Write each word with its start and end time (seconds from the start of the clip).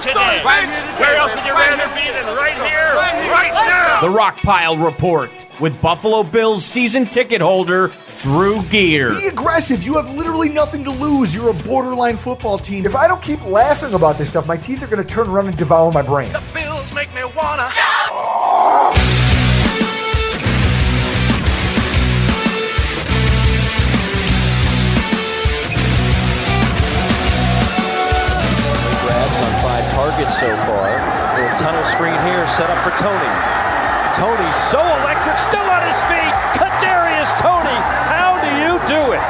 Today. 0.00 0.42
Where 0.44 1.16
else 1.16 1.34
would 1.34 1.44
you 1.44 1.52
rather 1.54 1.88
be 1.94 2.06
than 2.12 2.26
right 2.36 2.54
here, 2.54 2.94
right 3.30 3.52
now? 3.52 4.00
The 4.00 4.08
Rockpile 4.08 4.82
Report 4.84 5.30
with 5.60 5.80
Buffalo 5.82 6.22
Bills 6.22 6.64
season 6.64 7.06
ticket 7.06 7.40
holder 7.40 7.90
Drew 8.20 8.62
Gear. 8.64 9.14
Be 9.14 9.26
aggressive. 9.26 9.82
You 9.82 9.94
have 9.94 10.14
literally 10.14 10.48
nothing 10.48 10.84
to 10.84 10.90
lose. 10.90 11.34
You're 11.34 11.50
a 11.50 11.54
borderline 11.54 12.16
football 12.16 12.58
team. 12.58 12.86
If 12.86 12.96
I 12.96 13.06
don't 13.08 13.22
keep 13.22 13.44
laughing 13.44 13.94
about 13.94 14.18
this 14.18 14.30
stuff, 14.30 14.46
my 14.46 14.56
teeth 14.56 14.82
are 14.82 14.88
going 14.88 15.04
to 15.04 15.08
turn 15.08 15.28
around 15.28 15.46
and 15.46 15.56
devour 15.56 15.92
my 15.92 16.02
brain. 16.02 16.32
The 16.32 16.42
Bills 16.54 16.92
make 16.92 17.12
me 17.14 17.22
wanna. 17.36 17.68
Targets 29.98 30.38
so 30.38 30.46
far. 30.58 30.94
Little 31.34 31.58
tunnel 31.58 31.82
screen 31.82 32.14
here 32.22 32.46
set 32.46 32.70
up 32.70 32.78
for 32.86 32.94
Toney. 33.02 33.34
Toney 34.14 34.52
so 34.54 34.78
electric, 34.78 35.42
still 35.42 35.66
on 35.66 35.82
his 35.82 35.98
feet. 36.06 36.34
Kadarius 36.54 37.34
Toney, 37.42 37.74
how 38.06 38.38
do 38.38 38.46
you 38.62 38.78
do 38.86 39.10
it? 39.10 39.24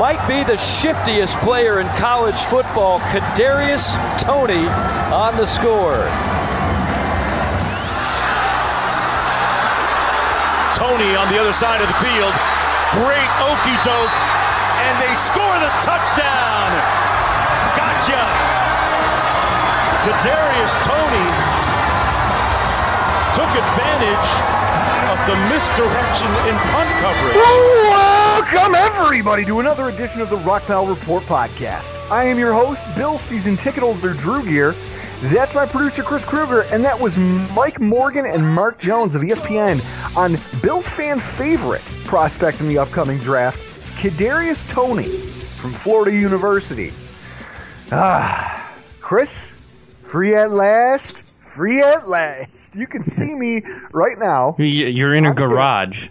Might 0.00 0.24
be 0.26 0.44
the 0.44 0.56
shiftiest 0.56 1.36
player 1.40 1.78
in 1.78 1.86
college 2.00 2.40
football, 2.48 3.00
Kadarius 3.12 3.92
Toney 4.18 4.66
on 5.12 5.36
the 5.36 5.44
score. 5.44 6.00
Toney 10.72 11.12
on 11.20 11.28
the 11.28 11.38
other 11.38 11.52
side 11.52 11.82
of 11.82 11.86
the 11.86 12.00
field. 12.00 12.32
Great 12.96 13.28
okey 13.44 13.76
doke. 13.84 14.41
And 14.82 14.94
they 14.98 15.14
score 15.14 15.56
the 15.62 15.70
touchdown. 15.80 16.68
Gotcha. 17.78 18.22
Kadarius 20.02 20.74
Toney 20.82 21.28
took 23.32 23.48
advantage 23.48 24.28
of 25.08 25.18
the 25.26 25.36
misdirection 25.54 26.28
in 26.48 26.56
punt 26.74 26.90
coverage. 27.00 27.36
Welcome, 27.36 28.74
everybody, 28.74 29.44
to 29.44 29.60
another 29.60 29.88
edition 29.88 30.20
of 30.20 30.28
the 30.30 30.36
Rockpile 30.38 30.88
Report 30.88 31.22
podcast. 31.24 31.98
I 32.10 32.24
am 32.24 32.38
your 32.38 32.52
host, 32.52 32.86
Bill 32.96 33.16
season 33.18 33.56
ticket 33.56 33.82
holder 33.82 34.12
Drew 34.14 34.44
Gear. 34.44 34.74
That's 35.22 35.54
my 35.54 35.66
producer, 35.66 36.02
Chris 36.02 36.24
Kruger, 36.24 36.64
and 36.72 36.84
that 36.84 36.98
was 36.98 37.16
Mike 37.16 37.80
Morgan 37.80 38.26
and 38.26 38.44
Mark 38.44 38.78
Jones 38.78 39.14
of 39.14 39.22
ESPN 39.22 39.80
on 40.16 40.36
Bill's 40.60 40.88
fan 40.88 41.20
favorite 41.20 41.84
prospect 42.04 42.60
in 42.60 42.66
the 42.66 42.78
upcoming 42.78 43.18
draft, 43.18 43.60
Kadarius 43.96 44.68
Toney 44.68 45.08
from 45.08 45.72
Florida 45.72 46.16
University. 46.16 46.92
Ah, 47.92 48.72
Chris, 49.00 49.52
free 50.00 50.34
at 50.34 50.50
last, 50.50 51.24
free 51.40 51.80
at 51.80 52.08
last. 52.08 52.74
You 52.74 52.86
can 52.86 53.02
see 53.02 53.34
me 53.34 53.62
right 53.92 54.18
now. 54.18 54.56
You're 54.58 55.14
in 55.14 55.26
a 55.26 55.34
garage. 55.34 56.08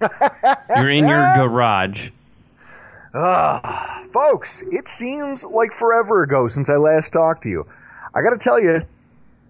You're 0.00 0.90
in 0.90 1.06
your 1.06 1.32
garage. 1.36 2.10
Ah, 3.12 4.04
folks, 4.12 4.62
it 4.62 4.88
seems 4.88 5.44
like 5.44 5.72
forever 5.72 6.22
ago 6.22 6.48
since 6.48 6.70
I 6.70 6.76
last 6.76 7.12
talked 7.12 7.42
to 7.42 7.48
you. 7.48 7.66
I 8.14 8.22
got 8.22 8.30
to 8.30 8.38
tell 8.38 8.60
you, 8.60 8.80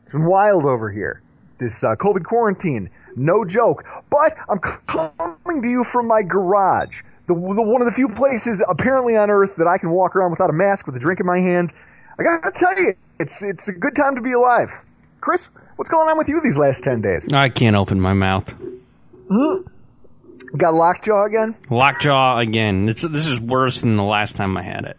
it's 0.03 0.13
been 0.13 0.25
wild 0.25 0.65
over 0.65 0.91
here. 0.91 1.23
This 1.59 1.85
uh, 1.85 1.95
COVID 1.97 2.25
quarantine, 2.25 2.91
no 3.17 3.45
joke. 3.45 3.85
But 4.11 4.37
I'm 4.49 4.59
coming 4.59 5.63
to 5.63 5.69
you 5.69 5.85
from 5.85 6.07
my 6.07 6.23
garage, 6.23 7.03
the, 7.31 7.55
the 7.55 7.63
one 7.63 7.81
of 7.81 7.87
the 7.87 7.93
few 7.93 8.09
places 8.09 8.65
apparently 8.69 9.17
on 9.17 9.31
Earth 9.31 9.57
that 9.57 9.69
I 9.69 9.79
can 9.79 9.91
walk 9.91 10.17
around 10.17 10.33
without 10.33 10.51
a 10.51 10.53
mask 10.53 10.87
with 10.87 10.97
a 10.97 10.99
drink 10.99 11.21
in 11.21 11.27
my 11.27 11.39
hand. 11.39 11.73
I 12.19 12.25
got 12.25 12.43
to 12.43 12.51
tell 12.51 12.77
you, 12.77 12.95
it's 13.21 13.45
it's 13.45 13.69
a 13.69 13.73
good 13.73 13.95
time 13.95 14.17
to 14.17 14.21
be 14.21 14.33
alive. 14.33 14.71
Chris, 15.21 15.49
what's 15.77 15.91
going 15.91 16.09
on 16.09 16.19
with 16.19 16.29
you 16.29 16.41
these 16.41 16.59
last 16.59 16.83
ten 16.83 17.03
days? 17.03 17.33
I 17.33 17.49
can't 17.49 17.77
open 17.77 18.01
my 18.01 18.15
mouth. 18.15 18.53
Hmm? 19.31 19.63
Got 20.57 20.75
lockjaw 20.75 21.27
again? 21.27 21.55
Lockjaw 21.71 22.39
again. 22.39 22.89
It's, 22.89 23.03
this 23.03 23.29
is 23.29 23.41
worse 23.41 23.83
than 23.83 23.97
the 23.97 24.03
last 24.03 24.35
time 24.37 24.57
I 24.57 24.63
had 24.63 24.85
it. 24.87 24.97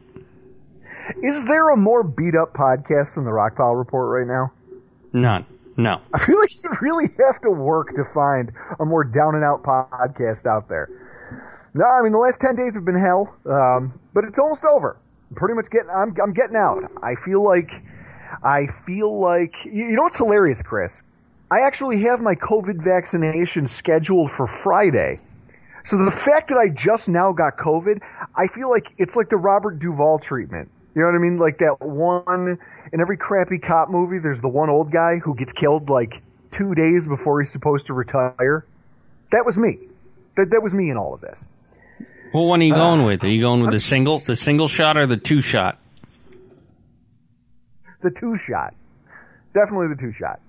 Is 1.22 1.46
there 1.48 1.70
a 1.70 1.76
more 1.76 2.04
beat 2.04 2.36
up 2.36 2.54
podcast 2.54 3.16
than 3.16 3.26
the 3.26 3.32
Rockpile 3.32 3.78
Report 3.78 4.22
right 4.22 4.28
now? 4.28 4.54
None. 5.12 5.46
No. 5.76 6.00
I 6.14 6.20
feel 6.20 6.40
like 6.40 6.52
you 6.64 6.70
really 6.82 7.08
have 7.26 7.42
to 7.42 7.52
work 7.52 7.96
to 7.96 8.06
find 8.06 8.54
a 8.80 8.86
more 8.86 9.04
down 9.04 9.36
and 9.36 9.44
out 9.44 9.64
podcast 9.64 10.46
out 10.46 10.70
there. 10.70 10.90
No, 11.74 11.86
I 11.86 12.02
mean 12.02 12.12
the 12.12 12.18
last 12.18 12.42
ten 12.42 12.56
days 12.56 12.76
have 12.76 12.86
been 12.86 13.00
hell, 13.00 13.36
um, 13.46 14.00
but 14.14 14.26
it's 14.26 14.40
almost 14.40 14.66
over. 14.66 14.98
I'm 15.30 15.36
pretty 15.36 15.56
much 15.56 15.70
getting. 15.70 15.90
I'm 15.90 16.16
I'm 16.22 16.34
getting 16.34 16.56
out. 16.56 16.84
I 17.02 17.16
feel 17.16 17.44
like. 17.44 17.72
I 18.44 18.68
feel 18.68 19.20
like 19.20 19.66
you, 19.66 19.88
you 19.88 19.96
know 19.96 20.04
what's 20.04 20.18
hilarious, 20.18 20.64
Chris. 20.64 21.04
I 21.52 21.62
actually 21.62 22.04
have 22.04 22.22
my 22.22 22.36
COVID 22.36 22.82
vaccination 22.82 23.68
scheduled 23.68 24.32
for 24.32 24.48
Friday. 24.48 25.20
So 25.84 25.98
the 25.98 26.12
fact 26.12 26.50
that 26.50 26.58
I 26.58 26.70
just 26.70 27.10
now 27.10 27.34
got 27.34 27.58
COVID, 27.58 28.02
I 28.36 28.48
feel 28.48 28.70
like 28.70 28.94
it's 28.98 29.18
like 29.18 29.28
the 29.28 29.38
Robert 29.38 29.80
Duvall 29.80 30.20
treatment. 30.20 30.72
You 30.96 31.02
know 31.02 31.08
what 31.08 31.16
I 31.16 31.20
mean? 31.20 31.40
Like 31.40 31.58
that 31.58 31.82
one 31.82 32.58
in 32.94 33.02
every 33.02 33.18
crappy 33.18 33.60
cop 33.60 33.90
movie. 33.90 34.20
There's 34.20 34.42
the 34.42 34.50
one 34.50 34.70
old 34.70 34.92
guy 34.92 35.18
who 35.18 35.36
gets 35.36 35.52
killed 35.52 35.90
like 35.90 36.22
two 36.52 36.74
days 36.74 37.08
before 37.08 37.42
he's 37.42 37.52
supposed 37.52 37.88
to 37.88 37.94
retire. 37.94 38.66
That 39.32 39.46
was 39.46 39.58
me. 39.58 39.78
That 40.38 40.52
that 40.52 40.64
was 40.64 40.74
me 40.74 40.90
in 40.90 40.98
all 40.98 41.14
of 41.14 41.22
this. 41.22 41.46
Well, 42.34 42.46
one 42.46 42.62
are 42.62 42.66
you 42.66 42.74
going 42.74 43.04
with? 43.04 43.24
Are 43.24 43.30
you 43.30 43.42
going 43.42 43.62
with 43.62 43.72
the 43.72 43.80
single, 43.80 44.18
the 44.20 44.36
single 44.36 44.68
shot, 44.68 44.98
or 44.98 45.06
the 45.06 45.18
two 45.18 45.42
shot? 45.42 45.78
The 48.02 48.12
two 48.12 48.36
shot, 48.36 48.74
definitely 49.54 49.90
the 49.90 50.02
two 50.02 50.12
shot. 50.12 50.40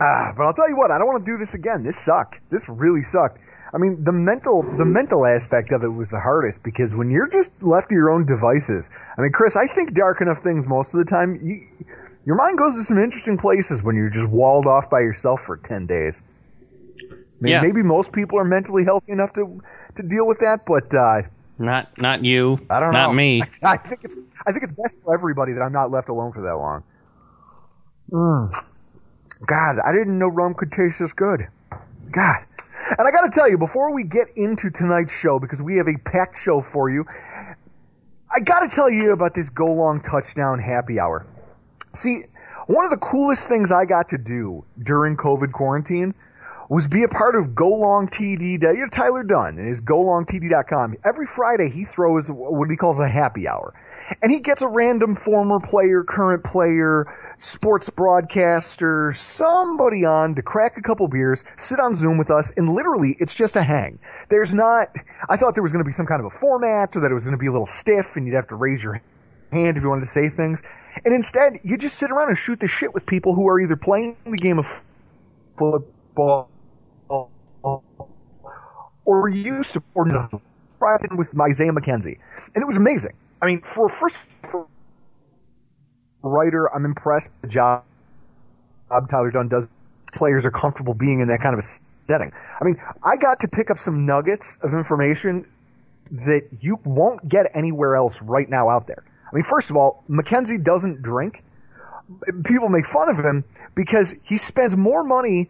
Ah, 0.00 0.32
but 0.36 0.44
I'll 0.44 0.54
tell 0.54 0.68
you 0.68 0.76
what, 0.76 0.90
I 0.90 0.98
don't 0.98 1.06
want 1.06 1.24
to 1.24 1.32
do 1.32 1.38
this 1.38 1.54
again. 1.54 1.82
This 1.82 1.98
sucked. 1.98 2.40
This 2.50 2.68
really 2.68 3.02
sucked. 3.02 3.38
I 3.72 3.78
mean, 3.78 4.04
the 4.04 4.12
mental 4.12 4.62
the 4.62 4.84
mental 4.84 5.26
aspect 5.26 5.72
of 5.72 5.82
it 5.82 5.88
was 5.88 6.10
the 6.10 6.20
hardest 6.20 6.62
because 6.62 6.94
when 6.94 7.10
you're 7.10 7.28
just 7.28 7.62
left 7.62 7.90
to 7.90 7.94
your 7.94 8.10
own 8.10 8.24
devices. 8.24 8.90
I 9.16 9.20
mean, 9.22 9.32
Chris, 9.32 9.56
I 9.56 9.66
think 9.66 9.94
dark 9.94 10.20
enough 10.20 10.38
things 10.38 10.66
most 10.66 10.94
of 10.94 10.98
the 11.00 11.04
time. 11.04 11.38
You, 11.42 11.66
your 12.24 12.36
mind 12.36 12.58
goes 12.58 12.76
to 12.76 12.82
some 12.82 12.98
interesting 12.98 13.38
places 13.38 13.82
when 13.82 13.96
you're 13.96 14.10
just 14.10 14.28
walled 14.28 14.66
off 14.66 14.90
by 14.90 15.00
yourself 15.00 15.42
for 15.42 15.56
ten 15.56 15.86
days. 15.86 16.22
I 17.02 17.14
mean, 17.40 17.52
Yeah. 17.52 17.60
Maybe 17.62 17.82
most 17.82 18.12
people 18.12 18.38
are 18.38 18.44
mentally 18.44 18.84
healthy 18.84 19.12
enough 19.12 19.32
to 19.34 19.62
to 19.98 20.02
deal 20.02 20.26
with 20.26 20.40
that, 20.40 20.66
but 20.66 20.92
uh, 20.94 21.22
Not, 21.58 21.90
not 22.00 22.24
you. 22.24 22.58
I 22.70 22.80
don't 22.80 22.92
not 22.92 23.10
know. 23.10 23.14
me. 23.14 23.42
I, 23.62 23.76
think 23.76 24.04
it's 24.04 24.16
I 24.46 24.52
think 24.52 24.64
it's 24.64 24.72
best 24.72 25.02
for 25.02 25.14
everybody 25.14 25.52
that 25.52 25.60
I'm 25.60 25.72
not 25.72 25.90
left 25.90 26.08
alone 26.08 26.32
for 26.32 26.42
that 26.42 26.56
long. 26.56 26.82
Mm. 28.10 28.52
God, 29.46 29.76
I 29.84 29.92
didn't 29.92 30.18
know 30.18 30.28
rum 30.28 30.54
could 30.54 30.72
taste 30.72 30.98
this 30.98 31.12
good. 31.12 31.42
God. 32.10 32.36
And 32.98 33.06
I 33.06 33.10
got 33.10 33.22
to 33.22 33.30
tell 33.30 33.50
you, 33.50 33.58
before 33.58 33.92
we 33.92 34.04
get 34.04 34.28
into 34.36 34.70
tonight's 34.70 35.12
show, 35.12 35.38
because 35.38 35.60
we 35.60 35.76
have 35.76 35.88
a 35.88 35.98
packed 35.98 36.38
show 36.38 36.62
for 36.62 36.88
you, 36.88 37.04
I 38.30 38.40
got 38.40 38.60
to 38.60 38.74
tell 38.74 38.90
you 38.90 39.12
about 39.12 39.34
this 39.34 39.50
go 39.50 39.66
long 39.72 40.00
touchdown 40.00 40.58
happy 40.58 40.98
hour. 40.98 41.26
See, 41.92 42.22
one 42.66 42.84
of 42.84 42.90
the 42.90 42.98
coolest 42.98 43.48
things 43.48 43.72
I 43.72 43.84
got 43.84 44.08
to 44.08 44.18
do 44.18 44.64
during 44.82 45.16
COVID 45.16 45.52
quarantine 45.52 46.14
was 46.68 46.86
be 46.88 47.02
a 47.02 47.08
part 47.08 47.34
of 47.34 47.54
Go 47.54 47.70
Long 47.70 48.08
TD. 48.08 48.62
You 48.62 48.72
know, 48.74 48.88
Tyler 48.88 49.22
Dunne 49.22 49.58
and 49.58 49.66
his 49.66 49.80
GoLongTD.com. 49.80 50.96
Every 51.04 51.26
Friday 51.26 51.70
he 51.70 51.84
throws 51.84 52.28
what 52.30 52.70
he 52.70 52.76
calls 52.76 53.00
a 53.00 53.08
happy 53.08 53.48
hour. 53.48 53.74
And 54.22 54.32
he 54.32 54.40
gets 54.40 54.62
a 54.62 54.68
random 54.68 55.16
former 55.16 55.60
player, 55.60 56.02
current 56.02 56.44
player, 56.44 57.06
sports 57.38 57.90
broadcaster, 57.90 59.12
somebody 59.12 60.04
on 60.04 60.34
to 60.34 60.42
crack 60.42 60.76
a 60.76 60.82
couple 60.82 61.08
beers, 61.08 61.44
sit 61.56 61.78
on 61.78 61.94
Zoom 61.94 62.18
with 62.18 62.30
us, 62.30 62.52
and 62.56 62.68
literally 62.68 63.14
it's 63.18 63.34
just 63.34 63.56
a 63.56 63.62
hang. 63.62 63.98
There's 64.28 64.54
not, 64.54 64.88
I 65.28 65.36
thought 65.36 65.54
there 65.54 65.62
was 65.62 65.72
going 65.72 65.84
to 65.84 65.88
be 65.88 65.92
some 65.92 66.06
kind 66.06 66.20
of 66.20 66.26
a 66.26 66.30
format 66.30 66.96
or 66.96 67.00
that 67.00 67.10
it 67.10 67.14
was 67.14 67.24
going 67.24 67.36
to 67.36 67.40
be 67.40 67.48
a 67.48 67.52
little 67.52 67.66
stiff 67.66 68.16
and 68.16 68.26
you'd 68.26 68.34
have 68.34 68.48
to 68.48 68.56
raise 68.56 68.82
your 68.82 69.00
hand 69.52 69.76
if 69.76 69.82
you 69.82 69.88
wanted 69.88 70.02
to 70.02 70.08
say 70.08 70.28
things. 70.28 70.62
And 71.04 71.14
instead, 71.14 71.58
you 71.64 71.76
just 71.76 71.98
sit 71.98 72.10
around 72.10 72.28
and 72.28 72.38
shoot 72.38 72.60
the 72.60 72.68
shit 72.68 72.92
with 72.92 73.06
people 73.06 73.34
who 73.34 73.46
are 73.48 73.60
either 73.60 73.76
playing 73.76 74.16
the 74.24 74.36
game 74.36 74.58
of 74.58 74.82
football 75.56 76.48
or 79.08 79.26
used 79.30 79.72
to 79.72 79.82
or 79.94 80.04
with 81.16 81.40
Isaiah 81.40 81.72
McKenzie. 81.72 82.18
And 82.54 82.62
it 82.62 82.66
was 82.66 82.76
amazing. 82.76 83.14
I 83.40 83.46
mean, 83.46 83.62
for 83.62 83.86
a 83.86 83.88
first 83.88 84.18
for 84.42 84.66
writer, 86.22 86.66
I'm 86.72 86.84
impressed 86.84 87.30
with 87.30 87.42
the 87.42 87.48
job 87.48 87.84
Tyler 89.08 89.30
Dunne 89.30 89.48
does. 89.48 89.72
Players 90.12 90.44
are 90.44 90.50
comfortable 90.50 90.92
being 90.92 91.20
in 91.20 91.28
that 91.28 91.40
kind 91.40 91.54
of 91.54 91.60
a 91.60 91.62
setting. 91.62 92.32
I 92.60 92.64
mean, 92.64 92.82
I 93.02 93.16
got 93.16 93.40
to 93.40 93.48
pick 93.48 93.70
up 93.70 93.78
some 93.78 94.04
nuggets 94.04 94.58
of 94.62 94.74
information 94.74 95.46
that 96.10 96.48
you 96.60 96.78
won't 96.84 97.26
get 97.26 97.46
anywhere 97.54 97.96
else 97.96 98.20
right 98.20 98.48
now 98.48 98.68
out 98.68 98.86
there. 98.86 99.04
I 99.30 99.34
mean, 99.34 99.44
first 99.44 99.70
of 99.70 99.76
all, 99.76 100.04
McKenzie 100.08 100.62
doesn't 100.62 101.00
drink. 101.02 101.42
People 102.44 102.68
make 102.68 102.86
fun 102.86 103.08
of 103.08 103.18
him 103.18 103.44
because 103.74 104.14
he 104.22 104.36
spends 104.36 104.76
more 104.76 105.02
money 105.02 105.48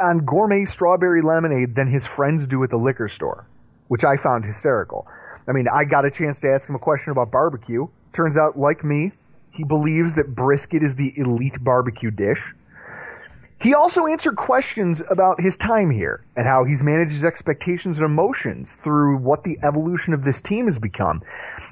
on 0.00 0.18
gourmet 0.24 0.64
strawberry 0.64 1.22
lemonade 1.22 1.74
than 1.74 1.88
his 1.88 2.06
friends 2.06 2.46
do 2.46 2.62
at 2.64 2.70
the 2.70 2.76
liquor 2.76 3.08
store, 3.08 3.46
which 3.88 4.04
I 4.04 4.16
found 4.16 4.44
hysterical. 4.44 5.06
I 5.48 5.52
mean, 5.52 5.66
I 5.72 5.84
got 5.84 6.04
a 6.04 6.10
chance 6.10 6.40
to 6.40 6.50
ask 6.50 6.68
him 6.68 6.74
a 6.74 6.78
question 6.78 7.12
about 7.12 7.30
barbecue. 7.30 7.88
Turns 8.12 8.36
out, 8.36 8.56
like 8.56 8.84
me, 8.84 9.12
he 9.50 9.64
believes 9.64 10.14
that 10.14 10.34
brisket 10.34 10.82
is 10.82 10.94
the 10.94 11.12
elite 11.16 11.62
barbecue 11.62 12.10
dish. 12.10 12.54
He 13.62 13.74
also 13.74 14.06
answered 14.06 14.34
questions 14.34 15.04
about 15.08 15.40
his 15.40 15.56
time 15.56 15.90
here 15.90 16.24
and 16.34 16.44
how 16.44 16.64
he's 16.64 16.82
managed 16.82 17.12
his 17.12 17.24
expectations 17.24 17.98
and 17.98 18.04
emotions 18.04 18.74
through 18.74 19.18
what 19.18 19.44
the 19.44 19.58
evolution 19.62 20.14
of 20.14 20.24
this 20.24 20.40
team 20.40 20.64
has 20.64 20.80
become. 20.80 21.22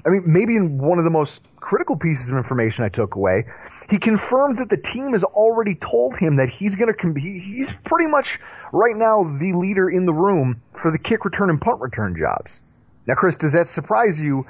I 0.05 0.09
mean, 0.09 0.23
maybe 0.25 0.55
in 0.55 0.77
one 0.77 0.99
of 0.99 1.03
the 1.03 1.09
most 1.09 1.43
critical 1.57 1.97
pieces 1.97 2.31
of 2.31 2.37
information 2.37 2.85
I 2.85 2.89
took 2.89 3.15
away, 3.15 3.47
he 3.89 3.97
confirmed 3.97 4.59
that 4.59 4.69
the 4.69 4.77
team 4.77 5.11
has 5.11 5.25
already 5.25 5.75
told 5.75 6.15
him 6.15 6.37
that 6.37 6.47
he's 6.47 6.77
going 6.77 6.93
to 6.93 7.19
he's 7.19 7.75
pretty 7.75 8.09
much 8.09 8.39
right 8.71 8.95
now 8.95 9.23
the 9.23 9.51
leader 9.51 9.89
in 9.89 10.05
the 10.05 10.13
room 10.13 10.61
for 10.73 10.91
the 10.91 10.99
kick 10.99 11.25
return 11.25 11.49
and 11.49 11.59
punt 11.59 11.81
return 11.81 12.15
jobs. 12.17 12.61
Now, 13.05 13.15
Chris, 13.15 13.35
does 13.35 13.51
that 13.51 13.67
surprise 13.67 14.23
you 14.23 14.45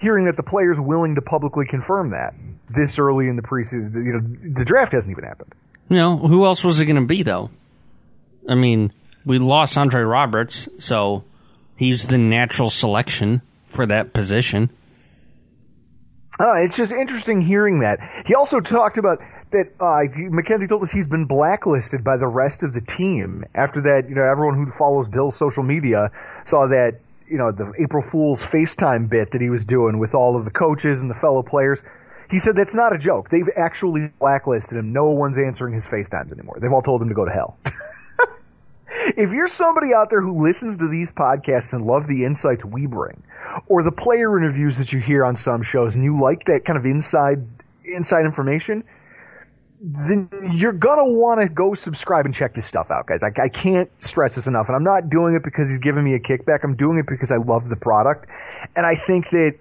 hearing 0.00 0.24
that 0.24 0.36
the 0.36 0.42
player's 0.42 0.80
willing 0.80 1.14
to 1.14 1.22
publicly 1.22 1.66
confirm 1.66 2.10
that 2.10 2.34
this 2.68 2.98
early 2.98 3.28
in 3.28 3.36
the 3.36 3.42
preseason? 3.42 3.94
You 3.94 4.12
know, 4.14 4.54
the 4.54 4.64
draft 4.64 4.90
hasn't 4.90 5.12
even 5.12 5.22
happened. 5.22 5.54
You 5.88 5.96
know, 5.96 6.16
who 6.16 6.46
else 6.46 6.64
was 6.64 6.80
it 6.80 6.86
going 6.86 7.00
to 7.00 7.06
be, 7.06 7.22
though? 7.22 7.50
I 8.48 8.54
mean, 8.54 8.92
we 9.24 9.38
lost 9.38 9.76
Andre 9.78 10.02
Roberts, 10.02 10.68
so 10.78 11.24
he's 11.76 12.06
the 12.06 12.18
natural 12.18 12.70
selection 12.70 13.42
for 13.66 13.86
that 13.86 14.12
position. 14.12 14.70
Uh, 16.38 16.54
it's 16.56 16.76
just 16.76 16.92
interesting 16.92 17.40
hearing 17.40 17.80
that. 17.80 18.00
He 18.26 18.34
also 18.34 18.60
talked 18.60 18.98
about 18.98 19.18
that 19.52 19.68
uh, 19.78 20.02
McKenzie 20.16 20.68
told 20.68 20.82
us 20.82 20.90
he's 20.90 21.06
been 21.06 21.26
blacklisted 21.26 22.02
by 22.02 22.16
the 22.16 22.26
rest 22.26 22.64
of 22.64 22.72
the 22.72 22.80
team 22.80 23.44
after 23.54 23.82
that. 23.82 24.08
You 24.08 24.16
know, 24.16 24.24
everyone 24.24 24.56
who 24.56 24.70
follows 24.72 25.08
Bill's 25.08 25.36
social 25.36 25.62
media 25.62 26.10
saw 26.44 26.66
that 26.66 27.00
you 27.26 27.38
know 27.38 27.52
the 27.52 27.72
April 27.80 28.02
Fool's 28.02 28.44
FaceTime 28.44 29.08
bit 29.08 29.30
that 29.30 29.40
he 29.40 29.48
was 29.48 29.64
doing 29.64 29.98
with 29.98 30.14
all 30.14 30.36
of 30.36 30.44
the 30.44 30.50
coaches 30.50 31.00
and 31.00 31.10
the 31.10 31.14
fellow 31.14 31.42
players. 31.44 31.84
He 32.34 32.40
said 32.40 32.56
that's 32.56 32.74
not 32.74 32.92
a 32.92 32.98
joke. 32.98 33.28
They've 33.28 33.48
actually 33.54 34.08
blacklisted 34.18 34.76
him. 34.76 34.92
No 34.92 35.10
one's 35.10 35.38
answering 35.38 35.72
his 35.72 35.86
FaceTimes 35.86 36.32
anymore. 36.32 36.58
They've 36.60 36.72
all 36.72 36.82
told 36.82 37.00
him 37.00 37.08
to 37.08 37.14
go 37.14 37.24
to 37.24 37.30
hell. 37.30 37.58
if 39.16 39.30
you're 39.30 39.46
somebody 39.46 39.94
out 39.94 40.10
there 40.10 40.20
who 40.20 40.42
listens 40.42 40.78
to 40.78 40.88
these 40.88 41.12
podcasts 41.12 41.74
and 41.74 41.84
love 41.84 42.08
the 42.08 42.24
insights 42.24 42.64
we 42.64 42.86
bring, 42.86 43.22
or 43.68 43.84
the 43.84 43.92
player 43.92 44.36
interviews 44.36 44.78
that 44.78 44.92
you 44.92 44.98
hear 44.98 45.24
on 45.24 45.36
some 45.36 45.62
shows, 45.62 45.94
and 45.94 46.02
you 46.02 46.20
like 46.20 46.46
that 46.46 46.64
kind 46.64 46.76
of 46.76 46.84
inside 46.86 47.46
inside 47.84 48.24
information, 48.24 48.82
then 49.80 50.28
you're 50.54 50.72
gonna 50.72 51.06
want 51.06 51.40
to 51.40 51.48
go 51.48 51.74
subscribe 51.74 52.24
and 52.24 52.34
check 52.34 52.52
this 52.52 52.66
stuff 52.66 52.90
out, 52.90 53.06
guys. 53.06 53.22
I, 53.22 53.30
I, 53.40 53.48
can't 53.48 53.90
stress 54.02 54.34
this 54.34 54.48
enough, 54.48 54.66
and 54.66 54.74
I'm 54.74 54.82
not 54.82 55.08
doing 55.08 55.36
it 55.36 55.44
because 55.44 55.68
he's 55.68 55.78
giving 55.78 56.02
me 56.02 56.14
a 56.14 56.18
kickback. 56.18 56.64
I'm 56.64 56.74
doing 56.74 56.98
it 56.98 57.06
because 57.06 57.30
I 57.30 57.36
love 57.36 57.68
the 57.68 57.76
product, 57.76 58.28
and 58.74 58.84
I 58.84 58.96
think 58.96 59.30
that 59.30 59.58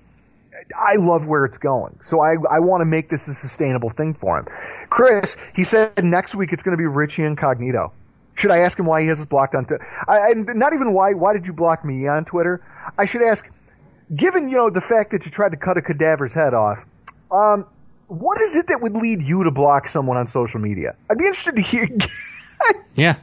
I 0.77 0.95
love 0.95 1.25
where 1.25 1.45
it's 1.45 1.57
going. 1.57 1.99
So 2.01 2.19
I, 2.19 2.35
I 2.49 2.59
want 2.59 2.81
to 2.81 2.85
make 2.85 3.09
this 3.09 3.27
a 3.27 3.33
sustainable 3.33 3.89
thing 3.89 4.13
for 4.13 4.37
him. 4.39 4.45
Chris, 4.89 5.37
he 5.55 5.63
said 5.63 6.03
next 6.03 6.35
week 6.35 6.53
it's 6.53 6.63
going 6.63 6.77
to 6.77 6.81
be 6.81 6.87
Richie 6.87 7.23
Incognito. 7.23 7.93
Should 8.35 8.51
I 8.51 8.59
ask 8.59 8.79
him 8.79 8.85
why 8.85 9.01
he 9.01 9.07
has 9.07 9.19
us 9.19 9.25
blocked 9.25 9.55
on 9.55 9.65
Twitter? 9.65 9.85
not 10.07 10.73
even 10.73 10.93
why. 10.93 11.13
Why 11.13 11.33
did 11.33 11.45
you 11.45 11.53
block 11.53 11.85
me 11.85 12.07
on 12.07 12.25
Twitter? 12.25 12.61
I 12.97 13.05
should 13.05 13.21
ask. 13.21 13.49
Given 14.13 14.49
you 14.49 14.57
know 14.57 14.69
the 14.69 14.81
fact 14.81 15.11
that 15.11 15.25
you 15.25 15.31
tried 15.31 15.53
to 15.53 15.57
cut 15.57 15.77
a 15.77 15.81
cadaver's 15.81 16.33
head 16.33 16.53
off, 16.53 16.85
um, 17.31 17.65
what 18.07 18.41
is 18.41 18.55
it 18.55 18.67
that 18.67 18.81
would 18.81 18.93
lead 18.93 19.23
you 19.23 19.43
to 19.45 19.51
block 19.51 19.87
someone 19.87 20.17
on 20.17 20.27
social 20.27 20.59
media? 20.59 20.95
I'd 21.09 21.17
be 21.17 21.25
interested 21.25 21.55
to 21.55 21.61
hear. 21.61 21.87
yeah. 22.95 23.15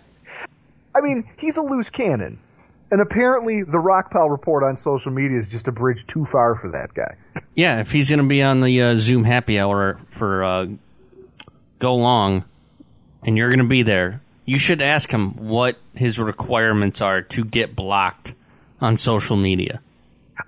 I 0.95 1.01
mean, 1.01 1.29
he's 1.39 1.57
a 1.59 1.63
loose 1.63 1.91
cannon. 1.91 2.39
And 2.91 3.01
apparently, 3.01 3.63
the 3.63 3.79
Rockpile 3.79 4.31
report 4.31 4.65
on 4.65 4.77
social 4.77 5.13
media 5.13 5.39
is 5.39 5.51
just 5.51 5.69
a 5.69 5.73
bridge 5.73 6.07
too 6.07 6.25
far 6.25 6.57
for 6.57 6.71
that 6.73 6.93
guy. 6.93 7.17
Yeah, 7.55 7.81
if 7.81 7.93
he's 7.93 8.11
going 8.11 8.21
to 8.21 8.27
be 8.27 8.43
on 8.43 8.61
the 8.61 8.83
uh, 8.83 8.97
Zoom 8.97 9.25
happy 9.25 9.61
hour 9.61 10.01
for 10.11 10.45
uh, 10.45 10.67
Go 11.79 11.95
Long, 11.95 12.45
and 13.25 13.37
you're 13.37 13.49
going 13.49 13.61
to 13.61 13.65
be 13.65 13.83
there, 13.83 14.21
you 14.45 14.59
should 14.59 14.83
ask 14.83 15.11
him 15.11 15.49
what 15.49 15.79
his 15.95 16.19
requirements 16.19 17.01
are 17.01 17.23
to 17.23 17.45
get 17.45 17.77
blocked 17.77 18.35
on 18.81 18.97
social 18.97 19.37
media. 19.37 19.81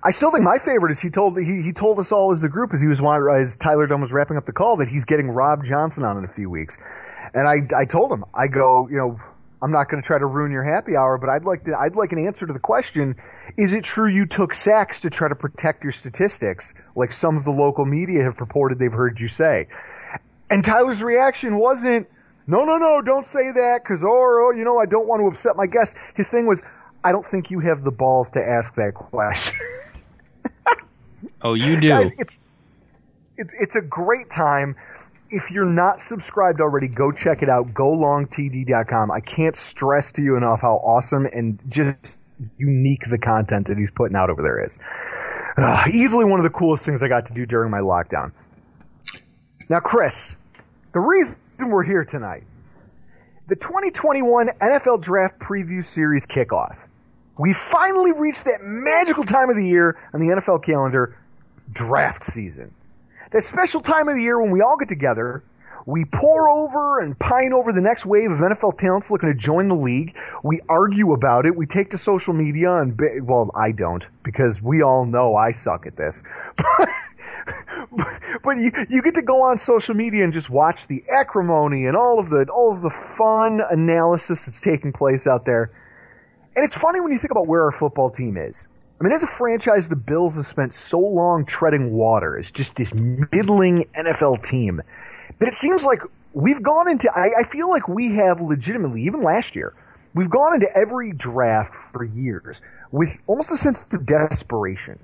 I 0.03 0.11
still 0.11 0.31
think 0.31 0.43
my 0.43 0.57
favorite 0.57 0.91
is 0.91 0.99
he 0.99 1.09
told 1.09 1.39
he, 1.39 1.61
he 1.61 1.71
told 1.71 1.99
us 1.99 2.11
all 2.11 2.31
as 2.31 2.41
the 2.41 2.49
group 2.49 2.73
as 2.73 2.81
he 2.81 2.87
was 2.87 3.01
as 3.01 3.57
Tyler 3.57 3.87
Dunne 3.87 4.01
was 4.01 4.11
wrapping 4.11 4.37
up 4.37 4.45
the 4.45 4.53
call 4.53 4.77
that 4.77 4.87
he's 4.87 5.05
getting 5.05 5.29
Rob 5.29 5.63
Johnson 5.63 6.03
on 6.03 6.17
in 6.17 6.23
a 6.23 6.27
few 6.27 6.49
weeks, 6.49 6.77
and 7.33 7.47
I 7.47 7.59
I 7.77 7.85
told 7.85 8.11
him 8.11 8.25
I 8.33 8.47
go 8.47 8.87
you 8.89 8.97
know 8.97 9.19
I'm 9.63 9.71
not 9.71 9.87
going 9.87 10.03
to 10.03 10.05
try 10.05 10.19
to 10.19 10.25
ruin 10.25 10.51
your 10.51 10.63
happy 10.63 10.97
hour, 10.97 11.17
but 11.17 11.29
I'd 11.29 11.45
like 11.45 11.63
to 11.63 11.79
I'd 11.79 11.95
like 11.95 12.11
an 12.11 12.27
answer 12.27 12.45
to 12.45 12.51
the 12.51 12.59
question: 12.59 13.15
Is 13.55 13.73
it 13.73 13.85
true 13.85 14.09
you 14.09 14.25
took 14.25 14.53
sacks 14.53 15.01
to 15.01 15.09
try 15.09 15.29
to 15.29 15.35
protect 15.35 15.83
your 15.83 15.93
statistics, 15.93 16.73
like 16.97 17.13
some 17.13 17.37
of 17.37 17.45
the 17.45 17.51
local 17.51 17.85
media 17.85 18.23
have 18.23 18.35
purported 18.35 18.77
they've 18.77 18.91
heard 18.91 19.21
you 19.21 19.29
say? 19.29 19.67
And 20.49 20.65
Tyler's 20.65 21.01
reaction 21.01 21.57
wasn't, 21.57 22.09
"No, 22.45 22.65
no, 22.65 22.77
no, 22.77 23.01
don't 23.01 23.25
say 23.25 23.53
that," 23.53 23.79
because 23.81 24.03
or 24.03 24.41
oh, 24.41 24.47
oh, 24.49 24.51
you 24.51 24.65
know 24.65 24.79
I 24.79 24.85
don't 24.85 25.07
want 25.07 25.21
to 25.21 25.27
upset 25.27 25.55
my 25.55 25.65
guests. 25.65 25.95
His 26.13 26.29
thing 26.29 26.45
was, 26.45 26.61
"I 27.01 27.13
don't 27.13 27.25
think 27.25 27.49
you 27.49 27.61
have 27.61 27.83
the 27.83 27.91
balls 27.91 28.31
to 28.31 28.45
ask 28.45 28.75
that 28.75 28.93
question." 28.93 29.65
oh, 31.41 31.53
you 31.53 31.79
do. 31.79 31.87
Guys, 31.87 32.11
it's 32.19 32.37
it's 33.37 33.53
it's 33.53 33.75
a 33.77 33.81
great 33.81 34.29
time 34.29 34.75
if 35.33 35.49
you're 35.49 35.65
not 35.65 35.99
subscribed 35.99 36.61
already, 36.61 36.87
go 36.87 37.11
check 37.11 37.41
it 37.41 37.49
out. 37.49 37.73
GoLongTD.com. 37.73 39.09
I 39.09 39.19
can't 39.19 39.55
stress 39.55 40.11
to 40.13 40.21
you 40.21 40.37
enough 40.37 40.61
how 40.61 40.75
awesome 40.75 41.25
and 41.25 41.59
just 41.67 42.19
unique 42.57 43.01
the 43.09 43.17
content 43.17 43.67
that 43.67 43.77
he's 43.77 43.89
putting 43.89 44.15
out 44.15 44.29
over 44.29 44.43
there 44.43 44.63
is. 44.63 44.77
Uh, 45.57 45.85
easily 45.91 46.25
one 46.25 46.39
of 46.39 46.43
the 46.43 46.51
coolest 46.51 46.85
things 46.85 47.01
I 47.01 47.07
got 47.07 47.27
to 47.27 47.33
do 47.33 47.47
during 47.47 47.71
my 47.71 47.79
lockdown. 47.79 48.31
Now, 49.69 49.79
Chris, 49.79 50.35
the 50.93 50.99
reason 50.99 51.39
we're 51.69 51.83
here 51.83 52.05
tonight, 52.05 52.43
the 53.47 53.55
2021 53.55 54.49
NFL 54.61 55.01
Draft 55.01 55.39
Preview 55.39 55.83
Series 55.83 56.27
kickoff. 56.27 56.77
We 57.39 57.53
finally 57.53 58.11
reached 58.11 58.45
that 58.45 58.59
magical 58.61 59.23
time 59.23 59.49
of 59.49 59.55
the 59.55 59.65
year 59.65 59.97
on 60.13 60.19
the 60.21 60.27
NFL 60.27 60.63
calendar, 60.63 61.17
draft 61.71 62.23
season 62.23 62.73
that 63.33 63.43
special 63.43 63.81
time 63.81 64.07
of 64.07 64.15
the 64.15 64.21
year 64.21 64.39
when 64.39 64.51
we 64.51 64.61
all 64.61 64.77
get 64.77 64.87
together, 64.87 65.43
we 65.85 66.05
pour 66.05 66.47
over 66.49 67.01
and 67.01 67.17
pine 67.17 67.51
over 67.51 67.73
the 67.73 67.81
next 67.81 68.05
wave 68.05 68.31
of 68.31 68.37
NFL 68.37 68.77
talents 68.77 69.11
looking 69.11 69.29
to 69.29 69.35
join 69.35 69.67
the 69.67 69.75
league. 69.75 70.15
We 70.41 70.61
argue 70.69 71.11
about 71.13 71.45
it. 71.45 71.55
We 71.55 71.65
take 71.65 71.89
to 71.89 71.97
social 71.97 72.33
media 72.33 72.73
and, 72.75 72.97
well, 73.23 73.51
I 73.53 73.73
don't 73.73 74.07
because 74.23 74.61
we 74.61 74.81
all 74.81 75.05
know 75.05 75.35
I 75.35 75.51
suck 75.51 75.87
at 75.87 75.97
this. 75.97 76.23
but 78.43 78.57
you, 78.57 78.71
you 78.89 79.01
get 79.01 79.15
to 79.15 79.23
go 79.23 79.43
on 79.43 79.57
social 79.57 79.95
media 79.95 80.23
and 80.23 80.31
just 80.31 80.49
watch 80.49 80.87
the 80.87 81.03
acrimony 81.11 81.87
and 81.87 81.97
all 81.97 82.19
of 82.19 82.29
the 82.29 82.47
all 82.53 82.71
of 82.71 82.81
the 82.81 82.89
fun 82.89 83.61
analysis 83.67 84.45
that's 84.45 84.61
taking 84.61 84.93
place 84.93 85.27
out 85.27 85.43
there. 85.43 85.71
And 86.55 86.63
it's 86.63 86.77
funny 86.77 87.01
when 87.01 87.11
you 87.11 87.17
think 87.17 87.31
about 87.31 87.47
where 87.47 87.63
our 87.63 87.71
football 87.71 88.11
team 88.11 88.37
is. 88.37 88.67
I 89.03 89.05
mean, 89.05 89.11
as 89.15 89.23
a 89.23 89.27
franchise, 89.27 89.89
the 89.89 89.97
Bills 89.97 90.37
have 90.37 90.45
spent 90.45 90.73
so 90.73 90.97
long 90.97 91.45
treading 91.45 91.91
water 91.91 92.37
as 92.37 92.51
just 92.51 92.77
this 92.77 92.93
middling 92.93 93.83
NFL 93.93 94.41
team 94.41 94.81
that 95.39 95.47
it 95.49 95.53
seems 95.53 95.83
like 95.83 96.03
we've 96.31 96.63
gone 96.63 96.89
into, 96.89 97.11
I, 97.13 97.41
I 97.41 97.43
feel 97.43 97.69
like 97.69 97.89
we 97.89 98.15
have 98.15 98.39
legitimately, 98.39 99.01
even 99.01 99.21
last 99.21 99.57
year, 99.57 99.73
we've 100.13 100.29
gone 100.29 100.53
into 100.53 100.69
every 100.73 101.11
draft 101.11 101.75
for 101.75 102.05
years 102.05 102.61
with 102.93 103.21
almost 103.27 103.51
a 103.51 103.57
sense 103.57 103.93
of 103.93 104.05
desperation. 104.05 104.97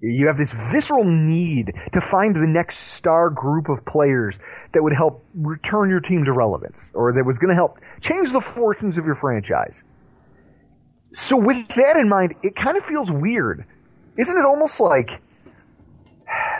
You 0.00 0.28
have 0.28 0.36
this 0.36 0.52
visceral 0.52 1.02
need 1.02 1.72
to 1.94 2.00
find 2.00 2.36
the 2.36 2.46
next 2.46 2.76
star 2.76 3.30
group 3.30 3.68
of 3.68 3.84
players 3.84 4.38
that 4.70 4.80
would 4.80 4.92
help 4.92 5.24
return 5.34 5.90
your 5.90 5.98
team 5.98 6.26
to 6.26 6.32
relevance 6.32 6.92
or 6.94 7.14
that 7.14 7.24
was 7.24 7.40
going 7.40 7.48
to 7.48 7.56
help 7.56 7.80
change 8.00 8.30
the 8.30 8.40
fortunes 8.40 8.96
of 8.96 9.06
your 9.06 9.16
franchise. 9.16 9.82
So 11.10 11.36
with 11.36 11.68
that 11.68 11.96
in 11.96 12.08
mind, 12.08 12.34
it 12.42 12.54
kind 12.54 12.76
of 12.76 12.84
feels 12.84 13.10
weird. 13.10 13.64
Isn't 14.16 14.36
it 14.36 14.44
almost 14.44 14.80
like 14.80 15.20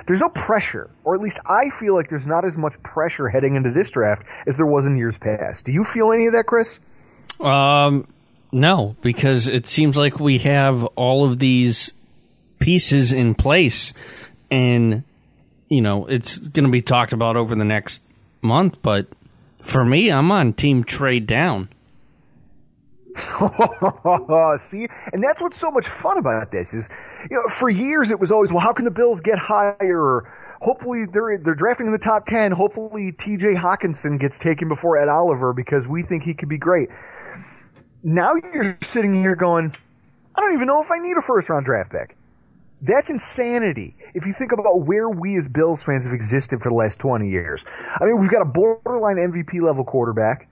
there's 0.06 0.20
no 0.20 0.30
pressure, 0.30 0.88
or 1.04 1.14
at 1.14 1.20
least 1.20 1.40
I 1.46 1.70
feel 1.70 1.94
like 1.94 2.08
there's 2.08 2.26
not 2.26 2.44
as 2.44 2.56
much 2.56 2.82
pressure 2.82 3.28
heading 3.28 3.56
into 3.56 3.70
this 3.70 3.90
draft 3.90 4.26
as 4.46 4.56
there 4.56 4.66
was 4.66 4.86
in 4.86 4.96
years 4.96 5.18
past. 5.18 5.66
Do 5.66 5.72
you 5.72 5.84
feel 5.84 6.12
any 6.12 6.26
of 6.26 6.32
that, 6.32 6.46
Chris? 6.46 6.80
Um, 7.40 8.08
no, 8.50 8.96
because 9.02 9.48
it 9.48 9.66
seems 9.66 9.96
like 9.96 10.18
we 10.18 10.38
have 10.38 10.84
all 10.96 11.30
of 11.30 11.38
these 11.38 11.90
pieces 12.58 13.12
in 13.12 13.34
place, 13.34 13.92
and 14.50 15.04
you 15.68 15.82
know 15.82 16.06
it's 16.06 16.38
going 16.38 16.64
to 16.64 16.72
be 16.72 16.82
talked 16.82 17.12
about 17.12 17.36
over 17.36 17.54
the 17.54 17.64
next 17.64 18.02
month. 18.40 18.78
But 18.80 19.06
for 19.62 19.84
me, 19.84 20.10
I'm 20.10 20.32
on 20.32 20.54
team 20.54 20.84
trade 20.84 21.26
down. 21.26 21.68
See, 24.58 24.86
and 25.12 25.22
that's 25.22 25.40
what's 25.40 25.58
so 25.58 25.70
much 25.70 25.86
fun 25.86 26.18
about 26.18 26.50
this 26.50 26.74
is, 26.74 26.88
you 27.30 27.36
know, 27.36 27.48
for 27.48 27.68
years 27.68 28.10
it 28.10 28.20
was 28.20 28.32
always, 28.32 28.52
well, 28.52 28.60
how 28.60 28.72
can 28.72 28.84
the 28.84 28.90
Bills 28.90 29.20
get 29.20 29.38
higher? 29.38 30.32
Hopefully 30.60 31.06
they're 31.06 31.38
they're 31.38 31.54
drafting 31.54 31.86
in 31.86 31.92
the 31.92 31.98
top 31.98 32.24
ten. 32.24 32.50
Hopefully 32.50 33.12
T.J. 33.12 33.54
Hockenson 33.54 34.18
gets 34.18 34.38
taken 34.38 34.68
before 34.68 34.96
Ed 34.98 35.08
Oliver 35.08 35.52
because 35.52 35.86
we 35.86 36.02
think 36.02 36.24
he 36.24 36.34
could 36.34 36.48
be 36.48 36.58
great. 36.58 36.88
Now 38.02 38.34
you're 38.34 38.76
sitting 38.80 39.14
here 39.14 39.36
going, 39.36 39.72
I 40.34 40.40
don't 40.40 40.54
even 40.54 40.66
know 40.66 40.82
if 40.82 40.90
I 40.90 40.98
need 40.98 41.16
a 41.16 41.22
first 41.22 41.48
round 41.48 41.64
draft 41.64 41.90
pick. 41.90 42.16
That's 42.80 43.10
insanity. 43.10 43.96
If 44.14 44.26
you 44.26 44.32
think 44.32 44.52
about 44.52 44.82
where 44.82 45.08
we 45.08 45.36
as 45.36 45.48
Bills 45.48 45.82
fans 45.82 46.04
have 46.04 46.14
existed 46.14 46.60
for 46.62 46.68
the 46.68 46.76
last 46.76 47.00
20 47.00 47.28
years. 47.28 47.64
I 47.68 48.04
mean, 48.04 48.20
we've 48.20 48.30
got 48.30 48.42
a 48.42 48.44
borderline 48.44 49.16
MVP 49.16 49.60
level 49.60 49.84
quarterback, 49.84 50.48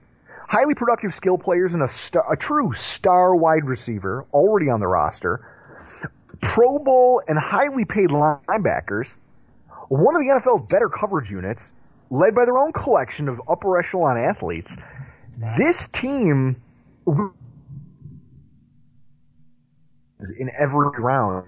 highly 0.47 0.73
productive 0.73 1.13
skill 1.13 1.37
players, 1.37 1.73
and 1.73 1.83
a, 1.83 1.87
star, 1.87 2.33
a 2.33 2.37
true 2.37 2.73
star 2.73 3.35
wide 3.35 3.65
receiver 3.65 4.25
already 4.33 4.69
on 4.69 4.79
the 4.79 4.87
roster, 4.87 5.45
Pro 6.41 6.79
Bowl 6.79 7.21
and 7.27 7.37
highly 7.37 7.85
paid 7.85 8.09
linebackers, 8.09 9.17
one 9.89 10.15
of 10.15 10.21
the 10.21 10.27
NFL's 10.27 10.67
better 10.69 10.89
coverage 10.89 11.29
units, 11.29 11.73
led 12.09 12.33
by 12.33 12.45
their 12.45 12.57
own 12.57 12.71
collection 12.71 13.27
of 13.27 13.41
upper 13.47 13.77
echelon 13.77 14.17
athletes. 14.17 14.77
This 15.57 15.87
team 15.87 16.61
in 20.39 20.49
every 20.57 20.89
round 20.99 21.47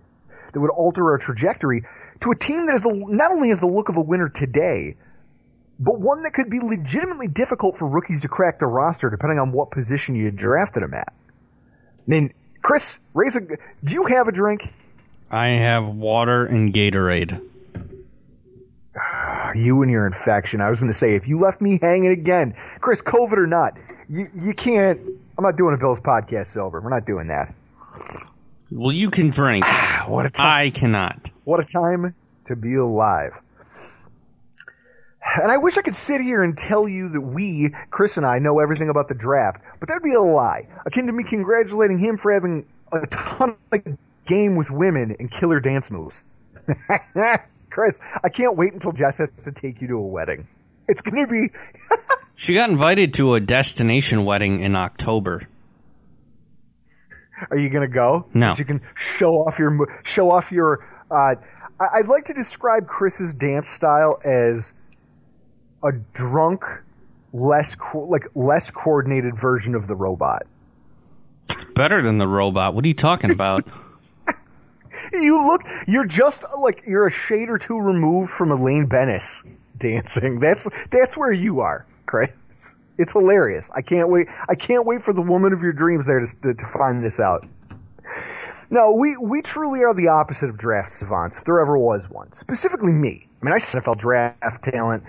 that 0.53 0.59
would 0.59 0.69
alter 0.69 1.11
our 1.11 1.17
trajectory 1.17 1.83
to 2.21 2.31
a 2.31 2.35
team 2.35 2.65
that 2.65 2.75
is 2.75 2.81
the, 2.81 3.05
not 3.07 3.31
only 3.31 3.49
has 3.49 3.59
the 3.59 3.67
look 3.67 3.89
of 3.89 3.97
a 3.97 4.01
winner 4.01 4.29
today, 4.29 4.95
but 5.79 5.99
one 5.99 6.23
that 6.23 6.33
could 6.33 6.49
be 6.49 6.59
legitimately 6.59 7.27
difficult 7.27 7.77
for 7.77 7.87
rookies 7.87 8.21
to 8.21 8.27
crack 8.27 8.59
the 8.59 8.67
roster 8.67 9.09
depending 9.09 9.39
on 9.39 9.51
what 9.51 9.71
position 9.71 10.15
you 10.15 10.29
drafted 10.29 10.83
them 10.83 10.93
at. 10.93 11.13
I 11.13 12.01
mean, 12.05 12.33
Chris, 12.61 12.99
raise 13.13 13.37
a. 13.37 13.41
Do 13.41 13.93
you 13.93 14.05
have 14.05 14.27
a 14.27 14.31
drink? 14.31 14.71
I 15.31 15.49
have 15.49 15.87
water 15.87 16.45
and 16.45 16.73
Gatorade. 16.73 17.41
Ah, 18.97 19.53
you 19.53 19.81
and 19.83 19.91
your 19.91 20.07
infection. 20.07 20.59
I 20.59 20.69
was 20.69 20.79
going 20.79 20.91
to 20.91 20.97
say, 20.97 21.15
if 21.15 21.27
you 21.27 21.39
left 21.39 21.61
me 21.61 21.79
hanging 21.81 22.11
again, 22.11 22.55
Chris, 22.81 23.01
COVID 23.01 23.37
or 23.37 23.47
not, 23.47 23.77
you 24.09 24.27
you 24.35 24.53
can't. 24.53 24.99
I'm 25.37 25.43
not 25.43 25.55
doing 25.55 25.73
a 25.73 25.77
Bills 25.77 26.01
podcast 26.01 26.47
sober. 26.47 26.81
We're 26.81 26.89
not 26.89 27.05
doing 27.05 27.27
that. 27.27 27.53
Well, 28.71 28.91
you 28.91 29.09
can 29.09 29.29
drink. 29.29 29.65
Ah, 29.67 30.05
what 30.07 30.25
a 30.25 30.29
time. 30.29 30.47
I 30.47 30.69
cannot. 30.71 31.29
What 31.45 31.59
a 31.59 31.63
time 31.63 32.13
to 32.45 32.55
be 32.55 32.75
alive. 32.75 33.39
And 35.41 35.51
I 35.51 35.57
wish 35.57 35.77
I 35.77 35.81
could 35.81 35.95
sit 35.95 36.21
here 36.21 36.43
and 36.43 36.57
tell 36.57 36.87
you 36.87 37.09
that 37.09 37.21
we, 37.21 37.69
Chris 37.89 38.17
and 38.17 38.25
I, 38.25 38.39
know 38.39 38.59
everything 38.59 38.89
about 38.89 39.07
the 39.07 39.15
draft, 39.15 39.61
but 39.79 39.87
that'd 39.89 40.03
be 40.03 40.13
a 40.13 40.21
lie. 40.21 40.67
Akin 40.85 41.07
to 41.07 41.13
me 41.13 41.23
congratulating 41.23 41.99
him 41.99 42.17
for 42.17 42.31
having 42.31 42.65
a 42.91 43.05
ton 43.07 43.55
of 43.71 43.81
game 44.25 44.55
with 44.55 44.71
women 44.71 45.15
and 45.19 45.29
killer 45.29 45.59
dance 45.59 45.91
moves. 45.91 46.23
Chris, 47.69 48.01
I 48.23 48.29
can't 48.29 48.55
wait 48.55 48.73
until 48.73 48.91
Jess 48.91 49.19
has 49.19 49.31
to 49.31 49.51
take 49.51 49.81
you 49.81 49.87
to 49.89 49.95
a 49.95 50.01
wedding. 50.01 50.47
It's 50.87 51.01
going 51.01 51.25
to 51.25 51.31
be. 51.31 51.49
She 52.39 52.53
got 52.53 52.69
invited 52.69 53.15
to 53.15 53.33
a 53.33 53.41
destination 53.41 54.23
wedding 54.23 54.61
in 54.61 54.73
October. 54.73 55.41
Are 57.51 57.57
you 57.57 57.69
going 57.69 57.81
to 57.81 57.93
go? 57.93 58.27
No. 58.33 58.53
So 58.53 58.59
you 58.59 58.65
can 58.65 58.81
show 58.95 59.33
off 59.33 59.59
your 59.59 60.01
show 60.03 60.31
off 60.31 60.53
your. 60.53 60.87
Uh, 61.11 61.35
I'd 61.77 62.07
like 62.07 62.25
to 62.25 62.33
describe 62.33 62.87
Chris's 62.87 63.33
dance 63.33 63.67
style 63.67 64.19
as 64.23 64.71
a 65.83 65.91
drunk, 66.13 66.63
less 67.33 67.75
co- 67.75 68.05
like 68.05 68.27
less 68.35 68.71
coordinated 68.71 69.37
version 69.39 69.75
of 69.75 69.87
the 69.87 69.95
robot. 69.95 70.43
Better 71.75 72.01
than 72.01 72.17
the 72.17 72.27
robot. 72.27 72.73
What 72.73 72.83
are 72.85 72.87
you 72.87 72.93
talking 72.93 73.31
about? 73.31 73.67
You 75.13 75.47
look, 75.47 75.61
you're 75.87 76.05
just 76.05 76.43
like 76.59 76.85
you're 76.85 77.07
a 77.07 77.11
shade 77.11 77.49
or 77.49 77.57
two 77.57 77.79
removed 77.79 78.29
from 78.29 78.51
Elaine 78.51 78.87
Benes 78.87 79.43
dancing. 79.75 80.39
That's 80.39 80.69
that's 80.89 81.17
where 81.17 81.31
you 81.31 81.61
are, 81.61 81.85
Chris. 82.05 82.75
It's 82.97 83.13
hilarious. 83.13 83.71
I 83.73 83.81
can't 83.81 84.09
wait. 84.09 84.27
I 84.47 84.55
can't 84.55 84.85
wait 84.85 85.03
for 85.03 85.13
the 85.13 85.21
woman 85.21 85.53
of 85.53 85.61
your 85.61 85.71
dreams 85.71 86.05
there 86.05 86.19
to 86.19 86.41
to, 86.41 86.53
to 86.53 86.65
find 86.65 87.01
this 87.01 87.19
out. 87.19 87.45
No, 88.71 88.91
we, 88.91 89.17
we 89.17 89.41
truly 89.41 89.83
are 89.83 89.95
the 89.95 90.09
opposite 90.09 90.49
of 90.49 90.57
draft 90.57 90.91
savants, 90.91 91.39
if 91.39 91.43
there 91.43 91.59
ever 91.59 91.75
was 91.77 92.07
one. 92.07 92.31
Specifically 92.33 92.91
me. 92.91 93.25
I 93.41 93.45
mean, 93.45 93.53
I 93.53 93.57
see 93.57 93.79
NFL 93.79 93.97
draft 93.97 94.63
talent, 94.63 95.05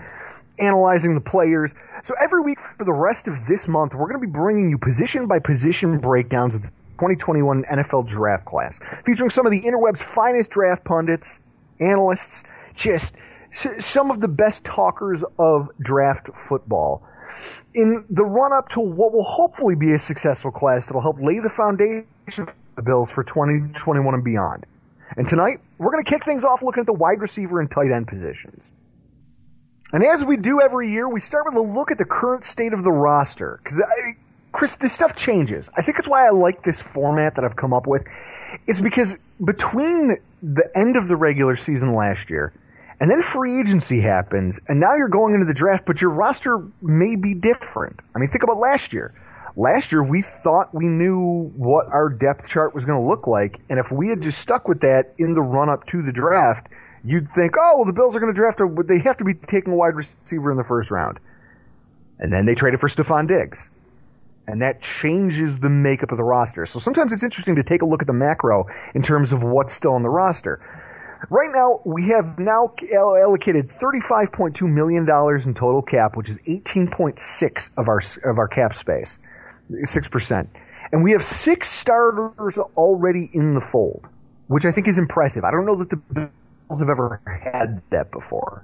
analyzing 0.59 1.15
the 1.15 1.21
players. 1.21 1.75
So 2.03 2.13
every 2.21 2.41
week 2.41 2.59
for 2.59 2.85
the 2.85 2.93
rest 2.93 3.27
of 3.27 3.45
this 3.47 3.67
month, 3.67 3.95
we're 3.95 4.07
going 4.07 4.21
to 4.21 4.27
be 4.27 4.31
bringing 4.31 4.69
you 4.69 4.77
position 4.77 5.27
by 5.27 5.39
position 5.39 5.99
breakdowns 5.99 6.55
of 6.55 6.63
the 6.63 6.69
2021 7.01 7.63
NFL 7.63 8.07
draft 8.07 8.45
class, 8.45 8.79
featuring 9.05 9.29
some 9.31 9.45
of 9.45 9.51
the 9.51 9.61
interweb's 9.61 10.03
finest 10.03 10.51
draft 10.51 10.83
pundits, 10.83 11.39
analysts, 11.79 12.43
just 12.75 13.15
some 13.51 14.11
of 14.11 14.21
the 14.21 14.27
best 14.27 14.63
talkers 14.63 15.23
of 15.39 15.69
draft 15.79 16.29
football. 16.35 17.03
In 17.73 18.05
the 18.09 18.25
run 18.25 18.53
up 18.53 18.69
to 18.69 18.81
what 18.81 19.13
will 19.13 19.23
hopefully 19.23 19.75
be 19.75 19.93
a 19.93 19.99
successful 19.99 20.51
class 20.51 20.87
that'll 20.87 21.01
help 21.01 21.19
lay 21.19 21.39
the 21.39 21.49
foundation 21.49 22.05
for 22.45 22.53
the 22.75 22.81
Bills 22.83 23.09
for 23.09 23.23
2021 23.23 24.13
and 24.13 24.23
beyond. 24.23 24.65
And 25.17 25.27
tonight, 25.27 25.59
we're 25.77 25.91
going 25.91 26.03
to 26.03 26.09
kick 26.09 26.23
things 26.23 26.43
off 26.43 26.61
looking 26.61 26.81
at 26.81 26.87
the 26.87 26.93
wide 26.93 27.19
receiver 27.19 27.59
and 27.59 27.69
tight 27.69 27.91
end 27.91 28.07
positions. 28.07 28.71
And 29.93 30.03
as 30.03 30.23
we 30.23 30.37
do 30.37 30.61
every 30.61 30.89
year, 30.89 31.07
we 31.07 31.19
start 31.19 31.45
with 31.45 31.55
a 31.55 31.61
look 31.61 31.91
at 31.91 31.97
the 31.97 32.05
current 32.05 32.43
state 32.43 32.73
of 32.73 32.83
the 32.83 32.91
roster. 32.91 33.59
Because, 33.63 33.83
Chris, 34.51 34.77
this 34.77 34.93
stuff 34.93 35.15
changes. 35.15 35.69
I 35.77 35.81
think 35.81 35.99
it's 35.99 36.07
why 36.07 36.27
I 36.27 36.29
like 36.29 36.63
this 36.63 36.81
format 36.81 37.35
that 37.35 37.45
I've 37.45 37.55
come 37.55 37.73
up 37.73 37.87
with, 37.87 38.05
is 38.67 38.81
because 38.81 39.19
between 39.43 40.17
the 40.41 40.69
end 40.75 40.97
of 40.97 41.07
the 41.07 41.15
regular 41.15 41.55
season 41.55 41.93
last 41.93 42.29
year 42.29 42.53
and 43.01 43.09
then 43.09 43.23
free 43.23 43.59
agency 43.59 43.99
happens, 43.99 44.61
and 44.67 44.79
now 44.79 44.95
you're 44.95 45.09
going 45.09 45.33
into 45.33 45.47
the 45.47 45.55
draft, 45.55 45.87
but 45.87 45.99
your 45.99 46.11
roster 46.11 46.63
may 46.83 47.15
be 47.15 47.33
different. 47.33 47.99
I 48.15 48.19
mean, 48.19 48.29
think 48.29 48.43
about 48.43 48.57
last 48.57 48.93
year. 48.93 49.11
Last 49.55 49.91
year, 49.91 50.03
we 50.03 50.21
thought 50.21 50.73
we 50.73 50.85
knew 50.85 51.51
what 51.57 51.87
our 51.87 52.09
depth 52.09 52.47
chart 52.47 52.75
was 52.75 52.85
going 52.85 53.01
to 53.01 53.07
look 53.07 53.25
like, 53.25 53.59
and 53.69 53.79
if 53.79 53.91
we 53.91 54.09
had 54.09 54.21
just 54.21 54.37
stuck 54.37 54.67
with 54.67 54.81
that 54.81 55.15
in 55.17 55.33
the 55.33 55.41
run 55.41 55.67
up 55.67 55.87
to 55.87 56.03
the 56.03 56.11
draft, 56.11 56.69
you'd 57.03 57.31
think, 57.31 57.55
oh, 57.59 57.77
well, 57.77 57.85
the 57.85 57.93
Bills 57.93 58.15
are 58.15 58.19
going 58.19 58.33
to 58.33 58.37
draft 58.37 58.59
a, 58.61 58.83
they 58.83 58.99
have 58.99 59.17
to 59.17 59.23
be 59.23 59.33
taking 59.33 59.73
a 59.73 59.75
wide 59.75 59.95
receiver 59.95 60.51
in 60.51 60.57
the 60.57 60.63
first 60.63 60.91
round. 60.91 61.19
And 62.19 62.31
then 62.31 62.45
they 62.45 62.55
traded 62.55 62.79
for 62.79 62.87
Stefon 62.87 63.27
Diggs. 63.27 63.69
And 64.47 64.61
that 64.61 64.81
changes 64.81 65.59
the 65.59 65.69
makeup 65.69 66.11
of 66.11 66.17
the 66.17 66.23
roster. 66.23 66.65
So 66.65 66.79
sometimes 66.79 67.13
it's 67.13 67.23
interesting 67.23 67.55
to 67.55 67.63
take 67.63 67.81
a 67.81 67.85
look 67.85 68.01
at 68.01 68.07
the 68.07 68.13
macro 68.13 68.67
in 68.93 69.01
terms 69.01 69.33
of 69.33 69.43
what's 69.43 69.73
still 69.73 69.93
on 69.93 70.03
the 70.03 70.09
roster. 70.09 70.59
Right 71.29 71.51
now, 71.53 71.81
we 71.85 72.09
have 72.09 72.39
now 72.39 72.73
allocated 72.91 73.67
$35.2 73.67 74.61
million 74.67 75.03
in 75.03 75.53
total 75.53 75.81
cap, 75.83 76.17
which 76.17 76.29
is 76.29 76.41
18.6 76.43 77.69
of 77.77 77.87
our, 77.87 78.01
of 78.29 78.39
our 78.39 78.47
cap 78.47 78.73
space. 78.73 79.19
6%. 79.69 80.47
And 80.91 81.03
we 81.03 81.11
have 81.11 81.23
six 81.23 81.69
starters 81.69 82.57
already 82.57 83.29
in 83.31 83.53
the 83.53 83.61
fold, 83.61 84.05
which 84.47 84.65
I 84.65 84.71
think 84.71 84.87
is 84.87 84.97
impressive. 84.97 85.43
I 85.43 85.51
don't 85.51 85.65
know 85.65 85.75
that 85.75 85.89
the 85.89 86.29
have 86.79 86.89
ever 86.89 87.21
had 87.25 87.81
that 87.89 88.11
before. 88.11 88.63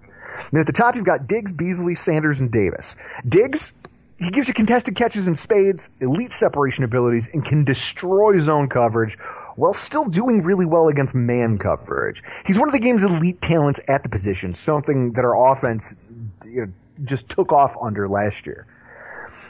Mean, 0.51 0.61
at 0.61 0.67
the 0.67 0.73
top, 0.73 0.95
you've 0.95 1.05
got 1.05 1.27
Diggs, 1.27 1.51
Beasley, 1.51 1.95
Sanders, 1.95 2.41
and 2.41 2.51
Davis. 2.51 2.95
Diggs, 3.27 3.73
he 4.19 4.29
gives 4.29 4.47
you 4.47 4.53
contested 4.53 4.95
catches 4.95 5.27
in 5.27 5.35
spades, 5.35 5.89
elite 6.01 6.31
separation 6.31 6.83
abilities, 6.83 7.33
and 7.33 7.43
can 7.43 7.65
destroy 7.65 8.37
zone 8.39 8.69
coverage 8.69 9.17
while 9.55 9.73
still 9.73 10.05
doing 10.05 10.43
really 10.43 10.65
well 10.65 10.87
against 10.87 11.15
man 11.15 11.57
coverage. 11.57 12.23
He's 12.45 12.59
one 12.59 12.69
of 12.69 12.73
the 12.73 12.79
game's 12.79 13.03
elite 13.03 13.41
talents 13.41 13.79
at 13.89 14.03
the 14.03 14.09
position, 14.09 14.53
something 14.53 15.13
that 15.13 15.25
our 15.25 15.51
offense 15.51 15.97
you 16.45 16.65
know, 16.67 16.71
just 17.03 17.29
took 17.29 17.51
off 17.51 17.75
under 17.81 18.07
last 18.07 18.45
year. 18.45 18.65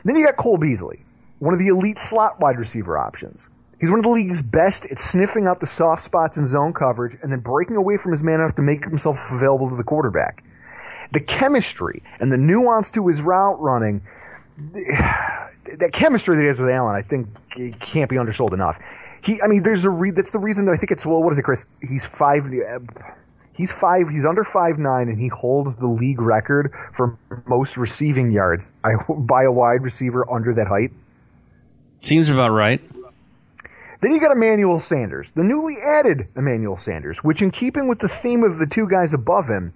Then 0.04 0.16
you 0.16 0.26
got 0.26 0.38
Cole 0.38 0.58
Beasley, 0.58 1.04
one 1.40 1.54
of 1.54 1.60
the 1.60 1.68
elite 1.68 2.00
slot 2.00 2.40
wide 2.40 2.58
receiver 2.58 2.98
options. 2.98 3.50
He's 3.80 3.92
one 3.92 4.00
of 4.00 4.04
the 4.04 4.12
league's 4.12 4.42
best 4.42 4.86
at 4.86 4.98
sniffing 4.98 5.46
out 5.46 5.60
the 5.60 5.68
soft 5.68 6.02
spots 6.02 6.38
in 6.38 6.46
zone 6.46 6.74
coverage 6.74 7.18
and 7.22 7.32
then 7.32 7.42
breaking 7.42 7.76
away 7.76 7.98
from 7.98 8.12
his 8.12 8.24
man 8.24 8.42
enough 8.42 8.56
to 8.56 8.64
make 8.64 8.84
himself 8.84 9.32
available 9.32 9.70
to 9.70 9.76
the 9.76 9.84
quarterback. 9.84 10.44
The 11.12 11.20
chemistry 11.20 12.02
and 12.20 12.32
the 12.32 12.38
nuance 12.38 12.92
to 12.92 13.08
his 13.08 13.22
route 13.22 13.62
running, 13.62 14.02
that 14.58 15.92
chemistry 15.94 16.36
that 16.36 16.42
he 16.42 16.48
has 16.48 16.60
with 16.60 16.70
Allen, 16.70 16.96
I 16.96 17.02
think 17.02 17.80
can't 17.80 18.10
be 18.10 18.18
undersold 18.18 18.54
enough. 18.54 18.80
He, 19.24 19.40
I 19.44 19.48
mean, 19.48 19.62
there's 19.62 19.86
a 19.86 19.90
re- 19.90 20.12
that's 20.12 20.32
the 20.32 20.40
reason 20.40 20.66
that 20.66 20.74
I 20.74 20.78
think 20.78 20.92
it's 20.92 21.06
well. 21.06 21.22
What 21.22 21.34
is 21.34 21.40
it, 21.40 21.44
Chris? 21.44 21.66
He's 21.82 22.06
five. 22.06 22.48
He's 23.54 23.72
five. 23.72 24.10
He's 24.10 24.26
under 24.26 24.44
five 24.44 24.78
nine, 24.78 25.10
and 25.10 25.20
he 25.20 25.28
holds 25.28 25.76
the 25.76 25.88
league 25.88 26.22
record 26.22 26.74
for 26.94 27.18
most 27.46 27.78
receiving 27.78 28.32
yards 28.32 28.72
by 29.08 29.44
a 29.44 29.52
wide 29.52 29.82
receiver 29.82 30.26
under 30.32 30.54
that 30.56 30.68
height. 30.68 30.92
Seems 32.02 32.30
about 32.30 32.52
right. 32.52 32.82
Then 34.00 34.14
you 34.14 34.20
got 34.20 34.32
Emmanuel 34.32 34.80
Sanders, 34.80 35.32
the 35.32 35.44
newly 35.44 35.78
added 35.84 36.28
Emmanuel 36.36 36.78
Sanders, 36.78 37.24
which, 37.24 37.42
in 37.42 37.52
keeping 37.52 37.88
with 37.88 38.00
the 38.00 38.08
theme 38.08 38.44
of 38.44 38.60
the 38.60 38.68
two 38.68 38.88
guys 38.88 39.14
above 39.14 39.48
him, 39.48 39.74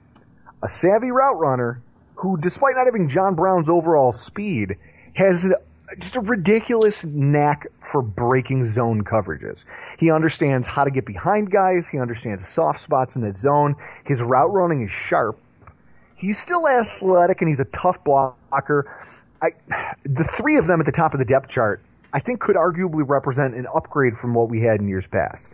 a 0.62 0.70
savvy 0.70 1.12
route 1.12 1.40
runner 1.40 1.82
who, 2.16 2.38
despite 2.38 2.76
not 2.76 2.86
having 2.86 3.10
John 3.10 3.34
Brown's 3.34 3.70
overall 3.70 4.12
speed, 4.12 4.78
has 5.14 5.52
just 5.98 6.16
a 6.16 6.22
ridiculous 6.22 7.04
knack 7.04 7.68
for 7.80 8.02
breaking 8.02 8.66
zone 8.66 9.04
coverages. 9.04 9.66
He 10.00 10.12
understands 10.12 10.68
how 10.68 10.84
to 10.84 10.92
get 10.92 11.06
behind 11.06 11.52
guys. 11.52 11.90
He 11.90 11.98
understands 11.98 12.48
soft 12.48 12.80
spots 12.80 13.16
in 13.16 13.24
the 13.24 13.34
zone. 13.34 13.76
His 14.06 14.22
route 14.22 14.54
running 14.54 14.84
is 14.84 14.92
sharp. 14.92 15.40
He's 16.16 16.38
still 16.38 16.68
athletic 16.68 17.42
and 17.42 17.50
he's 17.50 17.60
a 17.60 17.66
tough 17.66 18.04
blocker. 18.04 18.96
I, 19.42 19.50
the 20.04 20.24
three 20.24 20.58
of 20.58 20.68
them 20.68 20.80
at 20.80 20.86
the 20.86 20.92
top 20.92 21.14
of 21.14 21.20
the 21.20 21.26
depth 21.26 21.50
chart, 21.50 21.82
I 22.14 22.20
think 22.20 22.40
could 22.40 22.56
arguably 22.56 23.08
represent 23.08 23.56
an 23.56 23.68
upgrade 23.74 24.18
from 24.18 24.34
what 24.34 24.50
we 24.50 24.62
had 24.62 24.80
in 24.80 24.88
years 24.88 25.08
past. 25.08 25.48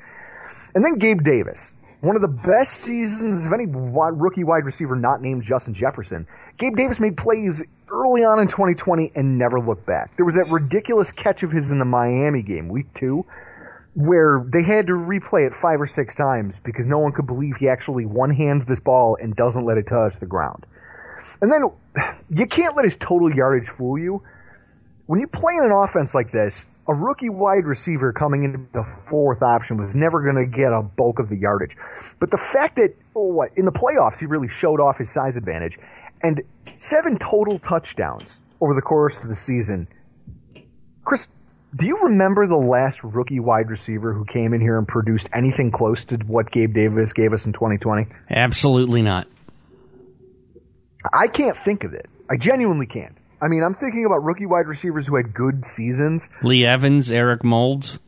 And 0.73 0.83
then 0.83 0.95
Gabe 0.95 1.21
Davis, 1.21 1.73
one 2.01 2.15
of 2.15 2.21
the 2.21 2.27
best 2.27 2.73
seasons 2.73 3.45
of 3.45 3.53
any 3.53 3.65
rookie 3.67 4.43
wide 4.43 4.65
receiver 4.65 4.95
not 4.95 5.21
named 5.21 5.43
Justin 5.43 5.73
Jefferson. 5.73 6.27
Gabe 6.57 6.75
Davis 6.75 6.99
made 6.99 7.17
plays 7.17 7.67
early 7.89 8.23
on 8.23 8.39
in 8.39 8.47
2020 8.47 9.11
and 9.15 9.37
never 9.37 9.59
looked 9.59 9.85
back. 9.85 10.15
There 10.15 10.25
was 10.25 10.35
that 10.35 10.49
ridiculous 10.49 11.11
catch 11.11 11.43
of 11.43 11.51
his 11.51 11.71
in 11.71 11.79
the 11.79 11.85
Miami 11.85 12.43
game, 12.43 12.69
week 12.69 12.93
two, 12.93 13.25
where 13.93 14.45
they 14.47 14.63
had 14.63 14.87
to 14.87 14.93
replay 14.93 15.47
it 15.47 15.53
five 15.53 15.81
or 15.81 15.87
six 15.87 16.15
times 16.15 16.59
because 16.59 16.85
no 16.85 16.99
one 16.99 17.13
could 17.13 17.25
believe 17.25 17.57
he 17.57 17.69
actually 17.69 18.05
one 18.05 18.29
hands 18.29 18.65
this 18.65 18.79
ball 18.79 19.17
and 19.19 19.35
doesn't 19.35 19.65
let 19.65 19.77
it 19.77 19.87
touch 19.87 20.17
the 20.19 20.27
ground. 20.27 20.65
And 21.41 21.51
then 21.51 21.63
you 22.29 22.45
can't 22.45 22.75
let 22.75 22.85
his 22.85 22.95
total 22.95 23.33
yardage 23.33 23.69
fool 23.69 23.97
you. 23.97 24.21
When 25.07 25.21
you 25.21 25.27
play 25.27 25.53
in 25.57 25.63
an 25.63 25.71
offense 25.71 26.13
like 26.13 26.31
this, 26.31 26.67
a 26.87 26.93
rookie 26.93 27.29
wide 27.29 27.65
receiver 27.65 28.13
coming 28.13 28.43
into 28.43 28.59
the 28.71 28.83
fourth 28.83 29.41
option 29.41 29.77
was 29.77 29.95
never 29.95 30.21
going 30.21 30.35
to 30.35 30.45
get 30.45 30.73
a 30.73 30.81
bulk 30.81 31.19
of 31.19 31.29
the 31.29 31.37
yardage. 31.37 31.75
But 32.19 32.29
the 32.29 32.37
fact 32.37 32.75
that, 32.75 32.95
oh, 33.15 33.27
what, 33.27 33.57
in 33.57 33.65
the 33.65 33.71
playoffs, 33.71 34.19
he 34.19 34.25
really 34.25 34.49
showed 34.49 34.79
off 34.79 34.97
his 34.97 35.09
size 35.09 35.37
advantage. 35.37 35.79
And 36.21 36.41
seven 36.75 37.17
total 37.17 37.57
touchdowns 37.57 38.41
over 38.59 38.73
the 38.73 38.81
course 38.81 39.23
of 39.23 39.29
the 39.29 39.35
season. 39.35 39.87
Chris, 41.03 41.29
do 41.75 41.85
you 41.85 41.99
remember 42.03 42.47
the 42.47 42.57
last 42.57 43.03
rookie 43.03 43.39
wide 43.39 43.69
receiver 43.69 44.13
who 44.13 44.25
came 44.25 44.53
in 44.53 44.61
here 44.61 44.77
and 44.77 44.87
produced 44.87 45.29
anything 45.33 45.71
close 45.71 46.05
to 46.05 46.17
what 46.25 46.51
Gabe 46.51 46.73
Davis 46.73 47.13
gave 47.13 47.33
us 47.33 47.45
in 47.45 47.53
2020? 47.53 48.07
Absolutely 48.29 49.01
not. 49.01 49.27
I 51.13 51.27
can't 51.27 51.55
think 51.55 51.83
of 51.83 51.93
it. 51.93 52.07
I 52.29 52.37
genuinely 52.37 52.87
can't. 52.87 53.21
I 53.41 53.47
mean, 53.49 53.63
I'm 53.63 53.75
thinking 53.75 54.05
about 54.05 54.23
rookie 54.23 54.45
wide 54.45 54.67
receivers 54.67 55.05
who 55.07 55.15
had 55.15 55.33
good 55.33 55.63
seasons. 55.63 56.29
Lee 56.41 56.65
Evans, 56.65 57.11
Eric 57.11 57.43
Moulds. 57.43 57.99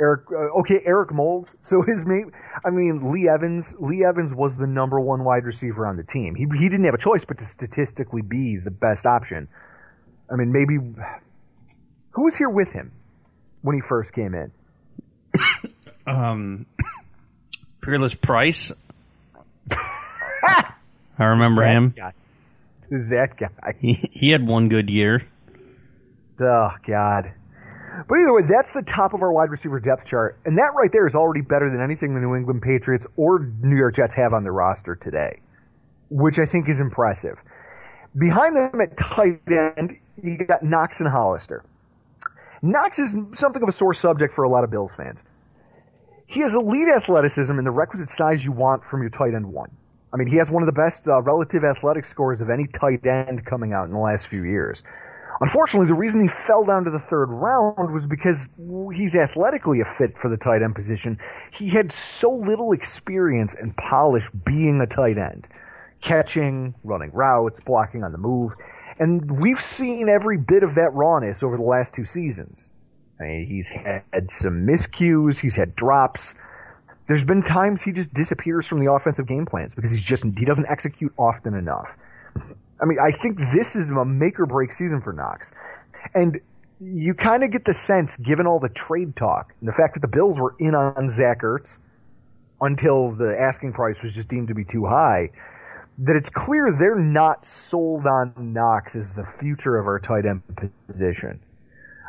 Eric, 0.00 0.22
uh, 0.32 0.58
okay, 0.60 0.80
Eric 0.84 1.12
Moulds. 1.12 1.56
So 1.62 1.82
his 1.82 2.04
mate, 2.04 2.26
I 2.64 2.70
mean, 2.70 3.12
Lee 3.12 3.28
Evans. 3.28 3.76
Lee 3.78 4.04
Evans 4.04 4.34
was 4.34 4.58
the 4.58 4.66
number 4.66 5.00
one 5.00 5.24
wide 5.24 5.44
receiver 5.44 5.86
on 5.86 5.96
the 5.96 6.02
team. 6.02 6.34
He 6.34 6.46
he 6.58 6.68
didn't 6.68 6.84
have 6.84 6.94
a 6.94 6.98
choice 6.98 7.24
but 7.24 7.38
to 7.38 7.44
statistically 7.44 8.22
be 8.22 8.56
the 8.56 8.70
best 8.70 9.06
option. 9.06 9.48
I 10.30 10.36
mean, 10.36 10.52
maybe 10.52 10.76
who 12.10 12.22
was 12.22 12.36
here 12.36 12.50
with 12.50 12.72
him 12.72 12.92
when 13.62 13.76
he 13.76 13.82
first 13.82 14.12
came 14.12 14.34
in? 14.34 14.52
um, 16.06 16.66
Peerless 17.80 18.14
Price. 18.14 18.72
I 21.18 21.24
remember 21.24 21.62
that 21.62 21.72
him. 21.72 21.94
Guy. 21.96 22.12
That 23.10 23.36
guy. 23.36 23.74
He, 23.80 23.94
he 24.12 24.30
had 24.30 24.46
one 24.46 24.68
good 24.68 24.88
year. 24.88 25.26
Oh 26.38 26.70
God. 26.86 27.32
But 28.08 28.18
either 28.18 28.34
way, 28.34 28.42
that's 28.48 28.72
the 28.72 28.82
top 28.82 29.14
of 29.14 29.22
our 29.22 29.32
wide 29.32 29.50
receiver 29.50 29.78
depth 29.78 30.06
chart, 30.06 30.38
and 30.44 30.58
that 30.58 30.72
right 30.76 30.90
there 30.90 31.06
is 31.06 31.14
already 31.14 31.42
better 31.42 31.70
than 31.70 31.80
anything 31.80 32.14
the 32.14 32.20
New 32.20 32.34
England 32.34 32.62
Patriots 32.62 33.06
or 33.16 33.38
New 33.38 33.76
York 33.76 33.94
Jets 33.94 34.14
have 34.14 34.32
on 34.32 34.42
their 34.42 34.52
roster 34.52 34.96
today, 34.96 35.40
which 36.08 36.38
I 36.38 36.44
think 36.44 36.68
is 36.68 36.80
impressive. 36.80 37.42
Behind 38.16 38.56
them 38.56 38.80
at 38.80 38.96
tight 38.96 39.42
end, 39.48 39.98
you 40.22 40.38
got 40.38 40.62
Knox 40.62 41.00
and 41.00 41.08
Hollister. 41.08 41.64
Knox 42.62 42.98
is 42.98 43.16
something 43.32 43.62
of 43.62 43.68
a 43.68 43.72
sore 43.72 43.94
subject 43.94 44.34
for 44.34 44.44
a 44.44 44.48
lot 44.48 44.64
of 44.64 44.70
Bills 44.70 44.94
fans. 44.94 45.24
He 46.26 46.40
has 46.40 46.54
elite 46.54 46.88
athleticism 46.88 47.56
and 47.56 47.66
the 47.66 47.70
requisite 47.70 48.08
size 48.08 48.44
you 48.44 48.52
want 48.52 48.84
from 48.84 49.02
your 49.02 49.10
tight 49.10 49.34
end 49.34 49.46
one. 49.46 49.70
I 50.14 50.16
mean, 50.16 50.28
he 50.28 50.36
has 50.36 50.48
one 50.48 50.62
of 50.62 50.68
the 50.68 50.72
best 50.72 51.08
uh, 51.08 51.20
relative 51.22 51.64
athletic 51.64 52.04
scores 52.04 52.40
of 52.40 52.48
any 52.48 52.68
tight 52.68 53.04
end 53.04 53.44
coming 53.44 53.72
out 53.72 53.86
in 53.86 53.90
the 53.90 53.98
last 53.98 54.28
few 54.28 54.44
years. 54.44 54.84
Unfortunately, 55.40 55.88
the 55.88 55.94
reason 55.94 56.20
he 56.20 56.28
fell 56.28 56.64
down 56.64 56.84
to 56.84 56.92
the 56.92 57.00
third 57.00 57.30
round 57.30 57.92
was 57.92 58.06
because 58.06 58.48
he's 58.94 59.16
athletically 59.16 59.80
a 59.80 59.84
fit 59.84 60.16
for 60.16 60.28
the 60.28 60.36
tight 60.36 60.62
end 60.62 60.76
position. 60.76 61.18
He 61.52 61.68
had 61.68 61.90
so 61.90 62.30
little 62.30 62.70
experience 62.70 63.56
and 63.56 63.76
polish 63.76 64.30
being 64.30 64.80
a 64.80 64.86
tight 64.86 65.18
end, 65.18 65.48
catching, 66.00 66.76
running 66.84 67.10
routes, 67.12 67.58
blocking 67.58 68.04
on 68.04 68.12
the 68.12 68.18
move. 68.18 68.52
And 69.00 69.40
we've 69.40 69.60
seen 69.60 70.08
every 70.08 70.38
bit 70.38 70.62
of 70.62 70.76
that 70.76 70.92
rawness 70.94 71.42
over 71.42 71.56
the 71.56 71.64
last 71.64 71.94
two 71.94 72.04
seasons. 72.04 72.70
I 73.20 73.24
mean, 73.24 73.46
he's 73.46 73.72
had 73.72 74.30
some 74.30 74.64
miscues, 74.64 75.40
he's 75.40 75.56
had 75.56 75.74
drops. 75.74 76.36
There's 77.06 77.24
been 77.24 77.42
times 77.42 77.82
he 77.82 77.92
just 77.92 78.14
disappears 78.14 78.66
from 78.66 78.80
the 78.80 78.92
offensive 78.92 79.26
game 79.26 79.46
plans 79.46 79.74
because 79.74 79.92
he's 79.92 80.02
just 80.02 80.24
he 80.24 80.44
doesn't 80.44 80.68
execute 80.68 81.12
often 81.18 81.54
enough. 81.54 81.96
I 82.80 82.86
mean, 82.86 82.98
I 82.98 83.10
think 83.10 83.38
this 83.38 83.76
is 83.76 83.90
a 83.90 84.04
make 84.04 84.40
or 84.40 84.46
break 84.46 84.72
season 84.72 85.00
for 85.00 85.12
Knox. 85.12 85.52
And 86.14 86.40
you 86.80 87.14
kind 87.14 87.44
of 87.44 87.50
get 87.50 87.64
the 87.64 87.74
sense, 87.74 88.16
given 88.16 88.46
all 88.46 88.58
the 88.58 88.68
trade 88.68 89.16
talk 89.16 89.54
and 89.60 89.68
the 89.68 89.72
fact 89.72 89.94
that 89.94 90.00
the 90.00 90.08
Bills 90.08 90.38
were 90.38 90.54
in 90.58 90.74
on 90.74 91.08
Zach 91.08 91.42
Ertz 91.42 91.78
until 92.60 93.12
the 93.12 93.38
asking 93.38 93.72
price 93.72 94.02
was 94.02 94.12
just 94.12 94.28
deemed 94.28 94.48
to 94.48 94.54
be 94.54 94.64
too 94.64 94.84
high, 94.84 95.30
that 95.98 96.16
it's 96.16 96.30
clear 96.30 96.70
they're 96.72 96.96
not 96.96 97.44
sold 97.44 98.06
on 98.06 98.34
Knox 98.36 98.96
as 98.96 99.14
the 99.14 99.24
future 99.24 99.76
of 99.76 99.86
our 99.86 100.00
tight 100.00 100.26
end 100.26 100.42
position. 100.86 101.40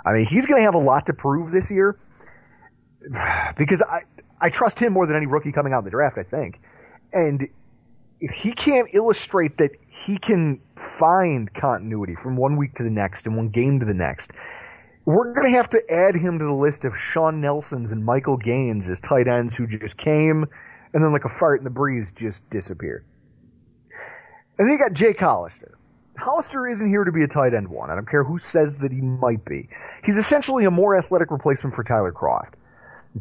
I 0.05 0.13
mean, 0.13 0.25
he's 0.25 0.45
going 0.45 0.59
to 0.59 0.65
have 0.65 0.75
a 0.75 0.79
lot 0.79 1.07
to 1.07 1.13
prove 1.13 1.51
this 1.51 1.69
year 1.69 1.97
because 3.57 3.81
I, 3.81 4.01
I 4.39 4.49
trust 4.49 4.79
him 4.79 4.93
more 4.93 5.05
than 5.07 5.15
any 5.15 5.27
rookie 5.27 5.51
coming 5.51 5.73
out 5.73 5.79
of 5.79 5.85
the 5.85 5.91
draft, 5.91 6.17
I 6.17 6.23
think. 6.23 6.59
And 7.13 7.47
if 8.19 8.31
he 8.31 8.53
can't 8.53 8.89
illustrate 8.93 9.57
that 9.57 9.71
he 9.87 10.17
can 10.17 10.61
find 10.75 11.53
continuity 11.53 12.15
from 12.15 12.35
one 12.37 12.57
week 12.57 12.75
to 12.75 12.83
the 12.83 12.89
next 12.89 13.27
and 13.27 13.35
one 13.35 13.47
game 13.47 13.79
to 13.79 13.85
the 13.85 13.93
next, 13.93 14.33
we're 15.05 15.33
going 15.33 15.51
to 15.51 15.57
have 15.57 15.69
to 15.69 15.81
add 15.89 16.15
him 16.15 16.39
to 16.39 16.45
the 16.45 16.53
list 16.53 16.85
of 16.85 16.95
Shawn 16.97 17.41
Nelsons 17.41 17.91
and 17.91 18.03
Michael 18.03 18.37
Gaines 18.37 18.89
as 18.89 18.99
tight 18.99 19.27
ends 19.27 19.55
who 19.55 19.67
just 19.67 19.97
came 19.97 20.45
and 20.93 21.03
then 21.03 21.11
like 21.11 21.25
a 21.25 21.29
fart 21.29 21.59
in 21.59 21.63
the 21.63 21.69
breeze 21.69 22.13
just 22.13 22.49
disappeared. 22.49 23.05
And 24.57 24.67
then 24.67 24.73
you 24.73 24.79
got 24.79 24.93
Jake 24.93 25.19
Hollister. 25.19 25.77
Hollister 26.17 26.65
isn't 26.65 26.87
here 26.87 27.03
to 27.03 27.11
be 27.11 27.23
a 27.23 27.27
tight 27.27 27.53
end 27.53 27.67
one. 27.67 27.91
I 27.91 27.95
don't 27.95 28.09
care 28.09 28.23
who 28.23 28.39
says 28.39 28.79
that 28.79 28.93
he 28.93 29.01
might 29.01 29.43
be. 29.43 29.67
He's 30.03 30.17
essentially 30.17 30.65
a 30.65 30.71
more 30.71 30.97
athletic 30.97 31.29
replacement 31.31 31.75
for 31.75 31.83
Tyler 31.83 32.13
Kroft. 32.13 32.53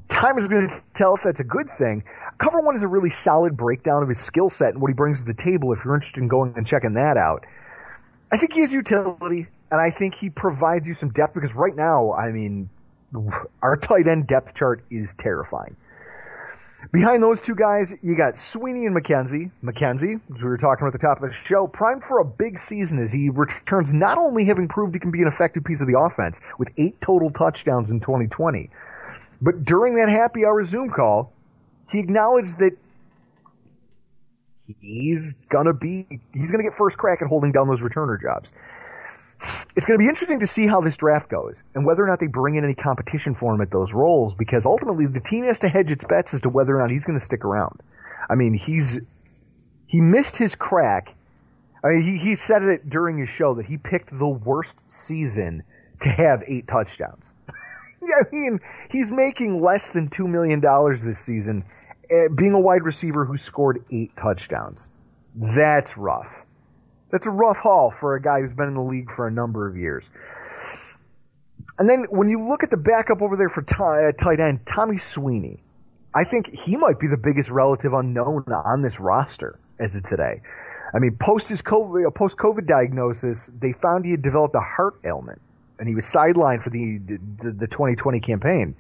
Time 0.09 0.39
is 0.39 0.49
going 0.49 0.69
to 0.69 0.83
tell 0.93 1.15
if 1.15 1.23
that's 1.23 1.41
a 1.41 1.45
good 1.45 1.69
thing. 1.69 2.05
Cover 2.39 2.61
one 2.61 2.75
is 2.75 2.83
a 2.83 2.89
really 2.89 3.11
solid 3.11 3.57
breakdown 3.57 4.03
of 4.03 4.09
his 4.09 4.19
skill 4.19 4.49
set 4.49 4.73
and 4.73 4.83
what 4.83 4.89
he 4.89 4.95
brings 4.95 5.21
to 5.21 5.27
the 5.27 5.35
table 5.35 5.73
if 5.73 5.85
you're 5.85 5.95
interested 5.95 6.21
in 6.21 6.29
going 6.29 6.55
and 6.57 6.67
checking 6.67 6.95
that 6.95 7.17
out. 7.17 7.45
I 8.33 8.37
think 8.37 8.53
he 8.53 8.61
has 8.61 8.73
utility, 8.73 9.47
and 9.71 9.81
I 9.81 9.91
think 9.91 10.15
he 10.15 10.31
provides 10.31 10.89
you 10.89 10.95
some 10.95 11.11
depth 11.11 11.35
because 11.35 11.55
right 11.55 11.75
now, 11.75 12.13
I 12.13 12.33
mean, 12.33 12.69
our 13.63 13.77
tight 13.77 14.09
end 14.09 14.27
depth 14.27 14.55
chart 14.55 14.85
is 14.91 15.15
terrifying. 15.15 15.77
Behind 16.93 17.23
those 17.23 17.41
two 17.41 17.55
guys, 17.55 17.99
you 18.03 18.17
got 18.17 18.37
Sweeney 18.37 18.85
and 18.87 18.95
McKenzie. 18.95 19.51
McKenzie, 19.63 20.21
as 20.35 20.43
we 20.43 20.49
were 20.49 20.59
talking 20.59 20.87
about 20.87 20.95
at 20.95 21.01
the 21.01 21.07
top 21.07 21.23
of 21.23 21.31
the 21.31 21.35
show, 21.35 21.67
primed 21.67 22.05
for 22.05 22.19
a 22.19 22.25
big 22.25 22.59
season 22.59 22.99
as 22.99 23.11
he 23.13 23.31
returns 23.31 23.95
not 23.95 24.19
only 24.19 24.45
having 24.45 24.69
proved 24.69 24.95
he 24.95 25.01
can 25.01 25.11
be 25.11 25.23
an 25.23 25.29
effective 25.29 25.65
piece 25.65 25.81
of 25.81 25.87
the 25.87 25.99
offense 25.99 26.41
with 26.59 26.75
eight 26.77 27.01
total 27.01 27.31
touchdowns 27.31 27.91
in 27.91 28.01
2020, 28.01 28.71
But 29.41 29.65
during 29.65 29.95
that 29.95 30.09
happy 30.09 30.45
hour 30.45 30.63
Zoom 30.65 30.91
call, 30.91 31.33
he 31.91 31.99
acknowledged 31.99 32.59
that 32.59 32.77
he's 34.81 35.35
gonna 35.49 35.75
be 35.75 36.07
he's 36.33 36.51
gonna 36.51 36.65
get 36.65 36.75
first 36.75 36.97
crack 36.97 37.21
at 37.23 37.29
holding 37.29 37.53
down 37.53 37.69
those 37.69 37.83
returner 37.83 38.21
jobs. 38.21 38.55
It's 39.77 39.87
going 39.87 39.99
to 39.99 40.03
be 40.03 40.09
interesting 40.09 40.41
to 40.41 40.47
see 40.47 40.67
how 40.67 40.81
this 40.81 40.97
draft 40.97 41.29
goes 41.29 41.65
and 41.75 41.85
whether 41.85 42.03
or 42.03 42.07
not 42.07 42.21
they 42.21 42.29
bring 42.29 42.55
in 42.55 42.65
any 42.65 42.75
competition 42.75 43.35
for 43.35 43.53
him 43.55 43.61
at 43.61 43.71
those 43.71 43.93
roles 43.93 44.35
because 44.35 44.65
ultimately 44.65 45.07
the 45.07 45.21
team 45.21 45.45
has 45.45 45.59
to 45.61 45.69
hedge 45.69 45.91
its 45.91 46.05
bets 46.05 46.33
as 46.33 46.43
to 46.43 46.49
whether 46.49 46.77
or 46.77 46.81
not 46.81 46.91
he's 46.91 47.05
going 47.05 47.19
to 47.19 47.25
stick 47.25 47.45
around. 47.45 47.81
I 48.31 48.37
mean, 48.37 48.55
he's 48.55 49.01
he 49.87 50.01
missed 50.01 50.37
his 50.37 50.55
crack. 50.55 51.15
I 51.83 51.89
mean, 51.89 52.03
he, 52.03 52.17
he 52.17 52.37
said 52.37 52.63
it 52.63 52.89
during 52.89 53.19
his 53.19 53.29
show 53.29 53.55
that 53.55 53.67
he 53.67 53.77
picked 53.77 54.17
the 54.17 54.29
worst 54.29 54.91
season 54.91 55.65
to 56.01 56.09
have 56.09 56.45
eight 56.47 56.67
touchdowns. 56.67 57.35
I 58.21 58.35
mean, 58.35 58.61
he's 58.91 59.11
making 59.11 59.61
less 59.63 59.91
than 59.91 60.09
$2 60.09 60.29
million 60.29 60.61
this 60.61 61.19
season, 61.19 61.65
uh, 62.11 62.29
being 62.35 62.53
a 62.53 62.61
wide 62.61 62.83
receiver 62.83 63.25
who 63.25 63.37
scored 63.37 63.85
eight 63.91 64.17
touchdowns. 64.17 64.91
That's 65.35 65.97
rough. 65.97 66.45
That's 67.11 67.27
a 67.27 67.31
rough 67.31 67.59
haul 67.59 67.91
for 67.91 68.15
a 68.17 68.23
guy 68.23 68.41
who's 68.41 68.53
been 68.53 68.69
in 68.69 68.75
the 68.75 68.83
league 68.83 69.11
for 69.11 69.27
a 69.27 69.31
number 69.31 69.69
of 69.69 69.77
years. 69.77 70.11
And 71.79 71.89
then 71.89 72.07
when 72.11 72.29
you 72.29 72.49
look 72.49 72.63
at 72.63 72.71
the 72.71 72.77
backup 72.77 73.23
over 73.23 73.37
there 73.37 73.49
for 73.49 73.63
uh, 73.63 74.13
tight 74.13 74.41
end, 74.41 74.67
Tommy 74.67 74.97
Sweeney, 74.97 75.63
I 76.15 76.25
think 76.25 76.53
he 76.53 76.77
might 76.77 77.01
be 77.01 77.09
the 77.09 77.19
biggest 77.19 77.51
relative 77.51 77.93
unknown 77.93 78.45
on 78.53 78.83
this 78.83 79.01
roster 79.01 79.59
as 79.81 79.97
of 79.97 80.05
today. 80.05 80.43
I 80.95 81.01
mean, 81.01 81.17
post 81.19 81.49
his 81.49 81.63
COVID, 81.63 82.15
post 82.15 82.37
COVID 82.37 82.67
diagnosis, 82.67 83.47
they 83.47 83.73
found 83.73 84.05
he 84.05 84.13
had 84.13 84.23
developed 84.23 84.55
a 84.55 84.61
heart 84.61 85.01
ailment, 85.05 85.43
and 85.79 85.89
he 85.89 85.95
was 85.95 86.05
sidelined 86.05 86.63
for 86.63 86.71
the, 86.71 86.99
the 86.99 87.53
the 87.53 87.67
2020 87.67 88.21
campaign. 88.21 88.77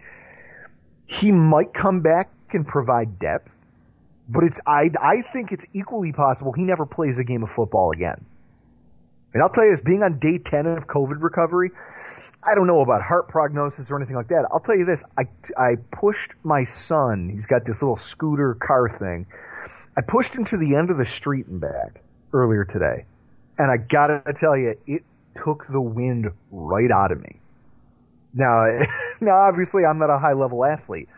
He 1.06 1.32
might 1.32 1.74
come 1.74 2.00
back 2.00 2.30
and 2.52 2.66
provide 2.66 3.18
depth, 3.18 3.50
but 4.28 4.44
it's 4.44 4.60
I 4.66 4.90
I 5.00 5.22
think 5.22 5.52
it's 5.52 5.66
equally 5.72 6.12
possible 6.12 6.52
he 6.52 6.64
never 6.64 6.86
plays 6.86 7.18
a 7.18 7.24
game 7.24 7.42
of 7.42 7.50
football 7.50 7.90
again. 7.90 8.24
And 9.34 9.42
I'll 9.42 9.48
tell 9.48 9.64
you 9.64 9.72
this, 9.72 9.80
being 9.80 10.04
on 10.04 10.20
day 10.20 10.38
10 10.38 10.66
of 10.66 10.86
COVID 10.86 11.20
recovery, 11.20 11.72
I 12.46 12.54
don't 12.54 12.68
know 12.68 12.80
about 12.80 13.02
heart 13.02 13.28
prognosis 13.28 13.90
or 13.90 13.96
anything 13.96 14.14
like 14.14 14.28
that. 14.28 14.46
I'll 14.50 14.60
tell 14.60 14.76
you 14.76 14.84
this, 14.84 15.02
I, 15.18 15.24
I 15.58 15.74
pushed 15.90 16.34
my 16.44 16.62
son, 16.62 17.28
he's 17.28 17.46
got 17.46 17.64
this 17.64 17.82
little 17.82 17.96
scooter 17.96 18.54
car 18.54 18.88
thing. 18.88 19.26
I 19.96 20.02
pushed 20.02 20.36
him 20.36 20.44
to 20.46 20.56
the 20.56 20.76
end 20.76 20.90
of 20.90 20.98
the 20.98 21.04
street 21.04 21.46
and 21.48 21.60
back 21.60 22.00
earlier 22.32 22.64
today. 22.64 23.06
And 23.58 23.70
I 23.70 23.76
gotta 23.76 24.32
tell 24.34 24.56
you, 24.56 24.74
it 24.86 25.02
took 25.34 25.66
the 25.68 25.80
wind 25.80 26.30
right 26.50 26.90
out 26.90 27.12
of 27.12 27.20
me. 27.20 27.40
Now, 28.32 28.66
now 29.20 29.34
obviously 29.34 29.84
I'm 29.84 29.98
not 29.98 30.10
a 30.10 30.18
high 30.18 30.32
level 30.32 30.64
athlete, 30.64 31.08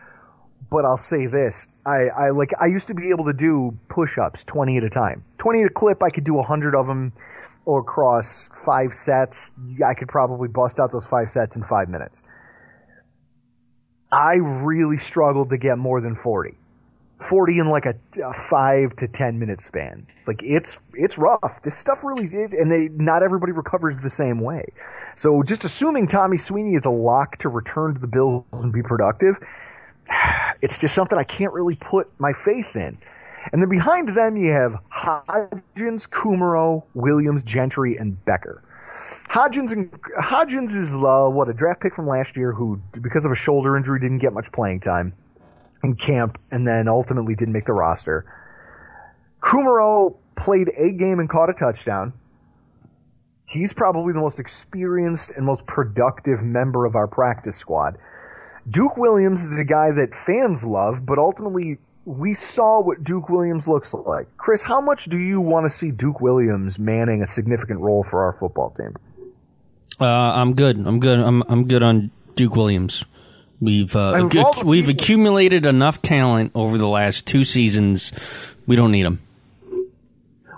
but 0.69 0.85
I'll 0.85 0.97
say 0.97 1.27
this. 1.27 1.67
I, 1.85 2.07
I 2.07 2.29
like, 2.29 2.51
I 2.59 2.67
used 2.67 2.87
to 2.87 2.93
be 2.93 3.09
able 3.09 3.25
to 3.25 3.33
do 3.33 3.77
push-ups 3.89 4.43
20 4.43 4.77
at 4.77 4.83
a 4.83 4.89
time. 4.89 5.23
20 5.37 5.61
at 5.61 5.67
a 5.67 5.73
clip, 5.73 6.03
I 6.03 6.09
could 6.09 6.23
do 6.23 6.33
100 6.35 6.75
of 6.75 6.87
them 6.87 7.13
or 7.65 7.79
across 7.79 8.49
five 8.53 8.93
sets. 8.93 9.53
I 9.85 9.93
could 9.93 10.07
probably 10.07 10.47
bust 10.47 10.79
out 10.79 10.91
those 10.91 11.05
five 11.05 11.31
sets 11.31 11.55
in 11.55 11.63
five 11.63 11.89
minutes. 11.89 12.23
I 14.11 14.35
really 14.35 14.97
struggled 14.97 15.49
to 15.49 15.57
get 15.57 15.77
more 15.77 15.99
than 15.99 16.15
40. 16.15 16.55
40 17.19 17.59
in 17.59 17.69
like 17.69 17.85
a, 17.85 17.95
a, 18.23 18.33
five 18.33 18.95
to 18.97 19.07
10 19.07 19.39
minute 19.39 19.59
span. 19.59 20.07
Like 20.27 20.41
it's, 20.43 20.79
it's 20.93 21.17
rough. 21.17 21.61
This 21.63 21.75
stuff 21.75 22.03
really, 22.03 22.25
it, 22.25 22.53
and 22.53 22.71
they, 22.71 22.89
not 22.89 23.23
everybody 23.23 23.53
recovers 23.53 24.01
the 24.01 24.09
same 24.09 24.39
way. 24.39 24.65
So 25.15 25.41
just 25.41 25.63
assuming 25.63 26.07
Tommy 26.07 26.37
Sweeney 26.37 26.75
is 26.75 26.85
a 26.85 26.91
lock 26.91 27.37
to 27.39 27.49
return 27.49 27.95
to 27.95 27.99
the 27.99 28.07
Bills 28.07 28.45
and 28.51 28.71
be 28.71 28.83
productive, 28.83 29.39
it's 30.61 30.79
just 30.79 30.93
something 30.93 31.17
I 31.17 31.23
can't 31.23 31.53
really 31.53 31.75
put 31.75 32.07
my 32.19 32.33
faith 32.33 32.75
in. 32.75 32.97
And 33.51 33.61
then 33.61 33.69
behind 33.69 34.09
them 34.09 34.37
you 34.37 34.51
have 34.51 34.75
Hodgins, 34.91 36.07
Kumerow, 36.07 36.83
Williams, 36.93 37.43
Gentry, 37.43 37.95
and 37.97 38.23
Becker. 38.25 38.61
Hodgins 39.29 39.71
and 39.71 39.91
Hodgins 39.91 40.75
is 40.75 40.93
uh, 40.95 41.29
what 41.29 41.49
a 41.49 41.53
draft 41.53 41.81
pick 41.81 41.95
from 41.95 42.07
last 42.07 42.35
year 42.35 42.51
who, 42.51 42.81
because 42.91 43.25
of 43.25 43.31
a 43.31 43.35
shoulder 43.35 43.77
injury, 43.77 43.99
didn't 43.99 44.19
get 44.19 44.33
much 44.33 44.51
playing 44.51 44.81
time 44.81 45.13
in 45.83 45.95
camp, 45.95 46.39
and 46.51 46.67
then 46.67 46.87
ultimately 46.87 47.35
didn't 47.35 47.53
make 47.53 47.65
the 47.65 47.73
roster. 47.73 48.25
Kumerow 49.41 50.15
played 50.35 50.71
a 50.75 50.91
game 50.91 51.19
and 51.19 51.29
caught 51.29 51.49
a 51.49 51.53
touchdown. 51.53 52.13
He's 53.45 53.73
probably 53.73 54.13
the 54.13 54.19
most 54.19 54.39
experienced 54.39 55.31
and 55.35 55.45
most 55.45 55.65
productive 55.65 56.43
member 56.43 56.85
of 56.85 56.95
our 56.95 57.07
practice 57.07 57.55
squad. 57.55 57.97
Duke 58.69 58.97
Williams 58.97 59.45
is 59.45 59.57
a 59.57 59.63
guy 59.63 59.91
that 59.91 60.13
fans 60.13 60.65
love, 60.65 61.05
but 61.05 61.17
ultimately 61.17 61.77
we 62.03 62.33
saw 62.33 62.81
what 62.81 63.03
Duke 63.03 63.29
Williams 63.29 63.67
looks 63.67 63.93
like. 63.93 64.35
Chris, 64.37 64.63
how 64.63 64.81
much 64.81 65.05
do 65.05 65.17
you 65.17 65.39
want 65.39 65.65
to 65.65 65.69
see 65.69 65.91
Duke 65.91 66.19
Williams 66.19 66.77
manning 66.77 67.21
a 67.21 67.25
significant 67.25 67.79
role 67.79 68.03
for 68.03 68.25
our 68.25 68.33
football 68.33 68.69
team? 68.71 68.95
Uh, 69.99 70.05
I'm 70.05 70.55
good. 70.55 70.77
I'm 70.77 70.99
good. 70.99 71.19
I'm 71.19 71.43
I'm 71.47 71.67
good 71.67 71.83
on 71.83 72.11
Duke 72.35 72.55
Williams. 72.55 73.03
We've 73.59 73.95
uh, 73.95 74.29
we've 74.63 74.87
accumulated 74.87 75.65
enough 75.65 76.01
talent 76.01 76.51
over 76.53 76.77
the 76.77 76.87
last 76.87 77.25
two 77.25 77.43
seasons. 77.43 78.11
We 78.67 78.75
don't 78.75 78.91
need 78.91 79.05
them. 79.05 79.19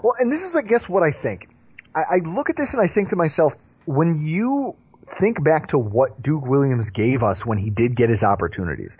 Well, 0.02 0.14
and 0.20 0.32
this 0.32 0.44
is, 0.44 0.56
I 0.56 0.62
guess, 0.62 0.90
what 0.90 1.04
I 1.04 1.12
think. 1.12 1.48
I, 1.96 2.00
I 2.00 2.18
look 2.24 2.50
at 2.50 2.56
this 2.56 2.74
and 2.74 2.82
I 2.82 2.88
think 2.88 3.10
to 3.10 3.16
myself, 3.16 3.56
when 3.86 4.16
you 4.20 4.76
think 5.06 5.44
back 5.44 5.70
to 5.70 5.78
what 5.78 6.22
Duke 6.22 6.46
Williams 6.46 6.92
gave 6.92 7.24
us 7.24 7.46
when 7.46 7.58
he 7.58 7.70
did 7.70 7.96
get 7.96 8.10
his 8.10 8.24
opportunities, 8.24 8.98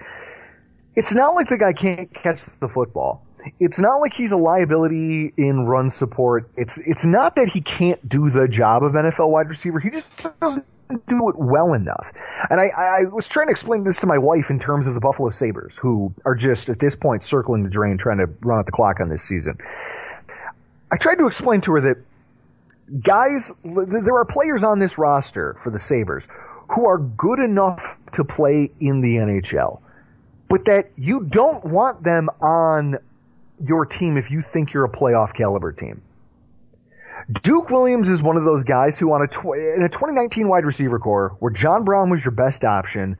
it's 0.96 1.14
not 1.14 1.36
like 1.36 1.48
the 1.48 1.58
guy 1.58 1.74
can't 1.74 2.14
catch 2.14 2.46
the 2.60 2.70
football. 2.70 3.26
It's 3.60 3.80
not 3.80 3.98
like 3.98 4.14
he's 4.14 4.32
a 4.32 4.38
liability 4.38 5.34
in 5.38 5.62
run 5.62 5.90
support. 5.90 6.50
It's 6.56 6.78
it's 6.78 7.06
not 7.06 7.36
that 7.36 7.48
he 7.48 7.62
can't 7.62 8.08
do 8.08 8.30
the 8.30 8.48
job 8.48 8.84
of 8.84 8.94
NFL 8.94 9.30
wide 9.30 9.48
receiver. 9.48 9.80
He 9.80 9.90
just 9.90 10.28
doesn't 10.42 10.66
do 10.90 11.30
it 11.30 11.36
well 11.38 11.74
enough. 11.74 12.12
And 12.50 12.60
I, 12.60 12.66
I 12.66 13.06
was 13.12 13.28
trying 13.28 13.48
to 13.48 13.52
explain 13.52 13.84
this 13.84 14.02
to 14.02 14.08
my 14.08 14.18
wife 14.18 14.50
in 14.50 14.60
terms 14.60 14.88
of 14.88 14.96
the 14.96 15.00
Buffalo 15.00 15.30
Sabres, 15.30 15.78
who 15.78 16.14
are 16.26 16.36
just 16.36 16.70
at 16.70 16.80
this 16.80 16.96
point 16.96 17.22
circling 17.22 17.64
the 17.64 17.70
drain, 17.70 17.98
trying 17.98 18.18
to 18.18 18.30
run 18.42 18.60
out 18.60 18.66
the 18.66 18.72
clock 18.72 19.00
on 19.00 19.08
this 19.08 19.22
season. 19.22 19.60
I 20.92 20.98
tried 20.98 21.20
to 21.20 21.28
explain 21.28 21.62
to 21.62 21.74
her 21.74 21.82
that 21.82 21.98
guys, 23.02 23.54
there 23.64 24.16
are 24.16 24.26
players 24.26 24.64
on 24.64 24.80
this 24.80 24.98
roster 24.98 25.56
for 25.60 25.70
the 25.70 25.80
Sabres 25.80 26.28
who 26.70 26.88
are 26.88 26.98
good 26.98 27.40
enough 27.40 27.98
to 28.14 28.24
play 28.24 28.70
in 28.80 29.02
the 29.02 29.18
NHL, 29.18 29.82
but 30.48 30.66
that 30.66 30.90
you 30.96 31.24
don't 31.24 31.64
want 31.66 32.04
them 32.04 32.30
on 32.42 32.98
your 33.64 33.86
team 33.86 34.18
if 34.18 34.32
you 34.32 34.42
think 34.42 34.74
you're 34.74 34.86
a 34.86 34.92
playoff 34.92 35.34
caliber 35.34 35.72
team. 35.72 36.02
Duke 37.32 37.70
Williams 37.70 38.10
is 38.10 38.24
one 38.24 38.38
of 38.38 38.44
those 38.44 38.64
guys 38.64 38.98
who, 38.98 39.14
on 39.14 39.22
a 39.22 39.28
tw- 39.28 39.54
in 39.54 39.84
a 39.84 39.90
2019 39.90 40.48
wide 40.48 40.66
receiver 40.66 40.98
core, 40.98 41.36
where 41.40 41.52
John 41.52 41.84
Brown 41.84 42.10
was 42.10 42.26
your 42.26 42.32
best 42.32 42.66
option, 42.66 43.18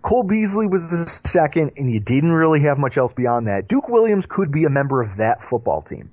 Cole 0.00 0.22
Beasley 0.22 0.66
was 0.66 0.90
the 0.90 1.28
second, 1.28 1.72
and 1.76 1.90
you 1.90 2.00
didn't 2.00 2.32
really 2.32 2.60
have 2.60 2.78
much 2.78 2.96
else 2.96 3.12
beyond 3.12 3.48
that. 3.48 3.68
Duke 3.68 3.88
Williams 3.88 4.24
could 4.24 4.50
be 4.50 4.64
a 4.64 4.70
member 4.70 5.02
of 5.02 5.18
that 5.18 5.42
football 5.42 5.82
team. 5.82 6.10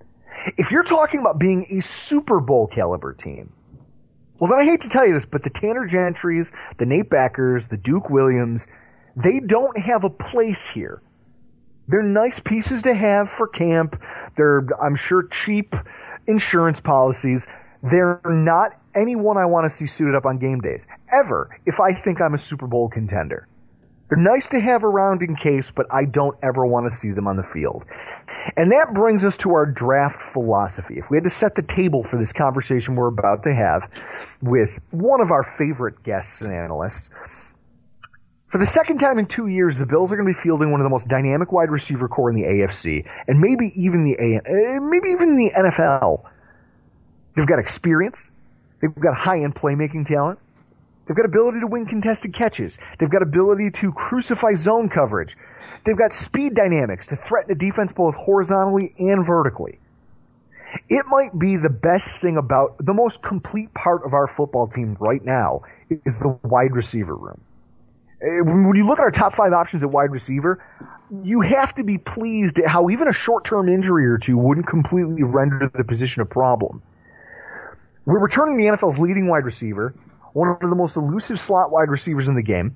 If 0.58 0.72
you're 0.72 0.84
talking 0.84 1.22
about 1.22 1.40
being 1.40 1.66
a 1.70 1.82
Super 1.82 2.42
Bowl 2.42 2.68
caliber 2.68 3.14
team, 3.14 3.54
well, 4.38 4.50
then 4.50 4.60
I 4.60 4.66
hate 4.66 4.82
to 4.82 4.90
tell 4.90 5.06
you 5.06 5.14
this, 5.14 5.26
but 5.26 5.44
the 5.44 5.50
Tanner 5.50 5.88
Gentrys, 5.88 6.54
the 6.78 6.86
Nate 6.86 7.10
Beckers, 7.10 7.70
the 7.70 7.78
Duke 7.78 8.10
Williams, 8.10 8.68
they 9.16 9.40
don't 9.40 9.78
have 9.78 10.04
a 10.04 10.10
place 10.10 10.68
here. 10.68 11.02
They're 11.88 12.04
nice 12.04 12.40
pieces 12.40 12.84
to 12.84 12.94
have 12.94 13.30
for 13.30 13.48
camp. 13.48 14.02
They're, 14.38 14.66
I'm 14.82 14.96
sure, 14.96 15.24
cheap 15.24 15.76
insurance 16.32 16.82
policies. 16.82 17.48
They're 17.84 18.22
not 18.26 18.72
anyone 18.96 19.38
I 19.38 19.46
want 19.46 19.66
to 19.66 19.70
see 19.70 19.86
suited 19.86 20.16
up 20.16 20.26
on 20.26 20.38
game 20.38 20.60
days, 20.60 20.88
ever, 21.12 21.60
if 21.66 21.80
I 21.80 21.94
think 21.94 22.22
I'm 22.22 22.34
a 22.34 22.38
Super 22.38 22.68
Bowl 22.68 22.90
contender. 22.90 23.48
They're 24.12 24.22
nice 24.22 24.50
to 24.50 24.60
have 24.60 24.84
around 24.84 25.24
in 25.24 25.36
case, 25.36 25.72
but 25.72 25.86
I 25.90 26.04
don't 26.04 26.38
ever 26.44 26.66
want 26.66 26.86
to 26.86 26.92
see 26.92 27.12
them 27.12 27.28
on 27.28 27.38
the 27.38 27.44
field. 27.44 27.86
And 28.58 28.74
that 28.74 28.94
brings 28.94 29.24
us 29.24 29.38
to 29.38 29.54
our 29.54 29.66
draft 29.66 30.22
philosophy. 30.22 30.98
If 30.98 31.10
we 31.10 31.16
had 31.16 31.24
to 31.24 31.30
set 31.30 31.56
the 31.56 31.62
table 31.62 32.04
for 32.04 32.18
this 32.18 32.34
conversation 32.34 32.96
we're 32.96 33.08
about 33.08 33.44
to 33.44 33.54
have 33.54 33.90
with 34.42 34.82
one 34.92 35.22
of 35.22 35.32
our 35.32 35.44
favorite 35.44 36.04
guests 36.04 36.42
and 36.42 36.54
analysts, 36.54 37.51
for 38.52 38.58
the 38.58 38.66
second 38.66 38.98
time 38.98 39.18
in 39.18 39.28
two 39.28 39.48
years, 39.48 39.78
the 39.78 39.86
Bills 39.86 40.12
are 40.12 40.18
going 40.18 40.28
to 40.28 40.34
be 40.34 40.40
fielding 40.40 40.72
one 40.72 40.82
of 40.82 40.84
the 40.84 40.90
most 40.90 41.08
dynamic 41.08 41.54
wide 41.54 41.72
receiver 41.72 42.10
core 42.10 42.30
in 42.30 42.36
the 42.36 42.44
AFC, 42.44 43.10
and 43.26 43.40
maybe 43.40 43.72
even 43.78 44.04
the 44.04 44.16
A, 44.20 44.42
eh, 44.46 44.80
maybe 44.82 45.12
even 45.12 45.38
the 45.38 45.52
NFL. 45.58 46.30
They've 47.34 47.48
got 47.48 47.60
experience. 47.60 48.30
They've 48.82 48.94
got 48.94 49.16
high-end 49.16 49.56
playmaking 49.56 50.06
talent. 50.06 50.40
They've 51.08 51.16
got 51.16 51.26
ability 51.26 51.62
to 51.62 51.68
win 51.68 51.86
contested 51.86 52.34
catches. 52.34 52.78
They've 53.00 53.10
got 53.10 53.22
ability 53.22 53.72
to 53.72 53.94
crucify 53.94 54.56
zone 54.56 54.90
coverage. 54.90 55.38
They've 55.86 55.98
got 55.98 56.12
speed 56.12 56.54
dynamics 56.54 57.08
to 57.08 57.16
threaten 57.16 57.54
a 57.54 57.56
defense 57.56 57.94
both 57.94 58.16
horizontally 58.16 58.92
and 59.00 59.26
vertically. 59.26 59.80
It 60.90 61.06
might 61.08 61.38
be 61.38 61.56
the 61.56 61.70
best 61.70 62.20
thing 62.20 62.36
about 62.36 62.78
the 62.80 62.94
most 62.94 63.24
complete 63.24 63.74
part 63.74 64.06
of 64.06 64.14
our 64.14 64.28
football 64.28 64.68
team 64.68 64.98
right 65.00 65.24
now 65.24 65.62
is 65.90 66.20
the 66.20 66.38
wide 66.44 66.76
receiver 66.76 67.16
room. 67.16 67.40
Uh, 68.22 68.44
When 68.44 68.76
you 68.76 68.86
look 68.86 69.00
at 69.00 69.04
our 69.04 69.12
top 69.12 69.34
five 69.34 69.54
options 69.54 69.84
at 69.84 69.90
wide 69.90 70.12
receiver, 70.12 70.64
you 71.10 71.42
have 71.42 71.74
to 71.76 71.84
be 71.84 71.98
pleased 71.98 72.60
at 72.60 72.68
how 72.68 72.90
even 72.90 73.08
a 73.08 73.14
short 73.14 73.46
term 73.46 73.68
injury 73.68 74.08
or 74.08 74.18
two 74.18 74.38
wouldn't 74.38 74.68
completely 74.68 75.24
render 75.24 75.70
the 75.74 75.84
position 75.84 76.22
a 76.22 76.26
problem. 76.26 76.82
We're 78.06 78.20
returning 78.20 78.58
the 78.58 78.66
NFL's 78.66 79.00
leading 79.00 79.28
wide 79.28 79.46
receiver, 79.46 79.94
one 80.34 80.58
of 80.62 80.70
the 80.70 80.76
most 80.76 80.98
elusive 80.98 81.40
slot 81.40 81.72
wide 81.72 81.90
receivers 81.90 82.28
in 82.28 82.36
the 82.36 82.44
game, 82.44 82.76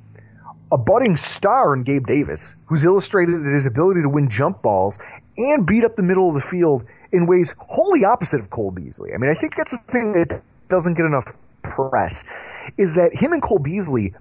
a 0.72 0.78
budding 0.78 1.16
star 1.16 1.74
in 1.74 1.84
Gabe 1.84 2.06
Davis, 2.06 2.56
who's 2.66 2.84
illustrated 2.84 3.44
that 3.44 3.52
his 3.52 3.66
ability 3.66 4.02
to 4.02 4.10
win 4.10 4.30
jump 4.30 4.62
balls 4.62 5.00
and 5.38 5.66
beat 5.66 5.84
up 5.84 5.96
the 5.96 6.04
middle 6.04 6.30
of 6.30 6.36
the 6.36 6.42
field 6.42 6.86
in 7.12 7.28
ways 7.28 7.56
wholly 7.58 8.06
opposite 8.06 8.42
of 8.42 8.50
Cole 8.50 8.72
Beasley. 8.72 9.14
I 9.14 9.18
mean, 9.18 9.32
I 9.32 9.36
think 9.36 9.56
that's 9.56 9.72
the 9.72 9.78
thing 9.78 10.12
that 10.14 10.42
doesn't 10.70 10.96
get 10.96 11.06
enough 11.06 11.32
press, 11.64 12.24
is 12.78 12.96
that 12.96 13.14
him 13.14 13.34
and 13.34 13.42
Cole 13.42 13.60
Beasley 13.60 14.14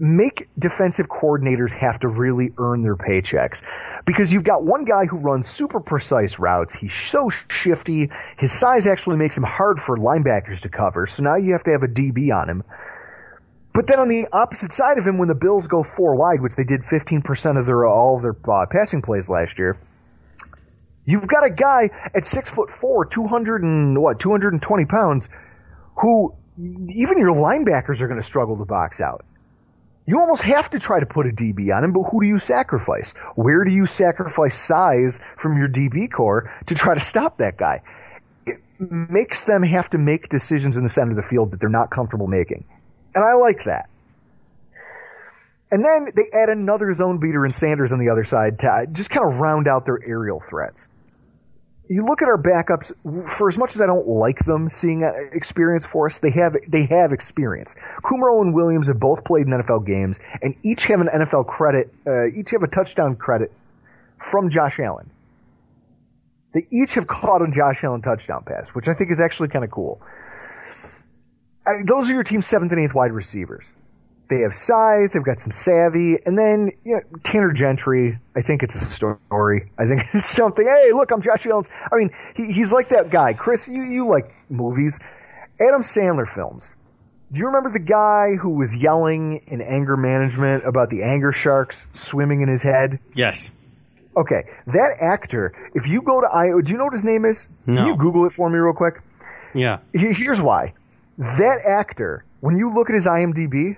make 0.00 0.48
defensive 0.58 1.08
coordinators 1.08 1.72
have 1.72 1.98
to 2.00 2.08
really 2.08 2.52
earn 2.56 2.82
their 2.82 2.96
paychecks 2.96 3.62
because 4.04 4.32
you've 4.32 4.44
got 4.44 4.64
one 4.64 4.84
guy 4.84 5.06
who 5.06 5.18
runs 5.18 5.46
super 5.46 5.80
precise 5.80 6.38
routes. 6.38 6.74
He's 6.74 6.94
so 6.94 7.28
shifty. 7.28 8.10
His 8.36 8.52
size 8.52 8.86
actually 8.86 9.16
makes 9.16 9.36
him 9.36 9.44
hard 9.44 9.80
for 9.80 9.96
linebackers 9.96 10.62
to 10.62 10.68
cover. 10.68 11.06
So 11.06 11.22
now 11.22 11.36
you 11.36 11.52
have 11.52 11.64
to 11.64 11.72
have 11.72 11.82
a 11.82 11.88
DB 11.88 12.34
on 12.34 12.48
him. 12.48 12.64
But 13.72 13.86
then 13.86 14.00
on 14.00 14.08
the 14.08 14.26
opposite 14.32 14.72
side 14.72 14.98
of 14.98 15.06
him, 15.06 15.18
when 15.18 15.28
the 15.28 15.34
Bills 15.34 15.68
go 15.68 15.82
four 15.82 16.16
wide, 16.16 16.40
which 16.40 16.56
they 16.56 16.64
did 16.64 16.82
15% 16.82 17.58
of 17.58 17.66
their 17.66 17.86
all 17.86 18.16
of 18.16 18.22
their 18.22 18.36
uh, 18.48 18.66
passing 18.66 19.02
plays 19.02 19.28
last 19.28 19.58
year, 19.58 19.76
you've 21.04 21.28
got 21.28 21.46
a 21.46 21.50
guy 21.50 21.90
at 22.14 22.24
six 22.24 22.50
foot 22.50 22.70
four, 22.70 23.04
200 23.04 23.62
and 23.62 24.00
what, 24.00 24.18
220 24.18 24.84
pounds, 24.86 25.30
who 25.96 26.34
even 26.58 27.18
your 27.18 27.34
linebackers 27.34 28.00
are 28.00 28.08
going 28.08 28.18
to 28.18 28.26
struggle 28.26 28.56
to 28.56 28.64
box 28.64 29.00
out. 29.00 29.24
You 30.08 30.20
almost 30.20 30.42
have 30.44 30.70
to 30.70 30.78
try 30.78 31.00
to 31.00 31.04
put 31.04 31.26
a 31.26 31.30
DB 31.30 31.70
on 31.76 31.84
him, 31.84 31.92
but 31.92 32.04
who 32.04 32.22
do 32.22 32.26
you 32.26 32.38
sacrifice? 32.38 33.12
Where 33.34 33.62
do 33.62 33.70
you 33.70 33.84
sacrifice 33.84 34.56
size 34.56 35.20
from 35.36 35.58
your 35.58 35.68
DB 35.68 36.10
core 36.10 36.50
to 36.64 36.74
try 36.74 36.94
to 36.94 37.00
stop 37.00 37.36
that 37.36 37.58
guy? 37.58 37.82
It 38.46 38.56
makes 38.80 39.44
them 39.44 39.62
have 39.62 39.90
to 39.90 39.98
make 39.98 40.30
decisions 40.30 40.78
in 40.78 40.82
the 40.82 40.88
center 40.88 41.10
of 41.10 41.18
the 41.18 41.22
field 41.22 41.50
that 41.50 41.60
they're 41.60 41.68
not 41.68 41.90
comfortable 41.90 42.26
making. 42.26 42.64
And 43.14 43.22
I 43.22 43.34
like 43.34 43.64
that. 43.64 43.90
And 45.70 45.84
then 45.84 46.06
they 46.16 46.30
add 46.32 46.48
another 46.48 46.90
zone 46.94 47.18
beater 47.18 47.44
in 47.44 47.52
Sanders 47.52 47.92
on 47.92 47.98
the 47.98 48.08
other 48.08 48.24
side 48.24 48.60
to 48.60 48.86
just 48.90 49.10
kind 49.10 49.30
of 49.30 49.40
round 49.40 49.68
out 49.68 49.84
their 49.84 50.00
aerial 50.02 50.40
threats. 50.40 50.88
You 51.88 52.04
look 52.04 52.20
at 52.22 52.28
our 52.28 52.40
backups. 52.40 52.92
For 53.28 53.48
as 53.48 53.56
much 53.56 53.74
as 53.74 53.80
I 53.80 53.86
don't 53.86 54.06
like 54.06 54.38
them 54.44 54.68
seeing 54.68 55.02
experience 55.32 55.86
for 55.86 56.06
us, 56.06 56.18
they 56.18 56.30
have 56.32 56.54
they 56.68 56.86
have 56.86 57.12
experience. 57.12 57.76
Kumerow 58.02 58.42
and 58.42 58.54
Williams 58.54 58.88
have 58.88 59.00
both 59.00 59.24
played 59.24 59.46
in 59.46 59.52
NFL 59.52 59.86
games, 59.86 60.20
and 60.42 60.54
each 60.62 60.86
have 60.86 61.00
an 61.00 61.08
NFL 61.08 61.46
credit. 61.46 61.92
Uh, 62.06 62.26
each 62.26 62.50
have 62.50 62.62
a 62.62 62.68
touchdown 62.68 63.16
credit 63.16 63.52
from 64.18 64.50
Josh 64.50 64.78
Allen. 64.78 65.10
They 66.52 66.66
each 66.70 66.94
have 66.94 67.06
caught 67.06 67.42
a 67.42 67.50
Josh 67.50 67.84
Allen 67.84 68.02
touchdown 68.02 68.44
pass, 68.44 68.70
which 68.70 68.88
I 68.88 68.94
think 68.94 69.10
is 69.10 69.20
actually 69.20 69.48
kind 69.48 69.64
of 69.64 69.70
cool. 69.70 70.00
I, 71.66 71.84
those 71.84 72.10
are 72.10 72.14
your 72.14 72.24
team's 72.24 72.46
seventh 72.46 72.72
and 72.72 72.80
eighth 72.80 72.94
wide 72.94 73.12
receivers. 73.12 73.72
They 74.28 74.40
have 74.40 74.54
size, 74.54 75.12
they've 75.14 75.22
got 75.24 75.38
some 75.38 75.52
savvy, 75.52 76.16
and 76.26 76.38
then 76.38 76.70
you 76.84 76.96
know, 76.96 77.18
Tanner 77.24 77.50
Gentry. 77.52 78.16
I 78.36 78.42
think 78.42 78.62
it's 78.62 78.74
a 78.74 78.78
story. 78.78 79.70
I 79.78 79.86
think 79.86 80.02
it's 80.12 80.26
something. 80.26 80.66
Hey, 80.66 80.92
look, 80.92 81.10
I'm 81.10 81.22
Josh 81.22 81.46
Allen's. 81.46 81.70
I 81.90 81.96
mean, 81.96 82.10
he, 82.36 82.52
he's 82.52 82.72
like 82.72 82.88
that 82.90 83.10
guy. 83.10 83.32
Chris, 83.32 83.68
you 83.68 83.82
you 83.82 84.06
like 84.06 84.30
movies? 84.50 85.00
Adam 85.60 85.80
Sandler 85.82 86.28
films. 86.28 86.74
Do 87.32 87.38
you 87.38 87.46
remember 87.46 87.70
the 87.70 87.78
guy 87.80 88.36
who 88.40 88.50
was 88.50 88.74
yelling 88.76 89.40
in 89.48 89.60
anger 89.60 89.96
management 89.96 90.64
about 90.64 90.88
the 90.90 91.02
anger 91.02 91.32
sharks 91.32 91.86
swimming 91.92 92.40
in 92.42 92.48
his 92.48 92.62
head? 92.62 93.00
Yes. 93.14 93.50
Okay, 94.16 94.44
that 94.66 94.96
actor. 95.00 95.52
If 95.74 95.88
you 95.88 96.02
go 96.02 96.20
to 96.20 96.26
I, 96.28 96.48
do 96.62 96.72
you 96.72 96.76
know 96.78 96.84
what 96.84 96.92
his 96.94 97.04
name 97.04 97.24
is? 97.24 97.48
No. 97.66 97.76
Can 97.76 97.86
you 97.86 97.96
Google 97.96 98.24
it 98.26 98.32
for 98.32 98.48
me 98.50 98.58
real 98.58 98.72
quick? 98.74 99.00
Yeah. 99.54 99.78
He- 99.92 100.12
Here's 100.12 100.40
why. 100.40 100.74
That 101.18 101.60
actor, 101.66 102.24
when 102.40 102.56
you 102.56 102.72
look 102.74 102.88
at 102.90 102.94
his 102.94 103.06
IMDb, 103.06 103.76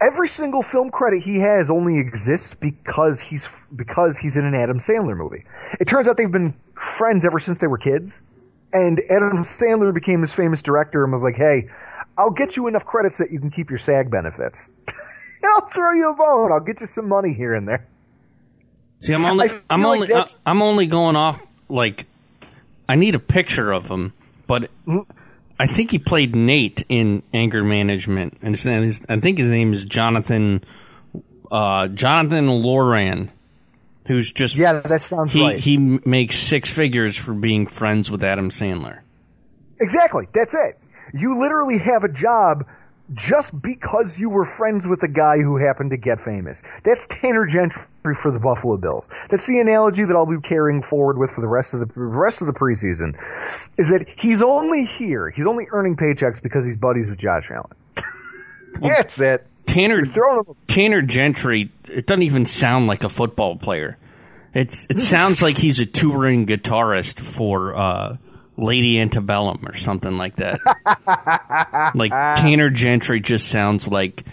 every 0.00 0.28
single 0.28 0.62
film 0.62 0.90
credit 0.90 1.22
he 1.22 1.40
has 1.40 1.70
only 1.70 1.98
exists 1.98 2.54
because 2.54 3.20
he's 3.20 3.48
because 3.74 4.18
he's 4.18 4.36
in 4.36 4.44
an 4.44 4.54
Adam 4.54 4.78
Sandler 4.78 5.16
movie. 5.16 5.44
It 5.80 5.86
turns 5.88 6.08
out 6.08 6.16
they've 6.16 6.30
been 6.30 6.54
friends 6.74 7.24
ever 7.24 7.38
since 7.38 7.58
they 7.58 7.66
were 7.66 7.78
kids, 7.78 8.22
and 8.72 9.00
Adam 9.10 9.38
Sandler 9.38 9.92
became 9.92 10.20
his 10.20 10.32
famous 10.34 10.62
director 10.62 11.02
and 11.04 11.12
was 11.12 11.22
like, 11.22 11.36
"Hey, 11.36 11.68
I'll 12.16 12.30
get 12.30 12.56
you 12.56 12.66
enough 12.68 12.84
credits 12.84 13.18
that 13.18 13.30
you 13.30 13.40
can 13.40 13.50
keep 13.50 13.70
your 13.70 13.78
SAG 13.78 14.10
benefits. 14.10 14.70
and 15.42 15.52
I'll 15.52 15.68
throw 15.68 15.92
you 15.92 16.10
a 16.10 16.14
bone. 16.14 16.52
I'll 16.52 16.60
get 16.60 16.80
you 16.80 16.86
some 16.86 17.08
money 17.08 17.32
here 17.32 17.54
and 17.54 17.68
there." 17.68 17.86
See, 19.00 19.12
I'm 19.12 19.24
only, 19.24 19.48
I'm 19.70 19.80
like 19.82 19.94
only, 19.94 20.06
uh, 20.06 20.10
that's- 20.10 20.38
I'm 20.44 20.60
only 20.60 20.86
going 20.86 21.14
off 21.14 21.40
like, 21.68 22.06
I 22.88 22.96
need 22.96 23.14
a 23.14 23.20
picture 23.20 23.70
of 23.70 23.88
him, 23.88 24.12
but 24.46 24.70
mm. 24.86 25.06
I 25.60 25.66
think 25.66 25.90
he 25.90 25.98
played 25.98 26.36
Nate 26.36 26.84
in 26.88 27.22
Anger 27.34 27.64
Management, 27.64 28.38
and 28.42 28.56
his, 28.56 29.04
I 29.08 29.18
think 29.18 29.38
his 29.38 29.50
name 29.50 29.72
is 29.72 29.84
Jonathan, 29.84 30.64
uh, 31.50 31.88
Jonathan 31.88 32.48
Loughran, 32.48 33.30
who's 34.06 34.32
just 34.32 34.54
Yeah, 34.56 34.80
that 34.80 35.02
sounds 35.02 35.32
he 35.32 35.42
right. 35.42 35.58
he 35.58 35.76
makes 35.76 36.36
six 36.36 36.70
figures 36.70 37.16
for 37.16 37.34
being 37.34 37.66
friends 37.66 38.10
with 38.10 38.22
Adam 38.22 38.50
Sandler. 38.50 39.00
Exactly. 39.80 40.26
That's 40.32 40.54
it. 40.54 40.78
You 41.12 41.38
literally 41.40 41.78
have 41.78 42.04
a 42.04 42.08
job 42.08 42.66
just 43.12 43.60
because 43.60 44.18
you 44.18 44.30
were 44.30 44.44
friends 44.44 44.86
with 44.86 45.02
a 45.02 45.08
guy 45.08 45.38
who 45.38 45.56
happened 45.56 45.92
to 45.92 45.96
get 45.96 46.20
famous. 46.20 46.62
That's 46.84 47.06
Tanner 47.06 47.46
Gentry 47.46 47.82
for 48.14 48.30
the 48.30 48.40
Buffalo 48.40 48.76
Bills. 48.76 49.12
That's 49.30 49.46
the 49.46 49.60
analogy 49.60 50.04
that 50.04 50.14
I'll 50.14 50.26
be 50.26 50.40
carrying 50.40 50.82
forward 50.82 51.18
with 51.18 51.30
for 51.30 51.40
the 51.40 51.48
rest 51.48 51.74
of 51.74 51.80
the 51.80 51.88
rest 51.94 52.42
of 52.42 52.46
the 52.46 52.54
preseason. 52.54 53.14
Is 53.78 53.90
that 53.90 54.06
he's 54.18 54.42
only 54.42 54.84
here, 54.84 55.30
he's 55.30 55.46
only 55.46 55.66
earning 55.70 55.96
paychecks 55.96 56.42
because 56.42 56.66
he's 56.66 56.76
buddies 56.76 57.08
with 57.08 57.18
Josh 57.18 57.50
Allen. 57.50 57.72
That's 58.80 59.20
it. 59.20 59.46
Tanner 59.66 60.02
Tanner 60.66 61.02
Gentry. 61.02 61.70
It 61.88 62.06
doesn't 62.06 62.22
even 62.22 62.44
sound 62.44 62.86
like 62.86 63.04
a 63.04 63.08
football 63.08 63.56
player. 63.56 63.98
It's 64.54 64.86
it 64.88 64.98
sounds 64.98 65.42
like 65.42 65.58
he's 65.58 65.78
a 65.78 65.86
touring 65.86 66.46
guitarist 66.46 67.20
for 67.20 67.76
uh, 67.76 68.16
Lady 68.58 68.98
Antebellum 68.98 69.66
or 69.66 69.76
something 69.76 70.18
like 70.18 70.36
that. 70.36 70.58
like 71.94 72.10
Tanner 72.10 72.70
Gentry 72.70 73.20
just 73.20 73.48
sounds 73.48 73.88
like 73.88 74.24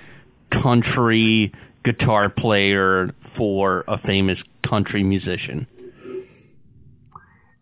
country 0.49 1.51
guitar 1.83 2.29
player 2.29 3.13
for 3.21 3.83
a 3.87 3.97
famous 3.97 4.43
country 4.63 5.03
musician. 5.03 5.67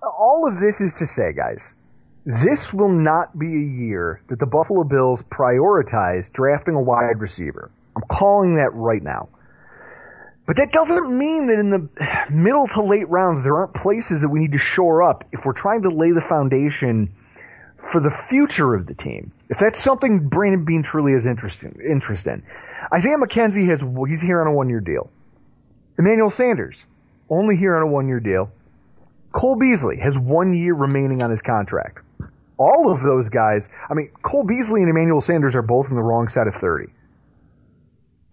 all 0.02 0.48
of 0.48 0.60
this 0.60 0.80
is 0.80 0.96
to 0.96 1.06
say, 1.06 1.34
guys, 1.34 1.76
this 2.26 2.74
will 2.74 2.92
not 2.92 3.38
be 3.38 3.48
a 3.48 3.84
year 3.84 4.22
that 4.30 4.40
the 4.40 4.46
Buffalo 4.46 4.86
Bills 4.86 5.24
prioritize 5.24 6.32
drafting 6.32 6.76
a 6.76 6.82
wide 6.82 7.20
receiver. 7.20 7.70
I'm 7.96 8.04
calling 8.08 8.56
that 8.56 8.74
right 8.74 9.04
now. 9.04 9.28
But 10.46 10.58
that 10.58 10.72
doesn't 10.72 11.18
mean 11.18 11.48
that 11.48 11.60
in 11.60 11.70
the 11.70 11.90
middle 12.32 12.68
to 12.68 12.82
late 12.82 13.10
rounds 13.10 13.44
there 13.44 13.56
aren't 13.56 13.74
places 13.74 14.22
that 14.22 14.30
we 14.30 14.40
need 14.40 14.54
to 14.54 14.58
shore 14.58 15.04
up 15.04 15.26
if 15.32 15.46
we're 15.46 15.54
trying 15.54 15.84
to 15.84 15.90
lay 15.90 16.12
the 16.12 16.22
foundation 16.22 17.14
for 17.78 18.00
the 18.00 18.12
future 18.12 18.74
of 18.74 18.86
the 18.86 18.94
team. 18.94 19.32
If 19.50 19.60
that's 19.60 19.80
something 19.80 20.30
Brandon 20.30 20.66
Beane 20.66 20.84
truly 20.84 21.14
is 21.14 21.28
interested 21.28 21.78
in, 21.78 21.92
interest 21.92 22.28
in. 22.28 22.44
Isaiah 22.94 23.18
McKenzie 23.18 23.68
has 23.68 23.82
he's 24.08 24.22
here 24.22 24.42
on 24.42 24.48
a 24.48 24.54
one 24.54 24.70
year 24.70 24.80
deal. 24.80 25.10
Emmanuel 25.98 26.30
Sanders 26.30 26.88
only 27.30 27.56
here 27.56 27.76
on 27.76 27.84
a 27.84 27.88
one 27.88 28.08
year 28.08 28.20
deal. 28.20 28.52
Cole 29.32 29.56
Beasley 29.56 29.98
has 29.98 30.18
one 30.18 30.54
year 30.54 30.74
remaining 30.74 31.22
on 31.22 31.30
his 31.30 31.42
contract. 31.42 32.00
All 32.58 32.92
of 32.92 33.02
those 33.02 33.30
guys, 33.30 33.70
I 33.90 33.96
mean, 33.96 34.12
Cole 34.22 34.44
Beasley 34.44 34.82
and 34.82 34.90
Emmanuel 34.90 35.22
Sanders 35.22 35.56
are 35.56 35.64
both 35.64 35.90
on 35.90 35.96
the 35.96 36.04
wrong 36.04 36.28
side 36.28 36.48
of 36.48 36.54
30. 36.54 36.86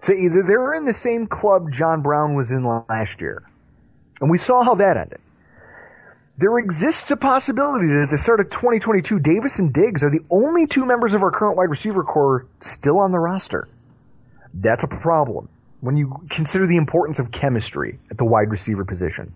So 0.01 0.15
either 0.15 0.43
they're 0.43 0.73
in 0.73 0.87
the 0.87 0.95
same 0.95 1.27
club 1.27 1.71
John 1.73 2.01
Brown 2.01 2.35
was 2.35 2.53
in 2.53 2.65
last 2.65 3.21
year, 3.21 3.43
and 4.21 4.31
we 4.31 4.39
saw 4.39 4.65
how 4.65 4.77
that 4.77 4.97
ended. 4.97 5.21
There 6.39 6.59
exists 6.59 7.11
a 7.11 7.19
possibility 7.19 7.89
that 7.89 8.05
at 8.05 8.11
the 8.11 8.17
start 8.17 8.41
of 8.41 8.49
2022, 8.49 9.21
Davis 9.21 9.59
and 9.59 9.75
Diggs 9.75 10.03
are 10.03 10.09
the 10.09 10.23
only 10.31 10.67
two 10.67 10.87
members 10.87 11.13
of 11.13 11.23
our 11.23 11.31
current 11.31 11.59
wide 11.59 11.69
receiver 11.69 12.03
core 12.03 12.47
still 12.61 12.99
on 12.99 13.13
the 13.13 13.19
roster. 13.19 13.69
That's 14.55 14.85
a 14.85 14.89
problem 14.89 15.51
when 15.83 15.99
you 15.99 16.23
consider 16.31 16.67
the 16.67 16.79
importance 16.79 17.19
of 17.19 17.31
chemistry 17.31 17.99
at 18.11 18.17
the 18.17 18.25
wide 18.25 18.49
receiver 18.51 18.87
position. 18.87 19.35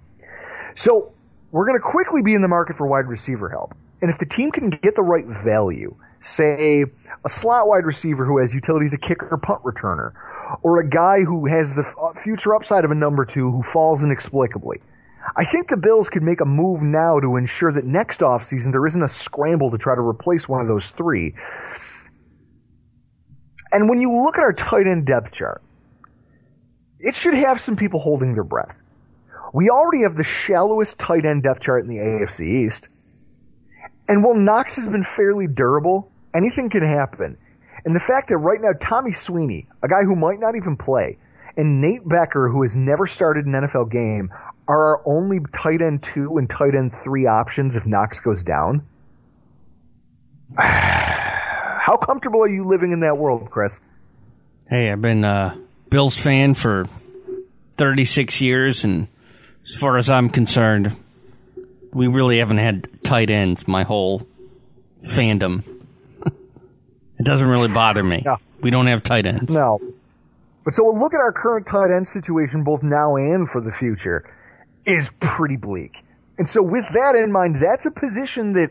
So 0.74 1.12
we're 1.52 1.66
going 1.66 1.78
to 1.78 1.86
quickly 1.86 2.22
be 2.22 2.34
in 2.34 2.40
the 2.40 2.48
market 2.48 2.78
for 2.78 2.86
wide 2.86 3.06
receiver 3.06 3.50
help. 3.50 3.74
And 4.00 4.10
if 4.10 4.16
the 4.16 4.26
team 4.26 4.50
can 4.50 4.70
get 4.70 4.94
the 4.96 5.02
right 5.02 5.26
value, 5.26 5.94
say 6.20 6.86
a 7.22 7.28
slot 7.28 7.68
wide 7.68 7.84
receiver 7.84 8.24
who 8.24 8.38
has 8.38 8.54
utilities, 8.54 8.94
a 8.94 8.98
kicker, 8.98 9.36
punt 9.36 9.62
returner, 9.62 10.14
or 10.62 10.80
a 10.80 10.88
guy 10.88 11.22
who 11.22 11.46
has 11.46 11.74
the 11.74 11.82
uh, 12.00 12.18
future 12.18 12.54
upside 12.54 12.84
of 12.84 12.90
a 12.90 12.94
number 12.94 13.24
two 13.24 13.50
who 13.50 13.62
falls 13.62 14.04
inexplicably, 14.04 14.80
I 15.36 15.44
think 15.44 15.68
the 15.68 15.76
Bills 15.76 16.08
could 16.08 16.22
make 16.22 16.40
a 16.40 16.44
move 16.44 16.82
now 16.82 17.18
to 17.18 17.36
ensure 17.36 17.72
that 17.72 17.84
next 17.84 18.20
offseason 18.20 18.72
there 18.72 18.86
isn't 18.86 19.02
a 19.02 19.08
scramble 19.08 19.70
to 19.70 19.78
try 19.78 19.94
to 19.94 20.00
replace 20.00 20.48
one 20.48 20.60
of 20.60 20.68
those 20.68 20.90
three. 20.92 21.34
And 23.72 23.88
when 23.88 24.00
you 24.00 24.22
look 24.22 24.36
at 24.36 24.42
our 24.42 24.52
tight 24.52 24.86
end 24.86 25.06
depth 25.06 25.32
chart, 25.32 25.62
it 27.00 27.14
should 27.14 27.34
have 27.34 27.60
some 27.60 27.76
people 27.76 28.00
holding 28.00 28.34
their 28.34 28.44
breath. 28.44 28.76
We 29.52 29.70
already 29.70 30.02
have 30.02 30.14
the 30.14 30.24
shallowest 30.24 30.98
tight 30.98 31.24
end 31.24 31.42
depth 31.42 31.60
chart 31.60 31.82
in 31.82 31.88
the 31.88 31.98
AFC 31.98 32.46
East. 32.46 32.88
And 34.08 34.22
while 34.22 34.34
Knox 34.34 34.76
has 34.76 34.88
been 34.88 35.02
fairly 35.02 35.46
durable, 35.46 36.10
anything 36.34 36.68
can 36.68 36.82
happen. 36.82 37.38
And 37.84 37.94
the 37.94 38.00
fact 38.00 38.28
that 38.28 38.38
right 38.38 38.60
now 38.60 38.72
Tommy 38.78 39.12
Sweeney, 39.12 39.66
a 39.82 39.88
guy 39.88 40.02
who 40.04 40.16
might 40.16 40.40
not 40.40 40.56
even 40.56 40.76
play, 40.76 41.18
and 41.56 41.80
Nate 41.80 42.06
Becker, 42.06 42.48
who 42.48 42.62
has 42.62 42.74
never 42.76 43.06
started 43.06 43.46
an 43.46 43.52
NFL 43.52 43.90
game, 43.90 44.30
are 44.66 44.96
our 44.96 45.02
only 45.04 45.40
tight 45.52 45.82
end 45.82 46.02
two 46.02 46.38
and 46.38 46.48
tight 46.48 46.74
end 46.74 46.92
three 46.92 47.26
options 47.26 47.76
if 47.76 47.86
Knox 47.86 48.20
goes 48.20 48.42
down. 48.42 48.82
How 50.56 51.98
comfortable 51.98 52.42
are 52.42 52.48
you 52.48 52.64
living 52.64 52.92
in 52.92 53.00
that 53.00 53.18
world, 53.18 53.50
Chris? 53.50 53.80
Hey, 54.68 54.90
I've 54.90 55.02
been 55.02 55.24
a 55.24 55.60
Bills 55.90 56.16
fan 56.16 56.54
for 56.54 56.86
36 57.76 58.40
years, 58.40 58.84
and 58.84 59.08
as 59.64 59.74
far 59.74 59.98
as 59.98 60.08
I'm 60.08 60.30
concerned, 60.30 60.96
we 61.92 62.06
really 62.06 62.38
haven't 62.38 62.58
had 62.58 62.88
tight 63.02 63.28
ends 63.28 63.68
my 63.68 63.84
whole 63.84 64.26
fandom. 65.04 65.73
It 67.24 67.30
doesn't 67.30 67.48
really 67.48 67.72
bother 67.72 68.02
me. 68.02 68.22
No. 68.26 68.36
We 68.60 68.70
don't 68.70 68.86
have 68.86 69.02
tight 69.02 69.24
ends. 69.26 69.52
No. 69.52 69.78
But 70.64 70.74
so 70.74 70.88
a 70.88 70.92
look 70.92 71.14
at 71.14 71.20
our 71.20 71.32
current 71.32 71.66
tight 71.66 71.90
end 71.90 72.06
situation, 72.06 72.64
both 72.64 72.82
now 72.82 73.16
and 73.16 73.48
for 73.48 73.60
the 73.60 73.72
future, 73.72 74.24
is 74.86 75.10
pretty 75.20 75.56
bleak. 75.56 76.02
And 76.36 76.46
so 76.46 76.62
with 76.62 76.88
that 76.90 77.14
in 77.14 77.32
mind, 77.32 77.56
that's 77.56 77.86
a 77.86 77.90
position 77.90 78.54
that 78.54 78.70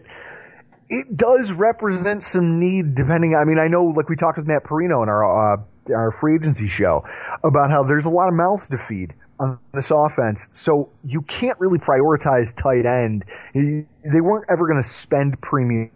it 0.89 1.16
does 1.16 1.52
represent 1.52 2.22
some 2.22 2.60
need 2.60 2.96
depending. 2.96 3.36
I 3.36 3.44
mean, 3.46 3.58
I 3.58 3.68
know, 3.70 3.86
like 3.86 4.10
we 4.10 4.16
talked 4.16 4.38
with 4.38 4.48
Matt 4.48 4.63
Parrino 4.63 5.02
in 5.04 5.10
our, 5.10 5.54
uh, 5.54 5.58
our 5.94 6.12
free 6.12 6.36
agency 6.36 6.68
show 6.68 7.06
about 7.44 7.72
how 7.72 7.84
there's 7.84 8.06
a 8.06 8.12
lot 8.12 8.30
of 8.30 8.36
mouths 8.36 8.70
to 8.70 8.78
feed 8.78 9.13
on 9.39 9.60
this 9.74 9.92
offense. 9.92 10.48
So 10.54 10.89
you 11.04 11.22
can't 11.22 11.60
really 11.60 11.80
prioritize 11.80 12.56
tight 12.56 12.86
end. 12.86 13.26
They 13.54 14.22
weren't 14.22 14.46
ever 14.50 14.68
going 14.68 14.82
to 14.82 14.88
spend 14.88 15.42
premium 15.42 15.92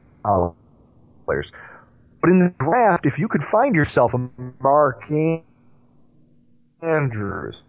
players. 1.26 1.52
But 2.22 2.32
in 2.32 2.40
the 2.40 2.54
draft, 2.60 3.06
if 3.06 3.20
you 3.20 3.28
could 3.28 3.44
find 3.44 3.76
yourself 3.76 4.14
a 4.14 4.30
Mark 4.62 5.04
Andrews, 6.82 7.62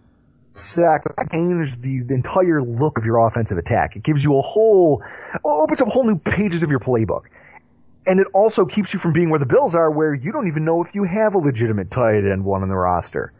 sack, 0.52 1.04
that 1.04 1.30
changes 1.30 1.78
the, 1.78 2.02
the 2.02 2.14
entire 2.14 2.62
look 2.62 2.98
of 2.98 3.04
your 3.04 3.26
offensive 3.26 3.58
attack. 3.58 3.96
It 3.96 4.02
gives 4.02 4.22
you 4.22 4.38
a 4.38 4.42
whole, 4.42 5.02
opens 5.44 5.82
up 5.82 5.88
whole 5.88 6.04
new 6.04 6.18
pages 6.18 6.62
of 6.62 6.70
your 6.70 6.80
playbook. 6.80 7.24
And 8.06 8.20
it 8.20 8.28
also 8.32 8.64
keeps 8.64 8.94
you 8.94 8.98
from 8.98 9.12
being 9.12 9.28
where 9.30 9.38
the 9.38 9.46
Bills 9.46 9.74
are, 9.74 9.90
where 9.90 10.14
you 10.14 10.32
don't 10.32 10.48
even 10.48 10.64
know 10.64 10.82
if 10.82 10.94
you 10.94 11.04
have 11.04 11.34
a 11.34 11.38
legitimate 11.38 11.90
tight 11.90 12.24
end 12.24 12.44
one 12.44 12.62
on 12.62 12.68
the 12.68 12.76
roster. 12.76 13.32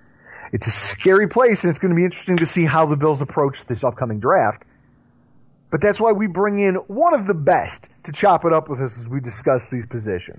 It's 0.52 0.66
a 0.66 0.70
scary 0.70 1.28
place, 1.28 1.64
and 1.64 1.70
it's 1.70 1.78
going 1.78 1.90
to 1.90 1.96
be 1.96 2.04
interesting 2.04 2.38
to 2.38 2.46
see 2.46 2.64
how 2.64 2.86
the 2.86 2.96
Bills 2.96 3.22
approach 3.22 3.64
this 3.64 3.84
upcoming 3.84 4.20
draft. 4.20 4.62
But 5.70 5.82
that's 5.82 6.00
why 6.00 6.12
we 6.12 6.26
bring 6.26 6.58
in 6.58 6.76
one 6.76 7.14
of 7.14 7.26
the 7.26 7.34
best 7.34 7.90
to 8.04 8.12
chop 8.12 8.44
it 8.44 8.52
up 8.52 8.68
with 8.68 8.80
us 8.80 8.98
as 8.98 9.08
we 9.08 9.20
discuss 9.20 9.68
these 9.68 9.86
positions. 9.86 10.38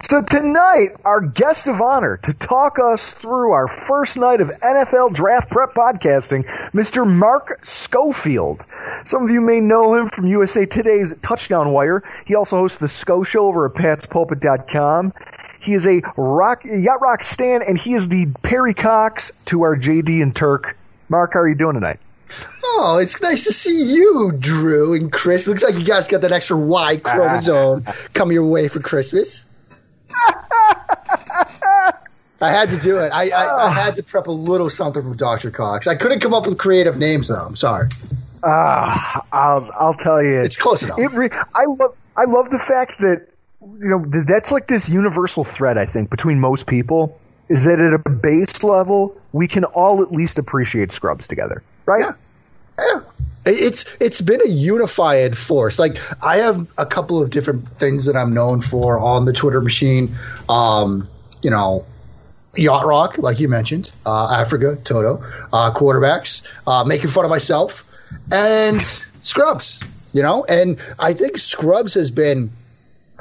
So 0.00 0.22
tonight, 0.22 0.96
our 1.04 1.20
guest 1.20 1.68
of 1.68 1.82
honor 1.82 2.16
to 2.22 2.32
talk 2.32 2.78
us 2.78 3.12
through 3.12 3.52
our 3.52 3.68
first 3.68 4.16
night 4.16 4.40
of 4.40 4.48
NFL 4.48 5.12
draft 5.12 5.50
prep 5.50 5.74
podcasting, 5.74 6.46
Mr. 6.70 7.06
Mark 7.06 7.62
Schofield. 7.62 8.64
Some 9.04 9.24
of 9.24 9.30
you 9.30 9.42
may 9.42 9.60
know 9.60 9.94
him 9.94 10.08
from 10.08 10.26
USA 10.26 10.64
Today's 10.64 11.14
Touchdown 11.20 11.72
Wire. 11.72 12.02
He 12.24 12.36
also 12.36 12.56
hosts 12.56 12.78
the 12.78 12.88
Sco 12.88 13.22
Show 13.22 13.46
over 13.46 13.66
at 13.66 13.74
patspulpit.com. 13.74 15.12
He 15.60 15.74
is 15.74 15.86
a 15.86 16.00
rock, 16.16 16.64
yacht 16.64 17.02
rock 17.02 17.22
stan, 17.22 17.60
and 17.60 17.76
he 17.76 17.92
is 17.92 18.08
the 18.08 18.28
Perry 18.42 18.72
Cox 18.72 19.30
to 19.46 19.62
our 19.62 19.76
JD 19.76 20.22
and 20.22 20.34
Turk. 20.34 20.74
Mark, 21.10 21.34
how 21.34 21.40
are 21.40 21.48
you 21.48 21.54
doing 21.54 21.74
tonight? 21.74 22.00
Oh, 22.64 22.98
it's 23.02 23.20
nice 23.20 23.44
to 23.44 23.52
see 23.52 23.94
you, 23.94 24.32
Drew 24.38 24.94
and 24.94 25.12
Chris. 25.12 25.46
Looks 25.46 25.62
like 25.62 25.74
you 25.74 25.84
guys 25.84 26.08
got 26.08 26.22
that 26.22 26.32
extra 26.32 26.56
Y 26.56 26.96
chromosome 26.96 27.84
coming 28.14 28.34
your 28.34 28.46
way 28.46 28.68
for 28.68 28.80
Christmas. 28.80 29.44
I 32.40 32.50
had 32.50 32.70
to 32.70 32.78
do 32.78 32.98
it. 32.98 33.12
I, 33.12 33.30
I, 33.30 33.66
I, 33.68 33.70
had 33.70 33.94
to 33.96 34.02
prep 34.02 34.26
a 34.26 34.32
little 34.32 34.68
something 34.68 35.02
from 35.02 35.16
Dr. 35.16 35.52
Cox. 35.52 35.86
I 35.86 35.94
couldn't 35.94 36.20
come 36.20 36.34
up 36.34 36.46
with 36.46 36.58
creative 36.58 36.98
names, 36.98 37.28
though. 37.28 37.34
I'm 37.36 37.54
sorry. 37.54 37.88
Ah, 38.42 39.18
uh, 39.18 39.22
I'll 39.32 39.70
I'll 39.78 39.94
tell 39.94 40.20
you, 40.20 40.40
it's 40.40 40.56
close 40.56 40.82
enough. 40.82 40.98
It 40.98 41.12
re- 41.12 41.30
I 41.54 41.64
love 41.66 41.96
I 42.16 42.24
love 42.24 42.50
the 42.50 42.58
fact 42.58 42.98
that 42.98 43.28
you 43.60 43.88
know 43.88 44.04
that's 44.26 44.50
like 44.50 44.66
this 44.66 44.88
universal 44.88 45.44
thread 45.44 45.78
I 45.78 45.86
think 45.86 46.10
between 46.10 46.40
most 46.40 46.66
people 46.66 47.20
is 47.48 47.64
that 47.64 47.78
at 47.78 47.92
a 47.92 48.10
base 48.10 48.64
level 48.64 49.16
we 49.32 49.46
can 49.46 49.62
all 49.64 50.02
at 50.02 50.10
least 50.10 50.40
appreciate 50.40 50.90
Scrubs 50.90 51.28
together, 51.28 51.62
right? 51.86 52.00
Yeah. 52.00 52.84
yeah. 52.94 53.00
It's 53.44 53.84
it's 54.00 54.20
been 54.20 54.40
a 54.40 54.48
unified 54.48 55.36
force. 55.36 55.78
Like 55.78 55.98
I 56.22 56.36
have 56.38 56.66
a 56.78 56.86
couple 56.86 57.20
of 57.20 57.30
different 57.30 57.68
things 57.68 58.06
that 58.06 58.16
I'm 58.16 58.32
known 58.32 58.60
for 58.60 58.98
on 58.98 59.24
the 59.24 59.32
Twitter 59.32 59.60
machine. 59.60 60.14
Um, 60.48 61.08
you 61.42 61.50
know, 61.50 61.84
yacht 62.54 62.86
rock, 62.86 63.18
like 63.18 63.40
you 63.40 63.48
mentioned, 63.48 63.90
uh, 64.06 64.32
Africa, 64.32 64.76
Toto, 64.84 65.24
uh, 65.52 65.72
quarterbacks, 65.74 66.46
uh, 66.66 66.84
making 66.84 67.08
fun 67.08 67.24
of 67.24 67.30
myself, 67.30 67.84
and 68.30 68.80
Scrubs. 69.22 69.80
You 70.12 70.22
know, 70.22 70.44
and 70.44 70.78
I 70.98 71.14
think 71.14 71.38
Scrubs 71.38 71.94
has 71.94 72.10
been 72.10 72.52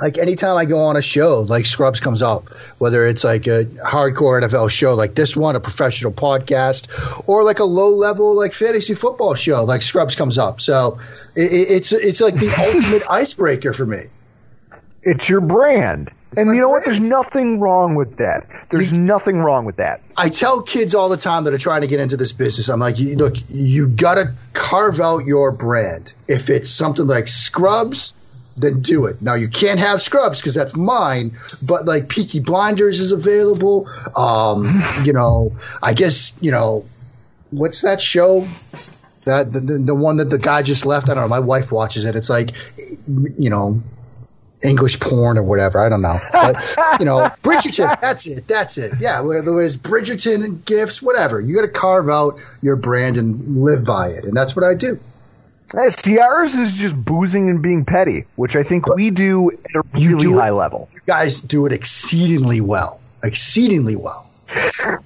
like 0.02 0.18
anytime 0.18 0.58
I 0.58 0.66
go 0.66 0.80
on 0.80 0.98
a 0.98 1.02
show, 1.02 1.42
like 1.42 1.66
Scrubs 1.66 2.00
comes 2.00 2.22
up, 2.24 2.50
whether 2.80 3.06
it's 3.06 3.24
like 3.24 3.46
a 3.46 3.66
hardcore 3.66 4.42
NFL 4.42 4.72
show 4.72 4.96
like 4.96 5.14
this 5.14 5.38
one, 5.38 5.56
a 5.56 5.60
professional 5.60 6.12
podcast, 6.12 6.88
or 7.28 7.44
like 7.44 7.60
a 7.60 7.64
low 7.64 7.90
level 7.90 8.34
like 8.36 8.54
fantasy 8.54 8.96
football 8.96 9.36
show, 9.36 9.64
like 9.64 9.84
Scrubs 9.84 10.16
comes 10.16 10.38
up. 10.38 10.60
So 10.60 11.00
it, 11.36 11.52
it's 11.52 11.94
it's 11.94 12.20
like 12.20 12.34
the 12.34 12.50
ultimate 12.76 13.04
icebreaker 13.10 13.74
for 13.74 13.86
me. 13.86 14.06
It's 15.04 15.30
your 15.30 15.42
brand. 15.42 16.12
And 16.38 16.48
you 16.56 16.62
know 16.62 16.70
what? 16.70 16.86
There's 16.86 17.02
nothing 17.02 17.60
wrong 17.60 17.96
with 17.96 18.18
that. 18.18 18.48
There's 18.70 18.94
nothing 18.94 19.40
wrong 19.40 19.66
with 19.66 19.78
that. 19.78 20.02
I 20.16 20.30
tell 20.30 20.62
kids 20.62 20.96
all 20.96 21.10
the 21.10 21.18
time 21.18 21.44
that 21.44 21.54
are 21.54 21.58
trying 21.58 21.82
to 21.82 21.88
get 21.88 22.00
into 22.00 22.16
this 22.16 22.32
business, 22.32 22.70
I'm 22.70 22.80
like, 22.80 22.96
look, 22.98 23.36
you 23.50 23.90
got 23.90 24.16
to 24.16 24.34
carve 24.54 25.02
out 25.02 25.26
your 25.26 25.52
brand. 25.52 26.14
If 26.30 26.50
it's 26.50 26.70
something 26.70 27.06
like 27.06 27.28
Scrubs, 27.28 28.14
then 28.58 28.82
do 28.82 29.06
it. 29.06 29.22
Now 29.22 29.34
you 29.34 29.48
can't 29.48 29.80
have 29.80 30.02
Scrubs 30.02 30.40
because 30.40 30.56
that's 30.56 30.76
mine, 30.76 31.38
but 31.62 31.86
like 31.86 32.10
Peaky 32.10 32.40
Blinders 32.40 33.00
is 33.00 33.12
available. 33.12 33.88
Um, 34.16 34.66
you 35.04 35.14
know, 35.14 35.54
I 35.82 35.94
guess 35.94 36.34
you 36.42 36.52
know 36.52 36.86
what's 37.52 37.82
that 37.82 38.02
show? 38.02 38.48
That 39.26 39.54
the, 39.54 39.60
the, 39.60 39.78
the 39.78 39.96
one 39.96 40.18
that 40.18 40.30
the 40.30 40.40
guy 40.40 40.64
just 40.64 40.86
left. 40.86 41.10
I 41.10 41.14
don't 41.14 41.24
know. 41.24 41.30
My 41.30 41.40
wife 41.40 41.72
watches 41.72 42.06
it. 42.06 42.16
It's 42.16 42.30
like 42.30 42.52
you 43.08 43.50
know. 43.50 43.82
English 44.64 45.00
porn 45.00 45.40
or 45.40 45.42
whatever. 45.42 45.80
I 45.80 45.90
don't 45.90 46.04
know. 46.04 46.18
But, 46.32 46.56
you 47.00 47.06
know, 47.06 47.18
Bridgerton, 47.42 48.00
that's 48.00 48.28
it. 48.28 48.48
That's 48.48 48.78
it. 48.78 48.94
Yeah, 49.00 49.22
where 49.22 49.42
there's 49.42 49.76
Bridgerton 49.76 50.46
and 50.46 50.64
gifts, 50.64 51.02
whatever. 51.02 51.42
You 51.42 51.56
got 51.56 51.62
to 51.64 51.68
carve 51.68 52.10
out 52.10 52.40
your 52.62 52.76
brand 52.76 53.18
and 53.18 53.64
live 53.64 53.84
by 53.84 54.10
it. 54.10 54.24
And 54.24 54.38
that's 54.38 54.56
what 54.56 54.64
I 54.64 54.76
do. 54.76 55.00
Eh, 55.78 55.90
See, 55.90 56.20
ours 56.20 56.56
is 56.56 56.76
just 56.76 56.96
boozing 57.04 57.50
and 57.50 57.62
being 57.62 57.86
petty, 57.86 58.26
which 58.36 58.56
I 58.56 58.64
think 58.64 58.94
we 58.94 59.10
do 59.10 59.52
at 59.52 59.76
a 59.76 59.84
really 59.94 60.24
do 60.24 60.38
it- 60.38 60.42
high 60.42 60.50
level. 60.52 60.90
You 60.94 61.02
guys 61.06 61.40
do 61.42 61.66
it 61.66 61.72
exceedingly 61.72 62.62
well. 62.62 63.00
Exceedingly 63.24 63.96
well. 63.96 64.28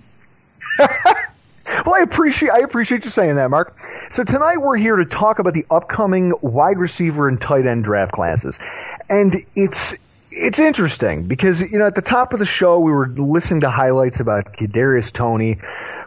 Well, 1.86 1.96
I 1.96 2.02
appreciate 2.02 2.52
I 2.52 2.60
appreciate 2.60 3.06
you 3.06 3.10
saying 3.12 3.36
that, 3.36 3.50
Mark. 3.50 3.78
So 4.10 4.24
tonight 4.24 4.58
we're 4.58 4.78
here 4.78 4.96
to 4.98 5.06
talk 5.06 5.40
about 5.40 5.54
the 5.54 5.66
upcoming 5.70 6.34
wide 6.42 6.78
receiver 6.78 7.28
and 7.28 7.42
tight 7.42 7.66
end 7.66 7.84
draft 7.84 8.12
classes, 8.12 8.60
and 9.10 9.36
it's 9.56 9.98
it's 10.32 10.60
interesting 10.60 11.28
because 11.28 11.62
you 11.72 11.80
know 11.80 11.88
at 11.88 11.96
the 11.96 12.02
top 12.02 12.34
of 12.34 12.40
the 12.40 12.46
show 12.46 12.80
we 12.80 12.92
were 12.92 13.08
listening 13.08 13.62
to 13.62 13.70
highlights 13.70 14.20
about 14.20 14.54
Kadarius 14.54 15.12
Toney, 15.12 15.58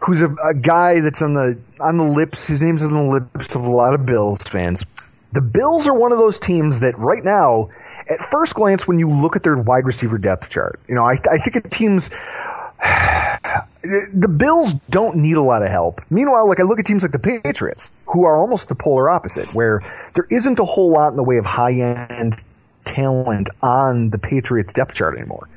who's 0.01 0.23
a, 0.23 0.35
a 0.45 0.55
guy 0.55 1.01
that's 1.01 1.23
on 1.23 1.35
the 1.35 1.59
on 1.81 1.97
the 1.97 2.05
lips. 2.05 2.47
His 2.47 2.63
name's 2.63 2.83
on 2.83 2.93
the 2.93 3.03
lips 3.03 3.55
of 3.55 3.65
a 3.65 3.71
lot 3.71 3.95
of 3.95 4.07
Bills 4.07 4.43
fans. 4.43 4.85
The 5.33 5.41
Bills 5.41 5.89
are 5.89 5.95
one 5.95 6.13
of 6.13 6.19
those 6.19 6.39
teams 6.39 6.81
that 6.81 6.99
right 6.99 7.23
now, 7.23 7.71
at 8.11 8.21
first 8.21 8.55
glance, 8.55 8.89
when 8.89 8.99
you 8.99 9.11
look 9.11 9.37
at 9.37 9.43
their 9.43 9.57
wide 9.57 9.85
receiver 9.85 10.19
depth 10.19 10.51
chart, 10.51 10.81
you 10.89 10.95
know 10.95 11.05
I, 11.05 11.19
I 11.31 11.39
think 11.39 11.57
a 11.57 11.69
team's 11.69 12.09
the 13.83 14.35
Bills 14.39 14.75
don't 14.91 15.17
need 15.17 15.37
a 15.37 15.43
lot 15.43 15.63
of 15.63 15.69
help. 15.69 16.01
Meanwhile, 16.11 16.49
like 16.49 16.61
I 16.61 16.63
look 16.63 16.79
at 16.79 16.87
teams 16.87 17.03
like 17.03 17.13
the 17.13 17.19
Patriots, 17.19 17.91
who 18.07 18.25
are 18.25 18.37
almost 18.37 18.69
the 18.69 18.75
polar 18.75 19.11
opposite, 19.11 19.55
where 19.55 19.83
there 20.15 20.27
isn't 20.31 20.59
a 20.59 20.65
whole 20.65 20.91
lot 20.91 21.09
in 21.09 21.17
the 21.17 21.25
way 21.25 21.39
of 21.39 21.47
high 21.47 21.75
end 21.75 22.43
talent 22.89 23.51
on 23.62 24.11
the 24.11 24.18
Patriots 24.18 24.72
depth 24.72 24.95
chart 24.95 25.16
anymore. 25.16 25.49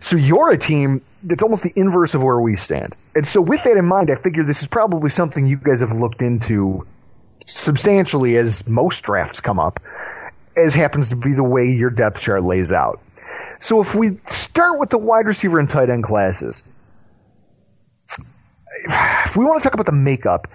So 0.00 0.16
you're 0.16 0.50
a 0.50 0.56
team 0.56 1.02
that's 1.22 1.42
almost 1.42 1.62
the 1.62 1.72
inverse 1.74 2.14
of 2.14 2.22
where 2.22 2.40
we 2.40 2.56
stand. 2.56 2.94
And 3.14 3.26
so 3.26 3.40
with 3.40 3.64
that 3.64 3.76
in 3.76 3.84
mind, 3.84 4.10
I 4.10 4.14
figure 4.14 4.44
this 4.44 4.62
is 4.62 4.68
probably 4.68 5.10
something 5.10 5.46
you 5.46 5.56
guys 5.56 5.80
have 5.80 5.92
looked 5.92 6.22
into 6.22 6.86
substantially 7.46 8.36
as 8.36 8.66
most 8.66 9.02
drafts 9.02 9.40
come 9.40 9.58
up, 9.58 9.80
as 10.56 10.74
happens 10.74 11.10
to 11.10 11.16
be 11.16 11.34
the 11.34 11.44
way 11.44 11.66
your 11.66 11.90
depth 11.90 12.20
chart 12.20 12.42
lays 12.42 12.72
out. 12.72 13.00
So 13.60 13.80
if 13.80 13.94
we 13.94 14.18
start 14.26 14.78
with 14.78 14.90
the 14.90 14.98
wide 14.98 15.26
receiver 15.26 15.58
and 15.58 15.68
tight 15.68 15.90
end 15.90 16.04
classes, 16.04 16.62
if 18.84 19.36
we 19.36 19.44
want 19.44 19.60
to 19.60 19.64
talk 19.64 19.74
about 19.74 19.86
the 19.86 19.92
makeup, 19.92 20.48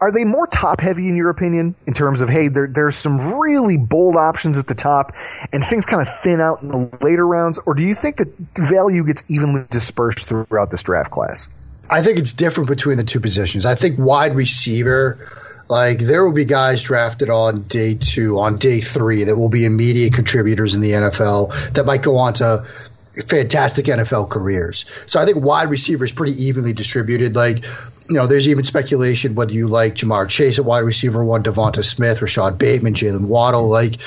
are 0.00 0.12
they 0.12 0.24
more 0.24 0.46
top 0.46 0.80
heavy 0.80 1.08
in 1.08 1.16
your 1.16 1.30
opinion 1.30 1.74
in 1.86 1.94
terms 1.94 2.20
of 2.20 2.28
hey, 2.28 2.48
there, 2.48 2.66
there's 2.66 2.96
some 2.96 3.34
really 3.34 3.76
bold 3.76 4.16
options 4.16 4.58
at 4.58 4.66
the 4.66 4.74
top 4.74 5.12
and 5.52 5.62
things 5.64 5.86
kind 5.86 6.06
of 6.06 6.08
thin 6.20 6.40
out 6.40 6.62
in 6.62 6.68
the 6.68 6.98
later 7.00 7.26
rounds, 7.26 7.58
or 7.64 7.74
do 7.74 7.82
you 7.82 7.94
think 7.94 8.16
that 8.16 8.28
value 8.56 9.04
gets 9.04 9.28
evenly 9.30 9.64
dispersed 9.70 10.20
throughout 10.20 10.70
this 10.70 10.82
draft 10.82 11.10
class? 11.10 11.48
I 11.90 12.02
think 12.02 12.18
it's 12.18 12.34
different 12.34 12.68
between 12.68 12.96
the 12.96 13.04
two 13.04 13.20
positions. 13.20 13.64
I 13.66 13.74
think 13.74 13.98
wide 13.98 14.34
receiver, 14.34 15.18
like 15.68 15.98
there 15.98 16.24
will 16.24 16.34
be 16.34 16.44
guys 16.44 16.82
drafted 16.82 17.30
on 17.30 17.62
day 17.62 17.94
two, 17.94 18.38
on 18.38 18.56
day 18.56 18.80
three 18.80 19.24
that 19.24 19.36
will 19.36 19.48
be 19.48 19.64
immediate 19.64 20.14
contributors 20.14 20.74
in 20.74 20.80
the 20.80 20.92
NFL 20.92 21.72
that 21.72 21.86
might 21.86 22.02
go 22.02 22.18
on 22.18 22.34
to 22.34 22.66
fantastic 23.26 23.86
NFL 23.86 24.30
careers. 24.30 24.84
So 25.06 25.20
I 25.20 25.24
think 25.24 25.38
wide 25.38 25.70
receiver 25.70 26.04
is 26.04 26.12
pretty 26.12 26.44
evenly 26.44 26.72
distributed. 26.72 27.34
Like, 27.34 27.64
you 28.10 28.16
know, 28.16 28.26
there's 28.26 28.48
even 28.48 28.64
speculation 28.64 29.34
whether 29.34 29.52
you 29.52 29.68
like 29.68 29.94
Ja'Marr 29.94 30.28
Chase 30.28 30.58
at 30.58 30.64
wide 30.64 30.80
receiver 30.80 31.24
one, 31.24 31.42
Devonta 31.42 31.84
Smith, 31.84 32.22
Rashod 32.22 32.58
Bateman, 32.58 32.94
Jaylen 32.94 33.26
Waddle. 33.26 33.68
Like, 33.68 34.00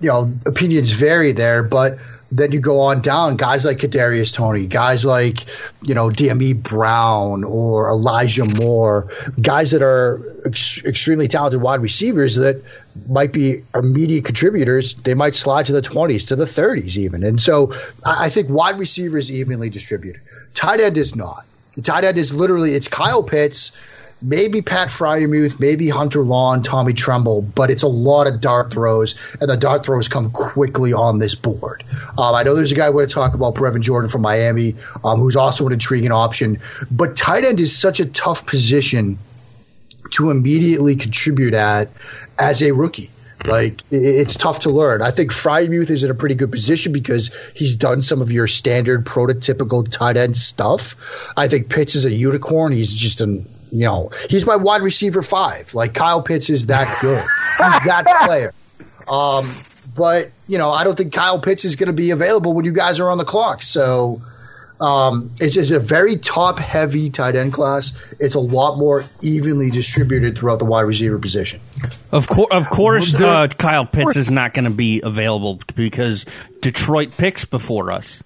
you 0.00 0.08
know, 0.08 0.28
opinions 0.46 0.90
vary 0.92 1.32
there, 1.32 1.62
but 1.62 1.98
then 2.32 2.52
you 2.52 2.60
go 2.60 2.78
on 2.80 3.00
down, 3.00 3.36
guys 3.36 3.64
like 3.64 3.78
Kadarius 3.78 4.32
Toney, 4.32 4.66
guys 4.66 5.04
like, 5.04 5.46
you 5.82 5.94
know, 5.94 6.10
Dyami 6.10 6.60
Brown 6.62 7.42
or 7.44 7.90
Elijah 7.90 8.44
Moore, 8.60 9.10
guys 9.40 9.72
that 9.72 9.82
are 9.82 10.22
ex- 10.46 10.84
extremely 10.84 11.26
talented 11.26 11.60
wide 11.60 11.80
receivers 11.80 12.36
that 12.36 12.62
might 13.08 13.32
be 13.32 13.64
immediate 13.74 14.24
contributors. 14.24 14.94
They 14.94 15.14
might 15.14 15.34
slide 15.34 15.66
to 15.66 15.72
the 15.72 15.82
20s, 15.82 16.28
to 16.28 16.36
the 16.36 16.44
30s 16.44 16.96
even. 16.96 17.24
And 17.24 17.42
so 17.42 17.74
I, 18.04 18.26
I 18.26 18.28
think 18.28 18.48
wide 18.48 18.78
receivers 18.78 19.30
evenly 19.30 19.70
distributed. 19.70 20.20
Tight 20.54 20.80
end 20.80 20.98
is 20.98 21.16
not. 21.16 21.44
Tight 21.82 22.04
end 22.04 22.18
is 22.18 22.34
literally, 22.34 22.74
it's 22.74 22.88
Kyle 22.88 23.22
Pitts 23.22 23.72
maybe 24.22 24.60
Pat 24.60 24.88
Freiermuth, 24.88 25.60
maybe 25.60 25.88
Hunter 25.88 26.22
Long, 26.22 26.62
Tommy 26.62 26.92
Tremble, 26.92 27.42
but 27.42 27.70
it's 27.70 27.82
a 27.82 27.88
lot 27.88 28.26
of 28.26 28.40
dart 28.40 28.72
throws, 28.72 29.14
and 29.40 29.48
the 29.48 29.56
dart 29.56 29.84
throws 29.84 30.08
come 30.08 30.30
quickly 30.30 30.92
on 30.92 31.18
this 31.18 31.34
board. 31.34 31.84
Um, 32.18 32.34
I 32.34 32.42
know 32.42 32.54
there's 32.54 32.72
a 32.72 32.74
guy 32.74 32.88
we're 32.88 33.02
going 33.02 33.08
to 33.08 33.14
talk 33.14 33.34
about, 33.34 33.54
Brevin 33.54 33.80
Jordan 33.80 34.10
from 34.10 34.22
Miami, 34.22 34.74
um, 35.04 35.20
who's 35.20 35.36
also 35.36 35.66
an 35.66 35.72
intriguing 35.72 36.12
option, 36.12 36.58
but 36.90 37.16
tight 37.16 37.44
end 37.44 37.60
is 37.60 37.76
such 37.76 38.00
a 38.00 38.06
tough 38.06 38.46
position 38.46 39.18
to 40.12 40.30
immediately 40.30 40.96
contribute 40.96 41.54
at 41.54 41.88
as 42.38 42.62
a 42.62 42.72
rookie. 42.72 43.10
Like 43.46 43.80
it's 43.90 44.36
tough 44.36 44.60
to 44.60 44.70
learn. 44.70 45.02
I 45.02 45.10
think 45.10 45.32
Freiermuth 45.32 45.90
is 45.90 46.04
in 46.04 46.10
a 46.10 46.14
pretty 46.14 46.34
good 46.34 46.50
position 46.50 46.92
because 46.92 47.34
he's 47.54 47.76
done 47.76 48.02
some 48.02 48.20
of 48.20 48.30
your 48.30 48.46
standard 48.46 49.06
prototypical 49.06 49.88
tight 49.90 50.16
end 50.16 50.36
stuff. 50.36 51.32
I 51.36 51.48
think 51.48 51.70
Pitts 51.70 51.94
is 51.94 52.04
a 52.04 52.12
unicorn. 52.12 52.72
He's 52.72 52.94
just 52.94 53.20
an 53.20 53.48
you 53.72 53.84
know 53.84 54.10
he's 54.28 54.46
my 54.46 54.56
wide 54.56 54.82
receiver 54.82 55.22
five. 55.22 55.74
Like 55.74 55.94
Kyle 55.94 56.22
Pitts 56.22 56.50
is 56.50 56.66
that 56.66 56.86
good. 57.00 57.16
he's 57.18 57.86
that 57.86 58.04
player. 58.26 58.52
Um, 59.08 59.50
but 59.96 60.30
you 60.46 60.58
know 60.58 60.70
I 60.70 60.84
don't 60.84 60.96
think 60.96 61.12
Kyle 61.12 61.40
Pitts 61.40 61.64
is 61.64 61.76
going 61.76 61.86
to 61.88 61.94
be 61.94 62.10
available 62.10 62.52
when 62.52 62.64
you 62.64 62.72
guys 62.72 63.00
are 63.00 63.10
on 63.10 63.18
the 63.18 63.24
clock. 63.24 63.62
So. 63.62 64.20
Um, 64.80 65.30
it's, 65.40 65.56
it's 65.56 65.70
a 65.70 65.78
very 65.78 66.16
top 66.16 66.58
heavy 66.58 67.10
tight 67.10 67.36
end 67.36 67.52
class. 67.52 67.92
It's 68.18 68.34
a 68.34 68.40
lot 68.40 68.78
more 68.78 69.04
evenly 69.20 69.70
distributed 69.70 70.38
throughout 70.38 70.58
the 70.58 70.64
wide 70.64 70.82
receiver 70.82 71.18
position. 71.18 71.60
Of, 72.12 72.28
cour- 72.28 72.48
of 72.50 72.70
course, 72.70 73.14
uh, 73.20 73.48
Kyle 73.48 73.84
Pitts 73.84 74.16
is 74.16 74.30
not 74.30 74.54
going 74.54 74.64
to 74.64 74.70
be 74.70 75.02
available 75.02 75.60
because 75.74 76.24
Detroit 76.60 77.16
picks 77.16 77.44
before 77.44 77.92
us. 77.92 78.22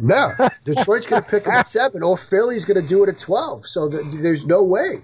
No, 0.00 0.30
Detroit's 0.64 1.08
going 1.08 1.22
to 1.22 1.28
pick 1.28 1.44
him 1.44 1.52
at 1.52 1.66
seven, 1.66 2.04
or 2.04 2.16
Philly's 2.16 2.64
going 2.64 2.80
to 2.80 2.86
do 2.88 3.02
it 3.02 3.08
at 3.08 3.18
twelve. 3.18 3.66
So 3.66 3.90
th- 3.90 4.02
there's 4.22 4.46
no 4.46 4.62
way. 4.62 5.02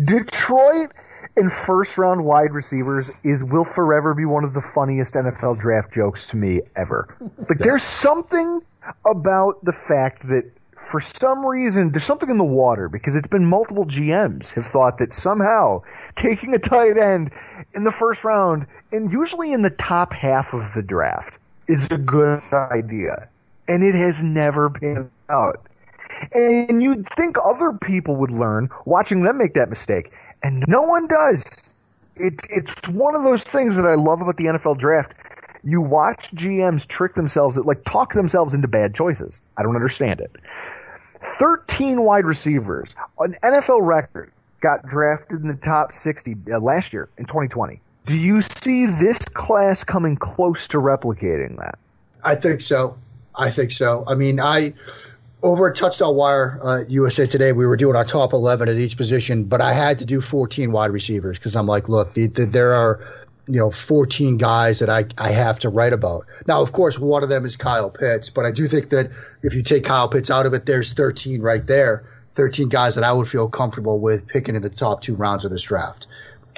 Detroit 0.00 0.92
and 1.36 1.50
first 1.50 1.98
round 1.98 2.24
wide 2.24 2.52
receivers 2.52 3.10
is 3.24 3.42
will 3.42 3.64
forever 3.64 4.14
be 4.14 4.24
one 4.24 4.44
of 4.44 4.54
the 4.54 4.60
funniest 4.60 5.14
NFL 5.14 5.58
draft 5.58 5.92
jokes 5.92 6.28
to 6.28 6.36
me 6.36 6.60
ever. 6.76 7.16
Like 7.48 7.58
there's 7.58 7.82
something 7.82 8.62
about 9.04 9.64
the 9.64 9.72
fact 9.72 10.22
that 10.28 10.50
for 10.76 11.00
some 11.00 11.44
reason 11.44 11.90
there's 11.90 12.04
something 12.04 12.30
in 12.30 12.38
the 12.38 12.44
water 12.44 12.88
because 12.88 13.16
it's 13.16 13.26
been 13.26 13.44
multiple 13.44 13.84
GMs 13.84 14.54
have 14.54 14.64
thought 14.64 14.98
that 14.98 15.12
somehow 15.12 15.82
taking 16.14 16.54
a 16.54 16.58
tight 16.58 16.96
end 16.96 17.32
in 17.74 17.84
the 17.84 17.90
first 17.90 18.24
round 18.24 18.66
and 18.92 19.10
usually 19.10 19.52
in 19.52 19.62
the 19.62 19.70
top 19.70 20.12
half 20.12 20.54
of 20.54 20.72
the 20.74 20.82
draft 20.82 21.38
is 21.68 21.90
a 21.90 21.98
good 21.98 22.42
idea. 22.52 23.28
And 23.68 23.82
it 23.82 23.94
has 23.94 24.22
never 24.22 24.68
been 24.68 25.10
out. 25.28 25.66
And 26.32 26.82
you'd 26.82 27.06
think 27.06 27.36
other 27.42 27.72
people 27.72 28.16
would 28.16 28.30
learn 28.30 28.70
watching 28.84 29.22
them 29.22 29.38
make 29.38 29.54
that 29.54 29.68
mistake, 29.68 30.12
and 30.42 30.64
no 30.66 30.82
one 30.82 31.08
does. 31.08 31.44
It, 32.14 32.40
it's 32.48 32.88
one 32.88 33.14
of 33.14 33.24
those 33.24 33.42
things 33.42 33.76
that 33.76 33.84
I 33.84 33.94
love 33.94 34.22
about 34.22 34.36
the 34.36 34.44
NFL 34.44 34.78
draft. 34.78 35.14
You 35.66 35.80
watch 35.80 36.30
GMs 36.30 36.86
trick 36.86 37.14
themselves, 37.14 37.58
like 37.58 37.82
talk 37.82 38.12
themselves 38.12 38.54
into 38.54 38.68
bad 38.68 38.94
choices. 38.94 39.42
I 39.56 39.64
don't 39.64 39.74
understand 39.74 40.20
it. 40.20 40.30
13 41.20 42.00
wide 42.00 42.24
receivers, 42.24 42.94
an 43.18 43.34
NFL 43.42 43.84
record, 43.84 44.30
got 44.60 44.86
drafted 44.86 45.42
in 45.42 45.48
the 45.48 45.54
top 45.54 45.90
60 45.90 46.36
uh, 46.52 46.60
last 46.60 46.92
year 46.92 47.08
in 47.18 47.24
2020. 47.24 47.80
Do 48.04 48.16
you 48.16 48.42
see 48.42 48.86
this 48.86 49.18
class 49.24 49.82
coming 49.82 50.16
close 50.16 50.68
to 50.68 50.78
replicating 50.78 51.58
that? 51.58 51.80
I 52.22 52.36
think 52.36 52.60
so. 52.60 52.96
I 53.34 53.50
think 53.50 53.72
so. 53.72 54.04
I 54.06 54.14
mean, 54.14 54.38
I 54.38 54.74
over 55.42 55.68
at 55.68 55.76
Touchdown 55.76 56.14
Wire 56.14 56.60
uh, 56.62 56.84
USA 56.88 57.26
Today, 57.26 57.50
we 57.50 57.66
were 57.66 57.76
doing 57.76 57.96
our 57.96 58.04
top 58.04 58.32
eleven 58.32 58.68
at 58.68 58.76
each 58.76 58.96
position, 58.96 59.44
but 59.44 59.60
I 59.60 59.72
had 59.72 59.98
to 59.98 60.06
do 60.06 60.20
fourteen 60.20 60.70
wide 60.70 60.92
receivers 60.92 61.38
because 61.38 61.56
I'm 61.56 61.66
like, 61.66 61.88
look, 61.88 62.14
the, 62.14 62.28
the, 62.28 62.46
there 62.46 62.74
are 62.74 63.25
you 63.48 63.58
know 63.60 63.70
14 63.70 64.38
guys 64.38 64.80
that 64.80 64.90
I, 64.90 65.04
I 65.18 65.30
have 65.30 65.60
to 65.60 65.68
write 65.68 65.92
about. 65.92 66.26
Now, 66.46 66.62
of 66.62 66.72
course, 66.72 66.98
one 66.98 67.22
of 67.22 67.28
them 67.28 67.44
is 67.44 67.56
Kyle 67.56 67.90
Pitts, 67.90 68.30
but 68.30 68.44
I 68.44 68.50
do 68.50 68.66
think 68.66 68.90
that 68.90 69.10
if 69.42 69.54
you 69.54 69.62
take 69.62 69.84
Kyle 69.84 70.08
Pitts 70.08 70.30
out 70.30 70.46
of 70.46 70.54
it, 70.54 70.66
there's 70.66 70.94
13 70.94 71.40
right 71.40 71.66
there. 71.66 72.04
13 72.32 72.68
guys 72.68 72.96
that 72.96 73.04
I 73.04 73.12
would 73.12 73.28
feel 73.28 73.48
comfortable 73.48 73.98
with 73.98 74.26
picking 74.26 74.56
in 74.56 74.62
the 74.62 74.68
top 74.68 75.00
two 75.00 75.14
rounds 75.14 75.44
of 75.44 75.50
this 75.50 75.62
draft. 75.62 76.06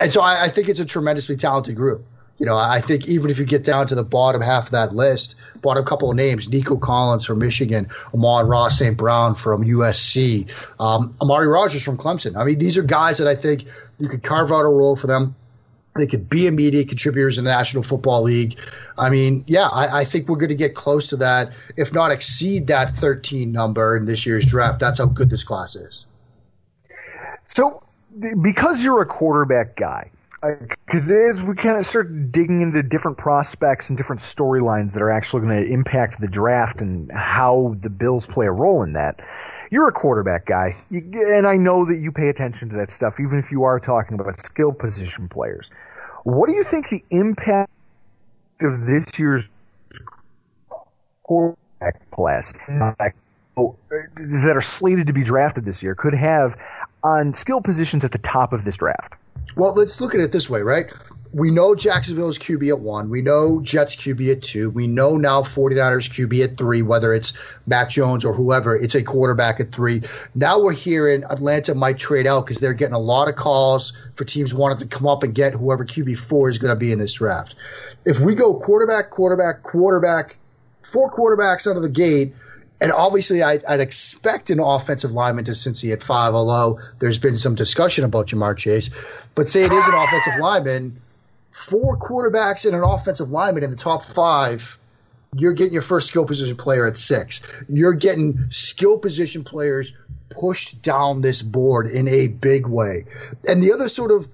And 0.01 0.13
so 0.13 0.21
I, 0.21 0.45
I 0.45 0.49
think 0.49 0.69
it's 0.69 0.81
a 0.81 0.85
tremendously 0.85 1.37
talented 1.37 1.77
group. 1.77 2.05
You 2.39 2.47
know, 2.47 2.57
I 2.57 2.81
think 2.81 3.09
even 3.09 3.31
if 3.31 3.39
you 3.41 3.45
get 3.45 3.65
down 3.65 3.89
to 3.89 3.97
the 3.97 4.05
bottom 4.05 4.41
half 4.41 4.67
of 4.67 4.71
that 4.71 4.93
list, 4.93 5.35
bottom 5.61 5.85
couple 5.85 6.11
of 6.11 6.17
names, 6.17 6.49
Nico 6.49 6.77
Collins 6.77 7.25
from 7.25 7.41
Michigan, 7.41 7.89
Amon-Ra 8.15 8.69
St. 8.69 8.97
Brown 8.97 9.35
from 9.35 9.65
USC, 9.65 10.49
um, 10.81 11.13
Amari 11.21 11.49
Rogers 11.49 11.83
from 11.83 11.99
Clemson. 11.99 12.37
I 12.37 12.45
mean, 12.45 12.59
these 12.59 12.79
are 12.79 12.85
guys 12.85 13.19
that 13.19 13.27
I 13.27 13.35
think 13.35 13.65
you 13.99 14.09
could 14.09 14.23
carve 14.23 14.53
out 14.53 14.61
a 14.61 14.69
role 14.69 14.95
for 14.95 15.09
them. 15.09 15.35
They 15.99 16.07
could 16.07 16.29
be 16.29 16.47
immediate 16.47 16.89
contributors 16.89 17.39
in 17.39 17.45
the 17.45 17.51
National 17.51 17.83
Football 17.83 18.23
League. 18.23 18.59
I 18.97 19.11
mean, 19.11 19.45
yeah, 19.47 19.67
I, 19.67 20.01
I 20.01 20.05
think 20.05 20.29
we're 20.29 20.37
going 20.37 20.49
to 20.49 20.55
get 20.55 20.75
close 20.75 21.09
to 21.09 21.17
that, 21.17 21.53
if 21.77 21.93
not 21.93 22.13
exceed 22.13 22.69
that 22.69 22.91
13 22.93 23.53
number 23.53 23.97
in 23.97 24.07
this 24.07 24.25
year's 24.25 24.47
draft. 24.47 24.81
That's 24.81 24.99
how 24.99 25.07
good 25.07 25.29
this 25.29 25.45
class 25.45 25.77
is. 25.77 26.07
So, 27.45 27.83
because 28.43 28.83
you're 28.83 29.03
a 29.03 29.07
quarterback 29.07 29.77
guy, 29.77 30.11
because 30.87 31.11
as 31.11 31.43
we 31.43 31.55
kind 31.55 31.79
of 31.79 31.85
start 31.85 32.09
digging 32.31 32.61
into 32.61 32.83
different 32.83 33.19
prospects 33.19 33.89
and 33.89 33.97
different 33.97 34.21
storylines 34.21 34.95
that 34.95 35.03
are 35.03 35.11
actually 35.11 35.47
going 35.47 35.65
to 35.65 35.73
impact 35.73 36.21
the 36.21 36.29
draft 36.29 36.81
and 36.81 37.11
how 37.11 37.77
the 37.81 37.91
Bills 37.91 38.27
play 38.27 38.47
a 38.47 38.53
role 38.53 38.83
in 38.83 38.93
that, 38.93 39.21
you're 39.71 39.89
a 39.89 39.93
quarterback 39.93 40.47
guy, 40.47 40.77
and 40.91 41.47
I 41.47 41.57
know 41.57 41.85
that 41.87 41.97
you 41.97 42.13
pay 42.13 42.29
attention 42.29 42.71
to 42.71 42.77
that 42.77 42.91
stuff, 42.91 43.21
even 43.21 43.39
if 43.39 43.53
you 43.53 43.65
are 43.65 43.81
talking 43.81 44.19
about 44.19 44.39
skill 44.39 44.73
position 44.73 45.29
players. 45.29 45.71
What 46.25 46.49
do 46.49 46.55
you 46.55 46.65
think 46.65 46.89
the 46.89 47.03
impact 47.11 47.71
of 48.61 48.87
this 48.87 49.19
year's 49.19 49.51
quarterback 51.23 52.11
class 52.11 52.55
uh, 52.69 52.93
that 53.57 54.53
are 54.55 54.61
slated 54.61 55.07
to 55.09 55.13
be 55.13 55.25
drafted 55.25 55.65
this 55.65 55.83
year 55.83 55.95
could 55.95 56.15
have 56.15 56.57
on 57.03 57.35
skill 57.35 57.61
positions 57.61 58.05
at 58.05 58.13
the 58.13 58.19
top 58.19 58.53
of 58.53 58.65
this 58.65 58.77
draft? 58.77 59.15
Well, 59.57 59.75
let's 59.75 60.01
look 60.01 60.15
at 60.15 60.21
it 60.21 60.33
this 60.33 60.51
way, 60.51 60.63
right? 60.63 60.93
We 61.33 61.51
know 61.51 61.75
Jacksonville's 61.75 62.39
QB 62.39 62.69
at 62.69 62.81
one. 62.81 63.11
We 63.11 63.23
know 63.23 63.61
Jets 63.63 63.97
QB 63.97 64.33
at 64.33 64.43
two. 64.43 64.71
We 64.71 64.87
know 64.87 65.17
now 65.17 65.43
49ers 65.43 66.11
QB 66.11 66.45
at 66.45 66.57
three, 66.57 66.83
whether 66.83 67.13
it's 67.13 67.33
Mac 67.67 67.91
Jones 67.91 68.25
or 68.25 68.33
whoever, 68.33 68.77
it's 68.77 68.95
a 68.95 69.03
quarterback 69.03 69.61
at 69.61 69.73
three. 69.73 70.03
Now 70.35 70.61
we're 70.61 70.73
hearing 70.73 71.25
Atlanta 71.25 71.75
might 71.75 71.99
trade 71.99 72.27
out 72.27 72.47
because 72.47 72.61
they're 72.61 72.75
getting 72.75 72.95
a 72.95 72.99
lot 72.99 73.29
of 73.29 73.37
calls 73.37 73.93
for 74.15 74.25
teams 74.25 74.55
wanting 74.55 74.79
to 74.79 74.87
come 74.87 75.07
up 75.07 75.23
and 75.23 75.35
get 75.35 75.53
whoever 75.53 75.85
QB 75.85 76.19
four 76.19 76.49
is 76.49 76.59
going 76.59 76.73
to 76.73 76.79
be 76.79 76.93
in 76.93 76.99
this 76.99 77.15
draft. 77.15 77.55
If 78.05 78.21
we 78.21 78.35
go 78.35 78.59
quarterback, 78.59 79.11
quarterback, 79.11 79.63
quarterback, 79.63 80.39
four 80.83 81.11
quarterbacks 81.11 81.71
out 81.71 81.77
of 81.77 81.83
the 81.83 81.89
gate– 81.89 82.35
and 82.81 82.93
obviously, 82.93 83.43
I, 83.43 83.59
would 83.69 83.81
expect 83.81 84.51
an 84.51 84.61
offensive 84.61 85.11
lineman 85.11 85.45
to 85.47 85.53
Cincy 85.53 85.93
at 85.93 86.03
five, 86.03 86.35
although 86.35 86.81
there's 87.01 87.19
been 87.19 87.37
some 87.37 87.55
discussion 87.55 88.05
about 88.05 88.29
Ja'Marr 88.29 88.57
Chase. 88.57 88.91
But 89.35 89.49
say 89.49 89.63
it 89.63 89.73
is 89.73 89.87
an 89.87 89.95
offensive 89.97 90.41
lineman, 90.41 91.01
four 91.59 91.99
quarterbacks 91.99 92.65
and 92.65 92.75
an 92.75 92.83
offensive 92.83 93.31
lineman 93.31 93.65
in 93.65 93.71
the 93.71 93.77
top 93.77 94.05
five, 94.05 94.79
you're 95.35 95.53
getting 95.53 95.73
your 95.73 95.83
first 95.83 96.09
skill 96.09 96.25
position 96.25 96.57
player 96.57 96.87
at 96.87 96.97
six. 96.97 97.43
You're 97.69 97.95
getting 97.95 98.47
skill 98.51 98.99
position 98.99 99.45
players 99.45 99.95
pushed 100.31 100.81
down 100.83 101.21
this 101.21 101.43
board 101.43 101.87
in 101.87 102.09
a 102.09 102.29
big 102.29 102.67
way. 102.67 103.07
And 103.47 103.63
the 103.63 103.73
other 103.73 103.89
sort 103.89 104.11
of 104.11 104.31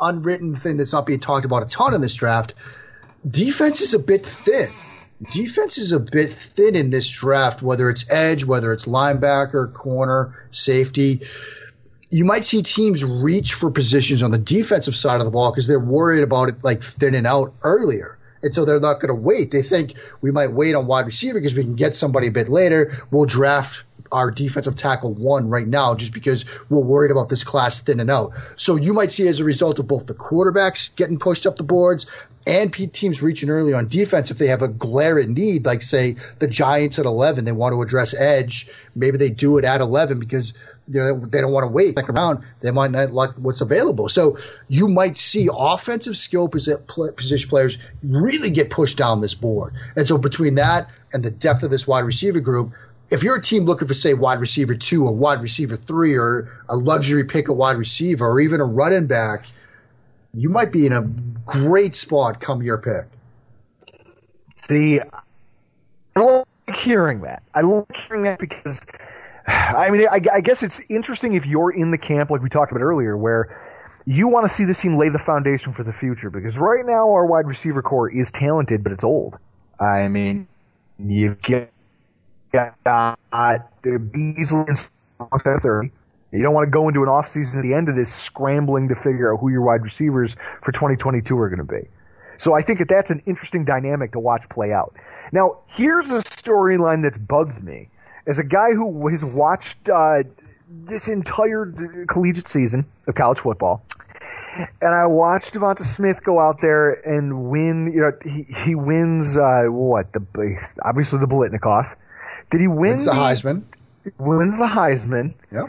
unwritten 0.00 0.54
thing 0.54 0.76
that's 0.76 0.92
not 0.92 1.06
being 1.06 1.20
talked 1.20 1.46
about 1.46 1.62
a 1.62 1.66
ton 1.66 1.94
in 1.94 2.00
this 2.00 2.14
draft 2.14 2.54
defense 3.26 3.80
is 3.80 3.94
a 3.94 3.98
bit 3.98 4.22
thin 4.22 4.68
defense 5.32 5.78
is 5.78 5.92
a 5.92 6.00
bit 6.00 6.30
thin 6.30 6.76
in 6.76 6.90
this 6.90 7.10
draft, 7.10 7.62
whether 7.62 7.88
it's 7.90 8.10
edge, 8.10 8.44
whether 8.44 8.72
it's 8.72 8.84
linebacker, 8.84 9.72
corner, 9.72 10.46
safety. 10.50 11.22
You 12.10 12.24
might 12.24 12.44
see 12.44 12.62
teams 12.62 13.04
reach 13.04 13.54
for 13.54 13.70
positions 13.70 14.22
on 14.22 14.30
the 14.30 14.38
defensive 14.38 14.94
side 14.94 15.20
of 15.20 15.24
the 15.24 15.30
ball 15.30 15.50
because 15.50 15.66
they're 15.66 15.80
worried 15.80 16.22
about 16.22 16.48
it 16.48 16.62
like 16.62 16.82
thinning 16.82 17.26
out 17.26 17.52
earlier. 17.62 18.16
And 18.42 18.54
so 18.54 18.64
they're 18.64 18.78
not 18.78 19.00
going 19.00 19.08
to 19.08 19.14
wait. 19.14 19.50
They 19.50 19.62
think 19.62 19.94
we 20.20 20.30
might 20.30 20.52
wait 20.52 20.74
on 20.74 20.86
wide 20.86 21.06
receiver 21.06 21.40
because 21.40 21.56
we 21.56 21.64
can 21.64 21.74
get 21.74 21.96
somebody 21.96 22.28
a 22.28 22.32
bit 22.32 22.48
later. 22.48 23.02
We'll 23.10 23.24
draft 23.24 23.82
our 24.12 24.30
defensive 24.30 24.76
tackle 24.76 25.12
one 25.12 25.48
right 25.48 25.66
now 25.66 25.94
just 25.94 26.14
because 26.14 26.44
we're 26.68 26.84
worried 26.84 27.10
about 27.10 27.28
this 27.28 27.42
class 27.42 27.82
thinning 27.82 28.10
out. 28.10 28.32
So 28.56 28.76
you 28.76 28.92
might 28.92 29.10
see 29.10 29.26
as 29.26 29.40
a 29.40 29.44
result 29.44 29.78
of 29.78 29.88
both 29.88 30.06
the 30.06 30.14
quarterbacks 30.14 30.94
getting 30.94 31.18
pushed 31.18 31.46
up 31.46 31.56
the 31.56 31.64
boards 31.64 32.06
and 32.46 32.72
teams 32.72 33.22
reaching 33.22 33.50
early 33.50 33.74
on 33.74 33.88
defense 33.88 34.30
if 34.30 34.38
they 34.38 34.46
have 34.46 34.62
a 34.62 34.68
glaring 34.68 35.34
need, 35.34 35.66
like 35.66 35.82
say 35.82 36.16
the 36.38 36.46
Giants 36.46 36.98
at 36.98 37.04
11, 37.06 37.44
they 37.44 37.52
want 37.52 37.72
to 37.72 37.82
address 37.82 38.14
edge. 38.14 38.70
Maybe 38.94 39.18
they 39.18 39.30
do 39.30 39.58
it 39.58 39.64
at 39.64 39.80
11 39.80 40.20
because 40.20 40.54
you 40.88 41.00
know, 41.00 41.18
they 41.18 41.40
don't 41.40 41.52
want 41.52 41.64
to 41.64 41.68
wait 41.68 41.98
around. 41.98 42.44
They 42.60 42.70
might 42.70 42.90
not 42.90 43.10
like 43.12 43.30
what's 43.36 43.60
available. 43.60 44.08
So 44.08 44.38
you 44.68 44.88
might 44.88 45.16
see 45.16 45.48
offensive 45.52 46.16
skill 46.16 46.48
position 46.48 47.48
players 47.48 47.78
really 48.02 48.50
get 48.50 48.70
pushed 48.70 48.98
down 48.98 49.20
this 49.20 49.34
board. 49.34 49.74
And 49.96 50.06
so 50.06 50.18
between 50.18 50.54
that 50.56 50.88
and 51.12 51.22
the 51.22 51.30
depth 51.30 51.62
of 51.62 51.70
this 51.70 51.86
wide 51.86 52.04
receiver 52.04 52.40
group, 52.40 52.72
if 53.10 53.22
you're 53.22 53.36
a 53.36 53.42
team 53.42 53.64
looking 53.64 53.88
for 53.88 53.94
say 53.94 54.14
wide 54.14 54.40
receiver 54.40 54.74
two 54.74 55.06
or 55.06 55.12
wide 55.12 55.40
receiver 55.40 55.76
three 55.76 56.14
or 56.14 56.48
a 56.68 56.76
luxury 56.76 57.24
pick 57.24 57.48
a 57.48 57.52
wide 57.52 57.76
receiver 57.76 58.26
or 58.26 58.40
even 58.40 58.60
a 58.60 58.64
running 58.64 59.06
back, 59.06 59.46
you 60.34 60.50
might 60.50 60.72
be 60.72 60.86
in 60.86 60.92
a 60.92 61.02
great 61.44 61.94
spot 61.94 62.40
come 62.40 62.62
your 62.62 62.78
pick. 62.78 63.06
See, 64.54 65.00
I 66.16 66.20
like 66.20 66.46
hearing 66.76 67.22
that. 67.22 67.42
I 67.54 67.60
like 67.60 67.96
hearing 67.96 68.22
that 68.24 68.38
because, 68.38 68.84
I 69.48 69.90
mean, 69.90 70.06
I, 70.08 70.20
I 70.34 70.40
guess 70.40 70.62
it's 70.62 70.90
interesting 70.90 71.34
if 71.34 71.46
you're 71.46 71.70
in 71.70 71.90
the 71.90 71.98
camp 71.98 72.30
like 72.30 72.42
we 72.42 72.48
talked 72.48 72.72
about 72.72 72.82
earlier, 72.82 73.16
where 73.16 73.60
you 74.04 74.28
want 74.28 74.44
to 74.44 74.48
see 74.48 74.64
this 74.64 74.80
team 74.80 74.94
lay 74.94 75.08
the 75.08 75.18
foundation 75.18 75.72
for 75.72 75.82
the 75.82 75.92
future. 75.92 76.30
Because 76.30 76.58
right 76.58 76.84
now 76.84 77.10
our 77.12 77.26
wide 77.26 77.46
receiver 77.46 77.82
core 77.82 78.10
is 78.10 78.30
talented, 78.30 78.82
but 78.82 78.92
it's 78.92 79.04
old. 79.04 79.36
I 79.78 80.08
mean, 80.08 80.48
you 80.98 81.36
get 81.40 81.70
got 82.52 83.18
the 83.82 83.98
Beasley 83.98 84.64
and 84.68 85.42
30. 85.42 85.92
You 86.32 86.42
don't 86.42 86.54
want 86.54 86.66
to 86.66 86.70
go 86.70 86.88
into 86.88 87.02
an 87.02 87.08
offseason 87.08 87.58
at 87.58 87.62
the 87.62 87.74
end 87.74 87.88
of 87.88 87.96
this 87.96 88.12
scrambling 88.12 88.88
to 88.88 88.94
figure 88.94 89.32
out 89.32 89.38
who 89.40 89.48
your 89.48 89.62
wide 89.62 89.82
receivers 89.82 90.36
for 90.62 90.72
2022 90.72 91.38
are 91.38 91.48
going 91.48 91.58
to 91.58 91.64
be. 91.64 91.88
So 92.36 92.52
I 92.52 92.62
think 92.62 92.80
that 92.80 92.88
that's 92.88 93.10
an 93.10 93.22
interesting 93.26 93.64
dynamic 93.64 94.12
to 94.12 94.20
watch 94.20 94.48
play 94.48 94.72
out. 94.72 94.94
Now, 95.32 95.58
here's 95.66 96.10
a 96.10 96.18
storyline 96.18 97.02
that's 97.02 97.18
bugged 97.18 97.62
me. 97.62 97.88
As 98.26 98.38
a 98.38 98.44
guy 98.44 98.72
who 98.72 99.08
has 99.08 99.24
watched 99.24 99.88
uh, 99.88 100.24
this 100.68 101.08
entire 101.08 101.66
collegiate 102.08 102.48
season 102.48 102.86
of 103.06 103.14
college 103.14 103.38
football, 103.38 103.82
and 104.80 104.94
I 104.94 105.06
watched 105.06 105.54
Devonta 105.54 105.80
Smith 105.80 106.24
go 106.24 106.40
out 106.40 106.60
there 106.60 106.90
and 106.92 107.50
win. 107.50 107.92
You 107.92 108.00
know, 108.00 108.12
he 108.24 108.42
he 108.42 108.74
wins 108.74 109.36
uh, 109.36 109.66
what 109.66 110.12
the 110.12 110.20
obviously 110.82 111.20
the 111.20 111.26
Biletnikoff. 111.26 111.96
Did 112.50 112.60
he 112.60 112.68
win 112.68 112.78
wins 112.78 113.04
the, 113.04 113.12
the 113.12 113.16
Heisman? 113.16 113.64
Wins 114.18 114.58
the 114.58 114.66
Heisman. 114.66 115.34
Yeah. 115.52 115.68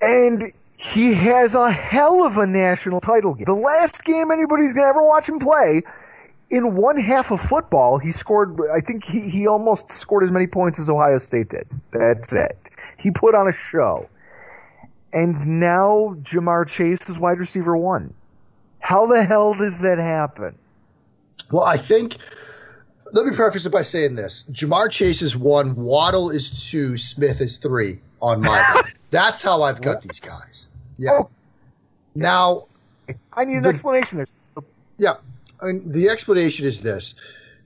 And 0.00 0.52
he 0.76 1.12
has 1.14 1.54
a 1.54 1.70
hell 1.70 2.24
of 2.24 2.38
a 2.38 2.46
national 2.46 3.00
title 3.00 3.34
game. 3.34 3.44
The 3.44 3.52
last 3.52 4.04
game 4.04 4.30
anybody's 4.30 4.72
gonna 4.72 4.88
ever 4.88 5.02
watch 5.02 5.28
him 5.28 5.38
play, 5.38 5.82
in 6.50 6.74
one 6.74 6.98
half 6.98 7.30
of 7.30 7.40
football, 7.40 7.98
he 7.98 8.12
scored. 8.12 8.58
I 8.70 8.80
think 8.80 9.04
he 9.04 9.20
he 9.20 9.46
almost 9.46 9.92
scored 9.92 10.24
as 10.24 10.32
many 10.32 10.48
points 10.48 10.80
as 10.80 10.90
Ohio 10.90 11.18
State 11.18 11.48
did. 11.48 11.66
That's 11.92 12.32
it. 12.32 12.58
He 12.98 13.12
put 13.12 13.34
on 13.34 13.48
a 13.48 13.52
show. 13.52 14.08
And 15.12 15.60
now 15.60 16.16
Ja'Marr 16.22 16.68
Chase 16.68 17.08
is 17.08 17.18
wide 17.18 17.38
receiver 17.38 17.76
one. 17.76 18.14
How 18.78 19.06
the 19.06 19.24
hell 19.24 19.54
does 19.54 19.80
that 19.80 19.98
happen? 19.98 20.56
Well, 21.50 21.64
I 21.64 21.76
think 21.76 22.16
let 23.12 23.26
me 23.26 23.34
preface 23.34 23.66
it 23.66 23.70
by 23.70 23.82
saying 23.82 24.16
this: 24.16 24.44
Ja'Marr 24.50 24.90
Chase 24.90 25.22
is 25.22 25.36
one, 25.36 25.76
Waddle 25.76 26.30
is 26.30 26.70
two, 26.70 26.96
Smith 26.96 27.40
is 27.40 27.58
three 27.58 28.00
on 28.20 28.40
my. 28.40 28.82
That's 29.10 29.42
how 29.42 29.62
I've 29.62 29.80
got 29.80 30.02
these 30.02 30.20
guys. 30.20 30.66
Yeah. 30.98 31.12
Oh. 31.12 31.30
Now, 32.14 32.66
I 33.32 33.44
need 33.44 33.56
an 33.56 33.62
the, 33.62 33.68
explanation. 33.68 34.18
There. 34.18 34.26
Yeah, 34.98 35.16
Mean, 35.62 35.90
the 35.90 36.08
explanation 36.08 36.66
is 36.66 36.82
this: 36.82 37.14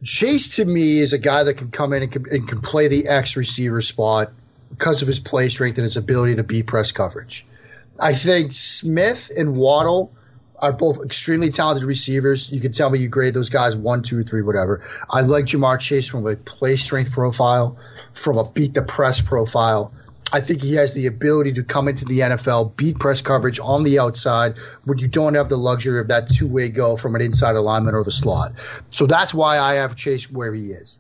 Chase 0.02 0.56
to 0.56 0.64
me 0.64 1.00
is 1.00 1.12
a 1.12 1.18
guy 1.18 1.44
that 1.44 1.54
can 1.54 1.70
come 1.70 1.92
in 1.92 2.02
and 2.02 2.12
can, 2.12 2.24
and 2.30 2.48
can 2.48 2.60
play 2.60 2.88
the 2.88 3.08
X 3.08 3.36
receiver 3.36 3.82
spot 3.82 4.32
because 4.70 5.02
of 5.02 5.08
his 5.08 5.20
play 5.20 5.48
strength 5.48 5.78
and 5.78 5.84
his 5.84 5.96
ability 5.96 6.36
to 6.36 6.42
beat 6.42 6.66
press 6.66 6.92
coverage. 6.92 7.46
I 7.98 8.14
think 8.14 8.52
Smith 8.52 9.30
and 9.36 9.56
Waddle 9.56 10.12
are 10.58 10.72
both 10.72 11.04
extremely 11.04 11.50
talented 11.50 11.84
receivers. 11.84 12.50
You 12.50 12.60
can 12.60 12.72
tell 12.72 12.90
me 12.90 12.98
you 12.98 13.08
grade 13.08 13.34
those 13.34 13.50
guys 13.50 13.76
one, 13.76 14.02
two, 14.02 14.24
three, 14.24 14.42
whatever. 14.42 14.82
I 15.08 15.20
like 15.20 15.46
Ja'Marr 15.46 15.78
Chase 15.78 16.08
from 16.08 16.26
a 16.26 16.36
play 16.36 16.76
strength 16.76 17.12
profile, 17.12 17.76
from 18.12 18.38
a 18.38 18.44
beat 18.44 18.74
the 18.74 18.82
press 18.82 19.20
profile. 19.20 19.92
I 20.32 20.40
think 20.40 20.62
he 20.62 20.74
has 20.74 20.94
the 20.94 21.06
ability 21.06 21.52
to 21.54 21.62
come 21.62 21.86
into 21.86 22.04
the 22.04 22.20
NFL, 22.20 22.76
beat 22.76 22.98
press 22.98 23.20
coverage 23.20 23.60
on 23.60 23.84
the 23.84 23.98
outside 23.98 24.56
when 24.84 24.98
you 24.98 25.06
don't 25.06 25.34
have 25.34 25.48
the 25.48 25.56
luxury 25.56 26.00
of 26.00 26.08
that 26.08 26.28
two 26.28 26.48
way 26.48 26.70
go 26.70 26.96
from 26.96 27.14
an 27.14 27.20
inside 27.20 27.56
alignment 27.56 27.94
or 27.96 28.04
the 28.04 28.12
slot. 28.12 28.52
So 28.90 29.06
that's 29.06 29.34
why 29.34 29.58
I 29.58 29.74
have 29.74 29.96
Chase 29.96 30.30
where 30.30 30.52
he 30.52 30.70
is. 30.70 30.98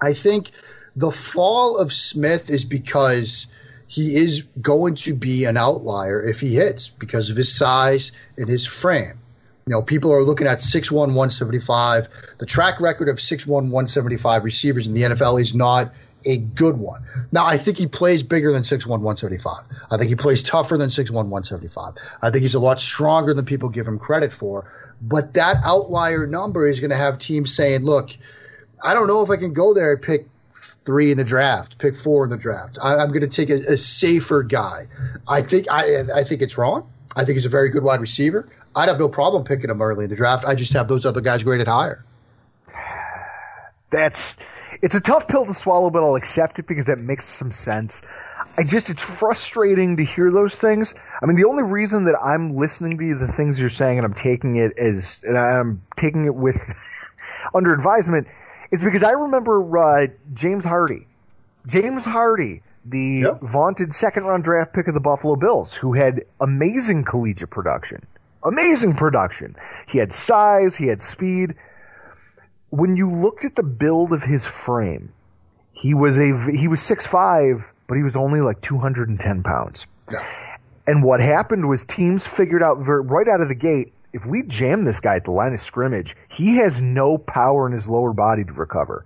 I 0.00 0.14
think 0.14 0.50
the 0.96 1.10
fall 1.10 1.78
of 1.78 1.92
Smith 1.92 2.50
is 2.50 2.64
because 2.64 3.46
he 3.86 4.16
is 4.16 4.42
going 4.60 4.96
to 4.96 5.14
be 5.14 5.44
an 5.44 5.56
outlier 5.56 6.22
if 6.22 6.40
he 6.40 6.54
hits 6.54 6.88
because 6.88 7.30
of 7.30 7.36
his 7.36 7.54
size 7.54 8.12
and 8.36 8.48
his 8.48 8.66
frame. 8.66 9.18
You 9.66 9.74
know, 9.74 9.82
people 9.82 10.12
are 10.12 10.22
looking 10.22 10.46
at 10.46 10.58
6'1, 10.58 10.92
175. 10.92 12.08
The 12.38 12.46
track 12.46 12.80
record 12.80 13.08
of 13.08 13.16
6'1, 13.16 13.48
175 13.48 14.44
receivers 14.44 14.86
in 14.86 14.94
the 14.94 15.02
NFL 15.02 15.40
is 15.40 15.54
not 15.54 15.92
a 16.26 16.38
good 16.38 16.76
one. 16.76 17.02
Now, 17.32 17.46
I 17.46 17.56
think 17.56 17.78
he 17.78 17.86
plays 17.86 18.22
bigger 18.22 18.52
than 18.52 18.62
6'1, 18.62 18.86
175. 18.86 19.64
I 19.90 19.96
think 19.96 20.08
he 20.08 20.16
plays 20.16 20.42
tougher 20.42 20.76
than 20.76 20.88
6'1, 20.88 21.10
175. 21.12 21.94
I 22.20 22.30
think 22.30 22.42
he's 22.42 22.54
a 22.54 22.60
lot 22.60 22.80
stronger 22.80 23.32
than 23.32 23.44
people 23.44 23.68
give 23.68 23.86
him 23.86 23.98
credit 23.98 24.32
for. 24.32 24.70
But 25.00 25.34
that 25.34 25.58
outlier 25.64 26.26
number 26.26 26.66
is 26.66 26.80
going 26.80 26.90
to 26.90 26.96
have 26.96 27.18
teams 27.18 27.54
saying, 27.54 27.84
look, 27.84 28.10
I 28.82 28.94
don't 28.94 29.06
know 29.06 29.22
if 29.22 29.30
I 29.30 29.36
can 29.36 29.52
go 29.52 29.74
there 29.74 29.92
and 29.92 30.02
pick 30.02 30.28
three 30.54 31.10
in 31.10 31.18
the 31.18 31.24
draft, 31.24 31.78
pick 31.78 31.96
four 31.96 32.24
in 32.24 32.30
the 32.30 32.36
draft. 32.36 32.78
I, 32.80 33.02
am 33.02 33.08
going 33.08 33.20
to 33.20 33.28
take 33.28 33.50
a, 33.50 33.72
a, 33.72 33.76
safer 33.76 34.42
guy. 34.42 34.86
I 35.26 35.42
think 35.42 35.66
I 35.70 36.02
I 36.14 36.22
think 36.22 36.42
it's 36.42 36.56
wrong. 36.56 36.88
I 37.14 37.24
think 37.24 37.36
he's 37.36 37.46
a 37.46 37.50
very 37.50 37.70
good 37.70 37.82
wide 37.82 38.00
receiver. 38.00 38.48
I'd 38.74 38.88
have 38.88 38.98
no 38.98 39.08
problem 39.08 39.44
picking 39.44 39.70
him 39.70 39.80
early 39.80 40.04
in 40.04 40.10
the 40.10 40.16
draft. 40.16 40.44
I 40.44 40.54
just 40.54 40.72
have 40.74 40.86
those 40.86 41.06
other 41.06 41.20
guys 41.20 41.42
graded 41.42 41.66
higher. 41.66 42.04
That's 43.90 44.36
it's 44.82 44.94
a 44.94 45.00
tough 45.00 45.28
pill 45.28 45.46
to 45.46 45.54
swallow, 45.54 45.90
but 45.90 46.02
I'll 46.02 46.16
accept 46.16 46.58
it 46.58 46.66
because 46.66 46.88
it 46.88 46.98
makes 46.98 47.24
some 47.24 47.52
sense. 47.52 48.02
I 48.58 48.62
just 48.64 48.90
it's 48.90 49.02
frustrating 49.02 49.98
to 49.98 50.04
hear 50.04 50.30
those 50.30 50.58
things. 50.58 50.94
I 51.22 51.26
mean, 51.26 51.36
the 51.36 51.44
only 51.46 51.62
reason 51.62 52.04
that 52.04 52.16
I'm 52.22 52.54
listening 52.56 52.98
to 52.98 53.14
the 53.14 53.26
things 53.26 53.60
you're 53.60 53.68
saying 53.68 53.98
and 53.98 54.04
I'm 54.06 54.14
taking 54.14 54.56
it 54.56 54.78
as 54.78 55.22
and 55.26 55.36
I'm 55.36 55.82
taking 55.96 56.24
it 56.24 56.34
with 56.34 56.56
under 57.54 57.72
advisement 57.72 58.28
is 58.70 58.82
because 58.84 59.02
I 59.04 59.12
remember 59.12 59.78
uh, 59.78 60.06
James 60.34 60.64
Hardy. 60.64 61.06
James 61.66 62.04
Hardy, 62.04 62.62
the 62.84 63.22
Yep. 63.24 63.40
vaunted 63.42 63.92
second 63.92 64.24
round 64.24 64.44
draft 64.44 64.72
pick 64.72 64.88
of 64.88 64.94
the 64.94 65.00
Buffalo 65.00 65.36
Bills, 65.36 65.74
who 65.74 65.92
had 65.94 66.24
amazing 66.40 67.04
collegiate 67.04 67.50
production. 67.50 68.06
Amazing 68.44 68.94
production. 68.94 69.56
He 69.88 69.98
had 69.98 70.12
size, 70.12 70.76
he 70.76 70.86
had 70.86 71.00
speed. 71.00 71.56
When 72.70 72.96
you 72.96 73.10
looked 73.10 73.44
at 73.44 73.54
the 73.54 73.62
build 73.62 74.12
of 74.12 74.22
his 74.22 74.44
frame, 74.44 75.12
he 75.72 75.94
was 75.94 76.18
a 76.18 76.50
he 76.50 76.68
was 76.68 76.80
six 76.80 77.06
five, 77.06 77.72
but 77.86 77.96
he 77.96 78.02
was 78.02 78.16
only 78.16 78.40
like 78.40 78.60
210 78.60 79.42
pounds. 79.42 79.86
And 80.86 81.02
what 81.02 81.20
happened 81.20 81.68
was 81.68 81.84
teams 81.84 82.26
figured 82.26 82.62
out 82.62 82.74
right 82.74 83.28
out 83.28 83.40
of 83.40 83.48
the 83.48 83.54
gate 83.54 83.92
if 84.16 84.24
we 84.24 84.42
jam 84.42 84.84
this 84.84 85.00
guy 85.00 85.16
at 85.16 85.24
the 85.24 85.30
line 85.30 85.52
of 85.52 85.60
scrimmage, 85.60 86.16
he 86.28 86.56
has 86.56 86.80
no 86.80 87.18
power 87.18 87.66
in 87.66 87.72
his 87.72 87.86
lower 87.86 88.14
body 88.14 88.44
to 88.44 88.52
recover. 88.54 89.04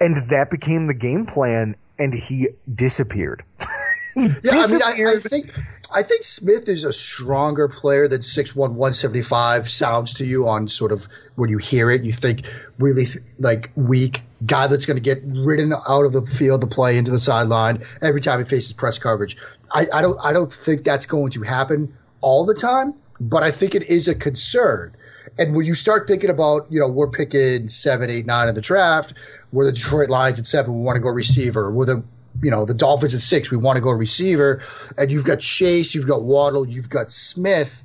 And 0.00 0.16
that 0.30 0.50
became 0.50 0.86
the 0.86 0.94
game 0.94 1.26
plan, 1.26 1.76
and 1.98 2.14
he 2.14 2.48
disappeared. 2.72 3.44
he 4.14 4.28
Yeah, 4.42 4.52
I 4.52 4.72
mean, 4.72 4.82
I, 4.82 5.12
I 5.12 5.18
think 5.18 5.52
I 5.92 6.02
think 6.02 6.22
Smith 6.22 6.68
is 6.68 6.84
a 6.84 6.92
stronger 6.92 7.66
player 7.68 8.06
than 8.06 8.20
6'1", 8.20 8.54
175 8.54 9.68
sounds 9.68 10.14
to 10.14 10.24
you 10.24 10.48
on 10.48 10.68
sort 10.68 10.92
of 10.92 11.08
when 11.34 11.50
you 11.50 11.58
hear 11.58 11.90
it. 11.90 12.02
You 12.02 12.12
think 12.12 12.46
really 12.78 13.06
like 13.38 13.70
weak 13.74 14.22
guy 14.46 14.68
that's 14.68 14.86
going 14.86 14.96
to 14.96 15.02
get 15.02 15.22
ridden 15.24 15.72
out 15.72 16.04
of 16.04 16.12
the 16.12 16.22
field 16.22 16.60
to 16.60 16.66
play 16.66 16.96
into 16.96 17.10
the 17.10 17.18
sideline 17.18 17.82
every 18.00 18.20
time 18.20 18.38
he 18.38 18.44
faces 18.44 18.72
press 18.72 18.98
coverage. 18.98 19.36
I, 19.70 19.86
I 19.92 20.02
don't 20.02 20.18
I 20.22 20.32
don't 20.32 20.52
think 20.52 20.84
that's 20.84 21.06
going 21.06 21.32
to 21.32 21.42
happen 21.42 21.96
all 22.20 22.46
the 22.46 22.54
time, 22.54 22.94
but 23.20 23.42
I 23.42 23.50
think 23.50 23.74
it 23.74 23.84
is 23.84 24.08
a 24.08 24.14
concern. 24.14 24.94
And 25.38 25.54
when 25.54 25.66
you 25.66 25.74
start 25.74 26.08
thinking 26.08 26.30
about, 26.30 26.66
you 26.70 26.80
know, 26.80 26.88
we're 26.88 27.10
picking 27.10 27.68
seven, 27.68 28.10
eight, 28.10 28.26
nine 28.26 28.48
in 28.48 28.54
the 28.54 28.60
draft, 28.60 29.14
we're 29.52 29.66
the 29.66 29.72
Detroit 29.72 30.10
Lions 30.10 30.38
at 30.38 30.46
seven, 30.46 30.74
we 30.74 30.82
want 30.82 30.96
to 30.96 31.00
go 31.00 31.08
receiver. 31.08 31.70
We're 31.70 31.86
the 31.86 32.04
you 32.42 32.50
know, 32.50 32.64
the 32.64 32.74
Dolphins 32.74 33.14
at 33.14 33.20
six, 33.20 33.50
we 33.50 33.56
want 33.56 33.76
to 33.76 33.82
go 33.82 33.90
receiver. 33.90 34.62
And 34.96 35.10
you've 35.10 35.24
got 35.24 35.40
Chase, 35.40 35.94
you've 35.94 36.06
got 36.06 36.22
Waddle, 36.22 36.66
you've 36.66 36.90
got 36.90 37.10
Smith. 37.10 37.84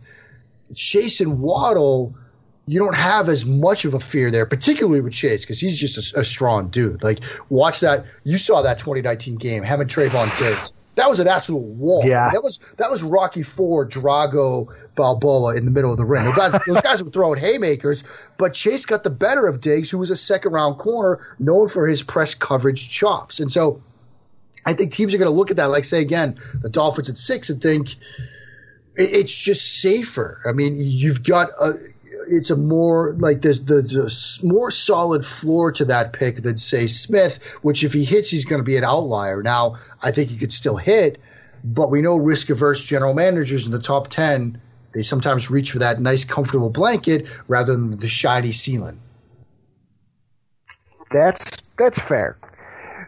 Chase 0.74 1.22
and 1.22 1.40
Waddle, 1.40 2.16
you 2.68 2.80
don't 2.80 2.96
have 2.96 3.30
as 3.30 3.46
much 3.46 3.86
of 3.86 3.94
a 3.94 4.00
fear 4.00 4.32
there, 4.32 4.46
particularly 4.46 5.02
with 5.02 5.14
Chase, 5.14 5.42
because 5.42 5.60
he's 5.60 5.80
just 5.80 6.14
a, 6.14 6.22
a 6.22 6.26
strong 6.26 6.70
dude. 6.70 7.04
Like, 7.04 7.20
watch 7.50 7.82
that. 7.82 8.06
You 8.24 8.38
saw 8.38 8.62
that 8.64 8.80
2019 8.80 9.36
game, 9.36 9.64
having 9.64 9.88
Trevon 9.88 10.40
Diggs. 10.40 10.74
That 10.96 11.10
was 11.10 11.20
an 11.20 11.28
absolute 11.28 11.62
wall. 11.62 12.04
Yeah. 12.06 12.30
That 12.32 12.42
was 12.42 12.58
that 12.78 12.90
was 12.90 13.04
Rocky 13.04 13.44
Four, 13.44 13.86
Drago, 13.86 14.74
Balboa 14.96 15.56
in 15.56 15.66
the 15.66 15.72
middle 15.72 15.92
of 15.92 15.98
the 15.98 16.06
ring. 16.06 16.24
Those 16.24 16.36
guys, 16.36 16.52
those 16.68 16.82
guys 16.82 17.04
were 17.04 17.10
throwing 17.10 17.38
haymakers, 17.40 18.04
but 18.38 18.54
Chase 18.54 18.86
got 18.86 19.04
the 19.04 19.10
better 19.10 19.46
of 19.46 19.60
Diggs, 19.60 19.90
who 19.90 19.98
was 19.98 20.10
a 20.10 20.16
second 20.16 20.54
round 20.54 20.78
corner 20.78 21.20
known 21.38 21.68
for 21.68 21.86
his 21.86 22.02
press 22.02 22.34
coverage 22.34 22.90
chops. 22.90 23.42
And 23.42 23.52
so 23.52 23.82
I 24.66 24.74
think 24.74 24.92
teams 24.92 25.14
are 25.14 25.18
going 25.18 25.30
to 25.30 25.36
look 25.36 25.52
at 25.52 25.58
that, 25.58 25.66
like 25.66 25.86
say 25.86 26.02
again, 26.02 26.40
the 26.62 26.70
Dolphins 26.70 27.10
at 27.10 27.18
six, 27.18 27.50
and 27.50 27.62
think 27.62 27.96
it's 28.96 29.38
just 29.38 29.82
safer. 29.82 30.42
I 30.46 30.54
mean, 30.54 30.78
you've 30.80 31.24
got 31.24 31.50
a, 31.62 31.74
it's 32.28 32.50
a 32.50 32.56
more 32.56 33.14
like 33.20 33.42
there's 33.42 33.64
the, 33.64 33.82
the 33.82 34.48
more 34.48 34.72
solid 34.72 35.26
floor 35.26 35.72
to 35.74 35.86
that 35.86 36.14
pick 36.14 36.42
than 36.42 36.58
say 36.58 36.88
Smith, 36.88 37.44
which 37.62 37.84
if 37.84 37.94
he 37.94 38.04
hits, 38.04 38.32
he's 38.32 38.46
going 38.46 38.60
to 38.60 38.64
be 38.64 38.78
an 38.78 38.84
outlier. 38.84 39.44
Now, 39.44 39.78
I 40.02 40.12
think 40.12 40.30
he 40.30 40.38
could 40.38 40.54
still 40.54 40.78
hit, 40.78 41.22
but 41.64 41.92
we 41.92 42.02
know 42.02 42.16
risk 42.16 42.50
averse 42.50 42.84
general 42.86 43.14
managers 43.14 43.66
in 43.66 43.72
the 43.72 43.80
top 43.80 44.08
ten. 44.08 44.60
They 44.94 45.04
sometimes 45.04 45.52
reach 45.52 45.72
for 45.72 45.80
that 45.80 46.00
nice, 46.00 46.24
comfortable 46.24 46.70
blanket 46.70 47.28
rather 47.48 47.74
than 47.74 48.00
the 48.00 48.08
shiny 48.08 48.54
ceiling. 48.54 49.00
That's 51.12 51.58
that's 51.78 52.02
fair. 52.02 52.38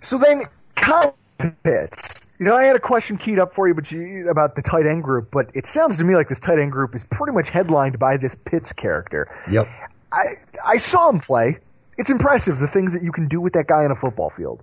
So 0.01 0.18
then, 0.18 0.43
Kyle 0.76 1.16
Pitts. 1.38 2.27
You 2.39 2.45
know, 2.45 2.55
I 2.55 2.65
had 2.65 2.75
a 2.75 2.79
question 2.79 3.17
keyed 3.17 3.39
up 3.39 3.53
for 3.53 3.67
you, 3.67 3.73
but 3.73 3.91
you, 3.91 4.29
about 4.29 4.55
the 4.55 4.61
tight 4.61 4.85
end 4.85 5.03
group. 5.03 5.29
But 5.31 5.51
it 5.55 5.65
sounds 5.65 5.97
to 5.97 6.03
me 6.03 6.15
like 6.15 6.29
this 6.29 6.39
tight 6.39 6.59
end 6.59 6.71
group 6.71 6.93
is 6.93 7.05
pretty 7.05 7.33
much 7.33 7.49
headlined 7.49 7.97
by 7.97 8.17
this 8.17 8.35
Pitts 8.35 8.73
character. 8.73 9.27
Yep. 9.49 9.67
I 10.11 10.23
I 10.67 10.77
saw 10.77 11.09
him 11.09 11.19
play. 11.19 11.57
It's 11.97 12.11
impressive 12.11 12.59
the 12.59 12.67
things 12.67 12.93
that 12.93 13.01
you 13.01 13.11
can 13.11 13.27
do 13.27 13.41
with 13.41 13.53
that 13.53 13.67
guy 13.67 13.85
on 13.85 13.91
a 13.91 13.95
football 13.95 14.29
field. 14.29 14.61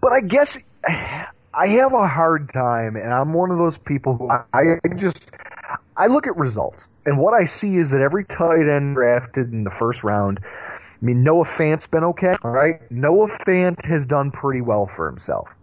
But 0.00 0.12
I 0.12 0.20
guess 0.20 0.58
I 1.54 1.66
have 1.66 1.92
a 1.92 2.06
hard 2.06 2.52
time, 2.52 2.96
and 2.96 3.12
I'm 3.12 3.32
one 3.32 3.50
of 3.50 3.58
those 3.58 3.78
people 3.78 4.16
who 4.16 4.30
I, 4.30 4.44
I 4.52 4.94
just 4.96 5.32
I 5.96 6.06
look 6.06 6.26
at 6.26 6.36
results, 6.36 6.88
and 7.06 7.18
what 7.18 7.34
I 7.34 7.44
see 7.44 7.76
is 7.76 7.90
that 7.90 8.00
every 8.00 8.24
tight 8.24 8.68
end 8.68 8.96
drafted 8.96 9.52
in 9.52 9.64
the 9.64 9.70
first 9.70 10.02
round. 10.02 10.40
I 10.42 11.04
mean, 11.04 11.24
Noah 11.24 11.44
Fant's 11.44 11.86
been 11.86 12.04
okay, 12.04 12.36
all 12.42 12.50
right. 12.50 12.90
Noah 12.90 13.28
Fant 13.28 13.84
has 13.86 14.06
done 14.06 14.30
pretty 14.30 14.60
well 14.60 14.86
for 14.86 15.06
himself. 15.06 15.54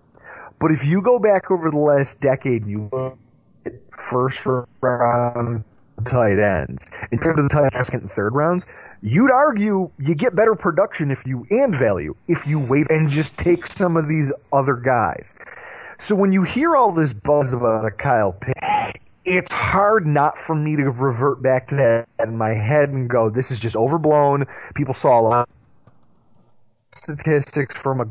But 0.59 0.71
if 0.71 0.85
you 0.85 1.01
go 1.01 1.19
back 1.19 1.51
over 1.51 1.71
the 1.71 1.77
last 1.77 2.19
decade 2.19 2.63
and 2.63 2.71
you 2.71 2.89
look 2.91 3.17
at 3.65 3.73
first 3.91 4.45
round 4.81 5.63
tight 6.05 6.39
ends 6.39 6.89
in 7.11 7.19
terms 7.19 7.39
of 7.39 7.49
the 7.49 7.53
tight 7.53 7.73
second 7.73 8.01
and 8.01 8.11
third 8.11 8.35
rounds, 8.35 8.67
you'd 9.01 9.31
argue 9.31 9.89
you 9.97 10.15
get 10.15 10.35
better 10.35 10.55
production 10.55 11.11
if 11.11 11.25
you 11.25 11.45
and 11.49 11.73
value 11.73 12.15
if 12.27 12.47
you 12.47 12.59
wait 12.59 12.89
and 12.89 13.09
just 13.09 13.37
take 13.37 13.65
some 13.65 13.97
of 13.97 14.07
these 14.07 14.33
other 14.51 14.75
guys. 14.75 15.35
So 15.97 16.15
when 16.15 16.33
you 16.33 16.43
hear 16.43 16.75
all 16.75 16.91
this 16.91 17.13
buzz 17.13 17.53
about 17.53 17.85
a 17.85 17.91
Kyle 17.91 18.33
Pitts, 18.33 18.99
it's 19.25 19.53
hard 19.53 20.05
not 20.05 20.37
for 20.37 20.55
me 20.55 20.77
to 20.77 20.89
revert 20.89 21.41
back 21.41 21.67
to 21.67 21.75
that 21.75 22.07
in 22.19 22.37
my 22.37 22.53
head 22.53 22.89
and 22.89 23.09
go, 23.09 23.29
this 23.29 23.51
is 23.51 23.59
just 23.59 23.75
overblown. 23.75 24.45
People 24.75 24.93
saw 24.93 25.19
a 25.19 25.21
lot 25.21 25.49
of 25.49 25.93
statistics 26.95 27.77
from 27.77 27.99
a 27.99 28.05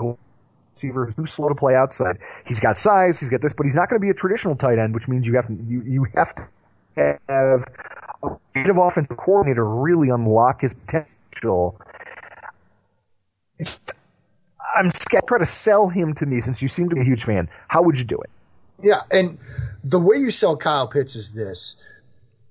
receiver 0.79 1.07
who's 1.07 1.15
too 1.17 1.27
slow 1.27 1.49
to 1.49 1.55
play 1.55 1.75
outside. 1.75 2.19
He's 2.47 2.61
got 2.61 2.79
size, 2.79 3.19
he's 3.21 3.29
got 3.29 3.41
this, 3.41 3.55
but 3.55 3.67
he's 3.67 3.75
not 3.75 3.89
going 3.89 4.01
to 4.01 4.05
be 4.05 4.11
a 4.11 4.15
traditional 4.15 4.57
tight 4.57 4.79
end, 4.79 4.95
which 4.95 5.09
means 5.09 5.27
you 5.27 5.35
have 5.35 5.47
to, 5.49 5.55
you, 5.55 5.83
you 5.83 6.07
have 6.15 6.35
to 6.35 6.49
have 6.97 7.65
a 8.23 8.37
creative 8.53 8.79
offensive 8.79 9.17
coordinator 9.17 9.65
really 9.65 10.11
unlock 10.11 10.61
his 10.61 10.75
potential. 10.75 11.81
I'm 14.77 14.91
scared. 14.91 15.25
Try 15.27 15.39
to 15.39 15.47
sell 15.47 15.89
him 15.89 16.15
to 16.15 16.27
me 16.27 16.41
since 16.41 16.63
you 16.63 16.69
seem 16.69 16.89
to 16.91 16.95
be 16.95 17.01
a 17.01 17.05
huge 17.05 17.25
fan. 17.25 17.49
How 17.67 17.83
would 17.83 17.99
you 17.99 18.05
do 18.05 18.19
it? 18.19 18.31
Yeah, 18.81 19.01
and 19.11 19.39
the 19.83 19.99
way 19.99 20.17
you 20.19 20.31
sell 20.31 20.57
Kyle 20.57 20.87
Pitts 20.87 21.17
is 21.17 21.33
this. 21.33 21.77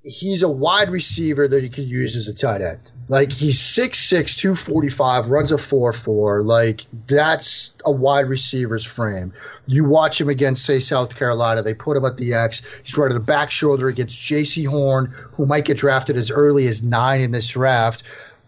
He's 0.07 0.41
a 0.41 0.49
wide 0.49 0.89
receiver 0.89 1.47
that 1.47 1.61
you 1.61 1.69
can 1.69 1.85
use 1.85 2.15
as 2.15 2.27
a 2.27 2.33
tight 2.33 2.61
end. 2.61 2.91
Like 3.09 3.31
he's 3.31 3.59
6'6", 3.59 4.37
245, 4.37 5.29
runs 5.29 5.51
a 5.51 5.55
4'4". 5.55 6.43
Like 6.43 6.85
that's 7.07 7.73
a 7.85 7.91
wide 7.91 8.29
receiver's 8.29 8.85
frame. 8.85 9.33
You 9.65 9.83
watch 9.85 10.21
him 10.21 10.29
against, 10.29 10.65
say, 10.65 10.79
South 10.79 11.15
Carolina. 11.15 11.61
They 11.61 11.73
put 11.73 11.97
him 11.97 12.05
at 12.05 12.17
the 12.17 12.33
X. 12.33 12.61
He's 12.83 12.97
running 12.97 13.17
a 13.17 13.21
back 13.21 13.51
shoulder 13.51 13.89
against 13.89 14.17
Jaycee 14.17 14.67
Horn, 14.67 15.13
who 15.33 15.45
might 15.45 15.65
get 15.65 15.77
drafted 15.77 16.15
as 16.15 16.31
early 16.31 16.67
as 16.67 16.81
nine 16.81 17.21
in 17.21 17.31
this 17.31 17.47
draft. 17.49 18.03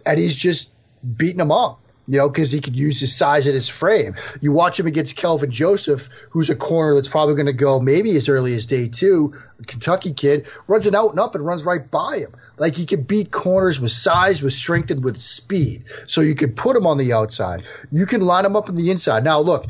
And 0.06 0.18
he's 0.18 0.38
just 0.38 0.72
beating 1.18 1.42
him 1.42 1.52
up 1.52 1.82
you 2.10 2.18
know, 2.18 2.28
because 2.28 2.52
he 2.52 2.60
could 2.60 2.76
use 2.76 3.00
his 3.00 3.16
size 3.16 3.46
and 3.46 3.54
his 3.54 3.70
frame. 3.70 4.16
You 4.42 4.52
watch 4.52 4.80
him 4.80 4.88
against 4.88 5.16
Kelvin 5.16 5.52
Joseph, 5.52 6.10
who's 6.32 6.50
a 6.50 6.56
corner 6.56 6.96
that's 6.96 7.08
probably 7.08 7.36
going 7.36 7.46
to 7.46 7.54
go 7.54 7.80
maybe 7.80 8.18
as 8.18 8.28
early 8.28 8.56
as 8.56 8.66
day 8.66 8.88
two. 8.88 9.32
Kentucky 9.68 10.12
kid 10.12 10.48
runs 10.68 10.88
it 10.88 10.96
out 10.96 11.12
and 11.12 11.20
up 11.20 11.36
and 11.36 11.46
runs 11.46 11.66
right 11.66 11.90
by 11.92 12.18
him. 12.18 12.34
Like 12.58 12.76
he 12.76 12.88
can 12.88 13.04
beat 13.04 13.30
corners 13.30 13.80
with 13.80 13.92
size, 13.92 14.42
with 14.42 14.54
strength, 14.54 14.90
and 14.90 15.04
with 15.04 15.22
speed. 15.22 15.84
So 16.08 16.22
you 16.22 16.34
can 16.34 16.52
put 16.54 16.76
him 16.76 16.88
on 16.88 16.98
the 16.98 17.14
outside. 17.14 17.64
You 17.92 18.08
can 18.08 18.22
line 18.22 18.44
him 18.44 18.56
up 18.56 18.70
on 18.70 18.76
the 18.76 18.90
inside. 18.90 19.24
Now, 19.24 19.40
look, 19.40 19.68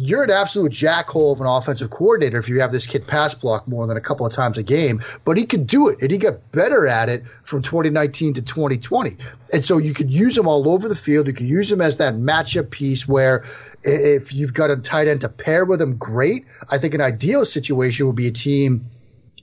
you're 0.00 0.22
an 0.22 0.30
absolute 0.30 0.70
jackhole 0.70 1.32
of 1.32 1.40
an 1.40 1.48
offensive 1.48 1.90
coordinator 1.90 2.38
if 2.38 2.48
you 2.48 2.60
have 2.60 2.70
this 2.70 2.86
kid 2.86 3.04
pass 3.04 3.34
block 3.34 3.66
more 3.66 3.84
than 3.88 3.96
a 3.96 4.00
couple 4.00 4.24
of 4.24 4.32
times 4.32 4.56
a 4.56 4.62
game, 4.62 5.02
but 5.24 5.36
he 5.36 5.44
could 5.44 5.66
do 5.66 5.88
it, 5.88 5.98
and 6.00 6.08
he 6.12 6.18
got 6.18 6.52
better 6.52 6.86
at 6.86 7.08
it 7.08 7.24
from 7.42 7.62
2019 7.62 8.34
to 8.34 8.42
2020. 8.42 9.16
And 9.52 9.64
so 9.64 9.76
you 9.76 9.92
could 9.92 10.08
use 10.08 10.38
him 10.38 10.46
all 10.46 10.68
over 10.68 10.88
the 10.88 10.94
field. 10.94 11.26
You 11.26 11.32
could 11.32 11.48
use 11.48 11.72
him 11.72 11.80
as 11.80 11.96
that 11.96 12.14
matchup 12.14 12.70
piece 12.70 13.08
where 13.08 13.44
if 13.82 14.32
you've 14.32 14.54
got 14.54 14.70
a 14.70 14.76
tight 14.76 15.08
end 15.08 15.22
to 15.22 15.28
pair 15.28 15.64
with 15.64 15.82
him, 15.82 15.96
great. 15.96 16.46
I 16.68 16.78
think 16.78 16.94
an 16.94 17.00
ideal 17.00 17.44
situation 17.44 18.06
would 18.06 18.14
be 18.14 18.28
a 18.28 18.32
team 18.32 18.88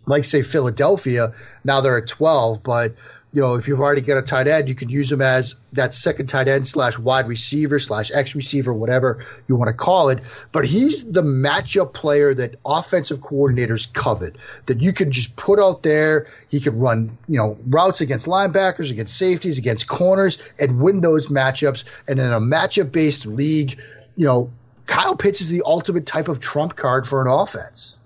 like, 0.05 0.23
say, 0.23 0.41
Philadelphia. 0.41 1.33
Now 1.65 1.81
they're 1.81 1.97
at 1.97 2.07
12, 2.07 2.63
but 2.63 2.95
you 3.35 3.41
know, 3.41 3.55
if 3.55 3.67
you've 3.67 3.81
already 3.81 3.99
got 3.99 4.17
a 4.17 4.21
tight 4.21 4.47
end, 4.47 4.69
you 4.69 4.75
can 4.75 4.87
use 4.87 5.11
him 5.11 5.21
as 5.21 5.55
that 5.73 5.93
second 5.93 6.27
tight 6.27 6.47
end 6.47 6.65
slash 6.65 6.97
wide 6.97 7.27
receiver 7.27 7.81
slash 7.81 8.09
X 8.13 8.33
receiver, 8.33 8.73
whatever 8.73 9.25
you 9.49 9.57
want 9.57 9.67
to 9.67 9.73
call 9.73 10.07
it. 10.07 10.19
But 10.53 10.65
he's 10.65 11.11
the 11.11 11.21
matchup 11.21 11.93
player 11.93 12.33
that 12.33 12.55
offensive 12.65 13.19
coordinators 13.19 13.91
covet. 13.91 14.37
That 14.67 14.79
you 14.79 14.93
can 14.93 15.11
just 15.11 15.35
put 15.35 15.59
out 15.59 15.83
there. 15.83 16.27
He 16.47 16.61
could 16.61 16.75
run, 16.75 17.17
you 17.27 17.37
know, 17.37 17.57
routes 17.67 17.99
against 17.99 18.25
linebackers, 18.25 18.89
against 18.89 19.17
safeties, 19.17 19.57
against 19.57 19.85
corners, 19.85 20.41
and 20.57 20.79
win 20.79 21.01
those 21.01 21.27
matchups. 21.27 21.83
And 22.07 22.19
in 22.19 22.31
a 22.31 22.39
matchup 22.39 22.93
based 22.93 23.25
league, 23.25 23.77
you 24.15 24.25
know, 24.25 24.49
Kyle 24.85 25.17
Pitts 25.17 25.41
is 25.41 25.49
the 25.49 25.63
ultimate 25.65 26.05
type 26.05 26.29
of 26.29 26.39
trump 26.39 26.77
card 26.77 27.05
for 27.05 27.21
an 27.21 27.27
offense. 27.27 27.97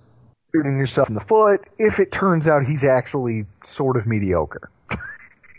Shooting 0.55 0.79
yourself 0.79 1.07
in 1.07 1.13
the 1.13 1.21
foot 1.21 1.69
if 1.77 1.99
it 1.99 2.11
turns 2.11 2.47
out 2.47 2.65
he's 2.65 2.83
actually 2.83 3.45
sort 3.63 3.95
of 3.95 4.07
mediocre. 4.07 4.71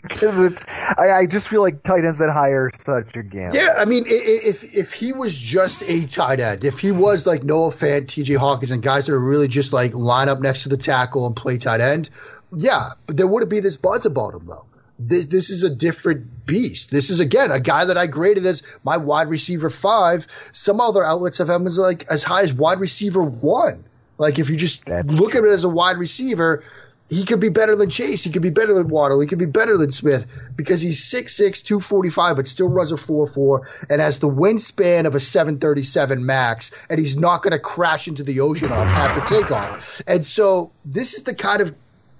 Because 0.01 0.41
it's 0.41 0.65
I, 0.97 1.11
I, 1.11 1.25
just 1.27 1.47
feel 1.47 1.61
like 1.61 1.83
tight 1.83 2.03
ends 2.03 2.19
that 2.19 2.31
hire 2.31 2.71
such 2.73 3.15
a 3.15 3.23
gamble. 3.23 3.55
Yeah, 3.55 3.75
I 3.77 3.85
mean, 3.85 4.05
if 4.07 4.75
if 4.75 4.93
he 4.93 5.13
was 5.13 5.37
just 5.37 5.83
a 5.83 6.07
tight 6.07 6.39
end, 6.39 6.65
if 6.65 6.79
he 6.79 6.91
was 6.91 7.27
like 7.27 7.43
Noah 7.43 7.69
Fant, 7.69 8.07
T.J. 8.07 8.33
Hockenson, 8.35 8.71
and 8.71 8.83
guys 8.83 9.05
that 9.05 9.13
are 9.13 9.19
really 9.19 9.47
just 9.47 9.73
like 9.73 9.93
line 9.93 10.27
up 10.27 10.39
next 10.39 10.63
to 10.63 10.69
the 10.69 10.77
tackle 10.77 11.27
and 11.27 11.35
play 11.35 11.57
tight 11.57 11.81
end, 11.81 12.09
yeah, 12.55 12.89
but 13.05 13.15
there 13.15 13.27
wouldn't 13.27 13.51
be 13.51 13.59
this 13.59 13.77
buzz 13.77 14.05
about 14.05 14.33
him 14.33 14.45
though. 14.47 14.65
This 14.97 15.27
this 15.27 15.49
is 15.49 15.63
a 15.63 15.69
different 15.69 16.45
beast. 16.45 16.91
This 16.91 17.09
is 17.09 17.19
again 17.19 17.51
a 17.51 17.59
guy 17.59 17.85
that 17.85 17.97
I 17.97 18.07
graded 18.07 18.45
as 18.45 18.63
my 18.83 18.97
wide 18.97 19.29
receiver 19.29 19.69
five. 19.69 20.27
Some 20.51 20.81
other 20.81 21.03
outlets 21.03 21.37
have 21.39 21.49
him 21.49 21.67
as 21.67 21.77
like 21.77 22.05
as 22.09 22.23
high 22.23 22.41
as 22.41 22.53
wide 22.53 22.79
receiver 22.79 23.21
one. 23.21 23.83
Like 24.17 24.37
if 24.37 24.49
you 24.49 24.57
just 24.57 24.85
That's 24.85 25.19
look 25.19 25.31
true. 25.31 25.41
at 25.41 25.51
it 25.51 25.53
as 25.53 25.63
a 25.63 25.69
wide 25.69 25.97
receiver, 25.97 26.63
he 27.11 27.25
could 27.25 27.41
be 27.41 27.49
better 27.49 27.75
than 27.75 27.89
Chase. 27.89 28.23
He 28.23 28.31
could 28.31 28.41
be 28.41 28.51
better 28.51 28.73
than 28.73 28.87
Waddle. 28.87 29.19
He 29.19 29.27
could 29.27 29.37
be 29.37 29.45
better 29.45 29.77
than 29.77 29.91
Smith 29.91 30.25
because 30.55 30.79
he's 30.79 31.03
6'6", 31.11 31.61
245, 31.61 32.37
but 32.37 32.47
still 32.47 32.69
runs 32.69 32.93
a 32.93 32.95
4'4", 32.95 33.85
and 33.89 33.99
has 33.99 34.19
the 34.19 34.29
wingspan 34.29 35.05
of 35.05 35.13
a 35.13 35.19
737 35.19 36.25
max, 36.25 36.71
and 36.89 36.97
he's 36.97 37.17
not 37.17 37.43
going 37.43 37.51
to 37.51 37.59
crash 37.59 38.07
into 38.07 38.23
the 38.23 38.39
ocean 38.39 38.71
on 38.71 38.87
after 38.87 39.35
takeoff. 39.35 40.01
And 40.07 40.25
so 40.25 40.71
this 40.85 41.13
is 41.13 41.23
the 41.23 41.35
kind 41.35 41.61
of 41.61 41.75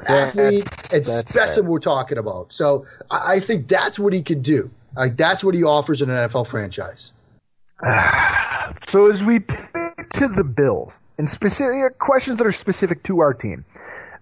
athlete 0.06 0.66
and 0.94 1.08
specimen 1.08 1.72
we're 1.72 1.80
talking 1.80 2.18
about. 2.18 2.52
So 2.52 2.86
I, 3.10 3.36
I 3.36 3.40
think 3.40 3.70
that's 3.70 3.98
what 3.98 4.12
he 4.12 4.22
can 4.22 4.42
do. 4.42 4.70
Like 4.94 5.16
that's 5.16 5.42
what 5.42 5.56
he 5.56 5.64
offers 5.64 6.02
in 6.02 6.10
an 6.10 6.28
NFL 6.28 6.48
franchise. 6.48 7.14
so 8.88 9.10
as 9.10 9.24
we 9.24 9.40
pivot 9.40 10.12
to 10.16 10.28
the 10.28 10.44
Bills 10.44 11.02
and 11.18 11.30
specific 11.30 11.98
questions 11.98 12.40
that 12.40 12.48
are 12.48 12.52
specific 12.52 13.04
to 13.04 13.22
our 13.22 13.34
team. 13.34 13.64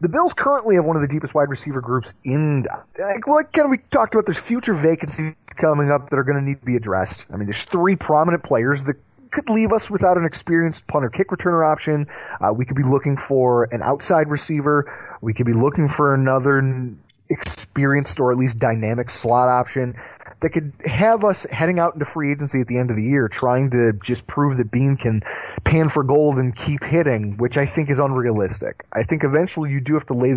The 0.01 0.09
Bills 0.09 0.33
currently 0.33 0.75
have 0.75 0.85
one 0.85 0.95
of 0.95 1.01
the 1.01 1.07
deepest 1.07 1.33
wide 1.33 1.49
receiver 1.49 1.81
groups 1.81 2.13
in. 2.23 2.63
Like, 2.63 3.27
well, 3.27 3.39
again, 3.39 3.69
we 3.69 3.77
talked 3.77 4.15
about 4.15 4.25
there's 4.25 4.39
future 4.39 4.73
vacancies 4.73 5.35
coming 5.55 5.91
up 5.91 6.09
that 6.09 6.17
are 6.17 6.23
going 6.23 6.37
to 6.37 6.43
need 6.43 6.59
to 6.59 6.65
be 6.65 6.77
addressed. 6.77 7.27
I 7.31 7.35
mean, 7.35 7.45
there's 7.45 7.65
three 7.65 7.95
prominent 7.95 8.43
players 8.43 8.85
that 8.85 8.95
could 9.29 9.49
leave 9.49 9.73
us 9.73 9.89
without 9.89 10.17
an 10.17 10.25
experienced 10.25 10.87
punter 10.87 11.09
kick 11.09 11.27
returner 11.27 11.69
option. 11.69 12.07
Uh, 12.39 12.53
we 12.53 12.65
could 12.65 12.77
be 12.77 12.83
looking 12.83 13.17
for 13.17 13.65
an 13.71 13.81
outside 13.81 14.29
receiver. 14.29 15.17
We 15.21 15.33
could 15.33 15.45
be 15.45 15.53
looking 15.53 15.87
for 15.87 16.13
another 16.13 16.95
experienced 17.29 18.19
or 18.19 18.31
at 18.31 18.37
least 18.37 18.57
dynamic 18.57 19.09
slot 19.09 19.49
option 19.49 19.95
that 20.41 20.51
could 20.51 20.73
have 20.85 21.23
us 21.23 21.43
heading 21.43 21.79
out 21.79 21.93
into 21.93 22.05
free 22.05 22.31
agency 22.31 22.61
at 22.61 22.67
the 22.67 22.77
end 22.77 22.91
of 22.91 22.95
the 22.95 23.03
year 23.03 23.27
trying 23.27 23.71
to 23.71 23.93
just 23.93 24.25
prove 24.25 24.57
that 24.57 24.71
Beane 24.71 24.95
can 24.97 25.21
pan 25.63 25.89
for 25.89 26.03
gold 26.03 26.37
and 26.37 26.55
keep 26.55 26.83
hitting, 26.83 27.37
which 27.37 27.57
I 27.57 27.65
think 27.65 27.89
is 27.89 27.99
unrealistic. 27.99 28.85
I 28.93 29.03
think 29.03 29.23
eventually 29.23 29.71
you 29.71 29.81
do 29.81 29.95
have 29.95 30.05
to 30.07 30.13
lay 30.13 30.35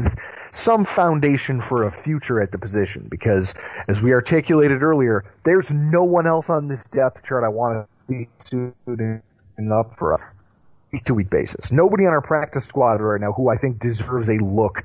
some 0.50 0.84
foundation 0.84 1.60
for 1.60 1.84
a 1.84 1.92
future 1.92 2.40
at 2.40 2.50
the 2.50 2.58
position 2.58 3.06
because, 3.08 3.54
as 3.88 4.02
we 4.02 4.12
articulated 4.12 4.82
earlier, 4.82 5.24
there's 5.44 5.70
no 5.70 6.04
one 6.04 6.26
else 6.26 6.50
on 6.50 6.68
this 6.68 6.84
depth 6.84 7.22
chart 7.22 7.44
I 7.44 7.48
want 7.48 7.86
to 7.86 8.12
be 8.12 8.28
suiting 8.38 9.22
up 9.70 9.96
for 9.96 10.12
us 10.12 10.24
week 10.92 11.04
to 11.04 11.14
week 11.14 11.30
basis. 11.30 11.70
Nobody 11.70 12.06
on 12.06 12.12
our 12.12 12.20
practice 12.20 12.64
squad 12.64 13.00
right 13.00 13.20
now 13.20 13.32
who 13.32 13.48
I 13.48 13.56
think 13.56 13.78
deserves 13.78 14.28
a 14.28 14.38
look 14.38 14.84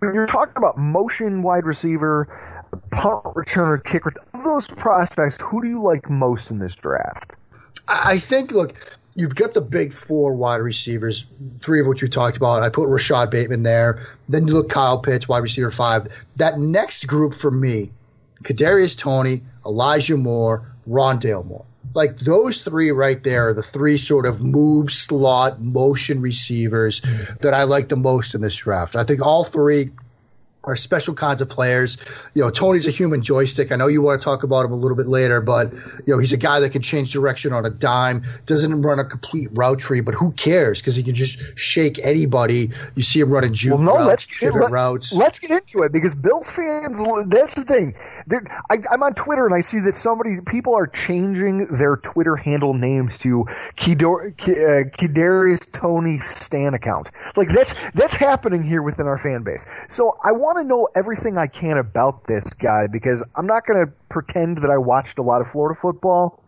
when 0.00 0.14
you're 0.14 0.26
talking 0.26 0.54
about 0.56 0.78
motion 0.78 1.42
wide 1.42 1.64
receiver, 1.64 2.28
punt 2.90 3.24
returner, 3.24 3.82
kicker, 3.82 4.12
of 4.34 4.44
those 4.44 4.68
prospects, 4.68 5.38
who 5.40 5.62
do 5.62 5.68
you 5.68 5.82
like 5.82 6.08
most 6.08 6.50
in 6.50 6.58
this 6.58 6.74
draft? 6.74 7.32
I 7.88 8.18
think, 8.18 8.52
look, 8.52 8.74
you've 9.14 9.34
got 9.34 9.54
the 9.54 9.60
big 9.60 9.92
four 9.92 10.34
wide 10.34 10.56
receivers, 10.56 11.26
three 11.60 11.80
of 11.80 11.86
which 11.86 12.02
we 12.02 12.08
talked 12.08 12.36
about. 12.36 12.62
I 12.62 12.68
put 12.68 12.88
Rashod 12.88 13.30
Bateman 13.30 13.62
there. 13.62 14.06
Then 14.28 14.46
you 14.46 14.54
look 14.54 14.68
Kyle 14.68 14.98
Pitts, 14.98 15.28
wide 15.28 15.42
receiver 15.42 15.70
five. 15.70 16.08
That 16.36 16.58
next 16.58 17.06
group 17.06 17.34
for 17.34 17.50
me, 17.50 17.90
Kadarius 18.42 18.96
Toney, 18.96 19.42
Elijah 19.66 20.16
Moore, 20.16 20.70
Rondale 20.88 21.44
Moore. 21.44 21.64
Like 21.94 22.18
those 22.18 22.62
three 22.62 22.90
right 22.90 23.22
there 23.22 23.48
are 23.48 23.54
the 23.54 23.62
three 23.62 23.98
sort 23.98 24.26
of 24.26 24.42
move 24.42 24.90
slot 24.90 25.60
motion 25.60 26.20
receivers 26.20 27.00
mm. 27.00 27.38
that 27.40 27.54
I 27.54 27.64
like 27.64 27.88
the 27.88 27.96
most 27.96 28.34
in 28.34 28.40
this 28.40 28.56
draft. 28.56 28.96
I 28.96 29.04
think 29.04 29.24
all 29.24 29.44
three 29.44 29.90
are 30.68 30.76
special 30.76 31.14
kinds 31.14 31.40
of 31.40 31.48
players. 31.48 31.96
You 32.34 32.42
know, 32.42 32.50
Toney's 32.50 32.86
a 32.86 32.90
human 32.90 33.22
joystick. 33.22 33.72
I 33.72 33.76
know 33.76 33.86
you 33.86 34.02
want 34.02 34.20
to 34.20 34.24
talk 34.24 34.42
about 34.42 34.66
him 34.66 34.72
a 34.72 34.76
little 34.76 34.96
bit 34.96 35.08
later, 35.08 35.40
but 35.40 35.72
you 35.72 36.14
know, 36.14 36.18
he's 36.18 36.34
a 36.34 36.36
guy 36.36 36.60
that 36.60 36.72
can 36.72 36.82
change 36.82 37.10
direction 37.10 37.54
on 37.54 37.64
a 37.64 37.70
dime. 37.70 38.24
Doesn't 38.44 38.82
run 38.82 38.98
a 38.98 39.04
complete 39.04 39.48
route 39.52 39.78
tree, 39.78 40.02
but 40.02 40.14
who 40.14 40.30
cares? 40.32 40.80
Because 40.80 40.94
he 40.94 41.02
can 41.02 41.14
just 41.14 41.58
shake 41.58 41.98
anybody. 42.04 42.68
You 42.94 43.02
see 43.02 43.20
him 43.20 43.30
running 43.30 43.54
juke 43.54 43.78
well, 43.78 43.82
no, 43.82 43.94
routes, 43.94 44.06
let's 44.06 44.38
get, 44.38 44.54
let, 44.54 44.70
routes. 44.70 45.12
Let's 45.12 45.38
get 45.38 45.50
into 45.50 45.82
it 45.82 45.92
because 45.92 46.14
Bills 46.14 46.50
fans. 46.50 47.02
That's 47.26 47.54
the 47.54 47.64
thing. 47.64 47.94
I, 48.70 48.78
I'm 48.92 49.02
on 49.02 49.14
Twitter 49.14 49.46
and 49.46 49.54
I 49.54 49.60
see 49.60 49.80
that 49.80 49.94
somebody 49.94 50.36
people 50.46 50.74
are 50.74 50.86
changing 50.86 51.66
their 51.66 51.96
Twitter 51.96 52.36
handle 52.36 52.74
names 52.74 53.18
to 53.20 53.44
Kidor, 53.76 54.34
uh, 54.38 55.56
Toney 55.72 56.18
Stan 56.18 56.74
account. 56.74 57.10
Like 57.36 57.48
that's 57.48 57.74
that's 57.92 58.14
happening 58.14 58.62
here 58.62 58.82
within 58.82 59.06
our 59.06 59.16
fan 59.16 59.44
base. 59.44 59.66
So 59.88 60.14
I 60.22 60.32
want 60.32 60.57
to 60.60 60.68
know 60.68 60.88
everything 60.94 61.38
I 61.38 61.46
can 61.46 61.78
about 61.78 62.24
this 62.24 62.44
guy 62.54 62.86
because 62.86 63.24
I'm 63.34 63.46
not 63.46 63.66
going 63.66 63.86
to 63.86 63.92
pretend 64.08 64.58
that 64.58 64.70
I 64.70 64.78
watched 64.78 65.18
a 65.18 65.22
lot 65.22 65.40
of 65.40 65.48
Florida 65.48 65.78
football, 65.78 66.42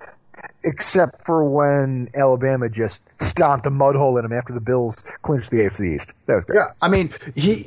except 0.65 1.25
for 1.25 1.45
when 1.45 2.11
Alabama 2.15 2.69
just 2.69 3.03
stomped 3.21 3.67
a 3.67 3.71
mud 3.71 3.97
hole 3.97 4.17
in 4.19 4.25
him 4.25 4.33
after 4.33 4.53
the 4.53 4.61
Bills 4.61 5.05
clinched 5.23 5.51
the 5.51 5.59
AFC 5.59 5.95
East. 5.95 6.15
That 6.27 6.37
was 6.37 6.45
great. 6.45 6.57
Yeah, 6.57 6.73
I 6.81 6.89
mean 6.89 7.11
he. 7.35 7.65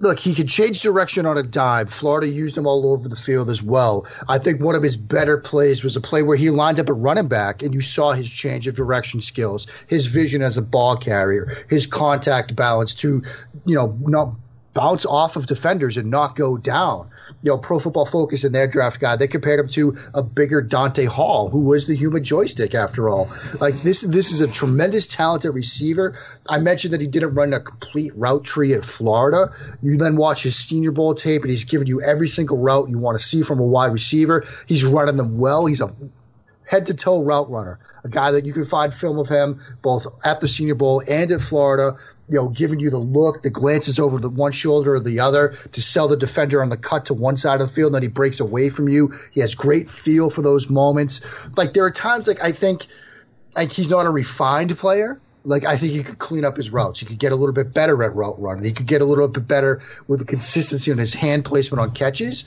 Look, 0.00 0.20
he 0.20 0.32
could 0.32 0.48
change 0.48 0.80
direction 0.80 1.26
on 1.26 1.38
a 1.38 1.42
dime. 1.42 1.88
Florida 1.88 2.28
used 2.28 2.56
him 2.56 2.68
all 2.68 2.92
over 2.92 3.08
the 3.08 3.16
field 3.16 3.50
as 3.50 3.60
well. 3.60 4.06
I 4.28 4.38
think 4.38 4.60
one 4.60 4.76
of 4.76 4.82
his 4.84 4.96
better 4.96 5.38
plays 5.38 5.82
was 5.82 5.96
a 5.96 6.00
play 6.00 6.22
where 6.22 6.36
he 6.36 6.50
lined 6.50 6.78
up 6.78 6.88
at 6.88 6.94
running 6.94 7.26
back, 7.26 7.64
and 7.64 7.74
you 7.74 7.80
saw 7.80 8.12
his 8.12 8.30
change 8.30 8.68
of 8.68 8.76
direction 8.76 9.22
skills, 9.22 9.66
his 9.88 10.06
vision 10.06 10.40
as 10.40 10.56
a 10.56 10.62
ball 10.62 10.96
carrier, 10.96 11.64
his 11.68 11.88
contact 11.88 12.54
balance 12.54 12.94
to, 12.94 13.24
you 13.66 13.74
know, 13.74 13.98
not 14.00 14.34
bounce 14.78 15.04
off 15.06 15.34
of 15.34 15.44
defenders 15.44 15.96
and 15.96 16.08
not 16.08 16.36
go 16.36 16.56
down. 16.56 17.10
You 17.42 17.50
know, 17.50 17.58
Pro 17.58 17.80
Football 17.80 18.06
Focus 18.06 18.44
in 18.44 18.52
their 18.52 18.68
draft 18.68 19.00
guide, 19.00 19.18
they 19.18 19.26
compared 19.26 19.58
him 19.58 19.68
to 19.70 19.98
a 20.14 20.22
bigger 20.22 20.62
Dante 20.62 21.04
Hall, 21.04 21.50
who 21.50 21.62
was 21.62 21.88
the 21.88 21.96
human 21.96 22.22
joystick 22.22 22.76
after 22.76 23.08
all. 23.08 23.28
Like 23.60 23.74
this, 23.82 24.02
this 24.02 24.30
is 24.30 24.40
a 24.40 24.46
tremendous 24.46 25.08
talented 25.08 25.52
receiver. 25.52 26.16
I 26.48 26.58
mentioned 26.58 26.94
that 26.94 27.00
he 27.00 27.08
didn't 27.08 27.34
run 27.34 27.52
a 27.54 27.60
complete 27.60 28.12
route 28.14 28.44
tree 28.44 28.72
at 28.72 28.84
Florida. 28.84 29.52
You 29.82 29.96
then 29.96 30.14
watch 30.14 30.44
his 30.44 30.54
Senior 30.54 30.92
Bowl 30.92 31.12
tape, 31.14 31.42
and 31.42 31.50
he's 31.50 31.64
giving 31.64 31.88
you 31.88 32.00
every 32.00 32.28
single 32.28 32.58
route 32.58 32.88
you 32.88 33.00
want 33.00 33.18
to 33.18 33.24
see 33.24 33.42
from 33.42 33.58
a 33.58 33.66
wide 33.66 33.92
receiver. 33.92 34.44
He's 34.68 34.84
running 34.84 35.16
them 35.16 35.38
well. 35.38 35.66
He's 35.66 35.80
a 35.80 35.92
head 36.64 36.86
to 36.86 36.94
toe 36.94 37.24
route 37.24 37.50
runner, 37.50 37.80
a 38.04 38.08
guy 38.08 38.30
that 38.30 38.46
you 38.46 38.52
can 38.52 38.64
find 38.64 38.94
film 38.94 39.18
of 39.18 39.28
him 39.28 39.60
both 39.82 40.06
at 40.24 40.40
the 40.40 40.46
Senior 40.46 40.76
Bowl 40.76 41.02
and 41.08 41.32
at 41.32 41.40
Florida 41.40 41.98
you 42.28 42.36
know, 42.36 42.48
giving 42.48 42.80
you 42.80 42.90
the 42.90 42.98
look, 42.98 43.42
the 43.42 43.50
glances 43.50 43.98
over 43.98 44.18
the 44.18 44.28
one 44.28 44.52
shoulder 44.52 44.96
or 44.96 45.00
the 45.00 45.20
other 45.20 45.56
to 45.72 45.80
sell 45.80 46.08
the 46.08 46.16
defender 46.16 46.62
on 46.62 46.68
the 46.68 46.76
cut 46.76 47.06
to 47.06 47.14
one 47.14 47.36
side 47.36 47.60
of 47.60 47.68
the 47.68 47.74
field, 47.74 47.88
and 47.88 47.94
then 47.96 48.02
he 48.02 48.08
breaks 48.08 48.40
away 48.40 48.68
from 48.68 48.88
you. 48.88 49.12
He 49.32 49.40
has 49.40 49.54
great 49.54 49.88
feel 49.88 50.28
for 50.30 50.42
those 50.42 50.68
moments. 50.68 51.22
Like 51.56 51.72
there 51.72 51.84
are 51.84 51.90
times 51.90 52.28
like 52.28 52.42
I 52.42 52.52
think 52.52 52.86
like 53.56 53.72
he's 53.72 53.90
not 53.90 54.06
a 54.06 54.10
refined 54.10 54.76
player. 54.76 55.20
Like 55.44 55.64
I 55.64 55.76
think 55.76 55.92
he 55.92 56.02
could 56.02 56.18
clean 56.18 56.44
up 56.44 56.56
his 56.56 56.70
routes. 56.70 57.00
He 57.00 57.06
could 57.06 57.18
get 57.18 57.32
a 57.32 57.36
little 57.36 57.54
bit 57.54 57.72
better 57.72 58.02
at 58.02 58.14
route 58.14 58.40
running. 58.40 58.64
He 58.64 58.72
could 58.72 58.86
get 58.86 59.00
a 59.00 59.04
little 59.04 59.28
bit 59.28 59.46
better 59.46 59.82
with 60.06 60.20
the 60.20 60.26
consistency 60.26 60.92
on 60.92 60.98
his 60.98 61.14
hand 61.14 61.44
placement 61.44 61.80
on 61.80 61.92
catches. 61.92 62.44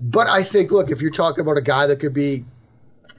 But 0.00 0.28
I 0.28 0.42
think, 0.42 0.72
look, 0.72 0.90
if 0.90 1.02
you're 1.02 1.10
talking 1.10 1.42
about 1.42 1.58
a 1.58 1.62
guy 1.62 1.86
that 1.86 2.00
could 2.00 2.14
be 2.14 2.46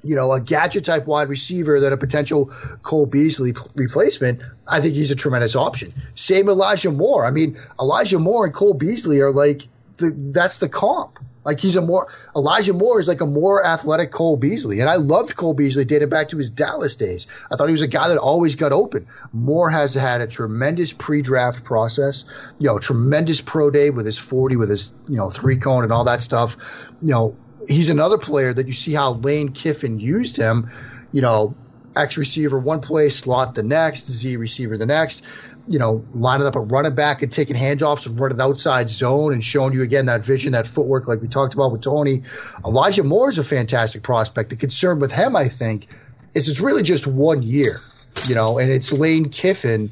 you 0.03 0.15
know, 0.15 0.31
a 0.31 0.39
gadget 0.39 0.85
type 0.85 1.05
wide 1.05 1.29
receiver 1.29 1.79
than 1.79 1.93
a 1.93 1.97
potential 1.97 2.47
Cole 2.81 3.05
Beasley 3.05 3.53
replacement, 3.75 4.41
I 4.67 4.81
think 4.81 4.95
he's 4.95 5.11
a 5.11 5.15
tremendous 5.15 5.55
option. 5.55 5.89
Same 6.15 6.49
Elijah 6.49 6.91
Moore. 6.91 7.25
I 7.25 7.31
mean, 7.31 7.59
Elijah 7.79 8.19
Moore 8.19 8.45
and 8.45 8.53
Cole 8.53 8.73
Beasley 8.73 9.21
are 9.21 9.31
like 9.31 9.67
the, 9.97 10.11
that's 10.15 10.57
the 10.57 10.69
comp. 10.69 11.19
Like 11.43 11.59
he's 11.59 11.75
a 11.75 11.81
more 11.81 12.07
Elijah 12.35 12.73
Moore 12.73 12.99
is 12.99 13.07
like 13.07 13.21
a 13.21 13.25
more 13.25 13.65
athletic 13.65 14.11
Cole 14.11 14.37
Beasley, 14.37 14.79
and 14.79 14.89
I 14.89 14.97
loved 14.97 15.35
Cole 15.35 15.55
Beasley 15.55 15.85
dating 15.85 16.09
back 16.09 16.29
to 16.29 16.37
his 16.37 16.51
Dallas 16.51 16.95
days. 16.95 17.25
I 17.51 17.55
thought 17.55 17.67
he 17.67 17.71
was 17.71 17.81
a 17.81 17.87
guy 17.87 18.09
that 18.09 18.17
always 18.17 18.55
got 18.55 18.71
open. 18.71 19.07
Moore 19.33 19.69
has 19.69 19.95
had 19.95 20.21
a 20.21 20.27
tremendous 20.27 20.93
pre-draft 20.93 21.63
process, 21.63 22.25
you 22.59 22.67
know, 22.67 22.77
tremendous 22.77 23.41
pro 23.41 23.71
day 23.71 23.89
with 23.89 24.05
his 24.05 24.19
forty, 24.19 24.55
with 24.55 24.69
his 24.69 24.93
you 25.09 25.15
know 25.15 25.31
three 25.31 25.57
cone 25.57 25.83
and 25.83 25.91
all 25.91 26.03
that 26.03 26.21
stuff. 26.21 26.57
You 27.01 27.11
know, 27.11 27.35
he's 27.67 27.89
another 27.89 28.17
player 28.17 28.53
that 28.53 28.67
you 28.67 28.73
see 28.73 28.93
how 28.93 29.13
Lane 29.13 29.49
Kiffin 29.49 29.99
used 29.99 30.37
him. 30.37 30.69
You 31.11 31.21
know, 31.21 31.55
X 31.95 32.17
receiver 32.17 32.57
one 32.57 32.79
play, 32.81 33.09
slot 33.09 33.55
the 33.55 33.63
next, 33.63 34.09
Z 34.09 34.37
receiver 34.37 34.77
the 34.77 34.85
next 34.85 35.25
you 35.67 35.79
know, 35.79 36.03
lining 36.13 36.47
up 36.47 36.55
a 36.55 36.59
running 36.59 36.95
back 36.95 37.21
and 37.21 37.31
taking 37.31 37.55
handoffs 37.55 38.07
and 38.07 38.19
running 38.19 38.41
outside 38.41 38.89
zone 38.89 39.33
and 39.33 39.43
showing 39.43 39.73
you 39.73 39.83
again 39.83 40.07
that 40.07 40.23
vision, 40.23 40.53
that 40.53 40.67
footwork, 40.67 41.07
like 41.07 41.21
we 41.21 41.27
talked 41.27 41.53
about 41.53 41.71
with 41.71 41.81
Toney. 41.81 42.23
Elijah 42.65 43.03
Moore 43.03 43.29
is 43.29 43.37
a 43.37 43.43
fantastic 43.43 44.03
prospect. 44.03 44.49
The 44.49 44.55
concern 44.55 44.99
with 44.99 45.11
him, 45.11 45.35
I 45.35 45.47
think, 45.47 45.87
is 46.33 46.47
it's 46.47 46.59
really 46.59 46.83
just 46.83 47.07
one 47.07 47.43
year, 47.43 47.79
you 48.27 48.35
know, 48.35 48.57
and 48.57 48.71
it's 48.71 48.91
Lane 48.91 49.29
Kiffin 49.29 49.91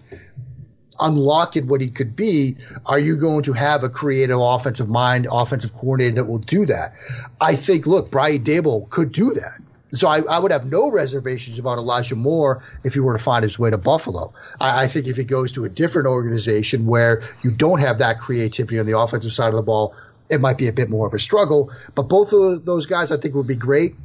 unlocking 0.99 1.67
what 1.67 1.81
he 1.81 1.89
could 1.89 2.15
be. 2.15 2.57
Are 2.85 2.99
you 2.99 3.15
going 3.17 3.43
to 3.43 3.53
have 3.53 3.83
a 3.83 3.89
creative 3.89 4.39
offensive 4.39 4.89
mind, 4.89 5.27
offensive 5.31 5.73
coordinator 5.73 6.15
that 6.15 6.25
will 6.25 6.39
do 6.39 6.65
that? 6.65 6.93
I 7.39 7.55
think, 7.55 7.87
look, 7.87 8.11
Brian 8.11 8.43
Daboll 8.43 8.89
could 8.89 9.11
do 9.11 9.33
that. 9.33 9.61
So 9.91 10.07
I, 10.07 10.21
I, 10.21 10.37
would 10.37 10.51
have 10.51 10.65
no 10.65 10.91
reservations 10.91 11.57
about 11.57 11.79
Elijah 11.79 12.15
Moore 12.15 12.63
if 12.83 12.93
he 12.93 12.99
were 12.99 13.13
to 13.13 13.23
find 13.23 13.41
his 13.41 13.57
way 13.57 13.71
to 13.71 13.77
Buffalo. 13.77 14.33
I, 14.61 14.83
I, 14.83 14.87
think 14.87 15.07
if 15.07 15.17
he 15.17 15.23
goes 15.23 15.53
to 15.53 15.65
a 15.65 15.69
different 15.69 16.07
organization 16.07 16.85
where 16.85 17.23
you 17.41 17.49
don't 17.49 17.79
have 17.79 17.97
that 17.97 18.19
creativity 18.19 18.79
on 18.79 18.85
the 18.85 18.97
offensive 18.97 19.33
side 19.33 19.49
of 19.49 19.55
the 19.55 19.63
ball, 19.63 19.95
it 20.29 20.41
might 20.41 20.59
be 20.59 20.67
a 20.67 20.73
bit 20.73 20.89
more 20.89 21.07
of 21.07 21.13
a 21.15 21.19
struggle. 21.19 21.71
But 21.95 22.03
both 22.03 22.33
of 22.33 22.65
those 22.65 22.85
guys 22.85 23.11
I 23.11 23.17
think 23.17 23.33
would 23.33 23.47
be 23.47 23.55
great. 23.55 23.95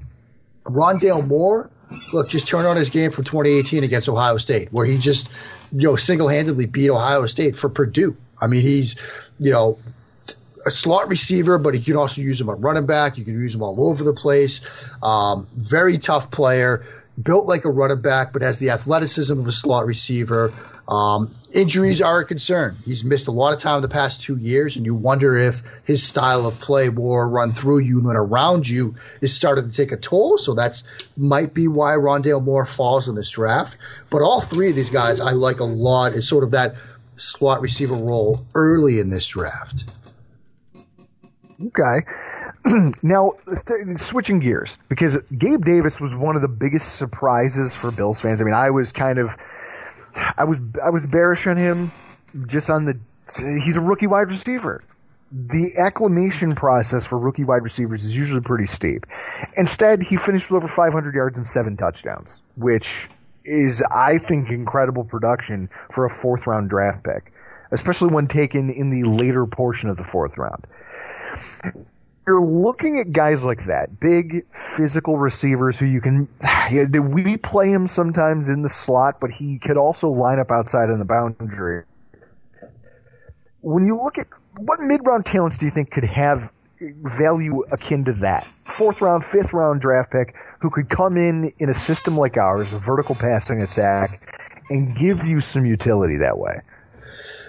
Rondale 0.64 1.26
Moore, 1.26 1.70
look, 2.12 2.28
just 2.28 2.48
turn 2.48 2.66
on 2.66 2.76
his 2.76 2.90
game 2.90 3.10
from 3.10 3.24
2018 3.24 3.84
against 3.84 4.08
Ohio 4.08 4.36
State, 4.36 4.72
where 4.72 4.86
he 4.86 4.98
just, 4.98 5.28
you 5.72 5.88
know, 5.88 5.96
single 5.96 6.28
handedly 6.28 6.66
beat 6.66 6.90
Ohio 6.90 7.26
State 7.26 7.56
for 7.56 7.68
Purdue. 7.68 8.16
I 8.40 8.46
mean, 8.46 8.62
he's, 8.62 8.96
you 9.38 9.50
know, 9.50 9.78
a 10.66 10.70
slot 10.70 11.08
receiver, 11.08 11.58
but 11.58 11.74
you 11.74 11.80
can 11.80 11.96
also 11.96 12.22
use 12.22 12.40
him 12.40 12.48
at 12.48 12.58
running 12.60 12.86
back. 12.86 13.18
You 13.18 13.24
can 13.24 13.34
use 13.34 13.54
him 13.54 13.62
all 13.62 13.88
over 13.88 14.02
the 14.02 14.12
place. 14.12 14.60
Um, 15.02 15.46
very 15.54 15.98
tough 15.98 16.30
player, 16.30 16.84
built 17.22 17.46
like 17.46 17.64
a 17.64 17.70
running 17.70 18.00
back, 18.00 18.32
but 18.32 18.42
has 18.42 18.58
the 18.58 18.70
athleticism 18.70 19.38
of 19.38 19.46
a 19.46 19.52
slot 19.52 19.86
receiver. 19.86 20.52
Um, 20.88 21.34
injuries 21.54 22.02
are 22.02 22.20
a 22.20 22.24
concern. 22.24 22.76
He's 22.84 23.04
missed 23.04 23.28
a 23.28 23.30
lot 23.30 23.54
of 23.54 23.60
time 23.60 23.76
in 23.76 23.82
the 23.82 23.88
past 23.88 24.20
two 24.20 24.36
years, 24.36 24.76
and 24.76 24.84
you 24.84 24.94
wonder 24.94 25.36
if 25.36 25.62
his 25.84 26.02
style 26.02 26.46
of 26.46 26.60
play, 26.60 26.88
more 26.90 27.26
run 27.26 27.52
through 27.52 27.78
you 27.78 28.00
than 28.00 28.16
around 28.16 28.68
you, 28.68 28.96
is 29.20 29.34
starting 29.34 29.68
to 29.68 29.74
take 29.74 29.92
a 29.92 29.96
toll. 29.96 30.36
So 30.36 30.54
that's 30.54 30.84
might 31.16 31.54
be 31.54 31.68
why 31.68 31.92
Rondale 31.92 32.42
Moore 32.42 32.66
falls 32.66 33.08
in 33.08 33.14
this 33.14 33.30
draft. 33.30 33.78
But 34.10 34.22
all 34.22 34.40
three 34.40 34.70
of 34.70 34.76
these 34.76 34.90
guys 34.90 35.20
I 35.20 35.30
like 35.30 35.60
a 35.60 35.64
lot 35.64 36.12
is 36.12 36.28
sort 36.28 36.44
of 36.44 36.50
that 36.50 36.74
slot 37.16 37.60
receiver 37.60 37.94
role 37.94 38.44
early 38.54 38.98
in 38.98 39.10
this 39.10 39.26
draft. 39.28 39.84
Okay. 41.66 42.00
now, 43.02 43.32
switching 43.94 44.40
gears, 44.40 44.78
because 44.88 45.16
Gabe 45.36 45.64
Davis 45.64 46.00
was 46.00 46.14
one 46.14 46.36
of 46.36 46.42
the 46.42 46.48
biggest 46.48 46.96
surprises 46.96 47.74
for 47.74 47.90
Bills 47.92 48.20
fans. 48.20 48.40
I 48.40 48.44
mean, 48.44 48.54
I 48.54 48.70
was 48.70 48.92
kind 48.92 49.18
of, 49.18 49.30
I 50.36 50.44
was, 50.44 50.60
I 50.82 50.90
was 50.90 51.06
bearish 51.06 51.46
on 51.46 51.56
him 51.56 51.90
just 52.46 52.70
on 52.70 52.84
the, 52.84 52.98
he's 53.36 53.76
a 53.76 53.80
rookie 53.80 54.06
wide 54.06 54.30
receiver. 54.30 54.82
The 55.32 55.78
acclimation 55.78 56.54
process 56.54 57.06
for 57.06 57.18
rookie 57.18 57.44
wide 57.44 57.62
receivers 57.62 58.04
is 58.04 58.16
usually 58.16 58.40
pretty 58.40 58.66
steep. 58.66 59.06
Instead, 59.56 60.02
he 60.02 60.16
finished 60.16 60.50
with 60.50 60.58
over 60.58 60.68
500 60.68 61.14
yards 61.14 61.38
and 61.38 61.46
seven 61.46 61.76
touchdowns, 61.76 62.42
which 62.56 63.08
is, 63.44 63.82
I 63.82 64.18
think, 64.18 64.50
incredible 64.50 65.04
production 65.04 65.70
for 65.90 66.04
a 66.04 66.10
fourth 66.10 66.46
round 66.46 66.70
draft 66.70 67.02
pick, 67.02 67.32
especially 67.70 68.14
when 68.14 68.26
taken 68.28 68.70
in 68.70 68.90
the 68.90 69.04
later 69.04 69.46
portion 69.46 69.88
of 69.88 69.96
the 69.96 70.04
fourth 70.04 70.38
round 70.38 70.66
you're 72.26 72.44
looking 72.44 72.98
at 72.98 73.12
guys 73.12 73.44
like 73.44 73.64
that, 73.64 74.00
big 74.00 74.46
physical 74.52 75.18
receivers 75.18 75.78
who 75.78 75.86
you 75.86 76.00
can. 76.00 76.28
You 76.70 76.88
know, 76.88 77.02
we 77.02 77.36
play 77.36 77.68
him 77.70 77.86
sometimes 77.86 78.48
in 78.48 78.62
the 78.62 78.70
slot, 78.70 79.20
but 79.20 79.30
he 79.30 79.58
could 79.58 79.76
also 79.76 80.08
line 80.08 80.38
up 80.38 80.50
outside 80.50 80.88
in 80.88 80.98
the 80.98 81.04
boundary. 81.04 81.84
When 83.60 83.86
you 83.86 84.02
look 84.02 84.16
at 84.16 84.28
what 84.56 84.80
mid-round 84.80 85.26
talents 85.26 85.58
do 85.58 85.66
you 85.66 85.70
think 85.70 85.90
could 85.90 86.04
have 86.04 86.50
value 86.80 87.64
akin 87.70 88.06
to 88.06 88.14
that? 88.14 88.46
Fourth 88.64 89.02
round, 89.02 89.26
fifth 89.26 89.52
round 89.52 89.82
draft 89.82 90.10
pick 90.10 90.34
who 90.60 90.70
could 90.70 90.88
come 90.88 91.18
in 91.18 91.52
in 91.58 91.68
a 91.68 91.74
system 91.74 92.16
like 92.16 92.38
ours, 92.38 92.72
a 92.72 92.78
vertical 92.78 93.14
passing 93.14 93.60
attack, 93.60 94.40
and 94.70 94.96
give 94.96 95.26
you 95.26 95.42
some 95.42 95.66
utility 95.66 96.16
that 96.16 96.38
way. 96.38 96.62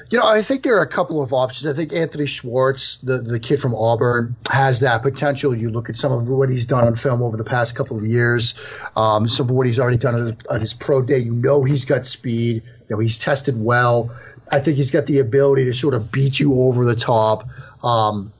You 0.09 0.19
know, 0.19 0.27
I 0.27 0.43
think 0.43 0.63
there 0.63 0.77
are 0.77 0.83
a 0.83 0.87
couple 0.87 1.21
of 1.21 1.33
options. 1.33 1.65
I 1.65 1.73
think 1.73 1.91
Anthony 1.91 2.27
Schwartz, 2.27 2.97
the, 2.97 3.17
the 3.17 3.39
kid 3.39 3.59
from 3.59 3.73
Auburn, 3.73 4.35
has 4.51 4.81
that 4.81 5.01
potential. 5.01 5.55
You 5.55 5.71
look 5.71 5.89
at 5.89 5.97
some 5.97 6.11
of 6.11 6.27
what 6.27 6.49
he's 6.49 6.67
done 6.67 6.85
on 6.85 6.95
film 6.95 7.23
over 7.23 7.37
the 7.37 7.43
past 7.43 7.75
couple 7.75 7.97
of 7.97 8.05
years, 8.05 8.53
um, 8.95 9.27
some 9.27 9.49
of 9.49 9.51
what 9.51 9.65
he's 9.65 9.79
already 9.79 9.97
done 9.97 10.13
on 10.15 10.21
his, 10.21 10.33
on 10.49 10.61
his 10.61 10.73
pro 10.75 11.01
day. 11.01 11.17
You 11.17 11.33
know, 11.33 11.63
he's 11.63 11.85
got 11.85 12.05
speed. 12.05 12.61
You 12.87 12.95
know, 12.95 12.99
he's 12.99 13.17
tested 13.17 13.61
well. 13.61 14.15
I 14.51 14.59
think 14.59 14.77
he's 14.77 14.91
got 14.91 15.07
the 15.07 15.19
ability 15.19 15.65
to 15.65 15.73
sort 15.73 15.95
of 15.95 16.11
beat 16.11 16.39
you 16.39 16.53
over 16.61 16.85
the 16.85 16.95
top. 16.95 17.47
Um, 17.83 18.31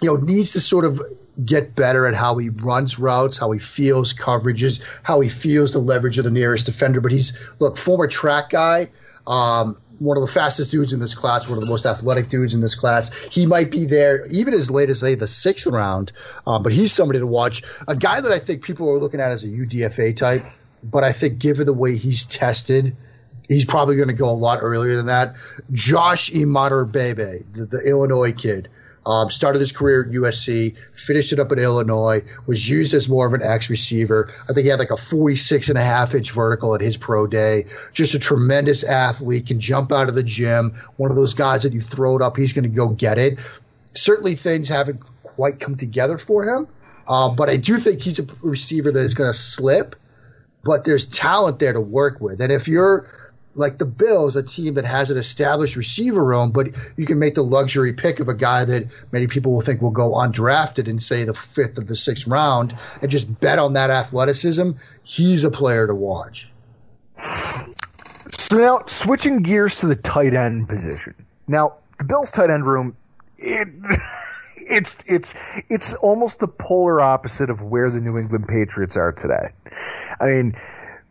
you 0.00 0.08
know, 0.08 0.16
needs 0.16 0.52
to 0.52 0.60
sort 0.60 0.84
of 0.84 1.02
get 1.44 1.74
better 1.74 2.06
at 2.06 2.14
how 2.14 2.36
he 2.38 2.50
runs 2.50 3.00
routes, 3.00 3.36
how 3.36 3.50
he 3.50 3.58
feels 3.58 4.14
coverages, 4.14 4.80
how 5.02 5.20
he 5.20 5.28
feels 5.28 5.72
the 5.72 5.80
leverage 5.80 6.18
of 6.18 6.24
the 6.24 6.30
nearest 6.30 6.66
defender. 6.66 7.00
But 7.00 7.10
he's 7.10 7.36
look 7.58 7.76
former 7.76 8.06
track 8.06 8.50
guy. 8.50 8.90
Um, 9.26 9.76
one 10.00 10.16
of 10.16 10.26
the 10.26 10.32
fastest 10.32 10.72
dudes 10.72 10.92
in 10.92 10.98
this 10.98 11.14
class, 11.14 11.46
one 11.46 11.58
of 11.58 11.64
the 11.64 11.70
most 11.70 11.84
athletic 11.84 12.30
dudes 12.30 12.54
in 12.54 12.62
this 12.62 12.74
class. 12.74 13.12
He 13.30 13.46
might 13.46 13.70
be 13.70 13.84
there 13.84 14.26
even 14.32 14.54
as 14.54 14.70
late 14.70 14.88
as 14.88 15.00
say 15.00 15.14
the 15.14 15.28
sixth 15.28 15.66
round, 15.66 16.10
um, 16.46 16.62
but 16.62 16.72
he's 16.72 16.92
somebody 16.92 17.18
to 17.20 17.26
watch. 17.26 17.62
A 17.86 17.94
guy 17.94 18.20
that 18.20 18.32
I 18.32 18.38
think 18.38 18.64
people 18.64 18.88
are 18.88 18.98
looking 18.98 19.20
at 19.20 19.30
as 19.30 19.44
a 19.44 19.48
UDFA 19.48 20.16
type, 20.16 20.42
but 20.82 21.04
I 21.04 21.12
think 21.12 21.38
given 21.38 21.66
the 21.66 21.74
way 21.74 21.96
he's 21.96 22.24
tested, 22.24 22.96
he's 23.46 23.66
probably 23.66 23.96
going 23.96 24.08
to 24.08 24.14
go 24.14 24.30
a 24.30 24.32
lot 24.32 24.60
earlier 24.62 24.96
than 24.96 25.06
that. 25.06 25.34
Josh 25.70 26.30
Imatorbhebhe, 26.30 27.52
the, 27.52 27.66
the 27.66 27.82
Illinois 27.86 28.32
kid. 28.32 28.68
Um, 29.06 29.30
started 29.30 29.60
his 29.60 29.72
career 29.72 30.04
at 30.04 30.10
USC, 30.10 30.76
finished 30.92 31.32
it 31.32 31.40
up 31.40 31.50
at 31.52 31.58
Illinois, 31.58 32.22
was 32.46 32.68
used 32.68 32.92
as 32.92 33.08
more 33.08 33.26
of 33.26 33.32
an 33.32 33.42
X 33.42 33.70
receiver. 33.70 34.30
I 34.42 34.52
think 34.52 34.64
he 34.64 34.68
had 34.68 34.78
like 34.78 34.90
a 34.90 34.96
46 34.96 35.70
and 35.70 35.78
a 35.78 35.82
half 35.82 36.14
inch 36.14 36.32
vertical 36.32 36.74
at 36.74 36.82
his 36.82 36.98
pro 36.98 37.26
day. 37.26 37.66
Just 37.94 38.14
a 38.14 38.18
tremendous 38.18 38.84
athlete, 38.84 39.46
can 39.46 39.58
jump 39.58 39.90
out 39.90 40.10
of 40.10 40.14
the 40.14 40.22
gym. 40.22 40.74
One 40.96 41.10
of 41.10 41.16
those 41.16 41.32
guys 41.32 41.62
that 41.62 41.72
you 41.72 41.80
throw 41.80 42.16
it 42.16 42.22
up, 42.22 42.36
he's 42.36 42.52
going 42.52 42.64
to 42.64 42.68
go 42.68 42.88
get 42.88 43.18
it. 43.18 43.38
Certainly 43.94 44.34
things 44.34 44.68
haven't 44.68 45.00
quite 45.22 45.60
come 45.60 45.76
together 45.76 46.18
for 46.18 46.44
him, 46.44 46.68
uh, 47.08 47.30
but 47.30 47.48
I 47.48 47.56
do 47.56 47.78
think 47.78 48.02
he's 48.02 48.18
a 48.18 48.26
receiver 48.42 48.92
that 48.92 49.00
is 49.00 49.14
going 49.14 49.30
to 49.30 49.36
slip, 49.36 49.96
but 50.62 50.84
there's 50.84 51.08
talent 51.08 51.58
there 51.58 51.72
to 51.72 51.80
work 51.80 52.20
with. 52.20 52.42
And 52.42 52.52
if 52.52 52.68
you're 52.68 53.08
like 53.54 53.78
the 53.78 53.84
Bills, 53.84 54.36
a 54.36 54.42
team 54.42 54.74
that 54.74 54.84
has 54.84 55.10
an 55.10 55.18
established 55.18 55.76
receiver 55.76 56.24
room, 56.24 56.50
but 56.50 56.68
you 56.96 57.06
can 57.06 57.18
make 57.18 57.34
the 57.34 57.42
luxury 57.42 57.92
pick 57.92 58.20
of 58.20 58.28
a 58.28 58.34
guy 58.34 58.64
that 58.64 58.88
many 59.10 59.26
people 59.26 59.52
will 59.52 59.60
think 59.60 59.82
will 59.82 59.90
go 59.90 60.12
undrafted 60.12 60.88
in, 60.88 60.98
say, 60.98 61.24
the 61.24 61.34
fifth 61.34 61.78
of 61.78 61.86
the 61.86 61.96
sixth 61.96 62.26
round 62.26 62.76
and 63.02 63.10
just 63.10 63.40
bet 63.40 63.58
on 63.58 63.74
that 63.74 63.90
athleticism. 63.90 64.72
He's 65.02 65.44
a 65.44 65.50
player 65.50 65.86
to 65.86 65.94
watch. 65.94 66.50
So 68.32 68.58
now, 68.58 68.82
switching 68.86 69.42
gears 69.42 69.80
to 69.80 69.86
the 69.86 69.96
tight 69.96 70.34
end 70.34 70.68
position. 70.68 71.14
Now, 71.46 71.74
the 71.98 72.04
Bills' 72.04 72.30
tight 72.30 72.50
end 72.50 72.66
room, 72.66 72.96
it. 73.36 73.68
it's 74.70 74.98
it's 75.06 75.34
it's 75.68 75.94
almost 75.94 76.40
the 76.40 76.48
polar 76.48 77.00
opposite 77.00 77.50
of 77.50 77.62
where 77.62 77.90
the 77.90 78.00
New 78.00 78.18
England 78.18 78.46
Patriots 78.48 78.96
are 78.96 79.12
today. 79.12 79.50
I 80.20 80.26
mean, 80.26 80.56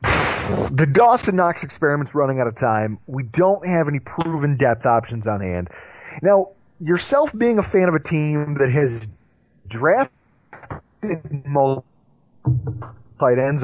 the 0.02 0.90
Dawson 0.92 1.36
Knox 1.36 1.64
experiment's 1.64 2.16
running 2.16 2.40
out 2.40 2.48
of 2.48 2.56
time. 2.56 3.00
We 3.08 3.24
don't 3.24 3.68
have 3.68 3.88
any 3.88 4.00
proven 4.00 4.58
depth 4.58 4.86
options 4.86 5.28
on 5.28 5.42
hand. 5.42 5.70
Now, 6.22 6.50
yourself 6.80 7.38
being 7.38 7.60
a 7.60 7.64
fan 7.64 7.90
of 7.90 7.96
a 7.96 8.00
team 8.00 8.56
that 8.56 8.72
has 8.72 9.08
drafted 9.68 10.12
multiple 11.46 11.86
tight 13.20 13.38
ends, 13.38 13.64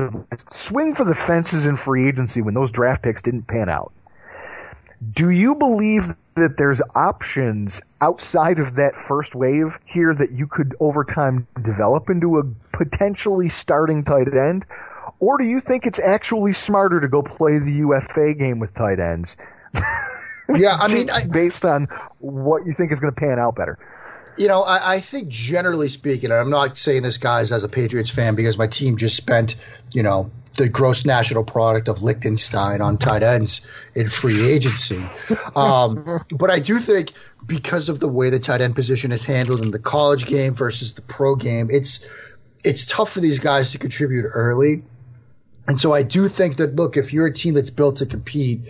swing 0.50 0.96
for 0.96 1.06
the 1.06 1.16
fences 1.16 1.66
in 1.66 1.76
free 1.76 2.08
agency 2.08 2.42
when 2.42 2.54
those 2.54 2.72
draft 2.72 3.04
picks 3.04 3.22
didn't 3.22 3.48
pan 3.48 3.70
out. 3.70 3.92
Do 5.14 5.30
you 5.30 5.56
believe 5.56 6.06
that 6.36 6.58
there's 6.58 6.82
options 6.96 7.82
outside 8.02 8.60
of 8.60 8.76
that 8.76 8.96
first 8.96 9.36
wave 9.36 9.80
here 9.86 10.14
that 10.14 10.32
you 10.32 10.48
could 10.48 10.76
over 10.80 11.04
time 11.04 11.48
develop 11.62 12.10
into 12.10 12.40
a 12.40 12.44
potentially 12.72 13.50
starting 13.50 14.04
tight 14.04 14.34
end? 14.34 14.66
Or 15.20 15.38
do 15.38 15.46
you 15.46 15.60
think 15.60 15.86
it's 15.86 16.00
actually 16.00 16.54
smarter 16.54 17.00
to 17.00 17.08
go 17.08 17.24
play 17.24 17.58
the 17.60 17.72
UFA 17.72 18.34
game 18.34 18.60
with 18.60 18.74
tight 18.74 19.00
ends? 19.00 19.38
Yeah, 20.54 20.76
I 20.80 20.94
mean, 20.94 21.10
I, 21.14 21.26
based 21.26 21.66
on 21.66 21.88
what 22.20 22.66
you 22.66 22.74
think 22.74 22.92
is 22.92 23.00
going 23.00 23.14
to 23.14 23.20
pan 23.20 23.40
out 23.40 23.56
better. 23.56 23.78
you 24.38 24.48
know, 24.48 24.64
I, 24.64 24.96
I, 24.96 25.00
think 25.00 25.30
generally 25.30 25.90
speaking, 25.90 26.32
I'm 26.32 26.50
not 26.50 26.78
saying 26.78 27.04
this, 27.04 27.18
guys, 27.18 27.52
as 27.52 27.64
a 27.64 27.70
Patriots 27.70 28.10
fan 28.10 28.36
because 28.36 28.58
my 28.58 28.68
team 28.68 28.98
just 28.98 29.18
spent, 29.18 29.56
you 29.94 30.04
know, 30.04 30.30
the 30.58 30.70
gross 30.70 31.06
national 31.06 31.44
product 31.44 31.90
of 31.90 32.02
Liechtenstein 32.02 32.82
on 32.82 32.98
tight 32.98 33.24
ends 33.24 33.66
in 33.94 34.10
free 34.10 34.52
agency. 34.52 35.04
Um, 35.56 36.20
but 36.32 36.52
I 36.52 36.60
do 36.60 36.80
think 36.80 37.14
because 37.46 37.88
of 37.88 38.02
the 38.02 38.10
way 38.10 38.30
the 38.30 38.40
tight 38.40 38.60
end 38.60 38.76
position 38.76 39.14
is 39.14 39.24
handled 39.24 39.62
in 39.64 39.72
the 39.72 39.80
college 39.80 40.26
game 40.26 40.54
versus 40.54 40.96
the 40.96 41.02
pro 41.02 41.36
game, 41.36 41.70
it's 41.72 42.06
it's 42.66 42.86
tough 42.86 43.14
for 43.14 43.22
these 43.22 43.40
guys 43.40 43.72
to 43.72 43.78
contribute 43.78 44.26
early. 44.26 44.84
And 45.68 45.80
so 45.80 45.94
I 45.94 46.04
do 46.04 46.28
think 46.28 46.58
that 46.58 46.76
look, 46.76 46.98
if 46.98 47.14
you're 47.14 47.28
a 47.28 47.34
team 47.34 47.54
that's 47.54 47.72
built 47.72 47.98
to 47.98 48.06
compete, 48.06 48.62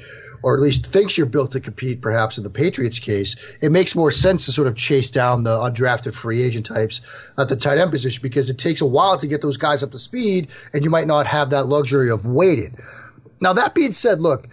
or 0.46 0.54
at 0.56 0.62
least 0.62 0.86
thinks 0.86 1.18
you're 1.18 1.26
built 1.26 1.54
to 1.54 1.60
compete, 1.60 2.02
perhaps 2.02 2.38
in 2.38 2.44
the 2.44 2.50
Patriots 2.50 3.00
case, 3.00 3.36
it 3.62 3.72
makes 3.72 3.96
more 3.96 4.12
sense 4.12 4.46
to 4.46 4.52
sort 4.52 4.68
of 4.68 4.76
chase 4.76 5.10
down 5.10 5.44
the 5.44 5.58
undrafted 5.58 6.14
free 6.14 6.44
agent 6.44 6.68
types 6.68 7.02
at 7.38 7.50
the 7.50 7.56
tight 7.56 7.80
end 7.80 7.90
position 7.90 8.22
because 8.22 8.50
it 8.50 8.58
takes 8.60 8.82
a 8.82 8.86
while 8.86 9.18
to 9.18 9.28
get 9.28 9.42
those 9.42 9.58
guys 9.58 9.82
up 9.82 9.92
to 9.92 9.98
speed, 9.98 10.50
and 10.72 10.84
you 10.84 10.92
might 10.92 11.08
not 11.08 11.26
have 11.26 11.50
that 11.50 11.66
luxury 11.66 12.12
of 12.12 12.26
waiting. 12.26 12.78
Now, 13.42 13.54
that 13.54 13.74
being 13.74 13.92
said, 13.92 14.20
look, 14.20 14.48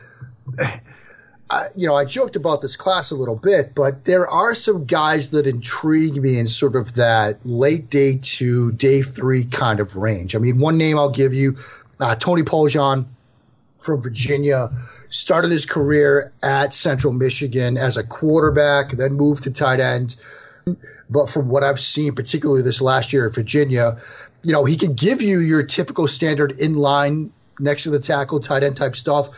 I, 1.50 1.66
you 1.76 1.86
know, 1.86 1.94
I 1.94 2.06
joked 2.06 2.36
about 2.36 2.62
this 2.62 2.76
class 2.76 3.10
a 3.10 3.14
little 3.14 3.36
bit, 3.36 3.74
but 3.74 4.06
there 4.06 4.26
are 4.26 4.54
some 4.54 4.86
guys 4.86 5.32
that 5.32 5.46
intrigue 5.46 6.16
me 6.16 6.38
in 6.38 6.46
sort 6.46 6.74
of 6.74 6.94
that 6.94 7.44
late 7.44 7.90
day 7.90 8.18
two, 8.22 8.72
day 8.72 9.02
three 9.02 9.44
kind 9.44 9.78
of 9.78 9.96
range. 9.96 10.34
I 10.34 10.38
mean, 10.38 10.58
one 10.58 10.78
name 10.78 10.98
I'll 10.98 11.10
give 11.10 11.34
you, 11.34 11.58
uh, 12.00 12.14
Tony 12.14 12.42
Poljan 12.42 13.06
from 13.78 14.00
Virginia 14.00 14.70
started 15.10 15.50
his 15.50 15.66
career 15.66 16.32
at 16.42 16.72
Central 16.72 17.12
Michigan 17.12 17.76
as 17.76 17.96
a 17.96 18.02
quarterback, 18.02 18.92
then 18.92 19.12
moved 19.12 19.42
to 19.44 19.52
tight 19.52 19.78
end. 19.78 20.16
But 21.10 21.28
from 21.28 21.48
what 21.48 21.62
I've 21.62 21.80
seen, 21.80 22.14
particularly 22.14 22.62
this 22.62 22.80
last 22.80 23.12
year 23.12 23.26
at 23.26 23.34
Virginia, 23.34 23.98
you 24.42 24.52
know, 24.52 24.64
he 24.64 24.76
can 24.76 24.94
give 24.94 25.20
you 25.20 25.40
your 25.40 25.64
typical 25.64 26.06
standard 26.06 26.56
inline 26.58 27.30
next 27.58 27.82
to 27.82 27.90
the 27.90 27.98
tackle, 27.98 28.40
tight 28.40 28.62
end 28.62 28.76
type 28.76 28.96
stuff. 28.96 29.28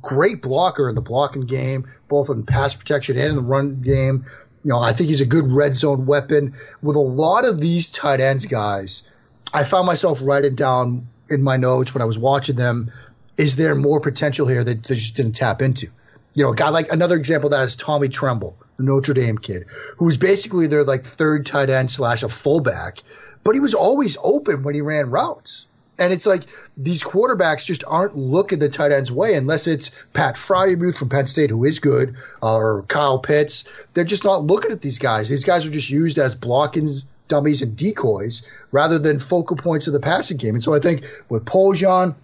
Great 0.00 0.40
blocker 0.40 0.88
in 0.88 0.94
the 0.94 1.02
blocking 1.02 1.46
game, 1.46 1.86
both 2.08 2.30
in 2.30 2.44
pass 2.44 2.74
protection 2.74 3.18
and 3.18 3.28
in 3.28 3.36
the 3.36 3.42
run 3.42 3.80
game. 3.82 4.24
You 4.64 4.70
know, 4.70 4.80
I 4.80 4.92
think 4.94 5.08
he's 5.08 5.20
a 5.20 5.26
good 5.26 5.52
red 5.52 5.74
zone 5.74 6.06
weapon. 6.06 6.54
With 6.80 6.96
a 6.96 7.00
lot 7.00 7.44
of 7.44 7.60
these 7.60 7.90
tight 7.90 8.20
ends 8.20 8.46
guys, 8.46 9.08
I 9.52 9.64
found 9.64 9.86
myself 9.86 10.26
writing 10.26 10.54
down 10.54 11.08
in 11.34 11.42
my 11.42 11.56
notes 11.56 11.92
when 11.94 12.02
I 12.02 12.06
was 12.06 12.18
watching 12.18 12.56
them 12.56 12.92
is 13.36 13.56
there 13.56 13.74
more 13.74 14.00
potential 14.00 14.46
here 14.46 14.62
that 14.62 14.84
they 14.84 14.94
just 14.94 15.16
didn't 15.16 15.32
tap 15.32 15.62
into? 15.62 15.88
You 16.34 16.44
know, 16.44 16.52
a 16.52 16.56
guy 16.56 16.70
like 16.70 16.90
another 16.90 17.16
example 17.16 17.48
of 17.48 17.52
that 17.52 17.64
is 17.64 17.76
Tommy 17.76 18.08
Tremble, 18.08 18.56
the 18.76 18.82
Notre 18.82 19.14
Dame 19.14 19.38
kid, 19.38 19.66
who 19.98 20.04
was 20.04 20.16
basically 20.16 20.66
their 20.66 20.84
like 20.84 21.04
third 21.04 21.46
tight 21.46 21.70
end 21.70 21.90
slash 21.90 22.22
a 22.22 22.28
fullback, 22.28 23.02
but 23.44 23.54
he 23.54 23.60
was 23.60 23.74
always 23.74 24.16
open 24.22 24.62
when 24.62 24.74
he 24.74 24.80
ran 24.80 25.10
routes. 25.10 25.66
And 25.96 26.12
it's 26.12 26.26
like 26.26 26.42
these 26.76 27.04
quarterbacks 27.04 27.64
just 27.64 27.84
aren't 27.86 28.16
looking 28.16 28.58
the 28.58 28.68
tight 28.68 28.90
end's 28.90 29.12
way 29.12 29.34
unless 29.34 29.68
it's 29.68 29.92
Pat 30.12 30.34
Freiermuth 30.34 30.96
from 30.98 31.08
Penn 31.08 31.28
State, 31.28 31.50
who 31.50 31.64
is 31.64 31.78
good, 31.78 32.16
or 32.42 32.82
Kyle 32.88 33.20
Pitts. 33.20 33.62
They're 33.92 34.02
just 34.02 34.24
not 34.24 34.42
looking 34.42 34.72
at 34.72 34.80
these 34.80 34.98
guys. 34.98 35.28
These 35.28 35.44
guys 35.44 35.66
are 35.66 35.70
just 35.70 35.90
used 35.90 36.18
as 36.18 36.34
blocking 36.34 36.88
dummies 37.28 37.62
and 37.62 37.76
decoys 37.76 38.42
rather 38.72 38.98
than 38.98 39.18
focal 39.18 39.56
points 39.56 39.86
of 39.86 39.92
the 39.92 40.00
passing 40.00 40.36
game. 40.36 40.54
And 40.54 40.62
so 40.62 40.74
I 40.74 40.80
think 40.80 41.04
with 41.28 41.44
Poljan, 41.44 42.14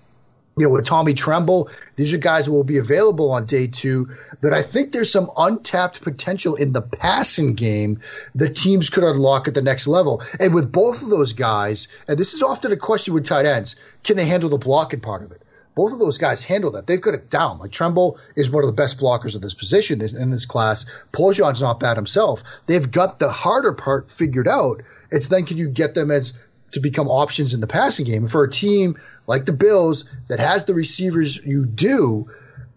you 0.57 0.67
know, 0.67 0.73
with 0.73 0.85
Tommy 0.85 1.15
Tremble, 1.15 1.71
these 1.97 2.13
are 2.13 2.19
guys 2.19 2.47
who 2.47 2.53
will 2.53 2.65
be 2.65 2.79
available 2.79 3.31
on 3.31 3.47
day 3.47 3.67
two. 3.67 4.11
That 4.41 4.53
I 4.53 4.63
think 4.63 4.93
there's 4.93 5.11
some 5.11 5.31
untapped 5.37 6.03
potential 6.03 6.55
in 6.57 6.73
the 6.73 6.83
passing 6.83 7.55
game 7.55 8.01
that 8.35 8.57
teams 8.57 8.91
could 8.91 9.05
unlock 9.05 9.49
at 9.49 9.55
the 9.55 9.63
next 9.63 9.87
level. 9.87 10.23
And 10.39 10.55
with 10.55 10.71
both 10.71 11.03
of 11.03 11.09
those 11.09 11.33
guys, 11.33 11.89
and 12.09 12.19
this 12.19 12.35
is 12.35 12.43
often 12.43 12.73
a 12.73 12.77
question 12.77 13.15
with 13.15 13.25
tight 13.25 13.47
ends, 13.47 13.77
can 14.05 14.17
they 14.17 14.27
handle 14.27 14.51
the 14.51 14.59
blocking 14.59 15.01
part 15.01 15.23
of 15.23 15.33
it? 15.33 15.43
Both 15.75 15.93
of 15.93 15.99
those 15.99 16.19
guys 16.19 16.43
handle 16.43 16.73
that. 16.73 16.87
They've 16.87 17.01
got 17.01 17.15
it 17.15 17.31
down. 17.31 17.59
Like 17.59 17.71
Tremble 17.71 18.19
is 18.37 18.51
one 18.51 18.65
of 18.65 18.69
the 18.69 18.75
best 18.75 18.99
blockers 18.99 19.35
of 19.35 19.41
this 19.41 19.55
position 19.55 20.01
in 20.03 20.31
this 20.31 20.47
class. 20.47 20.85
Poljan's 21.13 21.63
not 21.63 21.81
bad 21.81 21.97
himself. 21.97 22.43
They've 22.67 22.91
got 22.91 23.19
the 23.19 23.31
harder 23.31 23.73
part 23.73 24.11
figured 24.11 24.49
out. 24.49 24.83
It's 25.11 25.29
then 25.29 25.47
can 25.47 25.57
you 25.57 25.69
get 25.69 25.95
them 25.95 26.11
as 26.11 26.33
to 26.73 26.81
become 26.81 27.09
options 27.09 27.55
in 27.55 27.61
the 27.61 27.67
passing 27.67 28.05
game. 28.05 28.29
For 28.29 28.45
a 28.45 28.51
team 28.51 28.99
like 29.27 29.45
the 29.45 29.53
Bills 29.53 30.05
that 30.29 30.39
has 30.41 30.65
the 30.65 30.75
receivers 30.75 31.37
you 31.37 31.67
do, 31.67 32.31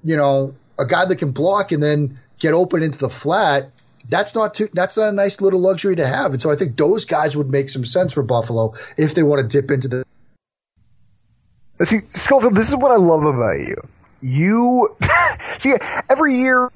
you 0.04 0.18
know, 0.18 0.56
a 0.78 0.86
guy 0.86 1.06
that 1.06 1.18
can 1.18 1.32
block 1.32 1.72
and 1.72 1.82
then 1.82 2.20
get 2.40 2.54
open 2.54 2.84
into 2.84 3.00
the 3.00 3.10
flat, 3.10 3.72
that's 4.10 4.36
not 4.36 4.56
too, 4.56 4.68
that's 4.74 4.98
not 4.98 5.10
a 5.10 5.12
nice 5.12 5.42
little 5.42 5.60
luxury 5.60 5.96
to 5.96 6.06
have. 6.06 6.32
And 6.32 6.42
so 6.42 6.52
I 6.52 6.56
think 6.56 6.76
those 6.76 7.06
guys 7.06 7.38
would 7.38 7.50
make 7.50 7.70
some 7.70 7.86
sense 7.86 8.14
for 8.14 8.24
Buffalo 8.24 8.74
if 8.98 9.16
they 9.16 9.24
want 9.24 9.42
to 9.42 9.48
dip 9.48 9.72
into 9.72 9.88
the. 9.88 10.04
See, 11.82 12.00
Schofield, 12.10 12.56
this 12.56 12.70
is 12.70 12.76
what 12.76 12.92
I 12.92 12.98
love 12.98 13.24
about 13.24 13.60
you. 13.60 13.88
You 14.22 14.96
see 15.58 15.74
every 16.10 16.36
year 16.36 16.72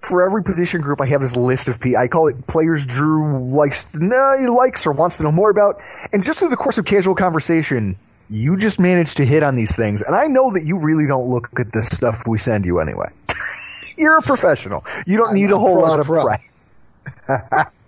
for 0.00 0.24
every 0.24 0.42
position 0.42 0.80
group, 0.80 1.00
I 1.00 1.06
have 1.06 1.20
this 1.20 1.36
list 1.36 1.68
of 1.68 1.80
people. 1.80 1.98
I 1.98 2.08
call 2.08 2.28
it 2.28 2.46
players 2.46 2.86
Drew 2.86 3.52
likes, 3.52 3.92
no, 3.94 4.36
he 4.38 4.46
likes 4.46 4.86
or 4.86 4.92
wants 4.92 5.18
to 5.18 5.24
know 5.24 5.32
more 5.32 5.50
about. 5.50 5.80
And 6.12 6.24
just 6.24 6.38
through 6.38 6.48
the 6.48 6.56
course 6.56 6.78
of 6.78 6.84
casual 6.84 7.14
conversation, 7.14 7.96
you 8.30 8.56
just 8.56 8.80
manage 8.80 9.16
to 9.16 9.24
hit 9.26 9.42
on 9.42 9.56
these 9.56 9.76
things. 9.76 10.02
And 10.02 10.14
I 10.14 10.26
know 10.26 10.52
that 10.52 10.64
you 10.64 10.78
really 10.78 11.06
don't 11.06 11.28
look 11.28 11.48
at 11.58 11.72
the 11.72 11.82
stuff 11.82 12.26
we 12.26 12.38
send 12.38 12.64
you 12.64 12.78
anyway. 12.78 13.10
You're 13.98 14.18
a 14.18 14.22
professional. 14.22 14.84
You 15.06 15.18
don't 15.18 15.34
need 15.34 15.50
a 15.50 15.58
whole 15.58 15.80
lot 15.80 15.98
of 15.98 16.06
pride. 16.06 16.40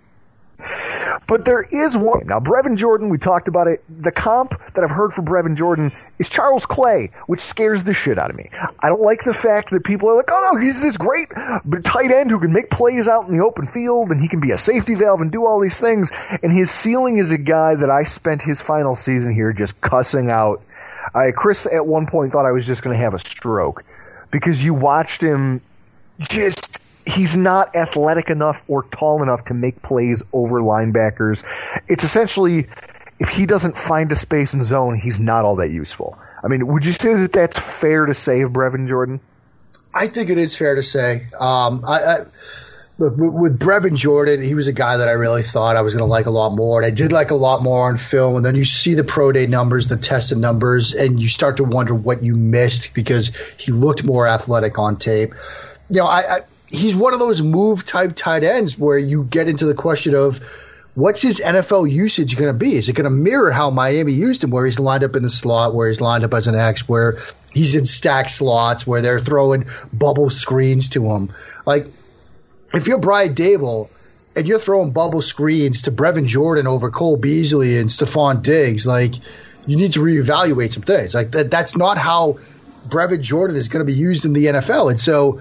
But 1.27 1.45
there 1.45 1.61
is 1.61 1.95
one. 1.97 2.27
Now, 2.27 2.39
Brevin 2.39 2.77
Jordan, 2.77 3.09
we 3.09 3.17
talked 3.17 3.47
about 3.47 3.67
it. 3.67 3.83
The 3.89 4.11
comp 4.11 4.53
that 4.73 4.83
I've 4.83 4.91
heard 4.91 5.13
for 5.13 5.21
Brevin 5.21 5.55
Jordan 5.55 5.91
is 6.19 6.29
Charles 6.29 6.65
Clay, 6.65 7.11
which 7.27 7.39
scares 7.39 7.83
the 7.83 7.93
shit 7.93 8.17
out 8.17 8.29
of 8.29 8.35
me. 8.35 8.49
I 8.79 8.89
don't 8.89 9.01
like 9.01 9.23
the 9.23 9.33
fact 9.33 9.71
that 9.71 9.83
people 9.83 10.09
are 10.09 10.15
like, 10.15 10.29
oh 10.31 10.51
no, 10.53 10.59
he's 10.59 10.81
this 10.81 10.97
great 10.97 11.29
tight 11.29 12.11
end 12.11 12.31
who 12.31 12.39
can 12.39 12.53
make 12.53 12.69
plays 12.69 13.07
out 13.07 13.27
in 13.27 13.37
the 13.37 13.43
open 13.43 13.67
field 13.67 14.11
and 14.11 14.21
he 14.21 14.27
can 14.27 14.39
be 14.39 14.51
a 14.51 14.57
safety 14.57 14.95
valve 14.95 15.21
and 15.21 15.31
do 15.31 15.45
all 15.45 15.59
these 15.59 15.79
things. 15.79 16.11
And 16.41 16.51
his 16.51 16.71
ceiling 16.71 17.17
is 17.17 17.31
a 17.31 17.37
guy 17.37 17.75
that 17.75 17.89
I 17.89 18.03
spent 18.03 18.41
his 18.41 18.61
final 18.61 18.95
season 18.95 19.33
here 19.33 19.53
just 19.53 19.81
cussing 19.81 20.29
out. 20.29 20.61
I, 21.13 21.31
Chris 21.31 21.65
at 21.65 21.85
one 21.85 22.07
point 22.07 22.31
thought 22.31 22.45
I 22.45 22.51
was 22.51 22.65
just 22.65 22.83
going 22.83 22.95
to 22.95 23.03
have 23.03 23.13
a 23.13 23.19
stroke 23.19 23.83
because 24.31 24.63
you 24.63 24.73
watched 24.73 25.21
him 25.21 25.61
just 26.19 26.79
he's 27.05 27.37
not 27.37 27.75
athletic 27.75 28.29
enough 28.29 28.63
or 28.67 28.83
tall 28.83 29.23
enough 29.23 29.45
to 29.45 29.53
make 29.53 29.81
plays 29.81 30.23
over 30.33 30.61
linebackers. 30.61 31.43
It's 31.87 32.03
essentially 32.03 32.67
if 33.19 33.29
he 33.29 33.45
doesn't 33.45 33.77
find 33.77 34.11
a 34.11 34.15
space 34.15 34.53
in 34.53 34.63
zone, 34.63 34.95
he's 34.95 35.19
not 35.19 35.45
all 35.45 35.57
that 35.57 35.71
useful. 35.71 36.17
I 36.43 36.47
mean, 36.47 36.67
would 36.67 36.85
you 36.85 36.91
say 36.91 37.13
that 37.13 37.31
that's 37.31 37.57
fair 37.57 38.05
to 38.05 38.13
say 38.13 38.41
of 38.41 38.51
Brevin 38.51 38.87
Jordan? 38.87 39.19
I 39.93 40.07
think 40.07 40.29
it 40.29 40.37
is 40.37 40.57
fair 40.57 40.75
to 40.75 40.83
say. 40.83 41.27
Um, 41.39 41.85
I, 41.87 42.03
I, 42.03 42.17
look, 42.97 43.15
with 43.15 43.59
Brevin 43.59 43.95
Jordan, 43.95 44.41
he 44.43 44.55
was 44.55 44.67
a 44.67 44.73
guy 44.73 44.97
that 44.97 45.07
I 45.07 45.11
really 45.11 45.43
thought 45.43 45.75
I 45.75 45.81
was 45.81 45.93
going 45.93 46.03
to 46.03 46.09
like 46.09 46.25
a 46.25 46.31
lot 46.31 46.55
more, 46.55 46.81
and 46.81 46.91
I 46.91 46.93
did 46.93 47.11
like 47.11 47.31
a 47.31 47.35
lot 47.35 47.61
more 47.61 47.87
on 47.87 47.97
film. 47.97 48.35
And 48.35 48.45
then 48.45 48.55
you 48.55 48.65
see 48.65 48.95
the 48.95 49.03
pro 49.03 49.31
day 49.31 49.45
numbers, 49.45 49.87
the 49.87 49.97
tested 49.97 50.37
numbers, 50.37 50.93
and 50.93 51.19
you 51.19 51.27
start 51.27 51.57
to 51.57 51.63
wonder 51.63 51.93
what 51.93 52.23
you 52.23 52.35
missed 52.35 52.93
because 52.93 53.35
he 53.57 53.71
looked 53.71 54.03
more 54.03 54.27
athletic 54.27 54.79
on 54.79 54.97
tape. 54.97 55.33
You 55.89 56.01
know, 56.01 56.07
I, 56.07 56.37
I 56.37 56.41
he's 56.73 56.95
one 56.95 57.13
of 57.13 57.19
those 57.19 57.41
move 57.41 57.85
type 57.85 58.13
tight 58.15 58.43
ends 58.43 58.77
where 58.77 58.97
you 58.97 59.23
get 59.25 59.47
into 59.47 59.65
the 59.65 59.75
question 59.75 60.15
of 60.15 60.39
what's 60.95 61.21
his 61.21 61.39
NFL 61.39 61.89
usage 61.89 62.35
going 62.35 62.51
to 62.51 62.57
be? 62.57 62.75
Is 62.75 62.89
it 62.89 62.93
going 62.93 63.05
to 63.05 63.11
mirror 63.11 63.51
how 63.51 63.69
Miami 63.69 64.11
used 64.11 64.43
him, 64.43 64.49
where 64.49 64.65
he's 64.65 64.79
lined 64.79 65.03
up 65.03 65.15
in 65.15 65.21
the 65.21 65.29
slot, 65.29 65.75
where 65.75 65.87
he's 65.87 66.01
lined 66.01 66.23
up 66.23 66.33
as 66.33 66.47
an 66.47 66.55
X, 66.55 66.89
where 66.89 67.17
he's 67.53 67.75
in 67.75 67.85
stack 67.85 68.27
slots, 68.27 68.87
where 68.87 69.01
they're 69.01 69.19
throwing 69.19 69.65
bubble 69.93 70.31
screens 70.31 70.89
to 70.89 71.05
him? 71.11 71.31
Like, 71.65 71.85
if 72.73 72.87
you're 72.87 72.99
Brian 72.99 73.35
Daboll 73.35 73.89
and 74.35 74.47
you're 74.47 74.57
throwing 74.57 74.91
bubble 74.91 75.21
screens 75.21 75.83
to 75.83 75.91
Brevin 75.91 76.25
Jordan 76.25 76.65
over 76.65 76.89
Cole 76.89 77.17
Beasley 77.17 77.77
and 77.77 77.87
Stefon 77.87 78.41
Diggs, 78.41 78.87
like, 78.87 79.13
you 79.67 79.77
need 79.77 79.93
to 79.93 79.99
reevaluate 79.99 80.73
some 80.73 80.83
things. 80.83 81.13
Like, 81.13 81.31
that, 81.33 81.51
that's 81.51 81.77
not 81.77 81.99
how 81.99 82.39
Brevin 82.87 83.21
Jordan 83.21 83.57
is 83.57 83.67
going 83.67 83.85
to 83.85 83.91
be 83.91 83.97
used 83.97 84.25
in 84.25 84.33
the 84.33 84.47
NFL. 84.47 84.89
And 84.89 84.99
so, 84.99 85.39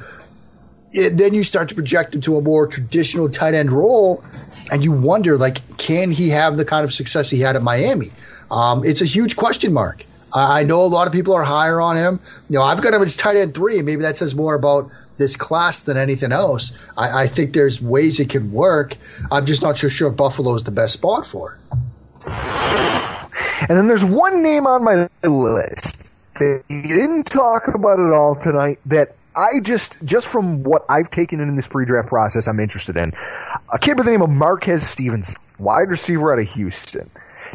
it, 0.93 1.17
then 1.17 1.35
you 1.35 1.43
start 1.43 1.69
to 1.71 1.75
project 1.75 2.15
him 2.15 2.21
to 2.23 2.37
a 2.37 2.43
more 2.43 2.67
traditional 2.67 3.29
tight 3.29 3.55
end 3.55 3.73
role, 3.73 4.23
and 4.71 4.85
you 4.85 4.93
wonder, 4.93 5.37
like, 5.37 5.77
can 5.79 6.11
he 6.11 6.31
have 6.31 6.57
the 6.57 6.65
kind 6.65 6.85
of 6.85 6.93
success 6.93 7.31
he 7.31 7.41
had 7.41 7.57
at 7.57 7.63
Miami? 7.63 8.07
Um, 8.51 8.85
it's 8.85 9.01
a 9.03 9.07
huge 9.07 9.37
question 9.37 9.73
mark. 9.73 10.05
I 10.35 10.65
know 10.65 10.83
a 10.83 10.87
lot 10.87 11.07
of 11.07 11.13
people 11.13 11.35
are 11.35 11.45
higher 11.45 11.79
on 11.81 11.97
him. 11.97 12.19
You 12.49 12.59
know, 12.59 12.63
I've 12.63 12.83
got 12.83 12.95
him 12.95 13.03
as 13.03 13.17
tight 13.17 13.37
end 13.37 13.55
three, 13.55 13.83
maybe 13.83 14.03
that 14.03 14.17
says 14.17 14.35
more 14.35 14.55
about 14.55 14.91
this 15.19 15.37
class 15.37 15.81
than 15.81 15.99
anything 15.99 16.33
else. 16.33 16.73
I, 16.97 17.25
I 17.25 17.27
think 17.27 17.53
there's 17.53 17.83
ways 17.83 18.19
it 18.19 18.31
can 18.31 18.51
work. 18.51 18.97
I'm 19.31 19.45
just 19.45 19.63
not 19.63 19.77
so 19.77 19.89
sure 19.89 20.11
Buffalo 20.11 20.55
is 20.55 20.65
the 20.65 20.73
best 20.73 20.95
spot 20.95 21.27
for 21.27 21.55
it. 21.55 21.79
And 23.69 23.79
then 23.79 23.89
there's 23.89 24.05
one 24.05 24.43
name 24.43 24.67
on 24.67 24.83
my 24.83 25.09
list 25.23 26.09
that 26.35 26.65
you 26.69 26.83
didn't 26.83 27.25
talk 27.25 27.69
about 27.69 28.01
at 28.01 28.13
all 28.13 28.35
tonight 28.35 28.81
that 28.87 29.15
I 29.35 29.61
just 29.61 30.05
just 30.05 30.27
from 30.29 30.63
what 30.63 30.85
I've 30.89 31.11
taken 31.11 31.41
in 31.41 31.57
this 31.57 31.67
pre-draft 31.67 32.09
process, 32.09 32.49
I'm 32.49 32.61
interested 32.61 32.97
in 32.97 33.13
a 33.73 33.79
kid 33.79 33.97
by 33.97 34.03
the 34.03 34.11
name 34.11 34.23
of 34.23 34.31
Marquez 34.31 34.87
Stevens, 34.87 35.39
wide 35.59 35.89
receiver 35.89 36.33
out 36.33 36.39
of 36.39 36.49
Houston, 36.51 37.11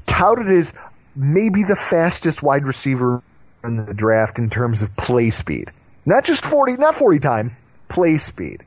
touted 0.05 0.47
as 0.47 0.73
maybe 1.15 1.63
the 1.63 1.75
fastest 1.75 2.41
wide 2.41 2.65
receiver 2.65 3.21
in 3.63 3.85
the 3.85 3.93
draft 3.93 4.39
in 4.39 4.49
terms 4.49 4.81
of 4.81 4.95
play 4.95 5.29
speed, 5.29 5.71
not 6.05 6.23
just 6.23 6.45
forty, 6.45 6.77
not 6.77 6.95
forty 6.95 7.19
time, 7.19 7.55
play 7.89 8.17
speed. 8.17 8.63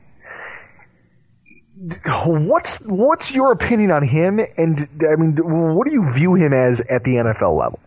What's 2.25 2.79
what's 2.81 3.33
your 3.33 3.51
opinion 3.51 3.91
on 3.91 4.03
him? 4.03 4.39
And 4.57 4.87
I 5.11 5.15
mean, 5.15 5.35
what 5.35 5.87
do 5.87 5.93
you 5.93 6.13
view 6.13 6.35
him 6.35 6.53
as 6.53 6.79
at 6.81 7.03
the 7.03 7.15
NFL 7.15 7.57
level? 7.57 7.79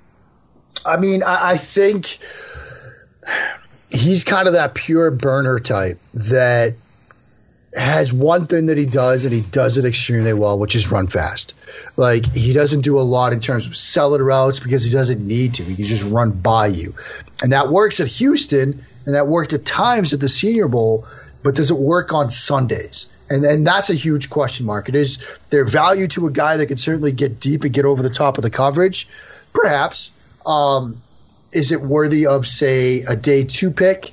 I 0.84 0.96
mean, 0.98 1.22
I, 1.22 1.52
I 1.52 1.56
think 1.56 2.18
he's 3.94 4.24
kind 4.24 4.48
of 4.48 4.54
that 4.54 4.74
pure 4.74 5.10
burner 5.10 5.60
type 5.60 5.98
that 6.14 6.74
has 7.74 8.12
one 8.12 8.46
thing 8.46 8.66
that 8.66 8.78
he 8.78 8.86
does 8.86 9.24
and 9.24 9.32
he 9.32 9.40
does 9.40 9.78
it 9.78 9.84
extremely 9.84 10.32
well, 10.32 10.58
which 10.58 10.74
is 10.74 10.90
run 10.90 11.06
fast. 11.06 11.54
Like 11.96 12.32
he 12.32 12.52
doesn't 12.52 12.82
do 12.82 12.98
a 12.98 13.02
lot 13.02 13.32
in 13.32 13.40
terms 13.40 13.66
of 13.66 13.76
selling 13.76 14.22
routes 14.22 14.60
because 14.60 14.84
he 14.84 14.92
doesn't 14.92 15.26
need 15.26 15.54
to. 15.54 15.64
He 15.64 15.74
can 15.76 15.84
just 15.84 16.04
run 16.04 16.30
by 16.30 16.68
you. 16.68 16.94
And 17.42 17.52
that 17.52 17.68
works 17.70 18.00
at 18.00 18.06
Houston 18.06 18.84
and 19.06 19.14
that 19.14 19.26
worked 19.26 19.52
at 19.52 19.64
times 19.64 20.12
at 20.12 20.20
the 20.20 20.28
Senior 20.28 20.68
Bowl, 20.68 21.06
but 21.42 21.54
does 21.54 21.70
it 21.70 21.78
work 21.78 22.12
on 22.12 22.30
Sundays? 22.30 23.08
And 23.30 23.44
and 23.44 23.66
that's 23.66 23.90
a 23.90 23.94
huge 23.94 24.28
question 24.28 24.66
mark. 24.66 24.88
It 24.88 24.94
is 24.94 25.18
their 25.50 25.64
value 25.64 26.06
to 26.08 26.26
a 26.26 26.30
guy 26.30 26.58
that 26.58 26.66
can 26.66 26.76
certainly 26.76 27.10
get 27.10 27.40
deep 27.40 27.64
and 27.64 27.72
get 27.72 27.86
over 27.86 28.02
the 28.02 28.10
top 28.10 28.38
of 28.38 28.42
the 28.42 28.50
coverage, 28.50 29.08
perhaps. 29.52 30.10
Um, 30.46 31.02
is 31.54 31.72
it 31.72 31.80
worthy 31.80 32.26
of, 32.26 32.46
say, 32.46 33.02
a 33.02 33.16
day 33.16 33.44
two 33.44 33.70
pick? 33.70 34.10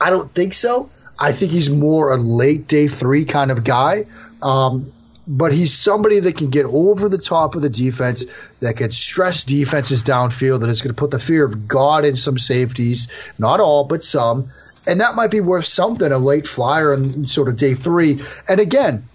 I 0.00 0.10
don't 0.10 0.32
think 0.34 0.54
so. 0.54 0.90
I 1.18 1.32
think 1.32 1.52
he's 1.52 1.70
more 1.70 2.12
a 2.12 2.16
late 2.16 2.66
day 2.66 2.88
three 2.88 3.24
kind 3.24 3.50
of 3.50 3.64
guy. 3.64 4.06
Um, 4.42 4.92
but 5.26 5.52
he's 5.52 5.72
somebody 5.72 6.18
that 6.18 6.36
can 6.36 6.50
get 6.50 6.66
over 6.66 7.08
the 7.08 7.18
top 7.18 7.54
of 7.54 7.62
the 7.62 7.68
defense, 7.68 8.24
that 8.58 8.76
can 8.78 8.90
stress 8.90 9.44
defenses 9.44 10.02
downfield, 10.02 10.60
that 10.60 10.68
is 10.68 10.82
going 10.82 10.94
to 10.94 10.98
put 10.98 11.12
the 11.12 11.20
fear 11.20 11.44
of 11.44 11.68
God 11.68 12.04
in 12.04 12.16
some 12.16 12.36
safeties, 12.36 13.06
not 13.38 13.60
all, 13.60 13.84
but 13.84 14.02
some. 14.02 14.50
And 14.86 15.00
that 15.00 15.14
might 15.14 15.30
be 15.30 15.40
worth 15.40 15.66
something, 15.66 16.10
a 16.10 16.18
late 16.18 16.48
flyer 16.48 16.92
in 16.92 17.26
sort 17.26 17.48
of 17.48 17.56
day 17.56 17.74
three. 17.74 18.20
And 18.48 18.58
again, 18.58 19.08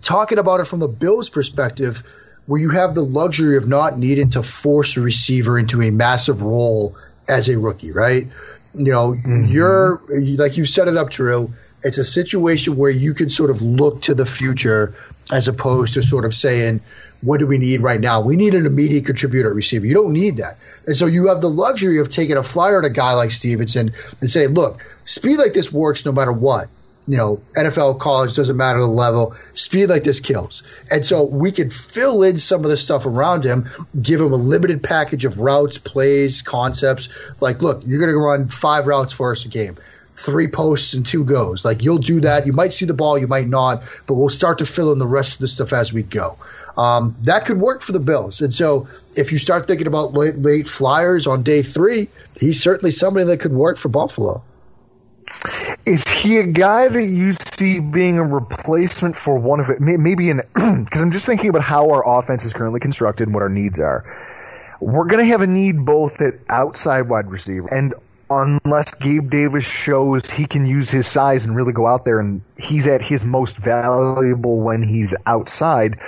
talking 0.00 0.38
about 0.38 0.60
it 0.60 0.66
from 0.66 0.78
the 0.78 0.88
Bills' 0.88 1.28
perspective, 1.28 2.04
where 2.48 2.58
you 2.58 2.70
have 2.70 2.94
the 2.94 3.04
luxury 3.04 3.58
of 3.58 3.68
not 3.68 3.98
needing 3.98 4.30
to 4.30 4.42
force 4.42 4.96
a 4.96 5.02
receiver 5.02 5.58
into 5.58 5.82
a 5.82 5.90
massive 5.90 6.40
role 6.40 6.96
as 7.28 7.50
a 7.50 7.58
rookie, 7.58 7.92
right? 7.92 8.26
You 8.74 8.90
know, 8.90 9.10
mm-hmm. 9.10 9.44
you're 9.44 10.00
like 10.08 10.56
you 10.56 10.64
set 10.64 10.88
it 10.88 10.96
up, 10.96 11.10
Drew. 11.10 11.52
It's 11.84 11.98
a 11.98 12.04
situation 12.04 12.78
where 12.78 12.90
you 12.90 13.12
can 13.12 13.28
sort 13.28 13.50
of 13.50 13.60
look 13.60 14.00
to 14.02 14.14
the 14.14 14.24
future 14.24 14.94
as 15.30 15.46
opposed 15.46 15.92
to 15.94 16.02
sort 16.02 16.24
of 16.24 16.32
saying, 16.32 16.80
what 17.20 17.38
do 17.38 17.46
we 17.46 17.58
need 17.58 17.82
right 17.82 18.00
now? 18.00 18.22
We 18.22 18.34
need 18.34 18.54
an 18.54 18.64
immediate 18.64 19.04
contributor 19.04 19.52
receiver. 19.52 19.84
You 19.84 19.92
don't 19.92 20.14
need 20.14 20.38
that. 20.38 20.56
And 20.86 20.96
so 20.96 21.04
you 21.04 21.28
have 21.28 21.42
the 21.42 21.50
luxury 21.50 21.98
of 21.98 22.08
taking 22.08 22.38
a 22.38 22.42
flyer 22.42 22.78
at 22.78 22.86
a 22.86 22.90
guy 22.90 23.12
like 23.12 23.30
Stevenson 23.30 23.92
and 24.22 24.30
say, 24.30 24.46
look, 24.46 24.82
speed 25.04 25.36
like 25.36 25.52
this 25.52 25.70
works 25.70 26.06
no 26.06 26.12
matter 26.12 26.32
what 26.32 26.68
you 27.08 27.16
know, 27.16 27.40
NFL, 27.56 27.98
college, 27.98 28.36
doesn't 28.36 28.56
matter 28.56 28.78
the 28.78 28.86
level. 28.86 29.34
Speed 29.54 29.86
like 29.86 30.04
this 30.04 30.20
kills. 30.20 30.62
And 30.90 31.04
so 31.04 31.24
we 31.24 31.50
could 31.50 31.72
fill 31.72 32.22
in 32.22 32.38
some 32.38 32.62
of 32.62 32.70
the 32.70 32.76
stuff 32.76 33.06
around 33.06 33.44
him, 33.44 33.66
give 34.00 34.20
him 34.20 34.32
a 34.32 34.36
limited 34.36 34.82
package 34.82 35.24
of 35.24 35.38
routes, 35.38 35.78
plays, 35.78 36.42
concepts. 36.42 37.08
Like, 37.40 37.62
look, 37.62 37.82
you're 37.84 37.98
going 37.98 38.12
to 38.12 38.18
run 38.18 38.48
five 38.48 38.86
routes 38.86 39.12
for 39.12 39.32
us 39.32 39.44
a 39.44 39.48
game 39.48 39.78
three 40.18 40.48
posts 40.48 40.94
and 40.94 41.06
two 41.06 41.24
goes. 41.24 41.64
Like 41.64 41.82
you'll 41.82 41.98
do 41.98 42.20
that. 42.20 42.44
You 42.44 42.52
might 42.52 42.72
see 42.72 42.86
the 42.86 42.94
ball, 42.94 43.16
you 43.18 43.28
might 43.28 43.46
not, 43.46 43.84
but 44.06 44.14
we'll 44.14 44.28
start 44.28 44.58
to 44.58 44.66
fill 44.66 44.92
in 44.92 44.98
the 44.98 45.06
rest 45.06 45.34
of 45.34 45.38
the 45.38 45.48
stuff 45.48 45.72
as 45.72 45.92
we 45.92 46.02
go. 46.02 46.36
Um, 46.76 47.16
that 47.22 47.44
could 47.44 47.60
work 47.60 47.82
for 47.82 47.92
the 47.92 48.00
Bills. 48.00 48.40
And 48.40 48.52
so 48.52 48.88
if 49.14 49.32
you 49.32 49.38
start 49.38 49.66
thinking 49.66 49.86
about 49.86 50.14
late, 50.14 50.36
late 50.36 50.66
flyers 50.66 51.26
on 51.26 51.42
day 51.42 51.62
three, 51.62 52.08
he's 52.38 52.60
certainly 52.62 52.90
somebody 52.90 53.26
that 53.26 53.38
could 53.38 53.52
work 53.52 53.78
for 53.78 53.88
Buffalo. 53.88 54.42
Is 55.88 56.04
he 56.06 56.36
a 56.36 56.46
guy 56.46 56.86
that 56.86 57.02
you 57.02 57.32
see 57.32 57.80
being 57.80 58.18
a 58.18 58.22
replacement 58.22 59.16
for 59.16 59.38
one 59.38 59.58
of 59.58 59.70
it? 59.70 59.80
Maybe 59.80 60.28
in 60.28 60.42
because 60.52 61.00
I'm 61.02 61.12
just 61.12 61.24
thinking 61.24 61.48
about 61.48 61.62
how 61.62 61.88
our 61.88 62.18
offense 62.18 62.44
is 62.44 62.52
currently 62.52 62.78
constructed 62.78 63.26
and 63.26 63.32
what 63.32 63.42
our 63.42 63.48
needs 63.48 63.80
are. 63.80 64.04
We're 64.80 65.06
going 65.06 65.24
to 65.24 65.30
have 65.30 65.40
a 65.40 65.46
need 65.46 65.86
both 65.86 66.20
at 66.20 66.34
outside 66.50 67.08
wide 67.08 67.30
receiver 67.30 67.72
and 67.72 67.94
unless 68.28 68.96
Gabe 68.96 69.30
Davis 69.30 69.64
shows 69.64 70.30
he 70.30 70.44
can 70.44 70.66
use 70.66 70.90
his 70.90 71.06
size 71.06 71.46
and 71.46 71.56
really 71.56 71.72
go 71.72 71.86
out 71.86 72.04
there 72.04 72.20
and 72.20 72.42
he's 72.58 72.86
at 72.86 73.00
his 73.00 73.24
most 73.24 73.56
valuable 73.56 74.60
when 74.60 74.82
he's 74.82 75.16
outside 75.24 75.98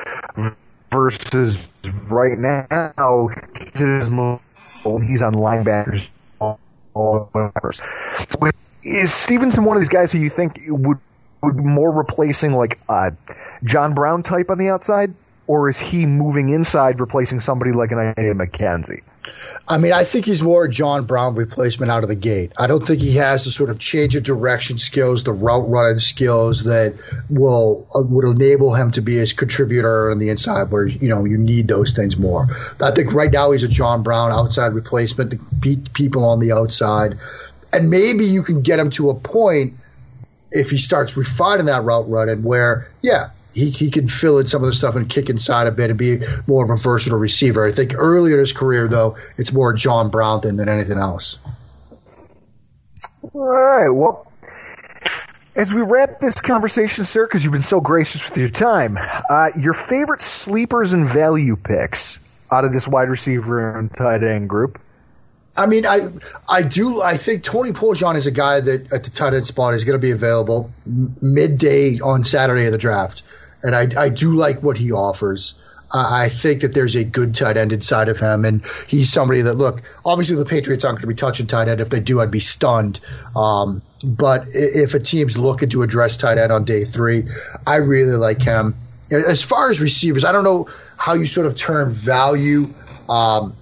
versus 0.90 1.70
right 2.10 2.38
now 2.38 3.30
he's 3.58 3.80
at 3.80 3.88
his 3.88 4.10
most 4.10 4.42
he's 4.82 5.22
on 5.22 5.32
linebackers. 5.32 6.10
Is 8.82 9.12
Stevenson 9.12 9.64
one 9.64 9.76
of 9.76 9.80
these 9.80 9.88
guys 9.88 10.12
who 10.12 10.18
you 10.18 10.30
think 10.30 10.58
would 10.68 10.98
would 11.42 11.56
more 11.56 11.90
replacing 11.90 12.54
like 12.54 12.78
a 12.88 13.12
John 13.64 13.94
Brown 13.94 14.22
type 14.22 14.50
on 14.50 14.58
the 14.58 14.68
outside, 14.68 15.14
or 15.46 15.68
is 15.68 15.78
he 15.78 16.06
moving 16.06 16.50
inside, 16.50 17.00
replacing 17.00 17.40
somebody 17.40 17.72
like 17.72 17.92
an 17.92 17.98
Isaiah 17.98 18.34
McKenzie? 18.34 19.02
I 19.68 19.78
mean, 19.78 19.92
I 19.92 20.04
think 20.04 20.24
he's 20.24 20.42
more 20.42 20.64
a 20.64 20.70
John 20.70 21.04
Brown 21.04 21.36
replacement 21.36 21.92
out 21.92 22.02
of 22.02 22.08
the 22.08 22.14
gate. 22.16 22.52
I 22.58 22.66
don't 22.66 22.84
think 22.84 23.00
he 23.00 23.16
has 23.16 23.44
the 23.44 23.50
sort 23.50 23.70
of 23.70 23.78
change 23.78 24.16
of 24.16 24.24
direction 24.24 24.78
skills, 24.78 25.22
the 25.22 25.32
route 25.32 25.68
running 25.68 25.98
skills 25.98 26.64
that 26.64 26.94
will 27.28 27.86
uh, 27.94 28.00
would 28.00 28.24
enable 28.24 28.74
him 28.74 28.90
to 28.92 29.00
be 29.00 29.14
his 29.14 29.32
contributor 29.32 30.10
on 30.10 30.18
the 30.18 30.30
inside, 30.30 30.72
where 30.72 30.86
you 30.86 31.08
know 31.08 31.24
you 31.24 31.38
need 31.38 31.68
those 31.68 31.92
things 31.92 32.16
more. 32.16 32.48
I 32.82 32.90
think 32.90 33.12
right 33.12 33.30
now 33.30 33.52
he's 33.52 33.62
a 33.62 33.68
John 33.68 34.02
Brown 34.02 34.32
outside 34.32 34.72
replacement 34.72 35.30
to 35.30 35.36
beat 35.36 35.92
people 35.92 36.24
on 36.24 36.40
the 36.40 36.52
outside 36.52 37.16
and 37.72 37.90
maybe 37.90 38.24
you 38.24 38.42
can 38.42 38.62
get 38.62 38.78
him 38.78 38.90
to 38.90 39.10
a 39.10 39.14
point 39.14 39.74
if 40.50 40.70
he 40.70 40.78
starts 40.78 41.16
refining 41.16 41.66
that 41.66 41.84
route 41.84 42.08
running 42.08 42.42
where, 42.42 42.90
yeah, 43.02 43.30
he, 43.54 43.70
he 43.70 43.90
can 43.90 44.08
fill 44.08 44.38
in 44.38 44.46
some 44.46 44.62
of 44.62 44.66
the 44.66 44.72
stuff 44.72 44.96
and 44.96 45.08
kick 45.08 45.28
inside 45.28 45.66
a 45.66 45.70
bit 45.70 45.90
and 45.90 45.98
be 45.98 46.18
more 46.46 46.64
of 46.64 46.70
a 46.70 46.76
versatile 46.76 47.18
receiver. 47.18 47.64
I 47.66 47.72
think 47.72 47.94
earlier 47.96 48.34
in 48.34 48.40
his 48.40 48.52
career, 48.52 48.88
though, 48.88 49.16
it's 49.36 49.52
more 49.52 49.72
John 49.72 50.10
Brown 50.10 50.40
than, 50.40 50.56
than 50.56 50.68
anything 50.68 50.98
else. 50.98 51.38
All 53.34 53.40
right. 53.40 53.88
Well, 53.88 54.30
as 55.56 55.74
we 55.74 55.82
wrap 55.82 56.20
this 56.20 56.40
conversation, 56.40 57.04
sir, 57.04 57.26
because 57.26 57.44
you've 57.44 57.52
been 57.52 57.62
so 57.62 57.80
gracious 57.80 58.28
with 58.28 58.38
your 58.38 58.48
time, 58.48 58.96
uh, 59.28 59.50
your 59.58 59.74
favorite 59.74 60.20
sleepers 60.20 60.92
and 60.92 61.04
value 61.06 61.56
picks 61.56 62.18
out 62.50 62.64
of 62.64 62.72
this 62.72 62.86
wide 62.86 63.08
receiver 63.08 63.78
and 63.78 63.94
tight 63.94 64.22
end 64.22 64.48
group? 64.48 64.80
I 65.60 65.66
mean, 65.66 65.84
I 65.84 66.08
I 66.48 66.62
do. 66.62 67.02
I 67.02 67.18
think 67.18 67.42
Tony 67.42 67.72
Poljan 67.72 68.16
is 68.16 68.26
a 68.26 68.30
guy 68.30 68.60
that 68.60 68.90
at 68.94 69.04
the 69.04 69.10
tight 69.10 69.34
end 69.34 69.46
spot 69.46 69.74
is 69.74 69.84
going 69.84 69.98
to 69.98 70.02
be 70.02 70.10
available 70.10 70.70
midday 70.86 71.98
on 72.00 72.24
Saturday 72.24 72.64
of 72.64 72.72
the 72.72 72.78
draft, 72.78 73.22
and 73.62 73.76
I 73.76 73.88
I 74.04 74.08
do 74.08 74.34
like 74.34 74.62
what 74.62 74.78
he 74.78 74.90
offers. 74.90 75.54
Uh, 75.92 76.08
I 76.08 76.28
think 76.30 76.62
that 76.62 76.72
there's 76.72 76.94
a 76.94 77.04
good 77.04 77.34
tight 77.34 77.58
end 77.58 77.74
inside 77.74 78.08
of 78.08 78.18
him, 78.18 78.46
and 78.46 78.64
he's 78.86 79.12
somebody 79.12 79.42
that 79.42 79.54
look. 79.54 79.82
Obviously, 80.02 80.36
the 80.36 80.46
Patriots 80.46 80.82
aren't 80.82 80.96
going 80.96 81.02
to 81.02 81.08
be 81.08 81.14
touching 81.14 81.46
tight 81.46 81.68
end. 81.68 81.80
If 81.82 81.90
they 81.90 82.00
do, 82.00 82.22
I'd 82.22 82.30
be 82.30 82.40
stunned. 82.40 83.00
Um, 83.36 83.82
but 84.02 84.44
if 84.54 84.94
a 84.94 85.00
team's 85.00 85.36
looking 85.36 85.68
to 85.70 85.82
address 85.82 86.16
tight 86.16 86.38
end 86.38 86.52
on 86.52 86.64
day 86.64 86.86
three, 86.86 87.24
I 87.66 87.76
really 87.76 88.16
like 88.16 88.40
him. 88.40 88.76
As 89.10 89.42
far 89.42 89.68
as 89.68 89.82
receivers, 89.82 90.24
I 90.24 90.32
don't 90.32 90.44
know 90.44 90.68
how 90.96 91.14
you 91.14 91.26
sort 91.26 91.46
of 91.46 91.54
term 91.54 91.90
value. 91.90 92.72
Um, 93.10 93.56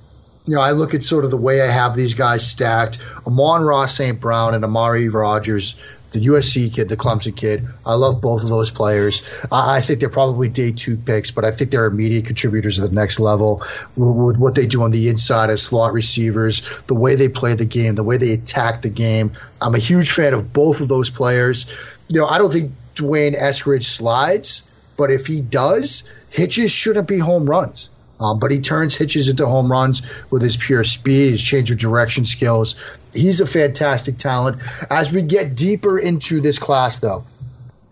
you 0.48 0.54
know, 0.54 0.62
I 0.62 0.70
look 0.70 0.94
at 0.94 1.04
sort 1.04 1.26
of 1.26 1.30
the 1.30 1.36
way 1.36 1.60
I 1.60 1.70
have 1.70 1.94
these 1.94 2.14
guys 2.14 2.44
stacked. 2.44 2.98
Amon-Ra 3.26 3.84
St. 3.84 4.18
Brown 4.18 4.54
and 4.54 4.64
Amari 4.64 5.10
Rogers, 5.10 5.76
the 6.12 6.20
USC 6.20 6.72
kid, 6.72 6.88
the 6.88 6.96
Clemson 6.96 7.36
kid. 7.36 7.66
I 7.84 7.96
love 7.96 8.22
both 8.22 8.42
of 8.42 8.48
those 8.48 8.70
players. 8.70 9.20
I, 9.52 9.76
I 9.76 9.80
think 9.82 10.00
they're 10.00 10.08
probably 10.08 10.48
day 10.48 10.72
two 10.72 10.96
picks, 10.96 11.30
but 11.30 11.44
I 11.44 11.50
think 11.50 11.70
they're 11.70 11.84
immediate 11.84 12.24
contributors 12.24 12.80
at 12.80 12.88
the 12.88 12.94
next 12.94 13.20
level 13.20 13.62
with, 13.94 14.16
with, 14.16 14.38
what 14.38 14.54
they 14.54 14.64
do 14.64 14.82
on 14.82 14.90
the 14.90 15.10
inside 15.10 15.50
as 15.50 15.60
slot 15.60 15.92
receivers, 15.92 16.62
the 16.86 16.94
way 16.94 17.14
they 17.14 17.28
play 17.28 17.52
the 17.52 17.66
game, 17.66 17.94
the 17.94 18.02
way 18.02 18.16
they 18.16 18.32
attack 18.32 18.80
the 18.80 18.88
game. 18.88 19.32
I'm 19.60 19.74
a 19.74 19.78
huge 19.78 20.12
fan 20.12 20.32
of 20.32 20.54
both 20.54 20.80
of 20.80 20.88
those 20.88 21.10
players. 21.10 21.66
You 22.08 22.20
know, 22.20 22.26
I 22.26 22.38
don't 22.38 22.50
think 22.50 22.72
D'Wayne 22.94 23.38
Eskridge 23.38 23.84
slides, 23.84 24.62
but 24.96 25.10
if 25.10 25.26
he 25.26 25.42
does, 25.42 26.04
hitches 26.30 26.72
shouldn't 26.72 27.06
be 27.06 27.18
home 27.18 27.44
runs. 27.44 27.90
Um, 28.20 28.38
but 28.38 28.50
he 28.50 28.60
turns 28.60 28.96
hitches 28.96 29.28
into 29.28 29.46
home 29.46 29.70
runs 29.70 30.02
with 30.30 30.42
his 30.42 30.56
pure 30.56 30.84
speed, 30.84 31.30
his 31.32 31.44
change 31.44 31.70
of 31.70 31.78
direction 31.78 32.24
skills. 32.24 32.74
He's 33.14 33.40
a 33.40 33.46
fantastic 33.46 34.16
talent. 34.16 34.60
As 34.90 35.12
we 35.12 35.22
get 35.22 35.54
deeper 35.54 35.98
into 35.98 36.40
this 36.40 36.58
class, 36.58 36.98
though, 36.98 37.24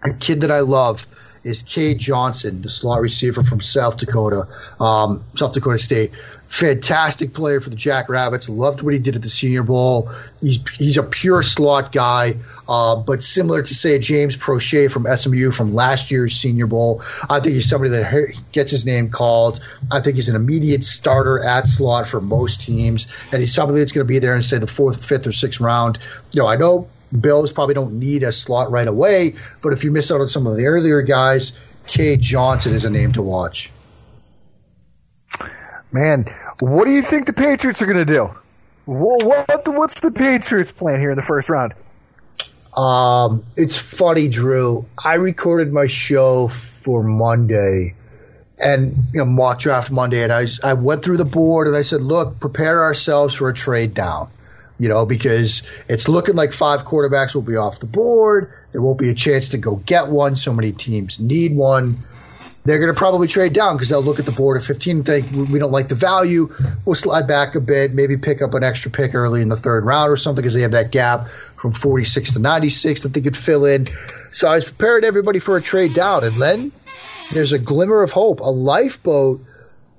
a 0.04 0.12
kid 0.14 0.40
that 0.40 0.50
I 0.50 0.60
love 0.60 1.06
is 1.46 1.62
Cade 1.62 1.98
Johnson, 1.98 2.60
the 2.62 2.68
slot 2.68 3.00
receiver 3.00 3.40
from 3.40 3.60
South 3.60 3.98
Dakota, 3.98 4.48
um, 4.80 5.24
South 5.36 5.52
Dakota 5.52 5.78
State. 5.78 6.12
Fantastic 6.48 7.34
player 7.34 7.60
for 7.60 7.70
the 7.70 7.76
Jackrabbits. 7.76 8.48
Loved 8.48 8.82
what 8.82 8.94
he 8.94 8.98
did 8.98 9.14
at 9.14 9.22
the 9.22 9.28
Senior 9.28 9.62
Bowl. 9.62 10.10
He's 10.40 10.58
he's 10.76 10.96
a 10.96 11.02
pure 11.02 11.42
slot 11.42 11.92
guy. 11.92 12.34
Uh, 12.68 12.96
but 12.96 13.22
similar 13.22 13.62
to 13.62 13.74
say 13.74 13.98
James 13.98 14.36
Proche 14.36 14.90
from 14.90 15.06
SMU 15.06 15.52
from 15.52 15.72
last 15.72 16.10
year's 16.10 16.36
Senior 16.36 16.66
Bowl, 16.66 17.02
I 17.30 17.40
think 17.40 17.54
he's 17.54 17.68
somebody 17.68 17.90
that 17.90 18.32
gets 18.52 18.70
his 18.70 18.84
name 18.84 19.10
called. 19.10 19.60
I 19.90 20.00
think 20.00 20.16
he's 20.16 20.28
an 20.28 20.36
immediate 20.36 20.84
starter 20.84 21.42
at 21.44 21.66
slot 21.66 22.08
for 22.08 22.20
most 22.20 22.60
teams, 22.60 23.06
and 23.32 23.40
he's 23.40 23.54
somebody 23.54 23.78
that's 23.78 23.92
going 23.92 24.06
to 24.06 24.08
be 24.08 24.18
there 24.18 24.34
in 24.34 24.42
say 24.42 24.58
the 24.58 24.66
fourth, 24.66 25.04
fifth, 25.04 25.26
or 25.26 25.32
sixth 25.32 25.60
round. 25.60 25.98
You 26.32 26.42
know, 26.42 26.48
I 26.48 26.56
know 26.56 26.88
Bills 27.20 27.52
probably 27.52 27.74
don't 27.74 27.98
need 27.98 28.22
a 28.22 28.32
slot 28.32 28.70
right 28.70 28.88
away, 28.88 29.36
but 29.62 29.72
if 29.72 29.84
you 29.84 29.90
miss 29.90 30.10
out 30.10 30.20
on 30.20 30.28
some 30.28 30.46
of 30.46 30.56
the 30.56 30.66
earlier 30.66 31.02
guys, 31.02 31.56
Cade 31.86 32.20
Johnson 32.20 32.74
is 32.74 32.84
a 32.84 32.90
name 32.90 33.12
to 33.12 33.22
watch. 33.22 33.70
Man, 35.92 36.24
what 36.58 36.84
do 36.84 36.90
you 36.90 37.02
think 37.02 37.26
the 37.26 37.32
Patriots 37.32 37.80
are 37.80 37.86
going 37.86 38.04
to 38.04 38.04
do? 38.04 38.30
What, 38.86 39.66
what's 39.66 40.00
the 40.00 40.10
Patriots 40.10 40.72
plan 40.72 41.00
here 41.00 41.10
in 41.10 41.16
the 41.16 41.22
first 41.22 41.48
round? 41.48 41.74
Um, 42.76 43.44
it's 43.56 43.76
funny, 43.76 44.28
Drew. 44.28 44.86
I 45.02 45.14
recorded 45.14 45.72
my 45.72 45.86
show 45.86 46.48
for 46.48 47.02
Monday, 47.02 47.94
and 48.62 48.94
you 49.14 49.20
know 49.20 49.24
mock 49.24 49.60
draft 49.60 49.90
Monday, 49.90 50.22
and 50.22 50.32
I 50.32 50.46
I 50.62 50.74
went 50.74 51.02
through 51.02 51.16
the 51.16 51.24
board 51.24 51.68
and 51.68 51.76
I 51.76 51.82
said, 51.82 52.02
look, 52.02 52.38
prepare 52.38 52.82
ourselves 52.82 53.34
for 53.34 53.48
a 53.48 53.54
trade 53.54 53.94
down. 53.94 54.28
You 54.78 54.90
know, 54.90 55.06
because 55.06 55.62
it's 55.88 56.06
looking 56.06 56.34
like 56.34 56.52
five 56.52 56.84
quarterbacks 56.84 57.34
will 57.34 57.40
be 57.40 57.56
off 57.56 57.78
the 57.78 57.86
board. 57.86 58.52
There 58.72 58.82
won't 58.82 58.98
be 58.98 59.08
a 59.08 59.14
chance 59.14 59.50
to 59.50 59.58
go 59.58 59.76
get 59.76 60.08
one. 60.08 60.36
So 60.36 60.52
many 60.52 60.72
teams 60.72 61.18
need 61.18 61.56
one 61.56 62.04
they're 62.66 62.80
going 62.80 62.92
to 62.92 62.98
probably 62.98 63.28
trade 63.28 63.52
down 63.52 63.76
because 63.76 63.88
they'll 63.88 64.02
look 64.02 64.18
at 64.18 64.26
the 64.26 64.32
board 64.32 64.56
at 64.56 64.64
15 64.64 64.96
and 64.96 65.06
think 65.06 65.30
we 65.30 65.58
don't 65.60 65.70
like 65.70 65.86
the 65.86 65.94
value. 65.94 66.52
We'll 66.84 66.96
slide 66.96 67.28
back 67.28 67.54
a 67.54 67.60
bit, 67.60 67.94
maybe 67.94 68.16
pick 68.16 68.42
up 68.42 68.54
an 68.54 68.64
extra 68.64 68.90
pick 68.90 69.14
early 69.14 69.40
in 69.40 69.48
the 69.48 69.56
third 69.56 69.84
round 69.84 70.10
or 70.10 70.16
something 70.16 70.42
because 70.42 70.54
they 70.54 70.62
have 70.62 70.72
that 70.72 70.90
gap 70.90 71.28
from 71.66 71.72
46 71.72 72.34
to 72.34 72.38
96 72.38 73.02
that 73.02 73.12
they 73.12 73.20
could 73.20 73.36
fill 73.36 73.64
in. 73.64 73.88
So 74.30 74.48
I 74.48 74.54
was 74.54 74.64
preparing 74.64 75.02
everybody 75.02 75.40
for 75.40 75.56
a 75.56 75.62
trade 75.62 75.94
down. 75.94 76.22
And 76.22 76.40
then 76.40 76.70
there's 77.32 77.52
a 77.52 77.58
glimmer 77.58 78.04
of 78.04 78.12
hope, 78.12 78.38
a 78.38 78.50
lifeboat 78.50 79.40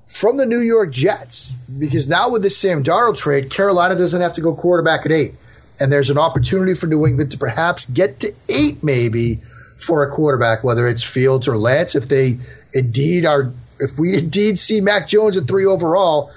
from 0.05 0.37
the 0.37 0.45
New 0.45 0.59
York 0.61 0.91
Jets. 0.91 1.51
Because 1.77 2.07
now 2.07 2.29
with 2.29 2.41
this 2.41 2.57
Sam 2.57 2.83
Darnold 2.83 3.17
trade, 3.17 3.49
Carolina 3.49 3.95
doesn't 3.95 4.21
have 4.21 4.33
to 4.33 4.41
go 4.41 4.55
quarterback 4.55 5.05
at 5.05 5.11
eight. 5.11 5.33
And 5.79 5.91
there's 5.91 6.09
an 6.09 6.17
opportunity 6.17 6.73
for 6.73 6.87
New 6.87 7.05
England 7.05 7.31
to 7.31 7.37
perhaps 7.37 7.85
get 7.85 8.21
to 8.21 8.33
eight 8.47 8.81
maybe 8.81 9.41
for 9.77 10.03
a 10.03 10.09
quarterback, 10.09 10.63
whether 10.63 10.87
it's 10.87 11.03
Fields 11.03 11.49
or 11.49 11.57
Lance, 11.57 11.95
if 11.95 12.07
they 12.07 12.39
indeed 12.73 13.25
are 13.25 13.51
if 13.79 13.99
we 13.99 14.17
indeed 14.17 14.57
see 14.57 14.79
Mac 14.81 15.07
Jones 15.07 15.35
at 15.35 15.47
three 15.47 15.65
overall, 15.65 16.31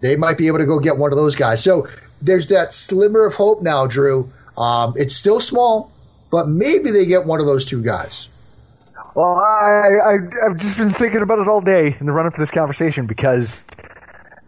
they 0.00 0.16
might 0.16 0.38
be 0.38 0.46
able 0.46 0.58
to 0.58 0.64
go 0.64 0.78
get 0.78 0.96
one 0.96 1.12
of 1.12 1.18
those 1.18 1.36
guys. 1.36 1.62
So 1.62 1.88
there's 2.22 2.46
that 2.48 2.72
slimmer 2.72 3.26
of 3.26 3.34
hope 3.34 3.62
now, 3.62 3.86
Drew. 3.86 4.32
Um, 4.56 4.94
it's 4.96 5.14
still 5.14 5.40
small, 5.40 5.92
but 6.30 6.48
maybe 6.48 6.90
they 6.90 7.06
get 7.06 7.24
one 7.24 7.40
of 7.40 7.46
those 7.46 7.64
two 7.64 7.82
guys. 7.82 8.28
Well, 9.14 9.36
I, 9.36 9.88
I 10.06 10.12
have 10.48 10.56
just 10.56 10.78
been 10.78 10.90
thinking 10.90 11.22
about 11.22 11.40
it 11.40 11.48
all 11.48 11.60
day 11.60 11.96
in 11.98 12.06
the 12.06 12.12
run 12.12 12.26
up 12.26 12.34
to 12.34 12.40
this 12.40 12.50
conversation 12.50 13.06
because 13.06 13.64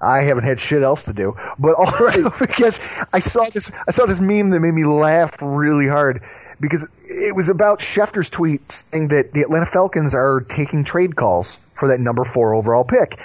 I 0.00 0.22
haven't 0.22 0.44
had 0.44 0.60
shit 0.60 0.82
else 0.82 1.04
to 1.04 1.12
do, 1.12 1.36
but 1.58 1.74
also 1.78 2.22
right. 2.22 2.38
because 2.38 2.80
I 3.12 3.18
saw 3.18 3.44
this 3.44 3.70
I 3.86 3.90
saw 3.90 4.06
this 4.06 4.20
meme 4.20 4.50
that 4.50 4.60
made 4.60 4.72
me 4.74 4.84
laugh 4.84 5.40
really 5.40 5.88
hard 5.88 6.22
because 6.60 6.86
it 7.04 7.34
was 7.34 7.48
about 7.48 7.80
Schefter's 7.80 8.30
tweet 8.30 8.70
saying 8.70 9.08
that 9.08 9.32
the 9.32 9.42
Atlanta 9.42 9.66
Falcons 9.66 10.14
are 10.14 10.40
taking 10.40 10.84
trade 10.84 11.16
calls 11.16 11.56
for 11.74 11.88
that 11.88 11.98
number 11.98 12.24
four 12.24 12.54
overall 12.54 12.84
pick. 12.84 13.18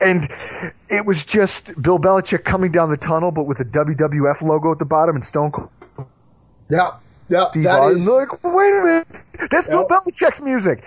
And 0.00 0.26
it 0.88 1.04
was 1.04 1.26
just 1.26 1.80
Bill 1.80 1.98
Belichick 1.98 2.42
coming 2.42 2.72
down 2.72 2.88
the 2.88 2.96
tunnel, 2.96 3.32
but 3.32 3.44
with 3.44 3.60
a 3.60 3.66
WWF 3.66 4.40
logo 4.40 4.72
at 4.72 4.78
the 4.78 4.86
bottom 4.86 5.14
and 5.14 5.22
Stone 5.22 5.52
Cold. 5.52 5.68
Yeah, 6.70 6.92
yeah, 7.28 7.48
Steve 7.48 7.64
that 7.64 7.92
is... 7.92 8.08
like, 8.08 8.28
wait 8.44 8.74
a 8.74 8.82
minute, 8.82 9.08
that's 9.50 9.66
Bill 9.66 9.86
Belichick's 9.86 10.40
music. 10.40 10.84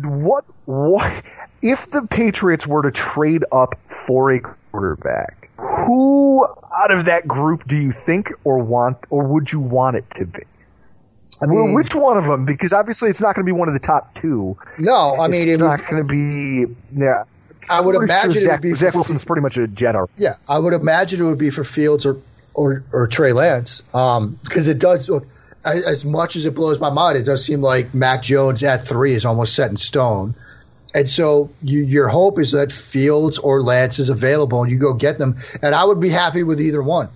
What? 0.00 0.44
What? 0.64 1.22
If 1.60 1.90
the 1.90 2.02
Patriots 2.02 2.66
were 2.66 2.82
to 2.82 2.90
trade 2.90 3.44
up 3.52 3.78
for 3.86 4.32
a 4.32 4.40
quarterback, 4.40 5.50
who 5.56 6.44
out 6.44 6.90
of 6.90 7.06
that 7.06 7.26
group 7.26 7.66
do 7.66 7.76
you 7.76 7.92
think 7.92 8.32
or 8.44 8.58
want, 8.58 8.98
or 9.10 9.24
would 9.24 9.52
you 9.52 9.60
want 9.60 9.96
it 9.96 10.10
to 10.12 10.26
be? 10.26 10.42
I 11.40 11.46
mean, 11.46 11.56
well, 11.56 11.74
which 11.74 11.94
one 11.94 12.18
of 12.18 12.24
them? 12.24 12.44
Because 12.44 12.72
obviously 12.72 13.10
it's 13.10 13.20
not 13.20 13.34
going 13.34 13.44
to 13.44 13.52
be 13.52 13.56
one 13.56 13.68
of 13.68 13.74
the 13.74 13.80
top 13.80 14.14
two. 14.14 14.56
No, 14.78 15.16
I 15.16 15.28
mean 15.28 15.48
it's 15.48 15.58
not 15.58 15.80
going 15.86 15.96
to 15.96 16.04
be. 16.04 16.72
Yeah, 16.96 17.24
I 17.68 17.80
would 17.80 17.96
imagine 17.96 18.32
sure 18.32 18.42
Zach, 18.42 18.64
Zach 18.76 18.94
Wilson's 18.94 19.24
pretty 19.24 19.42
much 19.42 19.56
a 19.56 19.66
Jedi. 19.66 20.08
Yeah, 20.16 20.36
I 20.48 20.58
would 20.58 20.72
imagine 20.72 21.20
it 21.20 21.24
would 21.24 21.38
be 21.38 21.50
for 21.50 21.64
Fields 21.64 22.06
or 22.06 22.20
or, 22.54 22.84
or 22.92 23.06
Trey 23.06 23.32
Lance, 23.32 23.80
because 23.82 24.18
um, 24.18 24.38
it 24.54 24.78
does 24.78 25.08
look. 25.08 25.26
As 25.64 26.04
much 26.04 26.34
as 26.34 26.44
it 26.44 26.56
blows 26.56 26.80
my 26.80 26.90
mind, 26.90 27.16
it 27.16 27.22
does 27.22 27.44
seem 27.44 27.60
like 27.60 27.94
Mac 27.94 28.22
Jones 28.22 28.64
at 28.64 28.84
three 28.84 29.14
is 29.14 29.24
almost 29.24 29.54
set 29.54 29.70
in 29.70 29.76
stone. 29.76 30.34
And 30.92 31.08
so 31.08 31.50
you, 31.62 31.84
your 31.84 32.08
hope 32.08 32.40
is 32.40 32.50
that 32.50 32.72
Fields 32.72 33.38
or 33.38 33.62
Lance 33.62 33.98
is 33.98 34.08
available 34.08 34.62
and 34.62 34.70
you 34.70 34.78
go 34.78 34.92
get 34.92 35.18
them. 35.18 35.38
And 35.62 35.74
I 35.74 35.84
would 35.84 36.00
be 36.00 36.08
happy 36.08 36.42
with 36.42 36.60
either 36.60 36.82
one. 36.82 37.08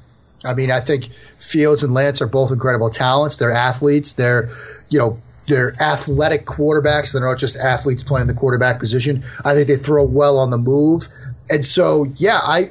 I 0.44 0.54
mean, 0.54 0.70
I 0.70 0.80
think 0.80 1.10
Fields 1.38 1.82
and 1.82 1.92
Lance 1.92 2.22
are 2.22 2.26
both 2.26 2.52
incredible 2.52 2.90
talents. 2.90 3.36
They're 3.36 3.50
athletes. 3.50 4.12
They're, 4.12 4.50
you 4.88 4.98
know, 4.98 5.20
they're 5.48 5.74
athletic 5.80 6.46
quarterbacks. 6.46 7.12
They're 7.12 7.22
not 7.22 7.38
just 7.38 7.56
athletes 7.56 8.02
playing 8.02 8.28
the 8.28 8.34
quarterback 8.34 8.78
position. 8.78 9.24
I 9.44 9.54
think 9.54 9.68
they 9.68 9.76
throw 9.76 10.04
well 10.04 10.38
on 10.38 10.50
the 10.50 10.58
move. 10.58 11.08
And 11.50 11.64
so, 11.64 12.04
yeah, 12.16 12.38
I 12.42 12.70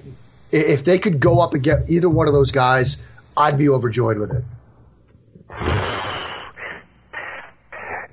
if 0.51 0.83
they 0.83 0.99
could 0.99 1.19
go 1.19 1.41
up 1.41 1.53
and 1.53 1.63
get 1.63 1.89
either 1.89 2.09
one 2.09 2.27
of 2.27 2.33
those 2.33 2.51
guys, 2.51 2.97
I'd 3.35 3.57
be 3.57 3.69
overjoyed 3.69 4.17
with 4.17 4.33
it. 4.33 4.43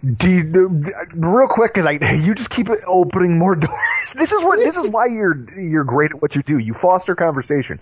Do 0.05 0.29
you, 0.29 0.83
real 1.15 1.47
quick, 1.47 1.75
because 1.75 1.87
I 1.87 1.93
you 2.25 2.35
just 2.35 2.51
keep 2.51 2.69
opening 2.89 3.39
more 3.39 3.55
doors. 3.67 4.15
This 4.15 4.33
is 4.33 4.45
what 4.45 4.59
this 4.59 4.77
is 4.77 4.91
why 4.91 5.07
you're 5.07 5.47
you're 5.59 5.85
great 5.85 6.11
at 6.11 6.21
what 6.21 6.35
you 6.35 6.43
do. 6.43 6.59
You 6.59 6.75
foster 6.75 7.15
conversation. 7.15 7.79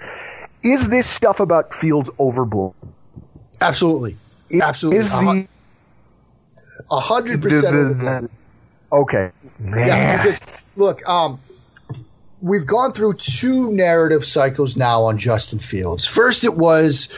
Is 0.62 0.88
this 0.88 1.08
stuff 1.08 1.40
about 1.40 1.72
Fields 1.72 2.10
overblown? 2.20 2.74
Absolutely. 3.60 4.16
Absolutely. 4.60 4.98
Is 4.98 5.12
the 5.12 5.48
a 6.90 7.00
hundred 7.00 7.40
percent 7.40 8.30
okay? 8.92 9.30
Yeah, 9.64 10.18
because 10.18 10.66
look, 10.76 11.06
um, 11.08 11.40
we've 12.42 12.66
gone 12.66 12.92
through 12.92 13.14
two 13.14 13.70
narrative 13.72 14.24
cycles 14.24 14.76
now 14.76 15.04
on 15.04 15.18
Justin 15.18 15.58
Fields. 15.58 16.06
First, 16.06 16.44
it 16.44 16.54
was 16.54 17.08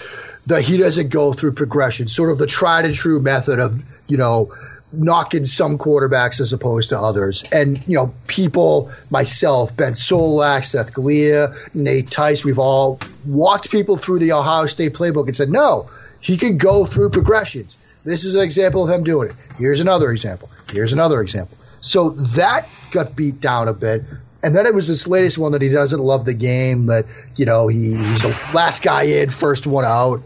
that 0.47 0.63
he 0.63 0.77
doesn't 0.77 1.09
go 1.09 1.33
through 1.33 1.53
progression, 1.53 2.09
sort 2.09 2.31
of 2.31 2.39
the 2.39 2.47
tried 2.47 2.85
and 2.85 2.95
true 2.95 3.21
method 3.21 3.59
of 3.59 3.83
you 4.09 4.17
know 4.17 4.53
knocking 4.93 5.45
some 5.45 5.79
quarterbacks 5.79 6.41
as 6.41 6.53
opposed 6.53 6.91
to 6.91 6.99
others. 6.99 7.45
And, 7.53 7.87
you 7.89 7.97
know, 7.97 8.13
people, 8.27 8.93
myself, 9.11 9.75
Ben 9.77 9.93
Solak, 9.93 10.65
Seth 10.65 10.93
Galina, 10.93 11.57
Nate 11.75 12.11
Tice, 12.11 12.45
we've 12.45 12.59
all 12.59 13.01
walked 13.25 13.71
people 13.71 13.97
through 13.97 14.19
the 14.19 14.33
Ohio 14.33 14.67
State 14.67 14.93
playbook 14.93 15.27
and 15.27 15.37
said, 15.37 15.49
no, 15.49 15.89
he 16.21 16.37
can 16.37 16.59
go 16.59 16.85
through 16.85 17.11
progressions. 17.11 17.79
This 18.05 18.25
is 18.25 18.35
an 18.35 18.43
example 18.43 18.85
of 18.85 18.91
him 18.91 19.05
doing 19.05 19.31
it. 19.31 19.37
Here's 19.59 19.81
another 19.81 20.11
example. 20.11 20.51
Here's 20.71 20.93
another 20.93 21.21
example. 21.23 21.57
So 21.81 22.11
that 22.11 22.69
got 22.91 23.17
beat 23.17 23.41
down 23.41 23.69
a 23.69 23.73
bit. 23.73 24.05
And 24.43 24.57
then 24.57 24.67
it 24.67 24.75
was 24.75 24.89
this 24.89 25.07
latest 25.07 25.39
one 25.39 25.53
that 25.53 25.63
he 25.63 25.69
doesn't 25.69 26.01
love 26.01 26.25
the 26.25 26.35
game, 26.35 26.87
that, 26.87 27.07
you 27.37 27.47
know, 27.47 27.69
he, 27.69 27.79
he's 27.79 28.23
the 28.23 28.57
last 28.57 28.83
guy 28.83 29.05
in, 29.05 29.31
first 29.31 29.67
one 29.67 29.85
out. 29.85 30.23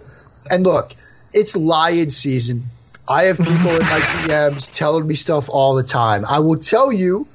And 0.50 0.64
look, 0.64 0.94
it's 1.32 1.54
Lion 1.54 2.10
season 2.10 2.70
I 3.08 3.24
have 3.24 3.38
people 3.38 3.52
in 3.52 3.62
my 3.62 4.00
DMs 4.26 4.74
telling 4.74 5.06
me 5.06 5.14
stuff 5.14 5.48
all 5.48 5.74
the 5.74 5.82
time. 5.82 6.24
I 6.24 6.40
will 6.40 6.58
tell 6.58 6.92
you, 6.92 7.26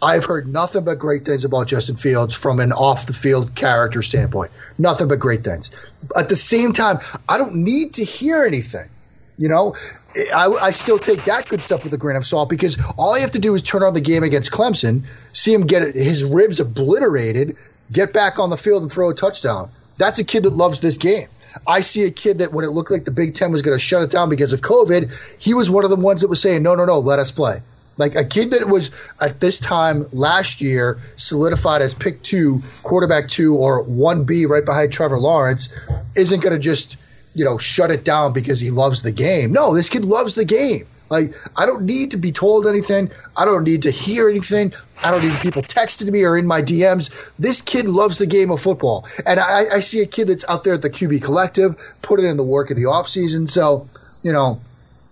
I've 0.00 0.24
heard 0.24 0.48
nothing 0.48 0.84
but 0.84 0.98
great 0.98 1.24
things 1.24 1.44
about 1.44 1.66
Justin 1.66 1.96
Fields 1.96 2.34
from 2.34 2.60
an 2.60 2.72
off 2.72 3.06
the 3.06 3.12
field 3.12 3.54
character 3.54 4.00
standpoint. 4.00 4.52
Nothing 4.78 5.08
but 5.08 5.18
great 5.18 5.44
things. 5.44 5.70
At 6.16 6.28
the 6.28 6.36
same 6.36 6.72
time, 6.72 7.00
I 7.28 7.36
don't 7.36 7.56
need 7.56 7.94
to 7.94 8.04
hear 8.04 8.44
anything. 8.44 8.88
You 9.36 9.48
know, 9.48 9.76
I, 10.16 10.46
I, 10.46 10.70
still 10.70 10.98
take 10.98 11.24
that 11.24 11.46
good 11.48 11.60
stuff 11.60 11.84
with 11.84 11.92
a 11.92 11.98
grain 11.98 12.16
of 12.16 12.26
salt 12.26 12.48
because 12.48 12.78
all 12.96 13.14
I 13.14 13.20
have 13.20 13.32
to 13.32 13.38
do 13.38 13.54
is 13.54 13.62
turn 13.62 13.82
on 13.82 13.92
the 13.92 14.00
game 14.00 14.22
against 14.22 14.50
Clemson, 14.50 15.04
see 15.32 15.52
him 15.52 15.66
get 15.66 15.94
his 15.94 16.24
ribs 16.24 16.60
obliterated, 16.60 17.56
get 17.92 18.12
back 18.12 18.38
on 18.38 18.50
the 18.50 18.56
field 18.56 18.82
and 18.82 18.90
throw 18.90 19.10
a 19.10 19.14
touchdown. 19.14 19.70
That's 19.98 20.18
a 20.18 20.24
kid 20.24 20.44
that 20.44 20.54
loves 20.54 20.80
this 20.80 20.96
game. 20.96 21.28
I 21.66 21.80
see 21.80 22.04
a 22.04 22.10
kid 22.10 22.38
that 22.38 22.52
when 22.52 22.64
it 22.64 22.68
looked 22.68 22.90
like 22.90 23.04
the 23.04 23.10
Big 23.10 23.34
Ten 23.34 23.52
was 23.52 23.62
going 23.62 23.76
to 23.76 23.82
shut 23.82 24.02
it 24.02 24.10
down 24.10 24.28
because 24.28 24.52
of 24.52 24.60
COVID, 24.60 25.12
he 25.38 25.54
was 25.54 25.70
one 25.70 25.84
of 25.84 25.90
the 25.90 25.96
ones 25.96 26.22
that 26.22 26.28
was 26.28 26.40
saying, 26.40 26.62
no, 26.62 26.74
no, 26.74 26.84
no, 26.84 26.98
let 27.00 27.18
us 27.18 27.32
play. 27.32 27.60
Like 27.96 28.14
a 28.14 28.24
kid 28.24 28.52
that 28.52 28.68
was 28.68 28.92
at 29.20 29.40
this 29.40 29.58
time 29.58 30.06
last 30.12 30.60
year 30.60 31.00
solidified 31.16 31.82
as 31.82 31.94
pick 31.94 32.22
two, 32.22 32.62
quarterback 32.84 33.28
two, 33.28 33.56
or 33.56 33.84
1B 33.84 34.48
right 34.48 34.64
behind 34.64 34.92
Trevor 34.92 35.18
Lawrence 35.18 35.68
isn't 36.14 36.40
going 36.40 36.54
to 36.54 36.60
just, 36.60 36.96
you 37.34 37.44
know, 37.44 37.58
shut 37.58 37.90
it 37.90 38.04
down 38.04 38.32
because 38.32 38.60
he 38.60 38.70
loves 38.70 39.02
the 39.02 39.12
game. 39.12 39.52
No, 39.52 39.74
this 39.74 39.90
kid 39.90 40.04
loves 40.04 40.34
the 40.34 40.44
game. 40.44 40.86
Like, 41.10 41.34
I 41.56 41.64
don't 41.64 41.82
need 41.84 42.10
to 42.10 42.16
be 42.16 42.32
told 42.32 42.66
anything. 42.66 43.10
I 43.36 43.44
don't 43.44 43.64
need 43.64 43.82
to 43.82 43.90
hear 43.90 44.28
anything. 44.28 44.74
I 45.02 45.10
don't 45.10 45.22
need 45.22 45.40
people 45.40 45.62
texting 45.62 46.10
me 46.10 46.24
or 46.24 46.36
in 46.36 46.46
my 46.46 46.60
DMs. 46.60 47.30
This 47.38 47.62
kid 47.62 47.86
loves 47.86 48.18
the 48.18 48.26
game 48.26 48.50
of 48.50 48.60
football. 48.60 49.06
And 49.24 49.40
I, 49.40 49.76
I 49.76 49.80
see 49.80 50.00
a 50.00 50.06
kid 50.06 50.28
that's 50.28 50.44
out 50.48 50.64
there 50.64 50.74
at 50.74 50.82
the 50.82 50.90
QB 50.90 51.22
collective, 51.22 51.76
put 52.02 52.20
it 52.20 52.24
in 52.24 52.36
the 52.36 52.44
work 52.44 52.70
of 52.70 52.76
the 52.76 52.84
offseason. 52.84 53.48
So, 53.48 53.88
you 54.22 54.32
know, 54.32 54.60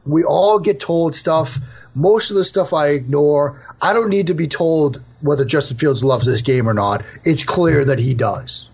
we 0.05 0.22
all 0.24 0.59
get 0.59 0.80
told 0.80 1.14
stuff. 1.14 1.59
Most 1.94 2.30
of 2.30 2.36
the 2.36 2.44
stuff 2.44 2.74
I 2.74 2.88
ignore. 2.88 3.62
I 3.80 3.93
don't 3.93 4.10
need 4.10 4.26
to 4.26 4.34
be 4.34 4.48
told 4.48 5.02
whether 5.22 5.44
Justin 5.44 5.78
Fields 5.78 6.05
loves 6.05 6.26
this 6.26 6.43
game 6.43 6.68
or 6.68 6.74
not. 6.74 7.02
It's 7.24 7.44
clear 7.44 7.84
that 7.86 7.98
he 7.98 8.14
does. 8.14 8.68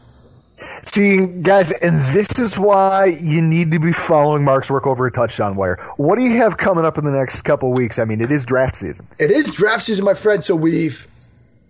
See, 0.84 1.26
guys, 1.26 1.70
and 1.70 2.00
this 2.14 2.38
is 2.38 2.58
why 2.58 3.06
you 3.06 3.40
need 3.40 3.70
to 3.72 3.78
be 3.78 3.92
following 3.92 4.44
Mark's 4.44 4.70
work 4.70 4.86
over 4.86 5.06
at 5.06 5.14
Touchdown 5.14 5.54
Wire. 5.54 5.76
What 5.96 6.18
do 6.18 6.24
you 6.24 6.38
have 6.38 6.56
coming 6.56 6.84
up 6.84 6.98
in 6.98 7.04
the 7.04 7.12
next 7.12 7.42
couple 7.42 7.72
weeks? 7.72 7.98
I 7.98 8.04
mean, 8.04 8.20
it 8.20 8.32
is 8.32 8.44
draft 8.44 8.76
season. 8.76 9.06
It 9.18 9.30
is 9.30 9.54
draft 9.54 9.84
season, 9.84 10.04
my 10.04 10.14
friend. 10.14 10.42
So 10.42 10.56
we've 10.56 11.06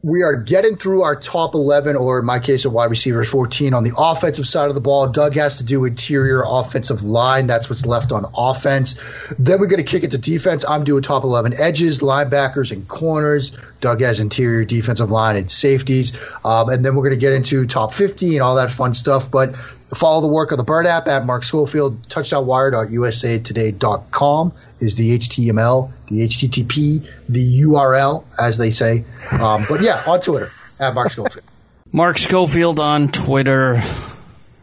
we 0.04 0.22
are 0.22 0.34
getting 0.34 0.74
through 0.74 1.02
our 1.02 1.14
top 1.14 1.54
11, 1.54 1.94
or 1.94 2.18
in 2.18 2.24
my 2.24 2.40
case, 2.40 2.64
a 2.64 2.70
wide 2.70 2.90
receiver 2.90 3.22
14 3.22 3.72
on 3.72 3.84
the 3.84 3.92
offensive 3.96 4.46
side 4.46 4.68
of 4.68 4.74
the 4.74 4.80
ball. 4.80 5.08
Doug 5.08 5.34
has 5.36 5.58
to 5.58 5.64
do 5.64 5.84
interior 5.84 6.42
offensive 6.44 7.04
line. 7.04 7.46
That's 7.46 7.70
what's 7.70 7.86
left 7.86 8.10
on 8.10 8.24
offense. 8.36 8.98
Then 9.38 9.60
we're 9.60 9.68
going 9.68 9.84
to 9.84 9.88
kick 9.88 10.02
it 10.02 10.10
to 10.10 10.18
defense. 10.18 10.64
I'm 10.68 10.82
doing 10.82 11.02
top 11.04 11.22
11 11.22 11.54
edges, 11.56 12.00
linebackers, 12.00 12.72
and 12.72 12.88
corners. 12.88 13.52
Doug 13.80 14.00
has 14.00 14.18
interior 14.18 14.64
defensive 14.64 15.10
line 15.10 15.36
and 15.36 15.48
safeties. 15.48 16.20
Um, 16.44 16.68
and 16.68 16.84
then 16.84 16.96
we're 16.96 17.04
going 17.04 17.18
to 17.18 17.20
get 17.20 17.32
into 17.32 17.64
top 17.66 17.94
50 17.94 18.34
and 18.34 18.42
all 18.42 18.56
that 18.56 18.72
fun 18.72 18.94
stuff. 18.94 19.30
But 19.30 19.54
follow 19.94 20.20
the 20.20 20.26
work 20.26 20.50
of 20.52 20.58
the 20.58 20.64
Bird 20.64 20.86
app 20.86 21.06
at 21.06 21.24
Mark 21.26 21.44
Schofield, 21.44 22.02
touchdownwire.usatoday.com 22.08 24.52
is 24.80 24.96
the 24.96 25.18
HTML, 25.18 25.90
the 26.08 26.20
HTTP, 26.20 27.06
the 27.28 27.60
URL, 27.62 28.24
as 28.38 28.58
they 28.58 28.70
say. 28.70 29.04
Um, 29.30 29.62
but 29.68 29.80
yeah, 29.80 30.00
on 30.08 30.20
Twitter 30.20 30.48
at 30.80 30.94
Mark 30.94 31.10
Schofield. 31.10 31.44
Mark 31.92 32.18
Schofield 32.18 32.80
on 32.80 33.08
Twitter 33.08 33.82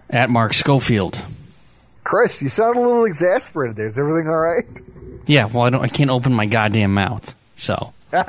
at 0.10 0.30
Mark 0.30 0.54
Schofield. 0.54 1.22
Chris, 2.04 2.42
you 2.42 2.50
sound 2.50 2.76
a 2.76 2.80
little 2.80 3.06
exasperated 3.06 3.76
there. 3.76 3.86
Is 3.86 4.00
everything 4.00 4.28
all 4.28 4.40
right? 4.40 4.66
Yeah, 5.28 5.46
well, 5.46 5.66
I 5.66 5.70
don't. 5.70 5.84
I 5.84 5.90
can't 5.90 6.10
open 6.10 6.34
my 6.34 6.48
goddamn 6.48 6.96
mouth. 6.96 7.36
So 7.56 7.94
Not 8.12 8.26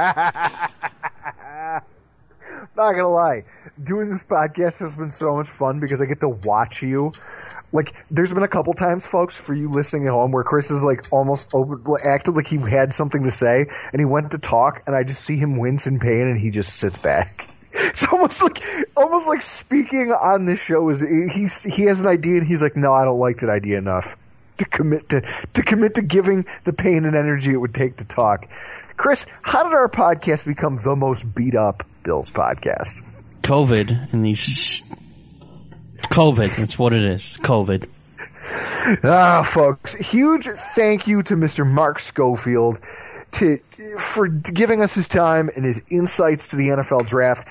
gonna 2.76 3.08
lie, 3.08 3.44
doing 3.82 4.10
this 4.10 4.24
podcast 4.24 4.80
has 4.80 4.92
been 4.92 5.10
so 5.10 5.36
much 5.36 5.48
fun 5.48 5.80
because 5.80 6.00
I 6.02 6.06
get 6.06 6.20
to 6.20 6.28
watch 6.28 6.82
you. 6.82 7.12
Like, 7.72 7.94
there's 8.10 8.34
been 8.34 8.42
a 8.42 8.48
couple 8.48 8.72
times, 8.74 9.06
folks, 9.06 9.36
for 9.36 9.54
you 9.54 9.70
listening 9.70 10.06
at 10.06 10.10
home, 10.10 10.32
where 10.32 10.42
Chris 10.42 10.70
is 10.70 10.82
like 10.82 11.12
almost 11.12 11.54
open, 11.54 11.84
acted 12.04 12.34
like 12.34 12.48
he 12.48 12.56
had 12.56 12.92
something 12.92 13.22
to 13.24 13.30
say, 13.30 13.66
and 13.92 14.00
he 14.00 14.04
went 14.04 14.32
to 14.32 14.38
talk, 14.38 14.82
and 14.86 14.96
I 14.96 15.04
just 15.04 15.22
see 15.22 15.36
him 15.36 15.56
wince 15.56 15.86
in 15.86 16.00
pain, 16.00 16.26
and 16.26 16.38
he 16.38 16.50
just 16.50 16.74
sits 16.74 16.98
back. 16.98 17.46
It's 17.72 18.06
almost 18.08 18.42
like, 18.42 18.60
almost 18.96 19.28
like 19.28 19.42
speaking 19.42 20.10
on 20.10 20.44
this 20.44 20.60
show 20.60 20.88
is 20.90 21.00
he's 21.00 21.62
he 21.62 21.84
has 21.84 22.00
an 22.00 22.08
idea, 22.08 22.38
and 22.38 22.46
he's 22.46 22.62
like, 22.62 22.76
no, 22.76 22.92
I 22.92 23.04
don't 23.04 23.18
like 23.18 23.38
that 23.38 23.48
idea 23.48 23.78
enough 23.78 24.16
to 24.58 24.64
commit 24.64 25.08
to 25.10 25.20
to 25.54 25.62
commit 25.62 25.94
to 25.94 26.02
giving 26.02 26.46
the 26.64 26.72
pain 26.72 27.04
and 27.04 27.14
energy 27.14 27.52
it 27.52 27.56
would 27.56 27.72
take 27.72 27.96
to 27.98 28.04
talk. 28.04 28.48
Chris, 28.96 29.26
how 29.42 29.64
did 29.64 29.72
our 29.72 29.88
podcast 29.88 30.46
become 30.46 30.76
the 30.76 30.96
most 30.96 31.32
beat 31.34 31.54
up 31.54 31.86
Bills 32.02 32.30
podcast? 32.30 33.02
COVID 33.50 34.12
and 34.12 34.24
these 34.24 34.84
COVID. 36.02 36.56
That's 36.56 36.78
what 36.78 36.92
it 36.92 37.02
is. 37.02 37.36
COVID. 37.42 37.88
Ah, 39.02 39.42
folks, 39.44 39.92
huge 39.92 40.46
thank 40.46 41.08
you 41.08 41.24
to 41.24 41.34
Mr. 41.34 41.66
Mark 41.66 41.98
Schofield 41.98 42.78
to 43.32 43.58
for 43.98 44.28
giving 44.28 44.82
us 44.82 44.94
his 44.94 45.08
time 45.08 45.50
and 45.54 45.64
his 45.64 45.84
insights 45.90 46.50
to 46.50 46.56
the 46.56 46.68
NFL 46.68 47.08
draft. 47.08 47.48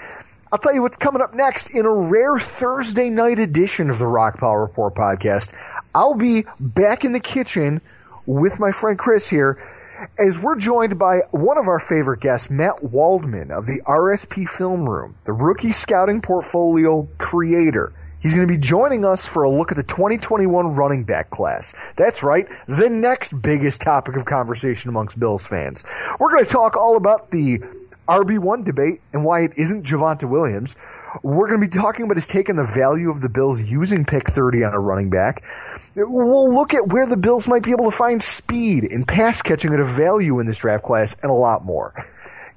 I'll 0.53 0.59
tell 0.59 0.73
you 0.73 0.81
what's 0.81 0.95
coming 0.95 1.21
up 1.21 1.33
next 1.33 1.75
in 1.75 1.85
a 1.85 1.91
rare 1.91 2.39
Thursday 2.39 3.09
night 3.09 3.39
edition 3.39 3.89
of 3.89 3.99
the 3.99 4.05
Rockpile 4.05 4.61
Report 4.61 4.95
podcast. 4.95 5.53
I'll 5.93 6.15
be 6.15 6.45
back 6.61 7.03
in 7.03 7.11
the 7.11 7.19
kitchen 7.19 7.81
with 8.25 8.57
my 8.61 8.71
friend 8.71 8.97
Chris 8.97 9.27
here 9.27 9.61
as 10.17 10.39
we're 10.39 10.57
joined 10.57 10.97
by 10.97 11.19
one 11.31 11.57
of 11.57 11.67
our 11.67 11.79
favorite 11.79 12.21
guests, 12.21 12.49
Matt 12.49 12.83
Waldman 12.83 13.51
of 13.51 13.65
the 13.65 13.81
RSP 13.85 14.47
Film 14.47 14.87
Room, 14.87 15.15
the 15.25 15.33
rookie 15.33 15.71
scouting 15.71 16.21
portfolio 16.21 17.07
creator. 17.17 17.93
He's 18.21 18.33
going 18.33 18.47
to 18.47 18.53
be 18.53 18.59
joining 18.59 19.05
us 19.05 19.25
for 19.25 19.43
a 19.43 19.49
look 19.49 19.71
at 19.71 19.77
the 19.77 19.83
2021 19.83 20.75
running 20.75 21.05
back 21.05 21.29
class. 21.29 21.73
That's 21.95 22.21
right, 22.21 22.47
the 22.67 22.89
next 22.89 23.31
biggest 23.41 23.81
topic 23.81 24.17
of 24.17 24.25
conversation 24.25 24.89
amongst 24.89 25.17
Bills 25.17 25.47
fans. 25.47 25.85
We're 26.19 26.31
going 26.31 26.43
to 26.43 26.49
talk 26.49 26.75
all 26.75 26.97
about 26.97 27.31
the 27.31 27.61
RB1 28.09 28.65
debate 28.65 29.01
and 29.13 29.23
why 29.23 29.41
it 29.41 29.53
isn't 29.55 29.85
Javonte 29.85 30.27
Williams. 30.27 30.75
We're 31.23 31.47
going 31.47 31.61
to 31.61 31.67
be 31.67 31.71
talking 31.71 32.05
about 32.05 32.17
his 32.17 32.27
take 32.27 32.49
on 32.49 32.55
the 32.55 32.63
value 32.63 33.09
of 33.09 33.21
the 33.21 33.29
Bills 33.29 33.61
using 33.61 34.03
pick 34.03 34.27
30 34.27 34.63
on 34.63 34.73
a 34.73 34.79
running 34.79 35.09
back. 35.09 35.43
We'll 36.07 36.53
look 36.53 36.73
at 36.73 36.87
where 36.87 37.05
the 37.05 37.17
Bills 37.17 37.47
might 37.47 37.63
be 37.63 37.71
able 37.71 37.91
to 37.91 37.95
find 37.95 38.21
speed 38.21 38.85
and 38.85 39.07
pass 39.07 39.41
catching 39.41 39.73
at 39.73 39.79
a 39.79 39.85
value 39.85 40.39
in 40.39 40.47
this 40.47 40.57
draft 40.57 40.83
class 40.83 41.15
and 41.21 41.29
a 41.29 41.33
lot 41.33 41.65
more. 41.65 41.93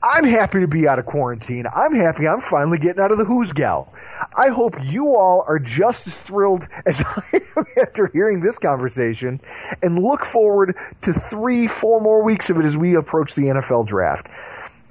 I'm 0.05 0.24
happy 0.24 0.60
to 0.60 0.69
be 0.69 0.89
out 0.89 0.98
of 0.98 1.06
quarantine. 1.06 1.64
I'm 1.73 1.94
happy 1.94 2.27
I'm 2.27 2.40
finally 2.40 2.78
getting 2.78 3.01
out 3.01 3.12
of 3.12 3.19
the 3.19 3.24
Who's 3.24 3.52
Gal. 3.52 3.93
I 4.36 4.48
hope 4.48 4.77
you 4.82 5.14
all 5.14 5.44
are 5.47 5.60
just 5.60 6.09
as 6.09 6.23
thrilled 6.23 6.66
as 6.86 7.02
I 7.02 7.23
am 7.56 7.64
after 7.81 8.09
hearing 8.09 8.40
this 8.40 8.59
conversation 8.59 9.40
and 9.81 9.98
look 9.98 10.24
forward 10.24 10.77
to 11.02 11.12
three, 11.12 11.69
four 11.69 12.01
more 12.01 12.23
weeks 12.23 12.51
of 12.51 12.59
it 12.59 12.64
as 12.64 12.77
we 12.77 12.97
approach 12.97 13.35
the 13.35 13.43
NFL 13.43 13.86
draft. 13.86 14.28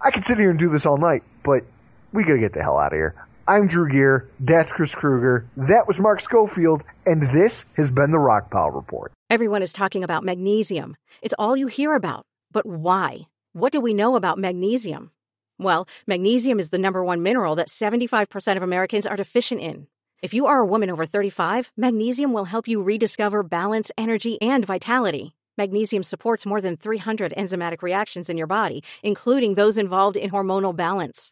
I 0.04 0.12
could 0.12 0.24
sit 0.24 0.38
here 0.38 0.50
and 0.50 0.60
do 0.60 0.70
this 0.70 0.86
all 0.86 0.98
night, 0.98 1.24
but 1.44 1.66
we 2.14 2.24
gotta 2.24 2.40
get 2.40 2.54
the 2.54 2.62
hell 2.62 2.78
out 2.78 2.94
of 2.94 2.98
here. 2.98 3.16
I'm 3.48 3.68
Drew 3.68 3.90
Gear. 3.90 4.30
That's 4.40 4.72
Chris 4.72 4.94
Krueger. 4.94 5.48
That 5.58 5.88
was 5.88 6.00
Mark 6.00 6.20
Schofield. 6.20 6.84
And 7.06 7.22
this 7.22 7.66
has 7.76 7.92
been 7.92 8.12
the 8.12 8.18
Rockpile 8.18 8.74
Report. 8.74 9.12
Everyone 9.30 9.64
is 9.64 9.74
talking 9.74 10.04
about 10.04 10.24
magnesium. 10.24 10.96
It's 11.22 11.34
all 11.40 11.58
you 11.58 11.68
hear 11.68 11.96
about. 11.96 12.26
But 12.52 12.66
why? 12.66 13.28
What 13.54 13.72
do 13.72 13.82
we 13.82 13.94
know 13.94 14.16
about 14.16 14.38
magnesium? 14.38 15.12
Well, 15.58 15.88
magnesium 16.08 16.60
is 16.60 16.70
the 16.70 16.78
number 16.78 17.04
one 17.04 17.24
mineral 17.24 17.56
that 17.56 17.68
75% 17.68 18.58
of 18.58 18.64
Americans 18.64 19.08
are 19.08 19.16
deficient 19.16 19.62
in. 19.62 19.88
If 20.22 20.34
you 20.34 20.46
are 20.46 20.60
a 20.60 20.66
woman 20.66 20.90
over 20.90 21.06
35, 21.06 21.72
magnesium 21.76 22.34
will 22.34 22.46
help 22.46 22.68
you 22.68 22.82
rediscover 22.82 23.42
balance, 23.42 23.92
energy, 23.98 24.40
and 24.42 24.66
vitality. 24.66 25.36
Magnesium 25.58 26.04
supports 26.04 26.46
more 26.46 26.62
than 26.62 26.78
300 26.78 27.34
enzymatic 27.38 27.82
reactions 27.82 28.30
in 28.30 28.38
your 28.38 28.48
body, 28.48 28.84
including 29.04 29.56
those 29.56 29.78
involved 29.78 30.16
in 30.16 30.30
hormonal 30.30 30.76
balance. 30.76 31.32